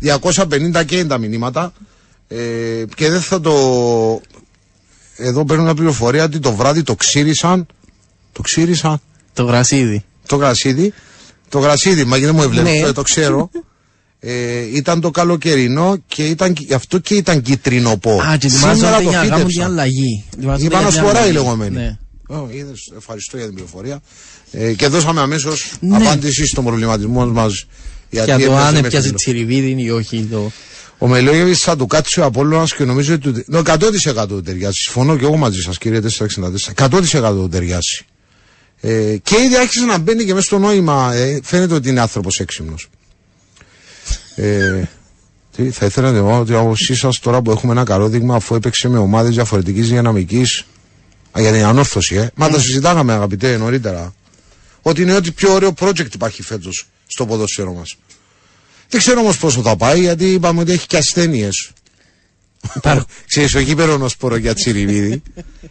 250 0.00 0.84
και 0.84 0.96
είναι 0.98 1.08
τα 1.08 1.18
μηνύματα. 1.18 1.72
Ε, 2.28 2.36
και 2.94 3.10
δεν 3.10 3.20
θα 3.20 3.40
το... 3.40 3.52
Εδώ 5.16 5.44
παίρνω 5.44 5.62
μια 5.62 5.74
πληροφορία 5.74 6.24
ότι 6.24 6.38
το 6.38 6.52
βράδυ 6.52 6.82
το 6.82 6.94
ξύρισαν, 6.94 7.66
το 8.32 8.42
ξύρισαν, 8.42 9.00
Το 9.32 9.44
γρασίδι. 9.44 10.04
το 10.26 10.36
γρασίδι. 10.36 10.92
Το 11.48 11.58
γρασίδι, 11.58 12.04
μα 12.04 12.18
δεν 12.18 12.34
μου 12.34 12.42
έβλεπε, 12.42 12.70
Ναι. 12.70 12.80
το, 12.82 12.92
το 12.92 13.02
ξέρω. 13.02 13.50
Ε, 14.28 14.76
ήταν 14.76 15.00
το 15.00 15.10
καλοκαιρινό 15.10 15.96
και 16.06 16.26
ήταν, 16.28 16.54
γι' 16.58 16.74
αυτό 16.74 16.98
και 16.98 17.14
ήταν 17.14 17.42
κυτρινοπό. 17.42 18.20
Α, 18.22 18.36
και 18.36 18.48
Σήμερα 18.48 18.70
ετοιμάζονται 18.72 19.02
το 19.04 19.10
για 19.10 19.18
να 19.18 19.26
κάνουν 19.26 19.36
την 19.38 19.46
φύτεψαν. 19.48 19.70
αλλαγή. 19.72 20.24
Ετοιμάζονται 20.34 20.64
Η 20.64 20.68
για 20.68 20.78
την 20.78 20.86
Πανασφορά 20.86 21.12
η 21.18 21.22
αλλαγή. 21.22 21.32
λεγόμενη. 21.32 21.76
Ναι. 21.76 21.96
Ω, 22.28 22.48
είδες, 22.50 22.92
ευχαριστώ 22.96 23.36
για 23.36 23.46
την 23.46 23.54
πληροφορία. 23.54 24.00
Ε, 24.52 24.72
και 24.72 24.86
δώσαμε 24.88 25.20
αμέσως 25.20 25.72
Ναι. 25.80 25.96
απάντηση 25.96 26.46
στον 26.46 26.64
προβληματισμό 26.64 27.26
μας. 27.26 27.66
Για 28.10 28.38
το 28.38 28.56
αν 28.56 28.76
έπιασε 28.76 29.12
τσιριβίδι 29.12 29.82
ή 29.82 29.90
όχι. 29.90 30.28
Το... 30.30 30.50
Ο 30.98 31.06
Μελόγεβης 31.08 31.58
θα 31.58 31.76
του 31.76 31.86
κάτσει 31.86 32.20
ο 32.20 32.24
Απόλλωνας 32.24 32.74
και 32.74 32.84
νομίζω 32.84 33.14
ότι. 33.14 33.32
του- 33.32 33.42
Ναι, 33.46 33.58
100% 33.58 34.26
του 34.28 34.42
ταιριάζει. 34.42 34.76
Συμφωνώ 34.78 35.16
και 35.16 35.24
εγώ 35.24 35.36
μαζί 35.36 35.60
σας, 35.60 35.78
κύριε 35.78 36.00
464. 36.00 36.72
100% 36.74 37.32
του 37.34 37.48
ταιριάζει. 37.50 38.04
Ε, 38.80 39.16
και 39.22 39.36
ήδη 39.44 39.56
άρχισε 39.56 39.84
να 39.84 39.98
μπαίνει 39.98 40.24
και 40.24 40.34
μέσα 40.34 40.46
στο 40.46 40.58
νόημα. 40.58 41.14
Ε, 41.14 41.40
φαίνεται 41.42 41.74
ότι 41.74 41.88
είναι 41.88 42.00
άνθρωπος 42.00 42.40
έξυπνος. 42.40 42.88
Ε, 44.36 44.82
τι, 45.56 45.70
θα 45.70 45.86
ήθελα 45.86 46.12
να 46.12 46.20
πω 46.20 46.38
ότι 46.38 46.54
από 46.54 46.74
εσά 46.90 47.10
τώρα 47.20 47.42
που 47.42 47.50
έχουμε 47.50 47.72
ένα 47.72 47.84
καλό 47.84 48.08
δείγμα 48.08 48.34
αφού 48.34 48.54
έπαιξε 48.54 48.88
με 48.88 48.98
ομάδες 48.98 49.34
διαφορετικής 49.34 49.88
δυναμικής. 49.88 50.64
Για 51.36 51.52
την 51.52 51.64
ανόρθωση, 51.64 52.14
ε. 52.14 52.30
Μα 52.34 52.48
τα 52.48 52.60
συζητάγαμε 52.60 53.12
αγαπητέ 53.12 53.56
νωρίτερα. 53.56 54.14
Ότι 54.82 55.02
είναι 55.02 55.14
ότι 55.14 55.32
πιο 55.32 55.52
ωραίο 55.52 55.74
project 55.80 56.14
υπάρχει 56.14 56.42
φέτος 56.42 56.86
στο 57.06 57.26
ποδόσφαιρο 57.26 57.72
μας. 57.72 57.96
Δεν 58.88 59.00
ξέρω 59.00 59.20
όμως 59.20 59.38
πόσο 59.38 59.62
θα 59.62 59.76
πάει, 59.76 60.00
γιατί 60.00 60.32
είπαμε 60.32 60.60
ότι 60.60 60.72
έχει 60.72 60.86
και 60.86 60.96
ασθένειες. 60.96 61.70
Υπάρχουν. 62.74 63.06
Ξέρεις, 63.28 63.54
όχι 63.54 63.70
υπερονοσπορο 63.70 64.36
για 64.36 64.54
τσιριβίδι. 64.54 65.22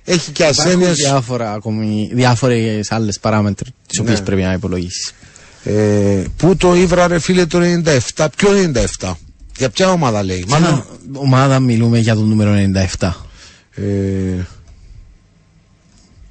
έχει 0.03 0.31
και 0.31 0.45
ασθένειες. 0.45 0.77
Υπάρχουν 0.77 0.95
διάφορα 0.95 1.53
ακόμη, 1.53 2.09
διάφορες 2.13 2.91
άλλες 2.91 3.19
παράμετροι 3.19 3.69
τις 3.87 3.99
οποίες 3.99 4.19
Ναι. 4.19 4.25
πρέπει 4.25 4.41
να 4.41 4.53
υπολογίσεις. 4.53 5.13
Ε, 5.67 6.23
πού 6.37 6.55
το 6.55 6.75
ήβρα, 6.75 7.07
ρε 7.07 7.19
φίλε, 7.19 7.45
το 7.45 7.59
97. 8.15 8.25
Ποιο 8.37 8.49
97. 8.99 9.11
Για 9.57 9.69
ποια 9.69 9.91
ομάδα 9.91 10.23
λέει; 10.23 10.45
Μάλλον. 10.47 10.69
Μάλλον 10.69 10.85
ομάδα 11.13 11.59
μιλούμε 11.59 11.99
για 11.99 12.15
το 12.15 12.21
νούμερο 12.21 12.53
97. 12.99 13.11
Ε, 13.71 13.83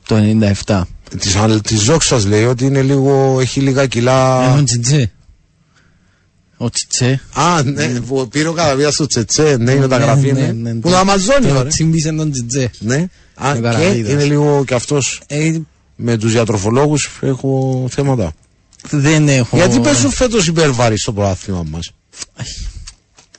Το 0.07 0.17
97. 0.65 0.83
της, 1.19 1.37
αλ- 1.37 1.61
της 1.67 1.81
Ζόξας 1.81 2.27
λέει 2.27 2.45
ότι 2.45 2.65
είναι 2.65 2.83
λίγο, 2.83 3.39
έχει 3.41 3.61
λίγα 3.61 3.87
κιλά. 3.87 4.43
Ενώ 4.53 4.63
Τσιτζέ. 4.65 5.11
Ο 6.57 6.71
Τσιτζέ. 6.71 7.21
Α, 7.35 7.63
ναι, 7.63 8.01
που 8.01 8.29
πήρε 8.29 8.49
ο 8.49 8.53
καταβία 8.53 8.91
στο 8.91 9.07
Τσετσέ, 9.07 9.57
ναι, 9.61 9.73
είναι 9.73 9.87
τα 9.89 9.99
Ναι, 9.99 10.05
γραφή, 10.05 10.33
ναι, 10.33 10.41
ναι. 10.41 10.53
ναι, 10.53 10.71
Που 10.81 10.89
ναι. 10.89 10.95
το 10.95 10.97
Αμαζόνιο, 10.97 11.55
Το 11.55 11.63
ρε. 11.63 11.69
τσίμπησε 11.69 12.13
τον 12.13 12.31
Τσιτζέ. 12.31 12.71
Ναι. 12.79 13.07
Α, 13.35 13.51
Ο 13.51 13.55
και 13.55 13.61
Καραβίδας. 13.61 14.13
είναι 14.13 14.25
λίγο 14.25 14.65
κι 14.67 14.75
αυτός 14.75 15.21
Ε, 15.27 15.59
με 15.97 16.17
τους 16.17 16.33
διατροφολόγους 16.33 17.11
έχω 17.21 17.87
θέματα. 17.91 18.33
Δεν 18.91 19.29
έχω... 19.29 19.57
Γιατί 19.57 19.79
παίζουν 19.81 20.11
φέτος 20.11 20.47
υπερβάρη 20.47 20.99
στο 20.99 21.13
πρωτάθλημα 21.13 21.65
μας. 21.71 21.91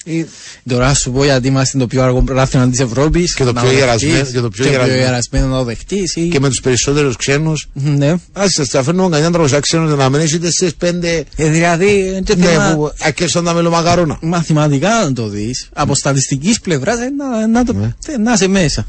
Ή- 0.07 0.25
Τώρα 0.67 0.93
σου 0.93 1.11
πω 1.11 1.23
γιατί 1.23 1.47
είμαστε 1.47 1.77
το 1.77 1.87
πιο 1.87 2.03
αργό 2.03 2.21
πρωτάθλημα 2.21 2.69
της 2.69 2.80
Ευρώπης. 2.80 3.34
Και 3.34 3.43
το 3.43 3.51
να 3.53 3.61
πιο 3.61 3.69
το 3.69 3.76
γερασμένο- 3.76 4.15
δεχτείς, 4.15 4.34
και 4.34 4.39
το 4.41 4.49
πιο 4.49 4.63
και 4.63 4.69
γερασμένο. 4.69 4.99
γερασμένο 5.01 5.47
να 5.47 5.57
το 5.57 5.63
δεχτείς 5.63 6.15
ή... 6.15 6.27
Και 6.27 6.39
με 6.39 6.49
τους 6.49 6.59
περισσότερους 6.61 7.15
ξένους. 7.15 7.67
Ναι. 7.73 8.13
Άσε, 8.34 8.67
τα 8.67 8.84
φέρνω 8.84 9.09
κανένα 9.09 9.31
τραβοσιά 9.31 9.59
ξένους 9.59 9.97
να 9.97 10.09
μένεις 10.09 10.31
είτε 10.34 10.51
στις 10.51 10.76
πέντε 10.76 11.23
Ε, 11.35 11.49
δηλαδή, 11.49 12.22
και 12.26 12.35
ναι, 12.35 12.45
θέμα 12.45 12.73
που 12.76 12.91
ακέσαν 13.01 13.43
τα 13.45 13.53
μελομακαρόνα. 13.53 14.17
μαθηματικά 14.22 14.89
να 15.03 15.13
το 15.13 15.27
δεις, 15.27 15.69
από 15.73 15.95
στατιστικής 15.95 16.59
πλευράς 16.59 16.97
ε, 16.99 17.09
να, 17.17 17.47
να, 17.47 17.65
το, 17.65 17.73
Ναι. 17.73 17.93
ε, 18.07 18.17
να 18.17 18.34
είσαι 18.34 18.47
μέσα. 18.47 18.85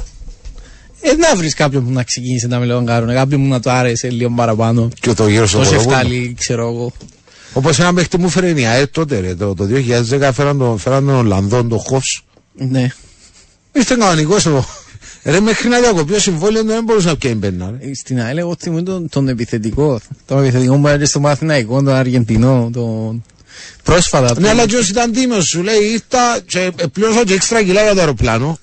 Ε, 1.08 1.14
να 1.14 1.36
βρεις 1.36 1.54
κάποιον 1.54 1.84
που 1.84 1.90
να 1.92 2.02
ξεκίνησε 2.02 2.46
να 2.46 2.58
μιλώνει 2.58 2.86
κάποιον 3.14 3.40
που 3.42 3.46
να 3.48 3.60
το 3.60 3.70
άρεσε 3.70 4.10
λίγο 4.10 4.32
παραπάνω. 4.36 4.88
Και 5.00 5.12
το 5.12 5.28
γύρω 5.28 5.46
στο 5.46 5.58
Το 5.58 5.64
Βορρόβουνο. 5.64 5.90
Σεφτάλι, 5.90 6.34
ξέρω 6.38 6.68
εγώ. 6.68 6.92
Όπως 7.52 7.78
ένα 7.78 7.94
παίχτη 7.94 8.18
μου 8.18 8.28
φέρε 8.28 8.60
η 8.60 8.64
ΑΕΤ 8.66 8.92
τότε 8.92 9.18
ρε, 9.20 9.34
το, 9.34 9.54
το 9.54 9.68
2010 10.20 10.30
φέραν 10.32 10.58
τον, 10.58 10.78
φέραν 10.78 11.06
τον 11.06 11.14
Ολλανδόν, 11.14 11.68
τον 11.68 11.78
Χοφς. 11.78 12.22
Ναι. 12.54 12.88
Ήρθε 13.72 13.96
κανονικός 13.98 14.46
ο... 14.46 14.64
Ρε 15.24 15.40
μέχρι 15.40 15.68
να 15.68 15.80
διακοπεί 15.80 16.12
ο 16.14 16.18
συμβόλαιο 16.18 16.64
δεν 16.64 16.84
μπορούσε 16.84 17.08
να 17.08 17.16
πιάνει 17.16 17.36
πένα 17.36 17.70
ρε. 17.80 17.88
Ε, 17.88 17.94
Στην 17.94 18.20
ΑΕΛ 18.20 18.38
εγώ 18.38 18.54
θυμούμαι 18.58 18.82
τον, 18.82 19.08
τον 19.08 19.28
επιθετικό. 19.28 20.00
Τον 20.26 20.42
επιθετικό 20.42 20.76
μου 20.76 20.86
έρχεται 20.86 21.04
στο 21.06 21.20
Μαθηναϊκό, 21.20 21.74
τον 21.82 21.88
Αργεντινό, 21.94 22.70
τον... 22.72 23.24
Πρόσφατα. 23.82 24.26
Ναι, 24.26 24.34
τον- 24.34 24.44
αλλά 24.46 24.66
και 24.66 24.76
όσοι 24.76 24.90
ήταν 24.90 25.12
τίμιος 25.12 25.44
σου 25.46 25.62
λέει 25.62 25.76
ήρθα 25.92 26.40
και 26.46 26.58
ε, 26.76 26.86
πλήρωσα 26.92 27.24
και 27.24 27.32
έξτρα 27.34 27.62
κιλά 27.62 27.82
για 27.82 27.94
το 27.94 28.00
αεροπλάνο. 28.00 28.58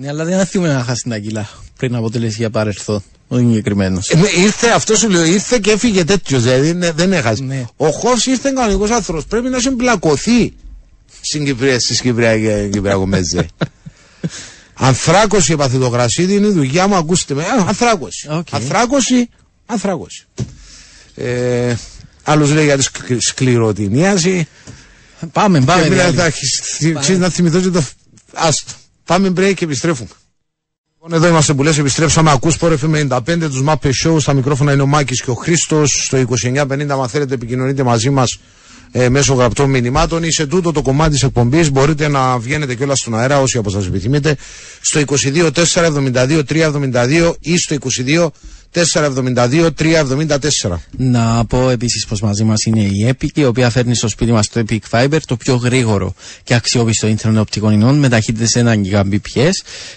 Ναι, 0.00 0.08
αλλά 0.08 0.24
δεν 0.24 0.46
θυμούμαι 0.46 0.72
να 0.72 0.82
χάσει 0.84 1.08
τα 1.08 1.18
κιλά 1.18 1.48
πριν 1.76 1.94
αποτελέσει 1.94 2.36
για 2.38 2.50
παρελθόν. 2.50 3.02
Ο 3.28 3.36
συγκεκριμένος. 3.38 4.08
Ε, 4.08 4.16
ναι, 4.16 4.28
ήρθε 4.28 4.68
αυτό 4.68 4.96
σου 4.96 5.10
λέω, 5.10 5.24
ήρθε 5.24 5.58
και 5.58 5.70
έφυγε 5.70 6.04
τέτοιος, 6.04 6.42
δηλαδή 6.42 6.72
δεν, 6.72 6.92
δεν 6.96 7.12
έχασε. 7.12 7.42
Ναι. 7.42 7.64
Ο 7.76 7.90
Χόφς 7.90 8.26
ήρθε 8.26 8.50
κανονικός 8.54 8.90
άνθρωπος, 8.90 9.24
πρέπει 9.26 9.48
να 9.48 9.58
συμπλακωθεί 9.58 10.52
στην 11.20 11.44
Κυπρία, 11.44 11.80
στις 11.80 12.00
Κυπριακές 12.00 12.70
Κυπριακομέζε. 12.72 13.46
Ανθράκωση 14.74 15.52
έπαθε 15.52 15.78
το 15.78 15.88
γρασίδι, 15.88 16.34
είναι 16.34 16.46
η 16.46 16.50
δουλειά 16.52 16.86
μου, 16.86 16.94
ακούστε 16.96 17.34
με. 17.34 17.42
Α, 17.42 17.64
Ανθράκωση. 17.66 18.28
Οκ. 18.30 18.46
Ανθράκωση, 18.50 19.28
ανθράκωση. 19.66 20.26
Ε, 21.14 21.74
άλλος 22.22 22.50
λέει 22.50 22.64
για 22.64 22.76
τη 22.76 22.82
σκλη- 22.82 23.22
σκληροτηνίαση. 23.22 24.48
Πάμε, 25.32 25.60
πάμε. 25.60 25.82
και 25.82 25.88
μιλάει, 25.88 25.88
διάλειμμα. 26.04 26.20
θα 26.22 26.24
αρχίσει- 26.26 26.94
αρχίσει 26.96 27.18
να 27.18 27.28
θυμηθώ 27.28 27.60
και 27.60 27.68
το... 27.68 27.82
Άστο. 28.34 28.72
Πάμε 29.08 29.28
break 29.36 29.54
και 29.54 29.64
επιστρέφουμε. 29.64 30.08
Λοιπόν, 30.94 31.12
εδώ 31.12 31.28
είμαστε 31.28 31.54
που 31.54 31.62
λες, 31.62 31.78
επιστρέψαμε. 31.78 32.30
Ακούς 32.30 32.56
Sport 32.60 32.76
FM 32.78 33.08
95, 33.08 33.48
τους 33.48 33.62
Muppet 33.66 33.90
Show. 34.04 34.20
Στα 34.20 34.32
μικρόφωνα 34.32 34.72
είναι 34.72 34.82
ο 34.82 34.86
Μάκης 34.86 35.22
και 35.22 35.30
ο 35.30 35.34
Χρήστος. 35.34 36.04
Στο 36.04 36.16
2950, 36.18 37.00
αν 37.00 37.08
θέλετε, 37.08 37.34
επικοινωνείτε 37.34 37.82
μαζί 37.82 38.10
μας 38.10 38.38
ε, 38.92 39.08
μέσω 39.08 39.34
γραπτών 39.34 39.70
μηνυμάτων 39.70 40.22
ή 40.22 40.32
σε 40.32 40.46
τούτο 40.46 40.72
το 40.72 40.82
κομμάτι 40.82 41.10
της 41.10 41.22
εκπομπής 41.22 41.70
μπορείτε 41.70 42.08
να 42.08 42.38
βγαίνετε 42.38 42.74
κιόλας 42.74 42.98
στον 42.98 43.18
αέρα 43.18 43.40
όσοι 43.40 43.58
από 43.58 43.70
σας 43.70 43.86
επιθυμείτε 43.86 44.36
στο 44.80 45.00
22 45.06 45.50
472 45.50 46.42
372 46.48 47.32
ή 47.40 47.56
στο 47.58 47.76
22 48.06 48.28
472 48.72 49.68
374. 49.78 50.78
Να 50.96 51.44
πω 51.44 51.70
επίσης 51.70 52.06
πως 52.06 52.20
μαζί 52.20 52.44
μας 52.44 52.64
είναι 52.64 52.80
η 52.80 53.08
Epic, 53.08 53.28
η 53.34 53.44
οποία 53.44 53.70
φέρνει 53.70 53.94
στο 53.94 54.08
σπίτι 54.08 54.32
μας 54.32 54.48
το 54.48 54.62
Epic 54.68 54.78
Fiber, 54.90 55.18
το 55.26 55.36
πιο 55.36 55.54
γρήγορο 55.54 56.14
και 56.42 56.54
αξιόπιστο 56.54 57.06
ίντερνετ 57.06 57.40
οπτικών 57.40 57.72
ινών 57.72 57.98
με 57.98 58.08
ταχύτητε 58.08 58.64
1 58.92 58.92
Gbps 58.92 59.50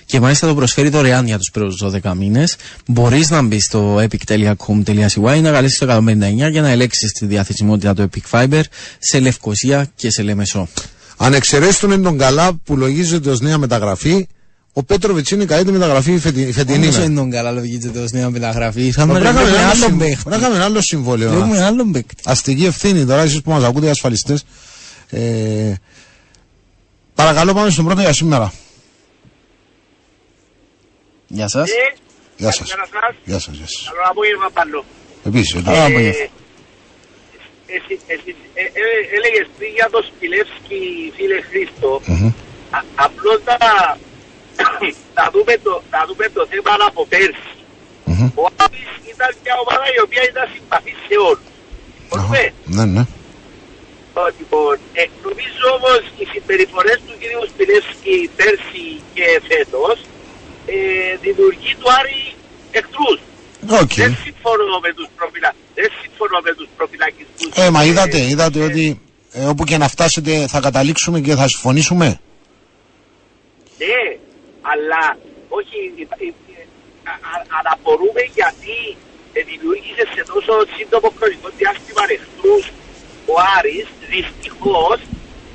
και 0.06 0.20
μάλιστα 0.20 0.48
το 0.48 0.56
προσφέρει 0.56 0.90
δωρεάν 0.90 1.26
για 1.26 1.38
τους 1.38 1.50
πρώτους 1.52 1.84
12 2.04 2.14
μήνες. 2.16 2.56
Μπορείς 2.86 3.30
να 3.30 3.42
μπεις 3.42 3.64
στο 3.64 3.96
epic.com.cy 3.96 5.42
να 5.42 5.52
καλέσεις 5.52 5.78
το 5.78 5.86
159 5.86 6.50
για 6.52 6.62
να 6.62 6.70
ελέγξεις 6.70 7.12
τη 7.12 7.26
διαθεσιμότητα 7.26 7.94
του 7.94 8.10
Epic 8.10 8.40
Fiber 8.40 8.62
σε 9.00 9.20
Λευκοσία 9.20 9.92
και 9.96 10.12
σε 10.12 10.24
Λεμεσό. 10.24 10.68
Αν 11.18 11.34
εξαιρέσεις 11.34 11.80
τον 11.80 12.04
τον 12.04 12.18
καλά 12.18 12.54
που 12.64 12.78
λογίζεται 12.78 13.30
ως 13.30 13.40
νέα 13.40 13.58
μεταγραφή, 13.58 14.28
ο 14.74 14.84
Πέτροβιτς 14.84 15.32
είναι 15.32 15.44
η 15.44 15.46
καλύτερη 15.46 15.78
μεταγραφή 15.78 16.12
η 16.14 16.18
φετι- 16.20 16.48
η 16.48 16.52
φετινή. 16.52 16.88
Όσο 16.88 17.00
με. 17.00 17.06
είναι 17.06 17.16
τον 17.16 17.32
καλά 17.32 17.52
λογίζεται 17.52 18.00
ω 18.00 18.06
νέα 18.12 18.30
μεταγραφή. 18.30 18.92
Θα 18.92 19.06
Πρέπει 19.08 19.24
να 19.24 19.32
κάνουμε 19.32 19.44
με 19.44 19.50
ένα 19.58 19.60
άλλο 19.60 19.70
άλλον 19.72 19.90
συμ- 19.90 20.00
παίχτη. 20.00 20.16
πρέπει 20.24 20.30
να 20.30 20.38
κάνουμε 20.38 20.56
ένα 20.56 20.66
άλλο 20.66 20.82
συμβόλαιο. 20.82 21.30
Βλέπουμε 21.32 21.64
άλλον 21.64 21.92
παίκτη. 21.92 22.16
Αστική 22.26 22.66
ευθύνη 22.66 23.06
τώρα, 23.06 23.22
εσείς 23.22 23.42
που 23.42 23.52
μας 23.52 23.64
ακούτε 23.64 23.86
οι 23.86 23.90
ασφαλιστές. 23.90 24.46
Ε, 25.10 25.74
Παρακαλώ 27.16 27.54
πάμε 27.54 27.70
στον 27.70 27.86
πρώτο 27.86 28.02
για 28.02 28.14
σήμερα. 28.14 28.54
Γεια 31.28 31.48
σας. 31.48 31.70
Ε, 31.70 31.74
Γεια 32.38 32.52
σας. 32.52 32.70
καλημέρα 32.70 33.08
σας. 33.08 33.16
Γεια 33.26 33.40
σας, 33.40 33.56
γεια 33.56 33.68
σας. 33.68 33.84
Καλό 33.90 34.02
απόγευμα 34.10 34.50
πάνω. 34.54 34.84
Επίσης, 35.30 35.54
εδώ. 35.56 35.72
Καλό 35.72 35.78
Ε, 35.78 35.86
απόγευμα. 35.86 36.10
εσύ, 37.76 37.94
εσύ, 38.14 38.36
ε, 38.62 38.64
ε, 38.82 38.84
έλεγες 39.18 39.46
πριν 39.58 39.70
για 39.78 39.88
το 39.94 40.00
Σπιλεύσκι, 40.10 40.80
φίλε 41.16 41.38
Χρήστο, 41.50 41.92
Μμμ. 42.06 42.28
α- 42.78 42.88
απλώς 43.06 43.40
να, 44.60 44.68
να, 45.18 45.26
δούμε 45.34 45.54
το, 45.66 45.74
να 45.94 46.02
δούμε 46.08 46.26
το 46.38 46.42
θέμα 46.52 46.74
από 46.90 47.02
πέρσι. 47.12 47.52
Μμμ. 48.06 48.30
Ο 48.42 48.44
Άβης 48.64 48.92
ήταν 49.14 49.30
μια 49.44 49.56
ομάδα 49.64 49.88
η 49.98 50.00
οποία 50.06 50.24
ήταν 50.32 50.46
συμπαθής 50.54 51.00
σε 51.08 51.16
όλους. 51.30 51.50
Μπορούμε; 52.08 52.42
Ναι, 52.76 52.86
ναι. 52.96 53.04
Ω, 54.22 54.24
Λοιπόν, 54.40 54.76
ε, 55.00 55.04
νομίζω 55.26 55.66
όμως 55.78 56.02
οι 56.20 56.26
συμπεριφορές 56.34 56.98
του 57.06 57.16
κ. 57.22 57.24
Σπιλεύσκη 57.52 58.16
πέρσι 58.38 58.88
και 59.16 59.26
φέτος 59.50 59.98
ε, 60.66 60.76
δημιουργεί 61.26 61.72
του 61.80 61.88
Άρη 62.00 62.24
εχθρούς. 62.80 63.20
Οκ. 63.82 63.94
Δεν 63.94 64.18
συμφωνώ 64.24 64.76
με 64.86 64.94
τους, 64.98 65.08
προπηλα... 65.18 65.56
δεν 65.76 65.90
συμφωνώ 66.02 66.38
με 66.48 66.52
τους 66.58 66.68
προπηλακισμούς. 66.78 67.52
Ε, 67.56 67.70
μα 67.70 67.84
είδατε, 67.84 68.20
είδατε 68.32 68.60
ότι 68.64 69.02
ε, 69.32 69.46
όπου 69.46 69.64
και 69.64 69.78
να 69.78 69.88
φτάσετε 69.88 70.48
θα 70.48 70.60
καταλήξουμε 70.60 71.20
και 71.20 71.36
θα 71.36 71.48
συμφωνήσουμε; 71.48 72.20
Ναι, 73.78 74.18
αλλά 74.72 75.02
όχι, 75.58 75.78
ε, 76.02 76.04
ε, 76.26 76.28
ε, 76.28 76.64
α- 77.12 77.22
α- 77.32 77.46
αναπορούμε 77.60 78.24
γιατί 78.40 78.78
ε, 79.38 79.40
δημιούργησε 79.50 80.04
σε 80.14 80.22
τόσο 80.32 80.54
σύντομο 80.76 81.10
χρονικό 81.18 81.48
διάστημα 81.60 82.04
εχθρούς 82.16 82.66
ο 83.32 83.34
Άρης, 83.58 83.88
δυστυχώς, 84.14 84.98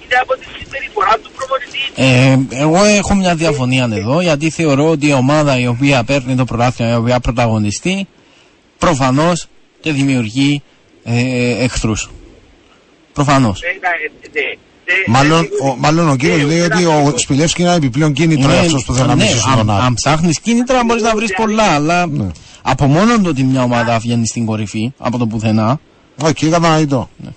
είναι 0.03 0.16
από 0.24 0.33
τη 0.41 0.47
συμπεριφορά 0.59 1.15
του 1.23 1.31
προπονητή. 1.37 1.83
Ε, 1.95 2.39
εγώ 2.65 2.85
έχω 2.85 3.15
μια 3.15 3.35
διαφωνία 3.35 3.89
εδώ 3.93 4.20
γιατί 4.20 4.51
θεωρώ 4.51 4.91
ότι 4.91 5.07
η 5.07 5.12
ομάδα 5.12 5.59
η 5.59 5.66
οποία 5.66 6.05
παίρνει 6.05 6.35
το 6.37 6.45
πρωτάθλημα, 6.45 6.93
η 6.93 6.97
οποία 6.97 7.20
πρωταγωνιστεί, 7.20 8.07
προφανώς 8.78 9.49
και 9.81 9.93
δημιουργεί 9.93 10.62
ε, 11.05 11.65
εχθρούς. 11.65 12.11
Προφανώς. 13.12 13.61
Ναι, 13.61 13.69
ναι, 13.69 13.78
ναι, 14.33 14.41
ναι, 14.41 14.55
Μάλλον, 15.07 15.41
ναι, 15.41 15.71
ο, 15.71 15.77
μάλλον 15.79 16.09
ο 16.09 16.17
κύριος 16.17 16.39
ναι, 16.39 16.45
λέει 16.45 16.61
ότι 16.61 16.83
ναι, 16.83 16.87
ο 17.09 17.13
Σπιλεύσκι 17.17 17.61
είναι 17.61 17.71
ένα 17.71 17.79
επιπλέον 17.83 18.13
κίνητρο 18.13 18.51
για 18.51 18.61
αυτός 18.61 18.85
που 18.85 18.93
θέλει 18.95 19.07
να 19.07 19.15
ναι, 19.15 19.23
μισήσει 19.23 19.45
αν, 19.51 19.57
τον 19.59 19.71
Άρη. 19.71 19.85
αν 19.87 19.95
ψάχνει 19.95 20.33
κίνητρα 20.43 20.85
μπορεί 20.85 21.01
να 21.01 21.15
βρει 21.15 21.27
πολλά, 21.37 21.69
αλλά 21.75 22.07
Ναι. 22.07 22.27
από 22.63 22.85
μόνο 22.87 23.21
το 23.23 23.29
ότι 23.29 23.43
μια 23.45 23.63
ομάδα 23.63 23.99
βγαίνει 23.99 24.27
στην 24.27 24.47
κορυφή, 24.47 24.93
από 24.99 25.19
το 25.19 25.27
πουθενά, 25.27 25.81
Οκ, 26.29 26.39
κατανοητό. 26.51 27.03
Ναι, 27.23 27.31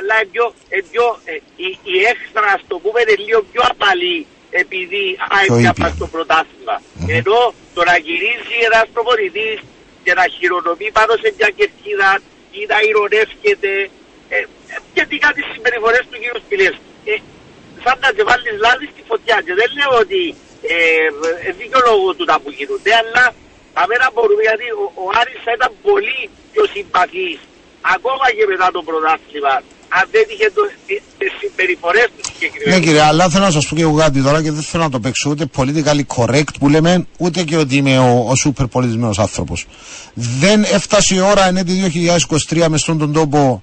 αλλά 0.00 0.14
είναι 0.20 0.28
πιο, 0.34 0.44
ε, 0.76 0.78
πιο, 0.90 1.04
ε, 1.30 1.34
η, 1.66 1.68
η 1.94 1.96
έξτρα, 2.12 2.46
ας 2.56 2.62
το 2.70 2.76
πούμε, 2.82 2.98
είναι 3.02 3.16
λίγο 3.26 3.40
πιο 3.52 3.62
απαλή 3.72 4.18
επειδή 4.62 5.04
Πιο 5.18 5.26
άιπια 5.38 5.70
ήπια. 5.70 5.72
πας 5.80 5.92
στο 5.98 6.06
πρωτάθλημα. 6.14 6.76
Ενώ 7.18 7.38
το 7.76 7.80
να 7.90 7.94
γυρίζει 8.06 8.56
ένας 8.68 8.86
προπονητής 8.94 9.58
και 10.04 10.12
να 10.18 10.24
χειρονομεί 10.36 10.88
πάνω 10.98 11.12
σε 11.22 11.28
μια 11.36 11.48
κερκίδα 11.58 12.10
ή 12.58 12.60
να 12.72 12.78
ηρωνεύκεται 12.88 13.72
ε, 14.34 14.36
ε, 14.36 14.38
σχετικά 14.90 15.28
τις 15.36 15.46
συμπεριφορές 15.54 16.02
του 16.10 16.16
κύριου 16.22 16.40
Σπηλές. 16.44 16.74
Ε, 17.10 17.14
σαν 17.84 17.96
να 18.02 18.08
βάλεις 18.28 18.54
λάδι 18.64 18.86
στη 18.92 19.02
φωτιά 19.10 19.36
και 19.46 19.54
δεν 19.60 19.68
λέω 19.78 19.92
ότι 20.04 20.22
ε, 20.72 20.76
ε, 21.46 21.50
δικαιολόγω 21.60 22.08
του 22.16 22.24
τα 22.30 22.36
που 22.42 22.50
γίνονται, 22.58 22.92
αλλά 23.02 23.24
αμένα 23.80 24.06
μπορούμε 24.14 24.42
γιατί 24.48 24.66
ο, 24.82 24.84
ο 25.02 25.04
Άρης 25.20 25.40
θα 25.46 25.52
ήταν 25.58 25.70
πολύ 25.86 26.18
πιο 26.52 26.64
συμπαθής 26.72 27.38
ακόμα 27.96 28.26
και 28.36 28.44
μετά 28.52 28.66
το 28.76 28.80
πρωτάθλημα 28.88 29.54
αν 29.98 30.04
δεν 30.14 30.24
είχε 30.32 30.48
το, 30.56 30.62
τι- 30.86 31.02
τις 31.18 31.32
συμπεριφορές 31.40 32.06
του 32.14 32.22
Ναι 32.22 32.30
συγκεκριμένου. 32.32 32.82
κύριε, 32.84 33.02
αλλά 33.10 33.24
θέλω 33.32 33.44
να 33.44 33.50
σας 33.56 33.66
πω 33.68 33.74
και 33.76 33.82
εγώ 33.88 33.96
κάτι 34.04 34.18
τώρα 34.22 34.38
και 34.44 34.50
δεν 34.52 34.62
θέλω 34.70 34.82
να 34.82 34.90
το 34.90 35.00
παίξω 35.04 35.30
ούτε 35.30 35.44
politically 35.56 36.04
correct 36.16 36.52
που 36.60 36.68
λέμε, 36.68 37.06
ούτε 37.18 37.42
και 37.42 37.56
ότι 37.56 37.76
είμαι 37.76 37.98
ο, 37.98 38.10
ο 38.30 38.32
super 38.44 38.66
πολιτισμένος 38.70 39.18
άνθρωπος. 39.18 39.66
Δεν 40.14 40.62
έφτασε 40.62 41.14
η 41.14 41.20
ώρα 41.20 41.46
εν 41.46 41.56
έτη 41.56 41.72
2023 42.50 42.66
με 42.68 42.78
στον 42.78 42.98
τον 42.98 43.12
τόπο 43.12 43.62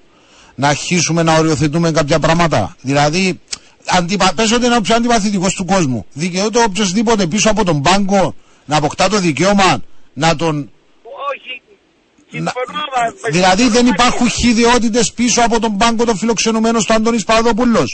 να 0.54 0.68
αρχίσουμε 0.68 1.22
να 1.22 1.36
οριοθετούμε 1.38 1.90
κάποια 1.90 2.18
πράγματα. 2.18 2.76
Δηλαδή, 2.80 3.40
αντιπα... 3.86 4.32
πες 4.36 4.52
ότι 4.52 4.66
είναι 4.66 4.76
ο 4.76 4.80
πιο 4.80 4.94
αντιπαθητικός 4.94 5.54
του 5.54 5.64
κόσμου. 5.64 6.06
Δικαιούται 6.12 6.62
οποιοδήποτε 6.62 7.26
πίσω 7.26 7.50
από 7.50 7.64
τον 7.64 7.82
πάγκο 7.82 8.34
να 8.64 8.76
αποκτά 8.76 9.08
το 9.08 9.18
δικαίωμα 9.18 9.82
να 10.12 10.36
τον 10.36 10.70
Όχι, 11.34 11.62
να- 12.42 12.52
συμφωνώ. 12.54 12.78
μα- 12.96 13.02
μα- 13.22 13.30
Δηλαδή 13.30 13.62
δεν 13.62 13.70
συμφωνώ 13.72 13.88
υπάρχουν 13.88 14.30
χειδιότητε 14.30 15.00
πίσω 15.14 15.40
από 15.44 15.60
τον 15.60 15.76
πάγκο 15.76 16.04
των 16.04 16.16
φιλοξενουμένων 16.16 16.80
στο 16.80 16.94
Αντώνης 16.94 17.24
Παραδόπουλο. 17.24 17.84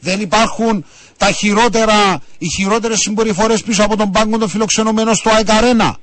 Δεν 0.00 0.20
υπάρχουν 0.20 0.84
τα 1.16 1.30
χειρότερα, 1.30 2.20
οι 2.38 2.46
χειρότερες 2.56 2.98
συμπεριφορές 3.00 3.62
πίσω 3.62 3.82
από 3.84 3.96
τον 3.96 4.10
πάγκο 4.10 4.38
των 4.38 4.48
φιλοξενουμένων 4.48 5.14
στο 5.14 5.30
ΑΕΚΑΡΕΝΑ 5.30 5.96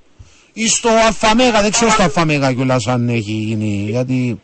ή 0.53 0.67
στο 0.67 0.89
ΑΦΑΜΕΓΑ. 1.07 1.61
Δεν 1.61 1.71
ξέρω 1.71 1.91
στο 1.91 2.03
ΑΦΑΜΕΓΑ 2.03 2.53
κιόλας 2.53 2.87
αν 2.87 3.09
έχει 3.09 3.31
γίνει. 3.31 3.85
Γιατί... 3.89 4.39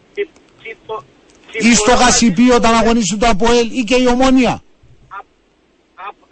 Συμ- 1.54 1.64
συμφω- 1.64 1.72
ή 1.72 1.76
στο 1.76 1.86
συμφωνώ 1.90 2.06
Γασιπί 2.06 2.42
μαζί 2.42 2.56
όταν 2.56 2.72
σου. 2.74 2.78
αγωνίσει 2.82 3.18
το 3.18 3.28
ΑΠΟΕΛ 3.28 3.68
ή 3.80 3.84
και 3.84 3.96
η 3.96 4.06
Ομόνια. 4.08 4.52
Α- 4.52 4.62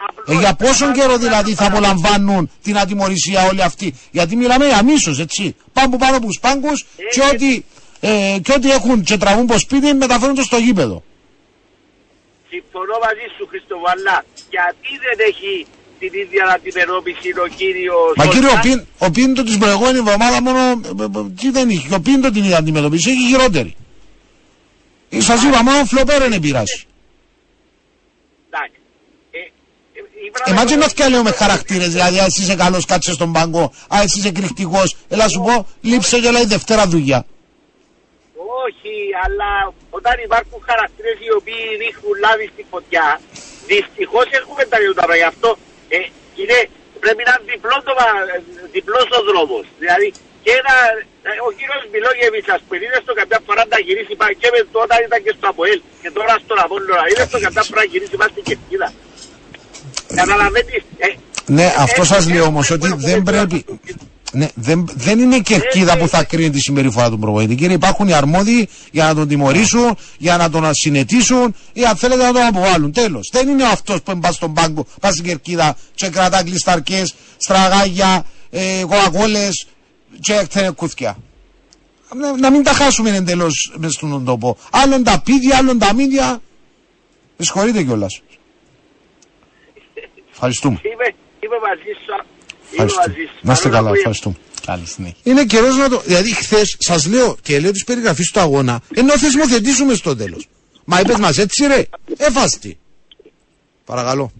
απλώς- 0.07 0.37
Ε, 0.37 0.39
για 0.39 0.53
πόσον 0.53 0.89
απλώς- 0.89 1.05
καιρό 1.07 1.17
δηλαδή 1.17 1.53
θα 1.53 1.65
απολαμβάνουν 1.65 2.49
την 2.63 2.77
ατιμορρησία 2.77 3.47
όλοι 3.49 3.61
αυτοί; 3.63 3.93
Γιατί 4.11 4.35
μιλάμε 4.35 4.65
για 4.67 4.83
μίσος, 4.83 5.19
έτσι. 5.19 5.55
Πάμε 5.73 5.97
πάνω 5.97 6.17
από 6.17 6.25
τους 6.25 6.39
πάγκους 6.39 6.85
και 7.13 7.21
ό,τι, 7.33 7.63
ε, 7.99 8.37
και 8.43 8.51
ό,τι 8.55 8.71
έχουν 8.71 9.03
και 9.03 9.17
τραβούν 9.17 9.43
από 9.43 9.57
σπίτι 9.57 9.93
μεταφέρουν 9.93 10.35
το 10.35 10.41
στο 10.43 10.57
γήπεδο. 10.57 11.03
Συμφωνώ 12.49 12.95
μαζί 13.05 13.25
σου 13.37 13.47
Χριστοβαλά. 13.51 14.17
Γιατί 14.49 14.91
δεν 15.05 15.17
έχει 15.29 15.65
την 15.99 16.11
ίδια 16.23 16.43
αντιμετώπιση 16.55 17.29
ο 17.45 17.47
κύριος... 17.59 18.11
Μα 18.15 18.25
κύριο, 18.25 18.47
ο, 18.47 18.51
Σόλτας. 18.51 18.65
Πίν, 18.67 18.85
ο 18.97 19.11
Πίντο 19.11 19.43
της 19.43 19.57
προηγούμενης 19.57 19.99
εβδομάδας 19.99 20.39
μόνο. 20.39 20.59
ε, 20.59 20.71
ε, 21.19 21.29
Τι 21.39 21.49
δεν 21.51 21.69
είχε. 21.69 21.87
Και 21.87 21.93
ο 21.93 21.99
Πίντο 22.01 22.29
την 22.31 22.43
ίδια 22.43 22.57
αντιμετωπίσει. 22.57 23.09
Έχει 23.09 23.27
χειρότερη. 23.27 23.75
Σας 25.17 25.43
είπα, 25.43 25.63
μόνο 25.63 25.85
φλοπέρ 25.85 26.25
είναι 26.25 26.39
πειράσει. 26.39 26.85
Εντάξει. 28.49 28.79
Ε, 29.31 29.37
ε, 29.39 29.49
ήμουν 30.25 30.33
Ε, 30.45 30.51
μα 30.53 30.63
και 30.65 30.73
εγώ- 30.73 30.81
να 30.83 30.87
φτιάχνω 30.89 31.21
με 31.23 31.31
χαρακτήρες. 31.31 31.89
Δηλαδή, 31.89 32.19
α, 32.19 32.25
εσύ 32.25 32.41
είσαι 32.41 32.55
καλός, 32.55 32.85
κάτσε 32.85 33.11
στον 33.13 33.31
πάγκο. 33.31 33.63
Α, 33.95 33.97
εσύ 34.03 34.17
είσαι 34.19 34.27
εκρηκτικός. 34.27 34.95
Έλα 35.09 35.27
σου 35.27 35.41
πω, 35.47 35.67
λείψε 35.81 36.19
και 36.19 36.31
λέει 36.31 36.45
Δευτέρα 36.45 36.87
δουλειά. 36.87 37.25
Όχι, 38.65 38.93
αλλά 39.25 39.51
όταν 39.89 40.15
υπάρχουν 40.27 40.59
χαρακτήρες 40.69 41.17
οι 41.25 41.31
οποίοι 41.39 41.63
ρίχνουν 41.83 42.13
λάδι 42.23 42.47
στη 42.53 42.63
φωτιά, 42.71 43.07
δυστυχώς 43.71 44.25
έχουμε 44.39 44.63
τα 44.71 44.77
δύο 44.81 44.93
τα 44.93 45.03
πράγματα. 45.07 45.19
Γι' 45.23 45.29
αυτό 45.33 45.49
ε, 45.95 45.97
είναι, 46.41 46.57
πρέπει 47.03 47.21
να 47.27 47.31
είναι 47.35 47.51
διπλό 47.53 47.77
το, 47.87 47.91
μα- 47.99 48.27
διπλός 48.75 49.07
ο 49.17 49.19
δρόμος. 49.29 49.65
Δηλαδή, 49.81 50.07
και 50.43 50.51
ένα, 50.61 50.75
ε, 50.91 51.05
ο 51.47 51.49
κύριος 51.57 51.83
Μιλόγεβιτς, 51.91 52.49
ας 52.55 52.61
πούμε, 52.63 52.75
είναι 52.85 52.99
στο 53.05 53.13
κάποια 53.19 53.39
φορά 53.45 53.63
να 53.73 53.77
γυρίσει 53.85 54.13
πάνω 54.19 54.33
και 54.41 54.49
με 54.53 54.59
τότε 54.75 54.95
ήταν 55.07 55.19
και 55.25 55.33
στο 55.37 55.45
Αποέλ 55.53 55.79
και 56.01 56.09
τώρα 56.17 56.33
στον 56.43 56.57
Απόλλωνα. 56.65 57.05
Είναι 57.11 57.25
στο 57.29 57.37
κάποια 57.45 57.63
φορά 57.67 57.79
να 57.83 57.89
γυρίσει 57.91 58.15
πάνω 58.19 58.31
στην 58.33 58.43
Κερκίδα. 58.49 58.89
Καταλαβαίνεις, 60.19 60.83
ε, 61.05 61.07
Ναι, 61.57 61.67
αυτό 61.85 62.01
ε, 62.07 62.09
σα 62.11 62.17
λέω 62.33 62.43
ε, 62.45 62.49
όμω 62.51 62.61
ε, 62.69 62.73
ότι 62.73 62.87
ε, 62.87 62.95
δεν 63.09 63.19
ε, 63.19 63.27
πρέπει. 63.31 63.57
Ναι, 64.33 64.47
δεν, 64.53 64.89
δεν 64.93 65.19
είναι 65.19 65.35
η 65.35 65.41
κερκίδα 65.41 65.97
που 65.97 66.07
θα 66.07 66.23
κρίνει 66.23 66.49
τη 66.49 66.59
συμπεριφορά 66.59 67.09
του 67.09 67.19
προπονητή. 67.19 67.55
Κύριε, 67.55 67.75
υπάρχουν 67.75 68.07
οι 68.07 68.13
αρμόδιοι 68.13 68.69
για 68.91 69.05
να 69.05 69.13
τον 69.15 69.27
τιμωρήσουν, 69.27 69.97
για 70.17 70.37
να 70.37 70.49
τον 70.49 70.65
ασυνετήσουν 70.65 71.55
ή 71.73 71.85
αν 71.85 71.95
θέλετε 71.95 72.23
να 72.23 72.31
τον 72.33 72.41
αποβάλουν. 72.41 72.91
Τέλο. 72.91 73.19
Δεν 73.31 73.47
είναι 73.47 73.63
αυτό 73.63 73.99
που 74.03 74.19
πα 74.19 74.31
στον 74.31 74.53
πάγκο, 74.53 74.85
πα 75.01 75.11
στην 75.11 75.23
κερκίδα 75.23 75.77
και 75.95 76.09
κρατά 76.09 76.43
κλεισταρκέ, 76.43 77.03
στραγάγια, 77.37 78.25
ε, 78.49 78.83
κοκακόλε 78.87 79.47
και 80.19 80.33
έκτενε 80.33 80.69
κούθια. 80.71 81.17
Να, 82.15 82.37
να 82.37 82.51
μην 82.51 82.63
τα 82.63 82.71
χάσουμε 82.73 83.15
εντελώς 83.15 83.73
μες 83.77 83.93
στον 83.93 84.25
τόπο. 84.25 84.57
Άλλον 84.71 85.03
τα 85.03 85.21
πίδια, 85.25 85.57
άλλον 85.57 85.79
τα 85.79 85.93
μύδια. 85.93 86.41
Με 87.37 87.45
συγχωρείτε 87.45 87.83
κιόλας. 87.83 88.21
Ευχαριστούμε. 90.31 90.79
Είμαι, 90.83 91.15
είμαι 91.39 91.55
μαζί 91.67 91.91
σου. 92.05 92.25
Είμαι 92.73 92.83
Ευχαριστούμε. 92.83 93.05
μαζί 93.07 93.21
σου. 93.21 93.39
Να 93.41 93.53
είστε 93.53 93.69
Καλό 93.69 93.75
καλά, 93.75 93.87
απόγευμα. 93.89 93.97
ευχαριστούμε. 93.97 94.35
καλή 94.65 94.85
συνέχεια. 94.85 95.17
Είναι 95.23 95.45
καιρός 95.45 95.77
να 95.77 95.89
το. 95.89 96.01
Δηλαδή, 96.05 96.33
χθες 96.33 96.75
σας 96.79 97.05
λέω 97.07 97.37
και 97.41 97.59
λέω 97.59 97.71
τη 97.71 97.83
περιγραφή 97.83 98.23
του 98.33 98.39
αγώνα, 98.39 98.81
ενώ 98.93 99.17
θεσμοθετήσουμε 99.17 99.93
στο 99.93 100.15
τέλος. 100.15 100.47
Μα 100.85 100.99
είπες 100.99 101.17
μας 101.17 101.37
έτσι, 101.37 101.67
ρε. 101.67 101.83
Έφαστη. 102.17 102.77
Παρακαλώ. 103.85 104.31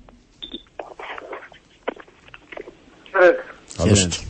Ε, 3.14 3.30
Καλώς 3.77 3.99
Χαίρετε. 3.99 4.15
ήρθατε. 4.15 4.26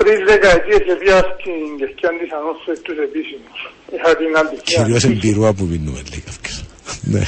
Πριν 0.00 0.24
δεκαετίες 0.26 0.84
εβιά 0.94 1.18
στην 1.18 1.76
Κερκιά 1.78 2.08
της 2.20 2.30
Ανώσου 2.38 2.82
τους 2.82 2.96
επίσημους. 3.06 3.60
Είχα 3.94 4.16
την 4.16 4.36
αντικία. 4.36 4.82
Κυρίως 4.82 5.04
εμπειρούα 5.04 5.52
που 5.52 5.64
πίνουμε, 5.66 6.02
λέει 6.10 6.22
κάποιος. 6.28 6.64
Ναι. 7.00 7.22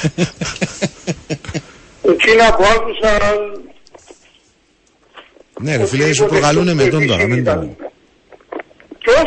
Εκείνα 2.13 2.55
που 2.57 2.65
άκουσα... 2.77 3.13
Ναι, 5.61 5.77
ρε 5.77 5.87
φίλε, 5.87 6.13
σου 6.13 6.25
προκαλούν 6.27 6.75
με 6.75 6.87
τον 6.87 7.07
τώρα. 7.07 7.27
Μην 7.27 7.45
το... 7.45 7.77
Ποιος; 8.99 9.25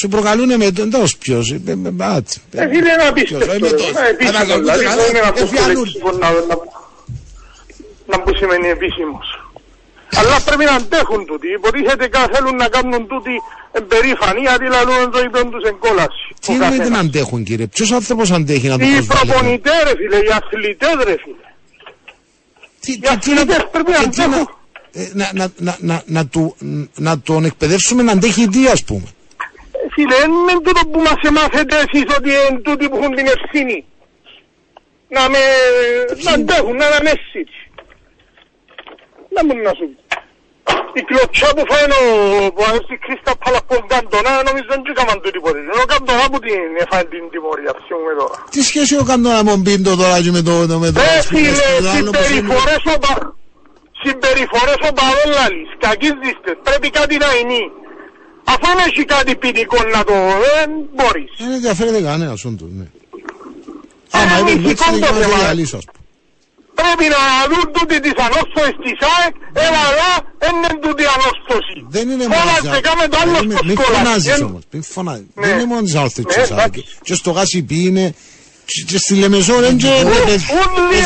Σου 0.00 0.08
προκαλούν 0.08 0.56
με 0.56 0.70
τον 0.70 0.90
τόσο 0.90 1.16
ποιος. 1.18 1.50
ε, 1.50 1.60
ε, 1.66 1.70
ε, 1.70 1.92
άτσι, 1.98 2.40
ε, 2.52 2.62
Ε, 2.64 2.68
φίλε, 2.68 2.78
είναι 2.92 3.12
ποιος, 3.14 3.40
ε, 3.40 3.44
απίστευτο. 3.44 3.46
με 3.46 3.68
ρε. 3.68 3.76
τόσο. 3.76 3.88
Ε, 4.04 4.08
επίσημο, 4.10 4.36
Ανακαλούνται 4.36 4.72
δηλαδή, 4.72 4.84
καλά, 4.84 5.02
δεν 5.02 5.08
είναι 5.10 5.18
ε, 5.18 5.28
αυτό 5.28 5.40
το 5.40 5.46
φιαλούν. 5.46 5.84
λέξιμο 5.84 6.10
να, 6.10 6.30
να, 6.30 6.56
να 8.06 8.22
που 8.22 8.34
σημαίνει 8.36 8.68
επίσημος. 8.68 9.37
Αλλά 10.16 10.40
πρέπει 10.44 10.64
να 10.64 10.72
αντέχουν 10.72 11.26
τούτοι. 11.26 11.48
Υποτίθεται 11.52 12.08
κα- 12.08 12.28
θέλουν 12.32 12.56
να 12.56 12.68
κάνουν 12.68 13.06
τούτοι 13.06 13.30
περήφανοι, 13.88 14.40
γιατί 14.40 14.64
λαλούν 14.66 15.10
το 15.10 15.18
είπεν 15.18 15.50
τους 15.50 15.62
εγκόλαση. 15.68 16.24
Τι 16.40 16.52
εννοείται 16.52 16.88
να 16.88 16.98
αντέχουν 16.98 17.44
κύριε, 17.44 17.66
ποιος 17.66 17.92
άνθρωπος 17.92 18.30
αντέχει 18.30 18.68
να 18.68 18.78
το 18.78 18.84
Οι 18.84 18.88
προσβάλλει. 18.92 19.30
προπονητές 19.30 19.82
ρε 19.84 19.92
φίλε, 19.96 20.16
οι 20.16 20.28
αθλητές 20.42 20.94
ρε 21.04 21.16
φίλε. 21.22 21.46
Τι, 22.80 22.92
Οι 22.92 22.98
τι, 22.98 23.00
τι 23.00 23.06
να, 23.34 23.40
αθλητές 23.40 23.66
πρέπει 23.72 23.90
να 23.90 23.98
και 23.98 24.08
τι 24.08 24.18
να, 24.18 24.24
αντέχουν. 24.24 24.48
ε, 24.92 25.08
να, 25.12 25.30
να, 25.34 25.50
να, 25.56 25.76
να, 25.80 26.02
να, 26.06 26.26
του, 26.26 26.56
να 26.94 27.20
τον 27.20 27.44
εκπαιδεύσουμε 27.44 28.02
να 28.02 28.12
αντέχει 28.12 28.48
τι 28.48 28.66
ας 28.68 28.84
πούμε. 28.84 29.06
Ε, 29.06 29.92
Φίλε, 29.92 30.14
δεν 30.20 30.30
είναι 30.30 30.52
τούτο 30.64 30.80
που 30.92 31.00
μας 31.00 31.30
μάθετε 31.32 31.76
εσείς 31.76 32.16
ότι 32.16 32.30
είναι 32.50 32.60
τούτοι 32.60 32.88
που 32.88 32.96
έχουν 32.96 33.14
την 33.14 33.26
ευθύνη. 33.26 33.84
Να 35.08 35.28
με... 35.28 35.38
να 36.22 36.32
αντέχουν, 36.32 36.76
να 36.76 36.84
είναι 37.00 37.10
έτσι. 37.10 37.46
Να 39.34 39.40
μου 39.46 39.52
να 39.68 39.72
σου 39.78 39.86
πει. 39.90 39.96
Η 41.00 41.02
κλωτσιά 41.08 41.48
που 41.56 41.62
φάει 41.70 41.84
ο 41.98 42.02
που 42.54 42.62
ανέστη 42.68 42.94
Κρίστα 43.04 43.32
Παλαπών 43.42 43.82
Καντονά 43.92 44.32
νομίζω 44.48 44.66
δεν 44.72 44.80
έκαναν 44.92 45.16
τούτοι 45.22 45.38
ποτέ. 45.44 45.58
Είναι 45.62 45.82
ο 45.84 45.88
Καντονά 45.92 46.24
που 46.32 46.38
την 46.44 46.60
έφανε 46.82 47.04
την 47.12 47.24
τιμωρία, 47.32 47.72
ψιούμε 47.80 48.12
τώρα. 48.20 48.36
Τι 48.54 48.60
σχέση 48.70 48.92
ο 49.02 49.04
Καντόνα 49.10 49.40
με 49.46 49.50
τον 49.54 49.62
Πίντο 49.66 49.92
τώρα 50.02 50.16
και 50.24 50.32
με 50.36 50.42
το, 50.48 50.52
το, 50.70 50.76
με 50.82 50.88
το, 50.94 50.98
Ε, 51.00 51.04
ας 51.20 51.26
πούμε, 51.26 51.40
φίλε, 51.40 51.52
στο 51.80 51.88
άλλο 51.96 52.10
που 52.14 52.18
είναι. 52.18 52.28
συμπεριφορές 52.28 52.82
ο 52.94 52.96
πα... 53.04 53.12
Συμπεριφορές 54.02 54.78
ο 54.88 54.90
Παδόλαλης, 54.98 55.70
κακείς 55.86 56.14
δίστες, 56.22 56.56
πρέπει 56.66 56.88
κάτι 56.98 57.14
να 57.24 57.30
είναι. 57.40 57.60
Αφού 58.52 58.64
δεν 58.70 58.78
έχει 58.88 59.02
κάτι 59.14 59.32
ποινικό 59.42 59.78
να 59.94 60.00
το... 60.08 60.14
δεν 60.54 60.68
μπορείς. 60.96 61.30
Δεν 61.42 61.50
ενδιαφέρεται 61.58 62.00
κανένας 62.10 62.40
όντως, 62.48 62.70
ναι. 62.78 62.86
Ε, 64.16 64.18
Άμα 64.20 64.34
είπε 64.38 64.52
μυστικό 64.54 64.70
έτσι, 64.70 65.00
το 65.06 65.12
δεν 65.12 65.22
θέμα. 65.22 65.34
είναι 65.34 65.42
διαλύσω, 65.44 65.76
ας 65.82 65.84
πούμε. 65.90 65.96
Πρέπει 66.80 67.06
να 67.16 67.20
δουν 67.50 67.64
τούτη 67.76 67.96
της 68.04 68.14
ανόρθωσης 68.26 68.76
της 68.84 68.96
ΑΕΚ, 69.14 69.34
έλα 69.66 69.82
εδώ, 69.92 70.10
δεν 70.42 70.52
είναι 70.56 70.72
τούτη 70.84 71.04
ανόρθωση. 71.14 71.76
Δεν 71.96 72.04
είναι 72.12 72.26
μόνο 72.32 72.42
της 72.42 72.58
Φώναζε, 72.60 72.80
κάμε 72.88 73.04
το 73.12 73.16
άλλο 73.22 73.32
Περίμενε, 73.32 73.58
στο 73.58 73.64
Μην 73.68 73.76
σκόλα. 73.78 73.96
φωνάζεις 73.98 74.24
Δεν- 74.36 74.46
όμως, 74.48 74.62
μην 74.72 74.82
φωνάζεις. 74.94 75.26
Ναι. 75.34 75.46
Δεν 75.46 75.54
είναι 75.56 75.68
μόνο 75.72 75.82
της 75.86 75.94
άρθρωσης 76.02 76.36
Ναι, 76.36 76.42
της 76.42 76.50
εντάξει. 76.50 76.80
Και 77.06 77.14
στο 77.20 77.30
Γάσιπι 77.36 77.78
είναι, 77.88 78.04
και- 78.70 78.84
και 78.90 78.98
στη 79.04 79.14
Λεμεσόν 79.22 79.60
δεν 79.66 79.76
και 79.82 79.86
είναι 79.86 80.10
Ούλοι 80.10 80.24
πες- 80.28 80.46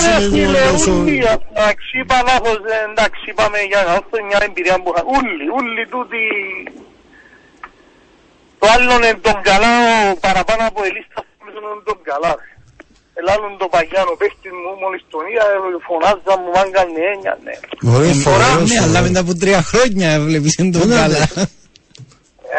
ρε 0.07 0.13
πες- 0.19 0.29
φίλε, 0.33 0.61
πες- 0.71 0.87
ούλοι. 0.87 1.17
Εντάξει, 1.55 1.91
είπα 2.03 2.17
λάθος, 2.29 2.59
ε, 2.75 2.91
εντάξει, 2.91 3.23
είπαμε 3.31 3.59
για 3.71 3.81
να 3.87 3.93
έρθω 3.99 4.17
μια 4.29 4.39
εμπειρία 4.49 4.77
που 4.83 4.89
είχα. 4.93 5.03
Ούλοι, 5.15 5.45
ούλοι 5.57 5.83
τούτοι... 5.95 6.23
Το 8.61 8.67
άλλο 8.75 8.93
είναι 8.97 9.15
τον 9.27 9.39
καλά, 9.51 9.73
ο 10.13 10.17
παραπάνω 10.27 10.63
από 10.71 10.81
ελίστα 10.89 11.21
είναι 11.41 11.83
τον 11.89 11.99
καλά. 12.11 12.33
Ρε. 13.15 13.21
Ελάλλον 13.21 13.53
το 13.63 13.67
παγιάνο 13.75 14.13
παίχτης 14.21 14.53
μου, 14.63 14.71
μόλις 14.83 15.03
τον 15.13 15.23
είδα, 15.31 15.45
ε, 15.55 15.59
φωνάζα 15.89 16.35
μου, 16.41 16.49
μάγκαν 16.57 16.89
ναι, 16.95 17.03
έννοια, 17.13 17.35
ναι. 17.47 17.55
Ωραία, 17.97 18.15
φοβερός, 18.27 18.69
Ναι, 18.71 18.79
αλλά 18.85 18.87
φοβερός. 18.87 19.07
μετά 19.09 19.21
από 19.25 19.33
τρία 19.43 19.61
χρόνια 19.71 20.09
βλέπεις 20.29 20.53
εν 20.63 20.69
τον 20.75 20.87
Ναι, 20.89 20.95
καλά. 21.01 21.19
ναι. 21.37 21.43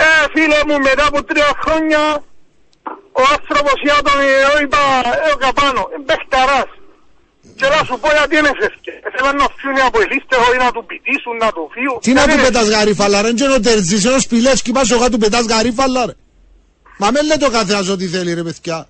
Ε, 0.03 0.07
φίλε 0.33 0.59
μου, 0.67 0.75
μετά 0.89 1.05
από 1.11 1.19
τρία 1.29 1.51
χρόνια, 1.63 2.01
ο 3.21 3.21
άνθρωπος 3.35 3.77
για 3.87 3.97
τον 4.07 4.17
ε, 4.27 4.63
είπα, 4.63 4.81
ε, 5.25 5.31
ο 5.33 5.37
Καπάνο, 5.43 5.83
ε, 5.93 5.97
παιχταράς. 6.09 6.69
Και 7.59 7.67
να 7.73 7.79
σου 7.87 7.95
πω 8.01 8.07
γιατί 8.17 8.33
δεν 8.39 8.45
έφευκε. 8.53 8.93
Θέλαν 9.15 9.35
να 9.41 9.47
φύγουν 9.57 9.79
από 9.89 9.97
ελίστε, 10.05 10.35
όχι 10.45 10.57
να 10.65 10.71
του 10.75 10.83
πητήσουν, 10.89 11.35
να 11.43 11.49
του 11.55 11.63
φύγουν. 11.73 11.99
Τι 12.05 12.11
να 12.13 12.21
Δεν 12.21 12.29
του 12.29 12.35
είναι- 12.39 12.45
πετάς 12.47 12.67
γαρίφαλα 12.69 13.21
ρε, 13.21 13.27
είναι 13.29 13.53
ο 13.53 13.59
Τερζής, 13.59 14.03
είναι 14.03 14.13
ο 14.13 14.19
Σπιλεύσκι, 14.19 14.71
πας 14.71 14.91
εγώ 14.91 15.09
του 15.09 15.17
πετάς 15.17 15.45
γαρίφαλα 15.45 16.05
ρε. 16.05 16.13
Μα 16.97 17.07
με 17.11 17.21
λέει 17.21 17.37
το 17.37 17.49
καθένας 17.49 17.87
ό,τι 17.89 18.05
θέλει 18.07 18.33
ρε 18.33 18.43
παιδιά. 18.43 18.87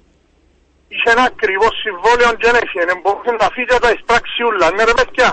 Είχε 0.95 1.09
ένα 1.15 1.23
ακριβό 1.31 1.67
συμβόλαιο 1.83 2.29
και 2.39 2.45
δεν 2.49 2.55
έφυγε. 2.61 2.83
Μπορούσε 3.03 3.31
να 3.41 3.47
φύγει 3.53 3.67
και 3.69 3.75
να 3.79 3.83
τα 3.85 3.91
εισπράξει 3.95 4.39
ούλα. 4.47 4.67
Ναι 4.75 4.83
ρε 4.89 4.95
παιδιά. 4.99 5.29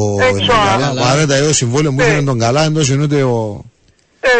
Ο 0.00 0.04
Έξω, 0.28 0.52
καλά, 0.70 0.86
αλλά- 0.88 1.02
παρέτα 1.06 1.34
εγώ 1.40 1.50
συμβόλαιο 1.62 1.90
μου 1.92 2.00
Ναι. 2.00 2.04
έφερε 2.06 2.22
τον 2.30 2.38
καλά, 2.44 2.60
εντός 2.68 2.86
είναι 2.90 3.02
ούτε 3.06 3.18
ο... 3.34 3.38
Ε, 4.30 4.32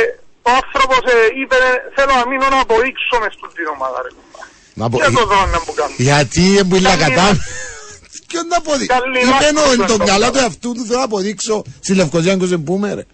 ο 0.48 0.50
άνθρωπος 0.60 1.00
ε, 1.12 1.16
είπε, 1.40 1.56
θέλω 1.96 2.12
να 2.20 2.24
μείνω 2.30 2.46
να 2.54 2.60
αποδείξω 2.66 3.14
μες 3.22 3.32
στην 3.36 3.48
την 3.56 3.66
ομάδα 3.76 3.98
ρε. 4.04 4.10
κουμπά. 4.18 4.42
Να 4.80 4.84
πω- 4.90 4.98
Και 5.00 5.10
το 5.20 5.24
δρόμο 5.30 5.46
να 5.56 5.60
μου 5.66 5.72
κάνω. 5.78 5.94
Γιατί 6.09 6.44
που 6.68 6.74
είναι 6.78 6.88
Καλή 6.88 7.02
κατά. 7.04 7.22
μάχη. 7.22 7.40
Ποιον 8.28 8.44
να 8.52 8.56
αποδείξω. 8.62 8.92
Καλή 8.98 9.18
Είπε 9.22 9.30
μάχη 9.32 9.44
εννοώ, 9.50 9.64
στον 9.64 9.76
τον 9.78 9.86
τον 9.98 9.98
καλά 9.98 10.10
καλά. 10.26 10.30
του 10.32 10.38
εαυτού 10.44 10.68
του 10.76 10.82
θέλω 10.88 10.98
να 11.04 11.09
αποδείξω 11.10 11.54
στη 11.84 11.92
Λευκοσία 12.00 12.34
και 12.40 12.46
σε 12.52 12.59
πούμε 12.68 12.88
ρε. 12.98 13.04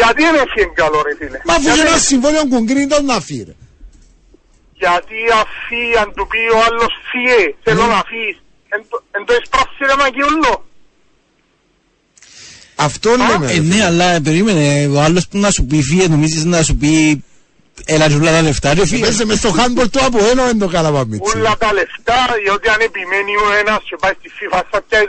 Γιατί 0.00 0.20
δεν 0.26 0.34
έφυγε 0.44 0.66
καλό 0.82 0.98
ρε 1.06 1.12
φίλε. 1.18 1.38
Μα 1.48 1.52
αφού 1.54 1.62
Γιατί- 1.62 1.78
είναι 1.80 1.88
ένα 1.88 1.98
συμβόλαιο 2.10 2.44
κουγκρίνει 2.52 2.86
τον 2.86 3.04
να 3.04 3.20
φύγει 3.28 3.44
ρε. 3.48 3.54
Γιατί 4.82 5.18
αφή, 5.42 5.82
αν 6.02 6.08
του 6.16 6.26
πει 6.30 6.40
ο 6.56 6.58
άλλος 6.66 6.92
φύγε, 7.10 7.40
θέλω 7.64 7.82
Ναι. 7.86 7.92
να 7.94 8.02
φύγεις. 8.10 8.36
Εν 8.74 8.80
το- 8.90 9.02
Εν 9.16 9.22
το 9.26 9.32
εισπράξεις 9.40 9.78
ρε 9.90 9.96
μαγιούλο. 10.02 10.52
Αυτό 12.74 13.10
λέμε. 13.10 13.46
Ε, 13.52 13.54
ρε. 13.54 13.60
ναι, 13.60 13.84
αλλά 13.84 14.20
περίμενε, 14.20 14.86
ο 14.96 15.00
άλλος 15.00 15.28
που 15.28 15.38
να 15.38 15.50
σου 15.50 15.64
πει 15.64 15.82
φύγε, 15.82 16.06
νομίζεις 16.08 16.44
να 16.44 16.62
σου 16.62 16.76
πει 16.76 17.22
έλα 17.84 18.08
ζούλα 18.08 18.30
τα 18.32 18.42
λεφτά 18.42 18.74
ρε 18.74 18.86
φύγε. 18.86 19.02
Παίζε 19.02 19.24
μες 19.24 19.38
στο 19.38 19.54
handball 19.58 19.90
του 19.90 20.00
από 20.04 20.18
ένα 20.30 20.42
είναι 20.50 20.58
το 20.58 20.68
καλά 20.68 20.90
παμίτσι. 20.92 21.36
Όλα 21.36 21.56
τα 21.58 21.72
λεφτά, 21.72 22.14
διότι 22.44 22.68
αν 22.68 22.76
επιμένει 22.80 23.32
ο 23.36 23.58
ένας 23.60 23.78
και 23.88 23.96
πάει 24.00 24.12
στη 24.18 24.30
FIFA, 24.38 24.62
θα 24.70 24.82
πιάζει 24.88 25.06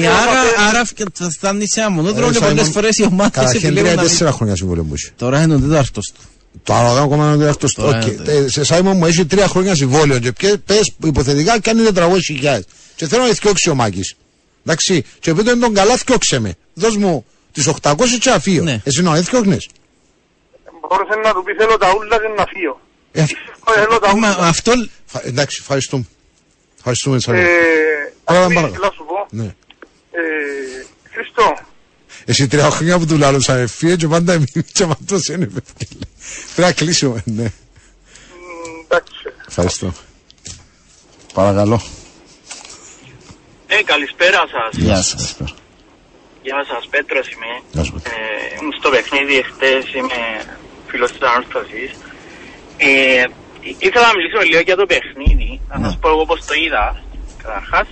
με 0.00 0.06
Ε, 0.06 0.08
άρα, 0.08 0.68
άρα 0.68 0.84
φ- 0.84 0.92
θα 1.12 1.30
φτάνει 1.30 1.68
σε 1.68 1.80
ένα 1.80 1.90
μονόδρομο 1.90 2.32
και 2.32 2.38
πολλές 2.38 2.68
φορές 2.68 2.96
οι 2.98 3.02
ομάδες 3.04 3.32
Καταρχήν 3.32 3.60
τρία 3.60 3.68
επιλέγουν 3.70 3.92
ή 3.92 3.94
να 3.96 4.00
μην... 4.02 4.10
τέσσερα 4.10 4.32
χρόνια 4.32 4.56
συμβόλαιο 4.56 4.84
μου 4.84 4.94
είχε. 4.94 5.10
Τώρα 5.16 5.42
είναι 5.42 5.54
ο 5.54 5.58
τέταρτος 5.58 6.12
του. 6.14 6.20
Το 6.62 6.74
άλλο 6.74 7.00
ακόμα 7.02 7.24
είναι 7.24 7.34
ο 7.34 7.38
τέταρτος. 7.38 7.72
Τώρα 7.74 7.98
Οκ. 7.98 8.06
είναι 8.06 8.22
το- 8.24 8.30
Ε, 8.30 8.48
Σε 8.48 8.64
Σάιμον 8.64 8.96
μου 8.96 9.06
έχει 9.06 9.26
τρία 9.26 9.46
χρόνια 9.46 9.74
συμβόλαιο 9.74 10.18
και 10.18 10.32
πια- 10.32 10.58
πες 10.66 10.92
υποθετικά 11.04 11.60
κάνει 11.60 11.82
400.000. 11.82 12.60
Και 12.96 13.06
θέλω 13.06 13.22
να 13.22 13.28
θυκιώξει 13.28 13.70
ο 13.70 13.74
Μάκης. 13.74 14.16
Εντάξει. 14.64 15.04
Και 15.20 15.30
επειδή 15.30 15.50
είναι 15.50 15.60
τον 15.60 15.74
καλά 15.74 15.96
θυκιώξε 15.96 16.38
με. 16.38 16.54
Δώσ' 16.74 16.96
μου 16.96 17.24
τις 17.52 17.66
800 17.66 18.18
και 18.20 18.30
αφείο. 18.30 18.62
Ναι. 18.62 18.80
Εσύ 18.84 19.02
να 19.02 19.16
θυκιώχνες. 19.16 19.68
Μπορούσε 20.88 21.20
να 21.24 21.32
του 21.32 21.42
πει 21.44 21.54
θέλω 21.54 21.76
τα 21.76 21.92
ούλα 21.98 22.16
και 22.16 22.28
να 22.36 22.46
φύγω. 22.46 22.80
Ε, 23.12 23.24
Θέλω 23.74 23.98
τα 23.98 24.16
Μα 24.16 24.28
ούλα. 24.34 24.46
αυτό 24.48 24.72
φα- 25.06 25.22
Εντάξει, 25.26 25.58
ευχαριστούμε. 25.60 26.04
Ευχαριστούμε 26.76 27.16
Ε, 27.16 27.18
Τσάρλι. 27.18 27.42
ας 27.42 28.50
Εσύ 32.24 32.48
τρία 32.48 32.70
χρόνια 32.70 32.98
που 32.98 33.06
του 33.06 33.16
λάλωσα 33.16 33.56
εφίε 33.56 33.96
και 33.96 34.08
πάντα 34.08 34.32
εμείς 34.32 34.50
και 34.72 34.86
μαντός 34.86 35.28
είναι 35.28 35.46
παιδιά. 35.46 36.06
Πρέπει 36.54 36.68
να 36.68 36.72
κλείσουμε, 36.72 37.22
ναι. 37.24 37.42
μ, 37.42 38.84
εντάξει. 38.84 39.12
Ευχαριστώ. 39.48 39.92
Παρακαλώ. 41.34 41.82
Ε, 43.66 43.82
καλησπέρα 43.82 44.38
σας. 44.38 44.82
Γεια 44.82 45.02
σας. 45.02 45.36
Γεια 46.42 46.64
σας, 46.68 46.86
Πέτρος 46.90 47.26
είμαι. 47.32 47.52
Γεια 47.72 47.84
σου, 47.84 47.92
Πέτρο. 47.92 48.12
Ε, 48.12 48.58
ήμουν 48.60 48.72
στο 48.78 48.88
παιχνίδι 48.90 49.36
εχθές, 49.38 49.94
είμαι 49.94 50.20
φίλος 50.86 51.10
της 51.12 51.20
Ανόρθωσης. 51.20 51.90
Ε, 52.76 53.24
ήθελα 53.86 54.06
να 54.06 54.14
μιλήσω 54.16 54.40
λίγο 54.48 54.60
για 54.60 54.76
το 54.76 54.86
παιχνίδι, 54.86 55.60
να 55.68 55.76
σας 55.84 55.98
πω 56.00 56.08
εγώ 56.08 56.24
πώς 56.30 56.44
το 56.44 56.54
είδα, 56.54 57.02
καταρχάς. 57.42 57.88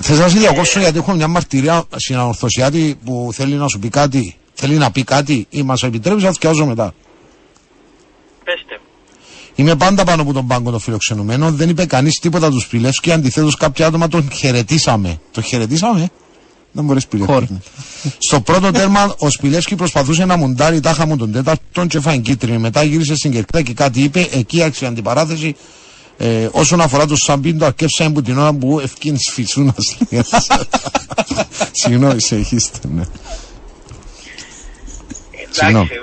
Θες 0.00 0.18
να 0.18 0.28
σε 0.28 0.38
διακόψω 0.38 0.80
γιατί 0.80 0.98
έχω 0.98 1.12
μια 1.12 1.28
μαρτυρία 1.28 1.84
στην 1.96 2.16
Ανορθωσιάτη 2.16 2.98
που 3.04 3.30
θέλει 3.32 3.54
να 3.54 3.68
σου 3.68 3.78
πει 3.78 3.88
κάτι. 3.88 4.36
Θέλει 4.54 4.76
να 4.76 4.90
πει 4.90 5.04
κάτι 5.04 5.46
ή 5.50 5.62
μας 5.62 5.82
επιτρέπεις 5.82 6.22
να 6.22 6.32
θυκιάζω 6.32 6.66
μετά. 6.66 6.94
Πέστε. 8.44 8.80
Είμαι 9.54 9.76
πάντα 9.76 10.04
πάνω 10.04 10.22
από 10.22 10.32
τον 10.32 10.46
πάγκο 10.46 10.70
των 10.70 10.80
φιλοξενουμένων. 10.80 11.56
Δεν 11.56 11.68
είπε 11.68 11.86
κανείς 11.86 12.18
τίποτα 12.18 12.50
τους 12.50 12.62
Σπιλεύσκη. 12.62 13.12
Αντιθέτως, 13.12 13.56
κάποια 13.56 13.86
άτομα 13.86 14.08
τον 14.08 14.30
χαιρετήσαμε. 14.32 15.20
Το 15.30 15.40
χαιρετήσαμε; 15.40 16.08
Δεν 16.72 16.84
μπορείς 16.84 17.02
Σπιλεύσκη. 17.02 17.34
Κόρνερ. 17.34 17.60
Στο 18.18 18.40
πρώτο 18.40 18.70
τέρμα, 18.70 19.14
ο 19.18 19.30
Σπιλεύσκη 19.30 19.74
προσπαθούσε 19.74 20.24
να 20.24 20.36
μουντάρει 20.36 20.80
τάχα 20.80 21.06
μου 21.06 21.16
τον 21.16 21.32
τέταρτον 21.32 21.88
και 21.88 22.00
φάει 22.00 22.18
κίτρινη. 22.18 22.58
Μετά 22.58 22.82
γύρισε 22.82 23.14
στην 23.14 23.30
κερκίδα 23.30 23.62
και 23.62 23.72
κάτι 23.72 24.02
είπε. 24.02 24.28
Εκεί 24.32 24.62
άρχισε 24.62 24.84
η 24.84 24.88
αντιπαράθεση. 24.88 25.56
Ε, 26.18 26.48
όσον 26.52 26.80
αφορά 26.80 27.06
το 27.06 27.16
Σαμπίν, 27.16 27.58
το 27.58 27.64
αρκεύσαμε 27.64 28.12
που 28.12 28.22
την 28.22 28.38
ώρα 28.38 28.52
που 28.52 28.80
ευκίνησε 28.80 29.32
φυσούνα. 29.32 29.74
Συγγνώμη, 31.80 32.20
συνεχίστε. 32.20 32.78
Ναι. 32.96 33.04
Συγγνώμη. 35.50 35.88
Εντάξει, 35.90 36.00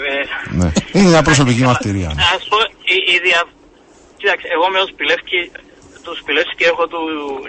ε, 0.52 0.56
ναι. 0.60 0.70
Είναι 0.94 1.10
μια 1.14 1.24
προσωπική 1.30 1.62
μαρτυρία. 1.70 2.10
ναι. 2.16 2.22
Ας 2.36 2.44
πω, 2.52 2.58
η, 2.96 2.98
η 3.14 3.16
δια... 3.26 3.42
Κοίταξε, 4.20 4.48
εγώ 4.56 4.66
με 4.74 4.80
τους 4.84 4.94
Πιλεύσκη, 5.00 5.40
τους 6.06 6.20
Πιλεύσκη 6.26 6.64
έχω 6.72 6.84
του 6.92 7.02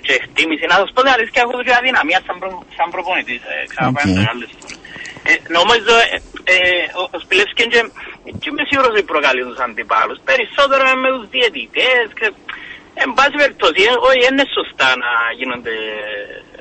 και 0.05 0.12
εκτίμηση. 0.20 0.64
Να 0.72 0.76
σας 0.80 0.90
πω 0.94 1.01
την 1.05 1.12
αλήθεια, 1.16 1.40
έχω 1.44 1.52
του 1.59 1.64
και 1.66 1.74
αδυναμία 1.80 2.20
σαν, 2.26 2.36
προ, 2.43 2.48
σαν 2.76 2.89
προπονητής. 2.94 3.43
Ε, 3.52 3.55
ξαναπάει 3.72 4.06
Οκ. 4.09 4.14
μεγάλες. 4.18 4.51
Ε, 5.30 5.32
νομίζω, 5.59 5.93
ε, 6.14 6.18
ε, 6.55 6.59
ο, 7.01 7.02
ο 7.16 7.18
Σπιλεύσκη 7.24 7.62
και, 7.72 7.80
και 8.40 8.48
είμαι 8.51 8.64
σίγουρος 8.68 8.90
ότι 8.94 9.02
προκαλεί 9.12 9.43
τους 9.48 9.60
αντιπάλους. 9.66 10.18
Περισσότερο 10.30 10.82
με 11.02 11.09
τους 11.14 11.24
διαιτητές. 11.34 12.06
Και, 12.18 12.28
εν 13.02 13.09
πάση 13.16 13.35
περιπτώσει, 13.43 13.81
ε, 13.90 13.93
όχι, 14.09 14.20
είναι 14.31 14.44
σωστά 14.59 14.89
να 15.05 15.10
γίνονται 15.39 15.77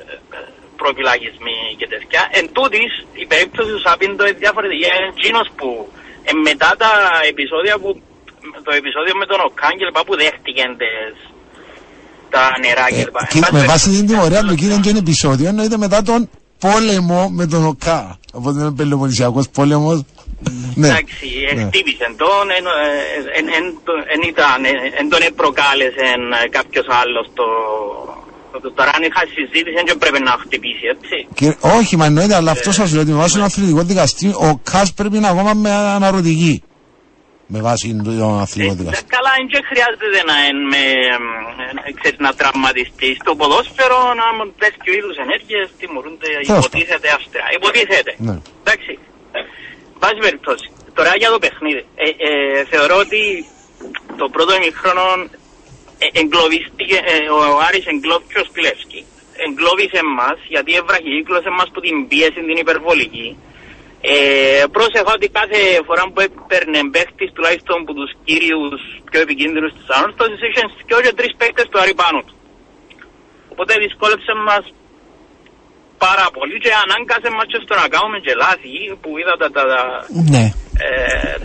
ε, 0.00 0.14
ε, 0.36 0.40
προπηλακισμοί 0.80 1.58
και 1.78 1.86
τέτοια. 1.92 2.20
Εν 2.38 2.44
τούτοις, 2.56 2.90
η 3.22 3.24
περίπτωση 3.32 3.70
του 3.74 3.82
Σαπίντο 3.86 4.22
είναι 4.28 4.40
διαφορετική. 4.44 4.84
Είναι 4.98 5.10
εκείνος 5.16 5.46
που 5.58 5.68
ε, 6.28 6.30
μετά 6.48 6.70
τα 6.82 6.90
επεισόδια 7.32 7.74
που 7.82 7.88
το 8.66 8.72
επεισόδιο 8.80 9.14
με 9.22 9.26
τον 9.30 9.40
Οκάγγελ 9.48 9.90
που 10.08 10.14
δέχτηκε 10.22 10.62
τις- 10.80 11.26
τα 12.34 12.42
νερά 12.64 12.86
Ε, 12.90 12.92
κλπ. 13.02 13.16
κύριε, 13.32 13.48
με 13.58 13.62
βάση 13.72 13.86
την 13.96 14.06
τιμωρία 14.08 14.42
του 14.48 14.54
κύριε 14.60 14.78
και 14.84 14.88
ένα 14.94 14.98
επεισόδιο 15.06 15.48
εννοείται 15.52 15.76
μετά 15.84 16.02
τον 16.02 16.20
πόλεμο 16.64 17.20
με 17.38 17.44
τον 17.46 17.62
ΟΚΑ. 17.66 18.18
Οπότε 18.32 18.60
είναι 18.60 18.72
πελοποννησιακός 18.80 19.48
πόλεμος. 19.48 20.04
Ναι. 20.74 20.86
Εντάξει, 20.88 21.26
ναι. 21.54 21.62
χτύπησε 21.64 22.06
τον, 22.22 22.44
εν, 22.58 22.64
ε, 22.66 23.38
εν, 23.38 23.46
εν, 23.58 23.64
το- 23.86 24.04
εν 24.14 24.20
ήταν, 24.32 24.58
εν, 24.70 24.76
εν 25.00 25.06
τον 25.12 25.20
προκάλεσε 25.40 26.06
ε, 26.44 26.48
κάποιος 26.56 26.86
άλλος 27.00 27.26
το... 27.38 27.46
το- 28.62 28.72
Τώρα 28.78 28.90
αν 28.96 29.02
είχα 29.08 29.22
συζήτηση 29.36 29.82
δεν 29.88 29.98
πρέπει 30.02 30.20
να 30.28 30.32
χτυπήσει, 30.42 30.84
έτσι. 30.94 31.16
Κύριε, 31.34 31.56
όχι, 31.78 31.96
μα 31.96 32.04
εννοείται, 32.10 32.34
αλλά 32.34 32.50
αυτό 32.50 32.72
σας 32.72 32.92
λέω 32.92 33.02
ότι 33.02 33.10
με 33.10 33.20
βάση 33.24 33.36
ένα 33.36 33.46
αθλητικό 33.50 33.82
δικαστήριο 33.92 34.36
ο 34.48 34.50
ΚΑΣ 34.70 34.88
πρέπει 34.98 35.18
να 35.24 35.28
ακόμα 35.28 35.52
με 35.54 35.70
αναρωτική. 35.98 36.54
Με 37.54 37.60
βάση 37.68 37.86
το 38.04 38.26
αθλητικό 38.44 38.72
Ε, 38.72 38.76
δικαστήριο. 38.80 39.14
καλά, 39.16 39.32
δεν 39.54 39.62
χρειάζεται 39.70 40.20
να, 40.30 40.36
εν, 40.48 40.56
με, 40.72 40.82
ε, 41.88 41.90
ξέρεις, 41.98 42.18
να 42.26 42.30
τραυματιστεί 42.40 43.08
στο 43.22 43.30
ποδόσφαιρο, 43.40 43.98
να 44.20 44.26
μου 44.36 44.44
τέτοιου 44.62 44.92
είδους 44.98 45.16
ενέργειες 45.24 45.66
τιμωρούνται, 45.78 46.28
Τέλος 46.46 46.66
υποτίθεται 46.66 47.08
αυστηρά. 47.16 47.46
Υποτίθεται. 47.58 48.12
Ναι. 48.26 48.34
Εντάξει. 48.64 48.92
Πάση 50.02 50.20
περιπτώσει. 50.26 50.66
Τώρα 50.96 51.12
για 51.22 51.30
το 51.34 51.38
παιχνίδι. 51.44 51.84
Ε, 52.04 52.08
ε, 52.26 52.64
θεωρώ 52.72 52.96
ότι 53.04 53.20
το 54.20 54.26
πρώτο 54.34 54.52
ημιχρόνο 54.60 55.06
ε, 56.04 56.06
εγκλωβίστηκε, 56.20 56.96
ε, 57.12 57.16
ο 57.36 57.40
Άρης 57.66 57.86
εγκλώβησε 57.92 58.38
ο 58.42 58.44
Σπιλεύσκη. 58.50 59.00
Εγκλώβησε 59.46 59.98
εμάς 60.06 60.38
γιατί 60.54 60.70
ευραχυκύκλωσε 60.80 61.48
εμάς 61.54 61.68
που 61.72 61.80
την 61.84 61.96
πίεση 62.08 62.40
την 62.48 62.58
υπερβολική. 62.64 63.28
Ε, 64.10 64.64
πρόσεχα 64.76 65.10
ότι 65.18 65.26
κάθε 65.38 65.60
φορά 65.86 66.02
που 66.10 66.20
έπαιρνε 66.28 66.80
παίχτης 66.94 67.30
τουλάχιστον 67.34 67.76
από 67.82 67.92
τους 67.98 68.10
κύριους 68.26 68.80
πιο 69.08 69.20
επικίνδυνους 69.26 69.72
της 69.76 69.86
ανόρθωσης 69.96 70.40
είχαν 70.46 70.66
και 70.86 70.94
όχι 70.98 71.10
τρεις 71.18 71.32
παίχτες 71.38 71.66
του 71.70 71.78
Άρη 71.82 71.94
πάνω 72.02 72.18
του. 72.26 72.34
Οπότε 73.52 73.72
δυσκόλεψε 73.84 74.32
μας 74.48 74.64
πάρα 76.06 76.26
πολύ 76.36 76.56
και 76.64 76.70
ανάγκασε 76.84 77.28
μας 77.36 77.46
και 77.52 77.58
στο 77.64 77.74
να 77.82 77.86
κάνουμε 77.94 78.18
και 78.24 78.32
λάθη 78.42 78.70
που 79.02 79.10
είδα 79.20 79.34
τα, 79.42 79.48
τα, 79.56 79.62
τα, 79.72 79.80
Ναι. 80.34 80.44
ε, 80.86 80.88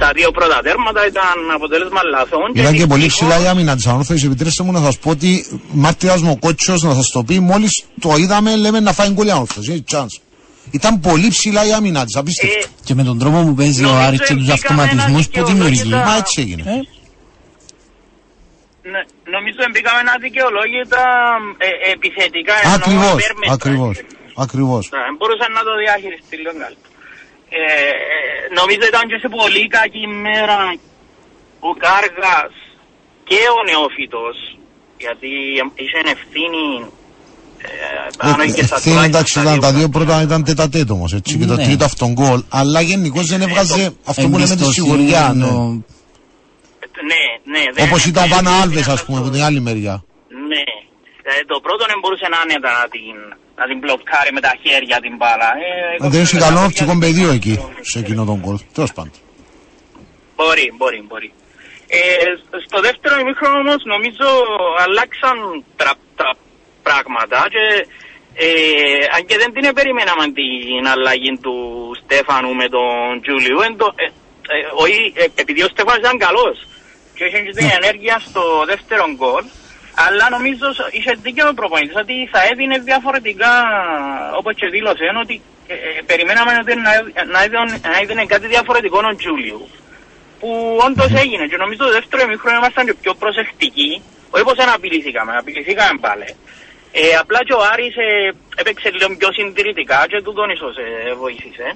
τα 0.02 0.10
δύο 0.18 0.30
πρώτα 0.38 0.58
τέρματα 0.68 1.02
ήταν 1.12 1.38
αποτέλεσμα 1.58 2.02
λαθών. 2.14 2.48
Ήταν 2.62 2.74
και 2.80 2.88
πολύ 2.94 3.04
δυστυχώς- 3.04 3.30
ψηλά 3.32 3.36
η 3.44 3.48
άμυνα 3.54 3.74
της 3.78 3.86
ανόρθωση. 3.92 4.26
Επιτρέψτε 4.30 4.62
μου 4.66 4.72
να 4.78 4.82
σας 4.88 4.96
πω 5.04 5.10
ότι 5.16 5.30
μάρτυρας 5.84 6.22
μου 6.26 6.32
ο 6.36 6.38
κότσο 6.46 6.74
να 6.90 6.94
σας 7.00 7.08
το 7.16 7.22
πει, 7.28 7.36
μόλις 7.52 7.74
το 8.04 8.10
είδαμε, 8.22 8.50
λέμε 8.64 8.80
να 8.88 8.92
φάει 8.98 9.10
γκολ 9.16 9.28
η 9.28 9.32
ανόρθωση. 9.38 9.70
Έχει 9.72 9.84
chance. 9.94 10.16
Ήταν 10.72 10.94
πολύ 11.00 11.28
ψηλά 11.36 11.62
η 11.70 11.72
άμυνα 11.80 12.06
της, 12.06 12.16
απίστευτο. 12.16 12.58
Ε, 12.58 12.64
Και 12.86 12.94
με 13.00 13.04
τον 13.04 13.20
τρόπο 13.20 13.38
που 13.46 13.54
παίζει 13.60 13.84
ο 13.84 13.88
Νομίζω 13.88 14.06
Άρης 14.08 14.20
και 14.28 14.34
τους 14.36 14.46
μπήκαμε 14.48 14.82
αυτοματισμούς 14.82 15.26
ένα 15.34 15.44
που 15.44 15.52
δημιουργεί. 15.52 15.82
δικαιολόγητα- 15.82 16.10
Μα 16.12 16.16
έτσι 16.22 16.42
έγινε. 16.42 16.64
Ε, 16.72 16.80
Ναι, 18.94 19.02
νομίζω 19.36 19.60
μπήκαμε 19.74 20.00
ένα 20.06 20.16
δικαιολόγητα 20.26 21.02
ε, 21.68 21.70
επιθετικά. 21.96 22.54
εννοώ 22.64 22.76
Ακριβώς, 22.76 23.18
υπέρμετρα. 23.24 23.54
Ακριβώς. 24.46 24.84
Ακριβώ. 24.88 24.98
Ναι, 24.98 25.16
μπορούσαν 25.18 25.52
να 25.58 25.64
το 25.68 25.72
διαχειριστεί 25.84 26.36
λίγο 26.42 26.54
καλύτερα. 26.64 26.96
Ε, 27.60 27.62
ε, 28.16 28.20
νομίζω 28.60 28.84
ήταν 28.92 29.04
και 29.12 29.18
σε 29.24 29.28
πολύ 29.40 29.64
κακή 29.78 30.06
μέρα 30.26 30.58
ο 31.70 31.72
Κάργας 31.86 32.54
και 33.30 33.40
ο 33.58 33.60
Νεόφυτος 33.70 34.36
γιατί 35.06 35.32
είχε 35.84 36.00
ευθύνη 36.16 36.66
ε, 37.68 37.70
πάνω 38.18 38.44
και 38.58 38.64
στα 38.70 38.76
Ευθύνη 38.76 38.96
τουλάχιστον 38.96 39.04
εντάξει 39.14 39.32
στα 39.34 39.42
ήταν 39.42 39.60
τα 39.66 39.72
δύο 39.78 39.90
πρώτα. 39.90 40.06
πρώτα 40.06 40.22
ήταν 40.28 40.40
τετατέτ 40.44 40.88
όμω 40.98 41.06
έτσι 41.20 41.32
και 41.40 41.46
το 41.46 41.56
Ναι. 41.56 41.64
τρίτο 41.66 41.84
αυτόν 41.86 42.12
γκολ. 42.14 42.40
Αλλά 42.60 42.82
γενικώς 42.82 43.26
δεν 43.32 43.42
έβγαζε 43.42 43.84
αυτό 44.12 44.26
που 44.30 44.38
λέμε 44.42 44.46
τη 44.46 44.52
εμπιστοσύνη, 44.52 44.74
σιγουριά. 44.88 45.24
Ναι. 45.36 45.46
το- 45.46 45.84
Ναι, 47.12 47.24
ναι. 47.54 47.64
δεν- 47.74 47.86
Όπως 47.88 48.02
ήταν 48.12 48.24
ο 48.24 48.28
δεν- 48.28 48.36
Βάνα 48.36 48.52
δεν 48.52 48.62
Άλβες, 48.62 48.82
ήταν 48.82 48.94
ας 48.98 49.04
πούμε, 49.06 49.18
από 49.18 49.26
αυτό. 49.28 49.38
την 49.38 49.46
άλλη 49.48 49.60
μεριά. 49.68 49.96
Ναι. 50.52 50.64
Ε, 51.32 51.32
το 51.52 51.56
πρώτο 51.66 51.84
δεν 51.92 51.98
μπορούσε 52.02 52.28
να 52.34 52.38
άνετα 52.44 52.70
να 52.80 52.86
την, 52.94 53.16
να 53.60 53.64
την 53.70 53.78
μπλοκάρει 53.82 54.32
με 54.38 54.42
τα 54.48 54.54
χέρια 54.64 54.98
την 55.06 55.14
μπάλα. 55.20 55.50
Ε, 55.66 56.04
Να 56.04 56.08
δεν 56.14 56.22
είχε 56.22 56.36
με 56.36 56.42
τα 56.42 56.48
καλό 56.48 56.60
χέρια 56.60 56.68
οπτικό 56.70 56.92
την 56.92 57.00
πεδίο 57.04 57.30
μπάλα. 57.30 57.40
εκεί, 57.40 57.56
σε 57.92 57.98
εκείνο 58.04 58.22
τον 58.30 58.38
γκολ. 58.42 58.58
Τέλος 58.78 58.92
πάντων. 58.98 59.14
Μπορεί, 60.38 60.66
μπορεί, 60.78 61.00
μπορεί. 61.08 61.30
Ε, 61.88 62.00
στο 62.68 62.78
δεύτερο 62.88 63.14
ημίχρονο 63.24 63.58
όμως 63.66 63.82
νομίζω 63.94 64.28
αλλάξαν 64.84 65.38
τα, 65.82 65.92
τα 66.20 66.28
πράγματα 66.86 67.40
και 67.54 67.66
ε, 68.46 68.48
αν 69.16 69.22
και 69.28 69.38
δεν 69.42 69.50
την 69.56 69.74
περιμέναμε 69.78 70.26
την 70.40 70.84
αλλαγή 70.94 71.34
του 71.46 71.56
Στέφανου 72.02 72.52
με 72.62 72.68
τον 72.76 73.22
Τζούλιου 73.24 73.60
εν 73.68 73.74
το, 73.82 73.88
ε, 74.04 74.08
ε, 74.54 74.58
όχι, 74.84 75.00
ε, 75.22 75.24
επειδή 75.44 75.62
ο 75.68 75.70
Στέφανος 75.74 76.02
ήταν 76.04 76.18
καλός 76.26 76.58
και 77.16 77.24
είχε 77.28 77.40
και 77.46 77.54
την 77.60 77.70
ενέργεια 77.80 78.16
στο 78.28 78.44
δεύτερο 78.72 79.04
γκολ 79.18 79.44
αλλά 80.06 80.26
νομίζω 80.36 80.66
σ- 80.78 80.90
είχε 80.98 81.12
δίκιο 81.26 81.48
ο 81.52 81.54
προπονητής 81.54 81.96
ότι 82.04 82.16
θα 82.34 82.40
έδινε 82.52 82.78
διαφορετικά 82.90 83.52
όπως 84.40 84.54
και 84.60 84.68
δήλωσε 84.68 85.06
ότι 85.24 85.36
ε, 85.68 85.74
ε, 85.74 86.02
περιμέναμε 86.10 86.52
ότι 86.62 86.74
να, 86.76 86.92
να, 87.34 87.40
έδινε, 87.44 87.80
να 87.94 87.98
έδινε 88.02 88.26
κάτι 88.34 88.48
διαφορετικό 88.48 89.00
ο 89.12 89.16
Τζούλιου 89.16 89.62
που 90.40 90.50
όντως 90.88 91.12
έγινε. 91.24 91.46
Και 91.50 91.58
νομίζω 91.58 91.84
το 91.84 91.92
δεύτερο 91.92 92.22
ημίχρονο 92.24 92.58
ήμασταν 92.58 92.86
και 92.86 92.94
πιο 93.02 93.14
προσεκτικοί. 93.14 93.92
Όχι 94.30 94.44
πως 94.44 94.56
δεν 94.62 94.70
απειληθήκαμε, 94.70 95.32
απειληθήκαμε 95.42 96.00
πάλι. 96.00 96.28
Ε, 96.92 97.16
απλά 97.22 97.40
και 97.44 97.54
ο 97.54 97.62
Άρης 97.72 97.96
ε, 97.96 98.34
έπαιξε 98.56 98.90
λίγο 98.92 99.16
πιο 99.18 99.30
συντηρητικά 99.38 100.06
και 100.10 100.22
τούτον 100.22 100.50
ίσως 100.50 100.76
ε, 100.78 101.14
βοήθησε. 101.14 101.68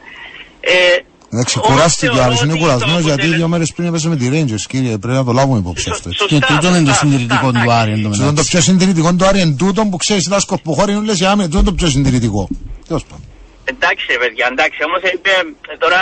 Ε, 1.32 1.36
Εντάξει, 1.36 1.58
όμως 1.60 1.70
κουράστηκε 1.72 2.08
ο 2.08 2.14
θεωρώ 2.14 2.28
Άρης, 2.28 2.42
είναι 2.42 2.52
ότι 2.52 2.60
το 2.60 2.66
κουρασμένο 2.66 2.94
γιατί 3.00 3.10
αποτέλεσμα- 3.12 3.38
δύο 3.38 3.48
μέρες 3.48 3.74
πριν 3.74 3.88
έπεσε 3.88 4.08
με 4.10 4.16
τη 4.16 4.30
Rangers, 4.34 4.64
κύριε. 4.68 4.98
Πρέπει 4.98 5.18
να 5.18 5.24
το 5.24 5.32
λάβουμε 5.32 5.58
υπόψη 5.60 5.84
Σω- 5.84 5.92
αυτό. 5.92 6.10
έτσι. 6.10 6.22
σωστά, 6.22 6.36
Και 6.48 6.54
τούτο 6.54 6.68
είναι 6.68 6.80
το 6.80 6.86
σωστά, 6.86 7.06
συντηρητικό 7.06 7.34
σωστά, 7.46 7.52
του 7.52 7.58
εντάξει. 7.64 7.80
Άρη 7.82 7.92
εν 7.92 8.02
τω 8.02 8.08
Αυτό 8.10 8.22
είναι 8.24 8.26
το 8.26 8.30
μεταξύ. 8.32 8.50
πιο 8.52 8.62
συντηρητικό 8.62 9.14
του 9.14 9.26
Άρη 9.26 9.40
εν 9.40 9.56
τούτον 9.58 9.90
που 9.90 9.98
ξέρεις, 9.98 10.26
ήταν 10.26 10.40
σκορποχώρη, 10.40 10.92
είναι 10.92 11.06
λες 11.06 11.18
για 11.18 11.32
άμυνα, 11.32 11.46
τούτο 11.48 11.60
είναι 11.60 11.70
το 11.70 11.74
πιο 11.76 11.88
συντηρητικό. 11.90 12.48
Τέλος 12.88 13.04
πάντων. 13.04 13.26
Εντάξει 13.72 14.06
ρε 14.14 14.18
παιδιά, 14.24 14.46
εντάξει, 14.54 14.80
όμως 14.88 15.02
ε, 15.10 15.12
ε, 15.34 15.78
τώρα, 15.84 16.02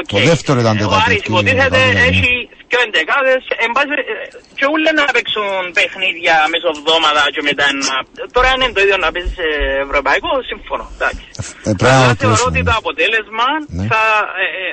οκ. 0.00 0.10
Το 0.16 0.20
δεύτερο 0.32 0.58
ήταν 0.64 0.74
Ο 0.76 0.80
τετάρτη, 0.80 1.04
Άρης 1.06 1.22
κύριε 1.22 1.40
υποτίθεται 1.40 1.80
Παπαδόπουλο, 1.82 2.08
έχει 2.10 2.32
και 2.70 2.78
εντεκάδες, 2.86 3.42
εν 3.64 3.70
πάση, 3.76 3.92
ε, 4.12 4.14
και 4.58 4.66
ούλε 4.72 4.90
να 5.00 5.04
παίξουν 5.16 5.46
παιχνίδια 5.78 6.34
μεσοβδόμαδα 6.52 7.22
και 7.34 7.42
μετά 7.48 7.66
να... 7.86 7.94
Τώρα 8.36 8.48
είναι 8.54 8.66
το 8.76 8.80
ίδιο 8.84 8.96
να 9.04 9.08
παίζεις 9.12 9.34
σε 9.40 9.46
ευρωπαϊκό, 9.86 10.32
συμφωνώ, 10.50 10.86
εντάξει. 10.96 11.26
Ε, 11.68 11.70
πρέπει 11.80 11.98
να 11.98 12.04
Αλλά 12.04 12.14
το 12.14 12.20
θεωρώ 12.22 12.34
κλείσουμε, 12.34 12.52
ότι 12.52 12.60
ναι. 12.62 12.68
το 12.70 12.74
αποτέλεσμα 12.82 13.48
Ναι. 13.78 13.86
θα, 13.92 14.02
ε, 14.42 14.46
ε, 14.62 14.68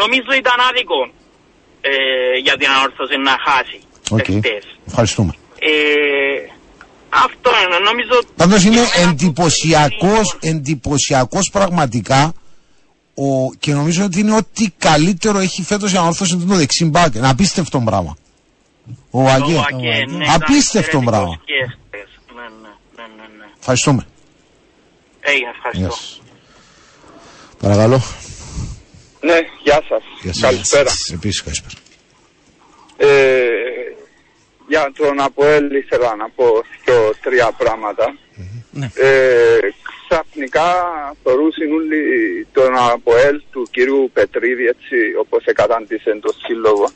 νομίζω 0.00 0.30
ήταν 0.42 0.58
άδικο 0.68 1.00
ε, 1.90 1.92
για 2.46 2.54
την 2.60 2.68
Ανόρθωση 2.74 3.16
να 3.28 3.34
χάσει 3.46 3.78
Οκ. 4.16 4.28
εχθές. 4.30 4.64
Ευχαριστούμε. 4.90 5.32
Ε, 5.70 5.72
αυτό 7.10 7.50
είναι, 7.66 7.78
νομίζω... 7.78 8.22
Πάντως 8.36 8.64
είναι 8.64 8.74
για 8.74 8.88
μένα 8.98 9.10
εντυπωσιακός, 9.10 10.18
αυτό- 10.20 10.38
εντυπωσιακός 10.40 11.50
πραγματικά 11.50 12.32
ο, 13.14 13.52
και 13.58 13.72
νομίζω 13.74 14.04
ότι 14.04 14.20
είναι 14.20 14.34
ό,τι 14.36 14.68
καλύτερο 14.78 15.38
έχει 15.38 15.62
φέτος 15.62 15.92
η 15.92 15.96
ανόρθωση 15.96 16.36
του 16.36 16.54
δεξί 16.54 16.84
μπακ. 16.84 17.14
Ένα 17.14 17.28
απίστευτο 17.28 17.78
πράγμα. 17.84 18.16
Ο 19.10 19.28
Αγγέ. 19.28 19.54
Το 19.54 19.64
Αγγέ, 19.72 19.88
ναι, 19.88 20.24
ήταν 20.24 20.34
Απίστευτο 20.34 20.78
εξαιρετικός 20.78 21.04
πράγμα. 21.04 21.40
και 21.44 21.54
εχθές. 21.54 22.10
Ναι, 22.34 22.42
ναι, 22.42 22.68
ναι, 22.96 23.02
ναι, 23.16 23.28
ναι. 23.38 23.44
Ευχαριστούμε. 23.58 24.06
Έγινε, 25.20 25.50
ευχαριστώ. 25.56 25.96
Yes. 26.18 26.22
Παρακαλώ. 27.60 28.02
Ναι, 29.20 29.34
γεια 29.62 29.82
σας. 29.88 30.02
Γεια 30.22 30.32
σας. 30.32 30.40
Καλησπέρα. 30.42 30.90
Επίσης 31.12 31.42
καλησπέρα. 31.42 31.74
Ε, 32.96 33.06
για 34.70 34.92
τον 34.96 35.20
Αποέλ 35.20 35.74
ήθελα 35.82 36.16
να 36.16 36.28
πω 36.36 36.46
δύο 36.84 37.14
τρία 37.22 37.50
πράγματα. 37.62 38.16
Ναι. 38.70 38.88
Ε, 38.94 39.58
ξαφνικά 40.08 40.68
θεωρούσαν 41.22 41.72
όλοι 41.72 42.02
τον 42.52 42.72
Αποέλ 42.76 43.42
του 43.52 43.62
κυρίου 43.70 44.10
Πετρίδη 44.12 44.66
έτσι 44.66 44.96
όπως 45.20 45.44
εκατάντησε 45.44 46.18
το 46.22 46.32
σύλλογο. 46.46 46.88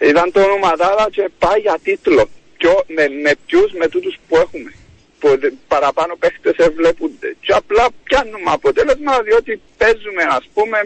Ήταν 0.00 0.32
το 0.32 0.40
ονοματάρα 0.40 1.06
και 1.10 1.28
πάει 1.38 1.60
για 1.60 1.78
τίτλο. 1.82 2.28
Ποιο, 2.58 2.72
με, 2.86 3.08
με 3.22 3.32
ποιους, 3.46 3.72
με 3.72 3.88
τούτους 3.88 4.16
που 4.28 4.36
έχουμε. 4.36 4.72
Που 5.20 5.38
δε- 5.38 5.50
παραπάνω 5.68 6.16
παίχτες 6.16 6.56
ευλέπονται. 6.66 7.36
Και 7.40 7.52
απλά 7.52 7.86
πιάνουμε 8.04 8.50
αποτέλεσμα 8.58 9.20
διότι 9.22 9.60
παίζουμε 9.76 10.22
ας 10.30 10.44
πούμε 10.54 10.78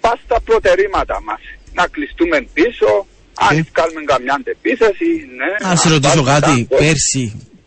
πας 0.00 0.18
στα 0.24 0.40
προτερήματα 0.40 1.20
μας. 1.22 1.40
Να 1.74 1.86
κλειστούμε 1.86 2.46
πίσω, 2.54 3.06
αν 3.48 3.56
Ε. 3.58 3.62
βγάλουμε 3.72 4.02
καμιά 4.12 4.34
αντεπίθεση, 4.38 5.10
ναι. 5.38 5.68
Να 5.68 5.76
σε 5.76 5.88
ρωτήσω 5.88 6.08
βάλουμε 6.22 6.30
κάτι, 6.30 6.46
τα 6.46 6.76
γκολ. 6.76 6.78
πέρσι 6.78 7.24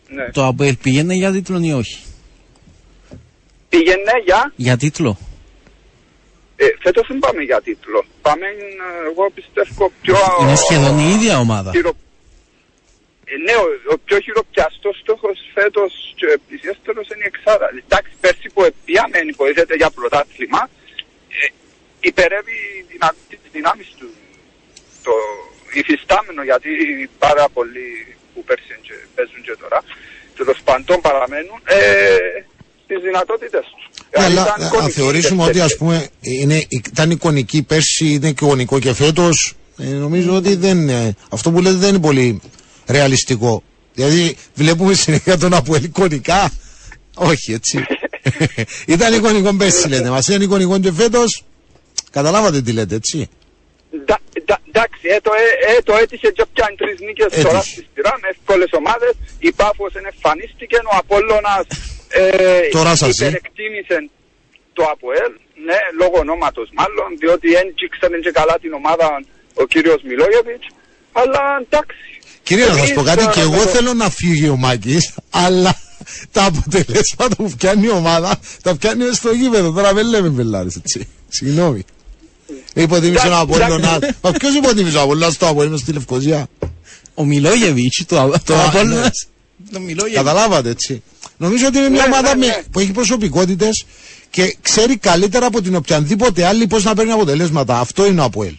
Ναι. 0.08 0.30
το 0.30 0.46
ΑΠΟΕΛ 0.46 0.76
πήγαινε 0.76 1.14
για 1.14 1.30
τίτλο 1.32 1.58
ή 1.62 1.72
όχι; 1.72 1.98
Πήγαινε 3.68 4.14
για, 4.24 4.52
Για 4.56 4.76
τίτλο. 4.76 5.18
ε, 6.56 6.66
φέτος 6.82 7.06
δεν 7.10 7.18
πάμε 7.18 7.42
για 7.42 7.60
τίτλο. 7.66 8.04
Πάμε, 8.26 8.46
ε, 8.46 9.08
εγώ 9.10 9.24
πιστεύω 9.36 9.92
πιο... 10.02 10.16
Είναι 10.40 10.56
σχεδόν 10.64 10.98
η 10.98 11.06
ίδια 11.14 11.34
ομάδα. 11.38 11.70
χειρο- 11.76 11.96
Ε, 13.32 13.36
ναι, 13.46 13.54
ο, 13.64 13.66
ο 13.92 13.96
πιο 14.06 14.18
χειροπιαστός 14.24 14.94
στόχος 15.02 15.36
φέτος 15.56 15.92
και 16.18 16.26
πλησιέστερος 16.46 17.06
είναι 17.12 17.24
η 17.26 17.30
εξάδα. 17.32 17.66
Εντάξει, 17.82 18.12
πέρσι 18.22 18.48
που 18.54 18.60
πήγαμε 18.84 19.18
υποθέτει 19.32 19.74
για 19.82 19.90
πρωτάθλημα, 19.98 20.62
ε, 21.38 21.44
υπερεύει 22.10 22.58
δυνα, 22.90 23.08
τις 23.28 23.38
δυνάμεις 23.56 23.88
του 23.98 24.08
το 25.06 25.14
ύφης 25.74 26.04
γιατί 26.44 26.70
πάρα 27.18 27.48
πολλοί 27.52 28.16
που 28.34 28.44
πέρσι 28.44 28.78
και 28.82 28.94
παίζουν 29.14 29.42
και 29.42 29.56
τώρα, 29.60 29.82
τέλο 30.36 30.54
πάντων 30.64 31.00
παραμένουν 31.00 31.60
ε, 31.64 31.78
τι 32.86 32.94
δυνατότητες 33.00 33.64
τους. 33.72 33.84
Ναι, 34.18 34.24
αλλά 34.24 34.54
αν 34.82 34.90
θεωρήσουμε 34.90 35.42
ότι 35.44 35.60
ας 35.60 35.76
πούμε 35.76 36.08
είναι, 36.20 36.66
ήταν 36.68 37.10
εικονική 37.10 37.62
πέρσι, 37.62 38.06
είναι 38.06 38.32
και 38.32 38.44
εικονικό 38.44 38.78
και 38.78 38.94
φέτος, 38.94 39.54
ε, 39.78 39.84
νομίζω 39.84 40.34
ότι 40.34 40.54
δεν, 40.54 40.88
ε, 40.88 41.14
αυτό 41.30 41.50
που 41.50 41.60
λέτε 41.60 41.76
δεν 41.76 41.88
είναι 41.88 42.00
πολύ 42.00 42.40
ρεαλιστικό. 42.86 43.62
Δηλαδή 43.94 44.36
βλέπουμε 44.54 44.94
συνέχεια 45.04 45.38
τον 45.38 45.54
Αποέλ 45.54 45.84
εικονικά. 45.84 46.52
Όχι 47.14 47.52
έτσι. 47.52 47.84
ήταν 48.86 49.14
εικονικό 49.14 49.54
πέρσι 49.54 49.88
λέτε 49.88 50.10
μας, 50.10 50.28
είναι 50.28 50.44
εικονικό 50.44 50.78
και 50.78 50.92
φέτος. 50.92 51.44
Καταλάβατε 52.10 52.62
τι 52.62 52.72
λέτε 52.72 52.94
έτσι. 52.94 53.28
Ντα- 54.04 54.22
ντα- 54.46 54.62
Εντάξει, 54.70 55.00
ε, 55.14 55.18
το, 55.26 55.30
ε, 55.42 55.46
ε, 55.72 55.82
το 55.88 55.92
έτυχε 56.02 56.28
και 56.36 56.44
πιάνει 56.52 56.76
τρεις 56.82 56.98
νίκες 57.06 57.26
Έτυχε. 57.26 57.42
τώρα 57.46 57.60
στη 57.72 57.82
σειρά 57.94 58.12
με 58.22 58.28
εύκολες 58.34 58.70
ομάδες. 58.80 59.12
Η 59.48 59.50
Πάφος 59.60 59.92
εμφανίστηκε, 60.10 60.76
ο 60.92 60.94
Απόλλωνας 61.02 61.64
ε, 62.08 62.68
Τώρα 62.78 62.92
σας 63.02 63.12
ζει. 63.14 63.24
υπερεκτίμησε 63.26 63.96
το 64.76 64.82
ΑΠΟΕΛ, 64.92 65.32
ναι, 65.68 65.78
λόγω 66.00 66.16
ονόματος 66.24 66.68
μάλλον, 66.80 67.08
διότι 67.22 67.46
δεν 67.56 67.66
ήξερε 67.84 68.18
και 68.24 68.32
καλά 68.38 68.54
την 68.62 68.72
ομάδα 68.80 69.08
ο 69.62 69.64
κύριος 69.72 70.00
Μιλόγεβιτς, 70.08 70.66
αλλά 71.20 71.42
εντάξει. 71.66 72.04
Κύριε, 72.48 72.66
να 72.66 72.74
σας 72.80 72.92
πω 72.92 73.00
Εμείς, 73.00 73.10
κάτι, 73.10 73.24
ε, 73.24 73.30
και 73.34 73.40
εγώ 73.48 73.58
με 73.62 73.68
το- 73.68 73.74
θέλω 73.76 73.92
να 74.02 74.08
φύγει 74.10 74.48
ο 74.48 74.56
Μάκης, 74.56 75.04
αλλά 75.30 75.72
τα 76.32 76.42
αποτελέσματα 76.44 77.34
που 77.36 77.50
πιάνει 77.58 77.86
η 77.86 77.90
ομάδα 77.90 78.30
τα 78.62 78.76
πιάνει 78.76 79.04
μες 79.04 79.16
στο 79.16 79.30
γήπεδο. 79.32 79.72
Τώρα 79.72 79.92
δεν 79.94 80.06
λέμε 80.08 80.28
μπελάρε, 80.28 80.68
έτσι. 80.76 81.08
Συγγνώμη. 81.28 81.84
Υποτίμησε 82.74 83.26
ο 83.26 83.30
Εντάξει, 83.30 83.62
Απόλλωνα. 83.62 83.98
Μα 84.22 84.30
ποιος 84.32 84.54
υποτίμησε 84.54 84.96
ο 84.96 85.00
Απόλλωνα 85.00 85.30
στο 85.30 85.46
Απόλλωνα 85.46 85.76
στη 85.76 85.92
Λευκοσία. 85.92 86.46
Ο 87.14 87.24
Μιλόγεβιτς, 87.24 88.04
το, 88.06 88.32
το 88.44 88.54
Α, 88.54 88.64
Απόλλωνας. 88.68 89.26
Το 89.72 89.80
Μιλόγεβιτς. 89.80 90.16
Καταλάβατε 90.16 90.68
έτσι. 90.70 91.02
Νομίζω 91.36 91.66
ότι 91.66 91.78
είναι 91.78 91.88
μια 91.88 92.06
Ναι, 92.06 92.14
ομάδα 92.14 92.34
ναι, 92.36 92.46
με- 92.46 92.52
ναι. 92.52 92.62
που 92.72 92.78
έχει 92.80 92.92
προσωπικότητες 92.92 93.84
και 94.30 94.56
ξέρει 94.62 94.96
καλύτερα 94.96 95.46
από 95.46 95.62
την 95.62 95.74
οποιαδήποτε 95.74 96.44
άλλη 96.44 96.66
πώς 96.66 96.84
να 96.84 96.94
παίρνει 96.94 97.12
αποτελέσματα. 97.12 97.78
Αυτό 97.78 98.06
είναι 98.06 98.20
ο 98.20 98.24
Αποέλ. 98.24 98.54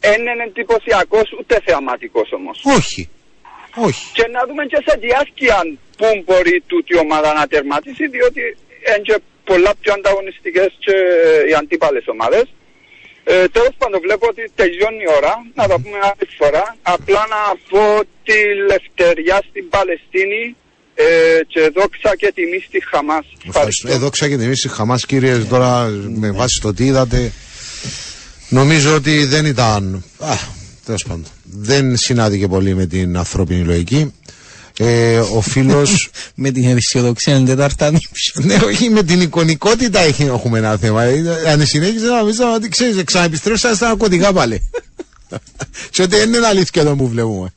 Δεν 0.00 0.20
είναι 0.20 0.44
εντυπωσιακός 0.48 1.26
ούτε 1.40 1.60
θεαματικός 1.64 2.32
όμως. 2.32 2.62
Όχι. 2.78 3.08
Όχι. 3.76 4.04
Και 4.12 4.26
να 4.32 4.40
δούμε 4.48 4.64
και 4.66 4.78
σε 4.86 4.98
διάρκεια 5.00 5.56
πού 5.98 6.06
μπορεί 6.26 6.62
τούτη 6.66 6.94
η 6.94 6.98
ομάδα 6.98 7.32
να 7.38 7.46
τερματίσει, 7.46 8.06
διότι 8.08 8.40
είναι 8.86 9.02
και 9.08 9.16
πολλά 9.52 9.72
πιο 9.80 9.92
ανταγωνιστικές 9.98 10.70
και 10.84 10.96
οι 11.48 11.52
αντίπαλες 11.60 12.04
ομάδες. 12.14 12.46
Ε, 13.24 13.48
Τέλος 13.56 13.74
πάντων, 13.80 13.98
βλέπω 14.06 14.24
ότι 14.32 14.42
τελειώνει 14.60 15.02
η 15.08 15.10
ώρα. 15.18 15.34
Να 15.58 15.64
τα 15.70 15.76
πούμε 15.82 15.98
άλλη 16.10 16.26
φορά. 16.40 16.64
Απλά 16.96 17.22
να 17.34 17.40
πω 17.70 17.82
τη 18.26 18.38
λευτεριά 18.70 19.38
στην 19.48 19.64
Παλαιστίνη 19.74 20.42
ε, 20.94 21.04
και 21.52 21.62
δόξα 21.76 22.10
και 22.20 22.32
τιμή 22.34 22.60
στη 22.68 22.78
Χαμάς. 22.90 23.26
Ευχαριστώ. 23.48 23.88
Εδώ 23.96 24.08
ξάγεται 24.10 24.44
εμεί 24.44 24.56
οι 24.64 24.68
Χαμάς, 24.68 25.06
κύριε, 25.06 25.36
τώρα 25.38 25.70
με 26.22 26.30
βάση 26.30 26.60
το 26.60 26.74
τι 26.74 26.84
είδατε. 26.84 27.32
Νομίζω 28.48 28.94
ότι 28.94 29.24
δεν 29.24 29.44
ήταν. 29.46 30.04
Α, 30.18 30.34
τέλος 30.84 31.02
πάντων. 31.08 31.26
Δεν 31.44 31.96
συνάδηκε 31.96 32.48
πολύ 32.48 32.74
με 32.74 32.86
την 32.86 33.16
ανθρώπινη 33.16 33.64
λογική. 33.64 34.12
Ε, 34.78 35.18
ο 35.18 35.40
φίλο. 35.40 35.86
Με 36.34 36.50
την 36.50 36.76
αισιοδοξία 36.76 37.36
είναι 37.36 37.46
τετάρτα 37.46 37.90
ναι, 38.34 38.54
όχι 38.54 38.90
με 38.90 39.02
την 39.02 39.20
εικονικότητα 39.20 40.00
έχει, 40.00 40.22
έχουμε 40.22 40.58
ένα 40.58 40.76
θέμα. 40.76 41.02
Ε, 41.02 41.22
Αν 41.48 41.66
συνέχιζε 41.66 42.06
να 42.06 42.18
νομίζαμε 42.20 42.52
ότι 42.54 42.68
ξέρεις, 42.68 43.04
ξαναεπιστρέψαμε 43.04 43.74
στα 43.74 43.88
ναρκωτικά 43.88 44.32
πάλι. 44.32 44.70
και 45.90 46.02
ότι 46.02 46.16
δεν 46.16 46.34
είναι 46.34 46.46
αλήθεια 46.46 46.82
εδώ 46.82 46.94
που 46.94 47.08
βλέπουμε. 47.08 47.52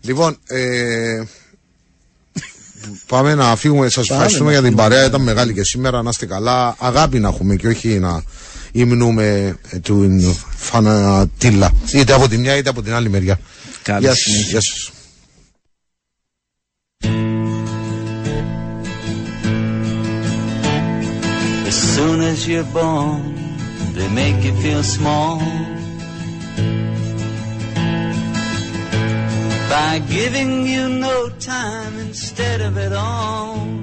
Λοιπόν, 0.00 0.36
ε, 0.46 1.22
πάμε 3.06 3.34
να 3.34 3.56
φύγουμε. 3.56 3.88
Σας 3.88 4.10
ευχαριστούμε 4.10 4.50
για 4.50 4.62
την 4.62 4.74
παρέα. 4.74 5.04
Ήταν 5.04 5.22
μεγάλη 5.22 5.54
και 5.54 5.64
σήμερα. 5.64 6.02
Να 6.02 6.10
είστε 6.10 6.26
καλά. 6.26 6.76
Αγάπη 6.78 7.18
να 7.18 7.28
έχουμε 7.28 7.56
και 7.56 7.66
όχι 7.68 7.88
να 7.88 8.22
υμνούμε 8.72 9.56
ε, 9.70 9.78
του 9.78 10.36
φανατήλα. 10.56 11.70
Είτε 11.92 12.12
από 12.12 12.28
τη 12.28 12.38
μια 12.38 12.56
είτε 12.56 12.68
από 12.68 12.82
την 12.82 12.94
άλλη 12.94 13.08
μεριά. 13.10 13.40
Καλή 13.82 14.06
Γεια 14.06 14.14
σας. 14.60 14.92
Soon 22.02 22.20
as 22.20 22.48
you're 22.48 22.70
born, 22.74 23.22
they 23.94 24.08
make 24.08 24.42
you 24.42 24.52
feel 24.60 24.82
small. 24.82 25.38
By 29.74 30.02
giving 30.08 30.66
you 30.66 30.88
no 30.88 31.28
time 31.38 31.94
instead 31.98 32.60
of 32.60 32.76
it 32.76 32.92
all. 32.92 33.81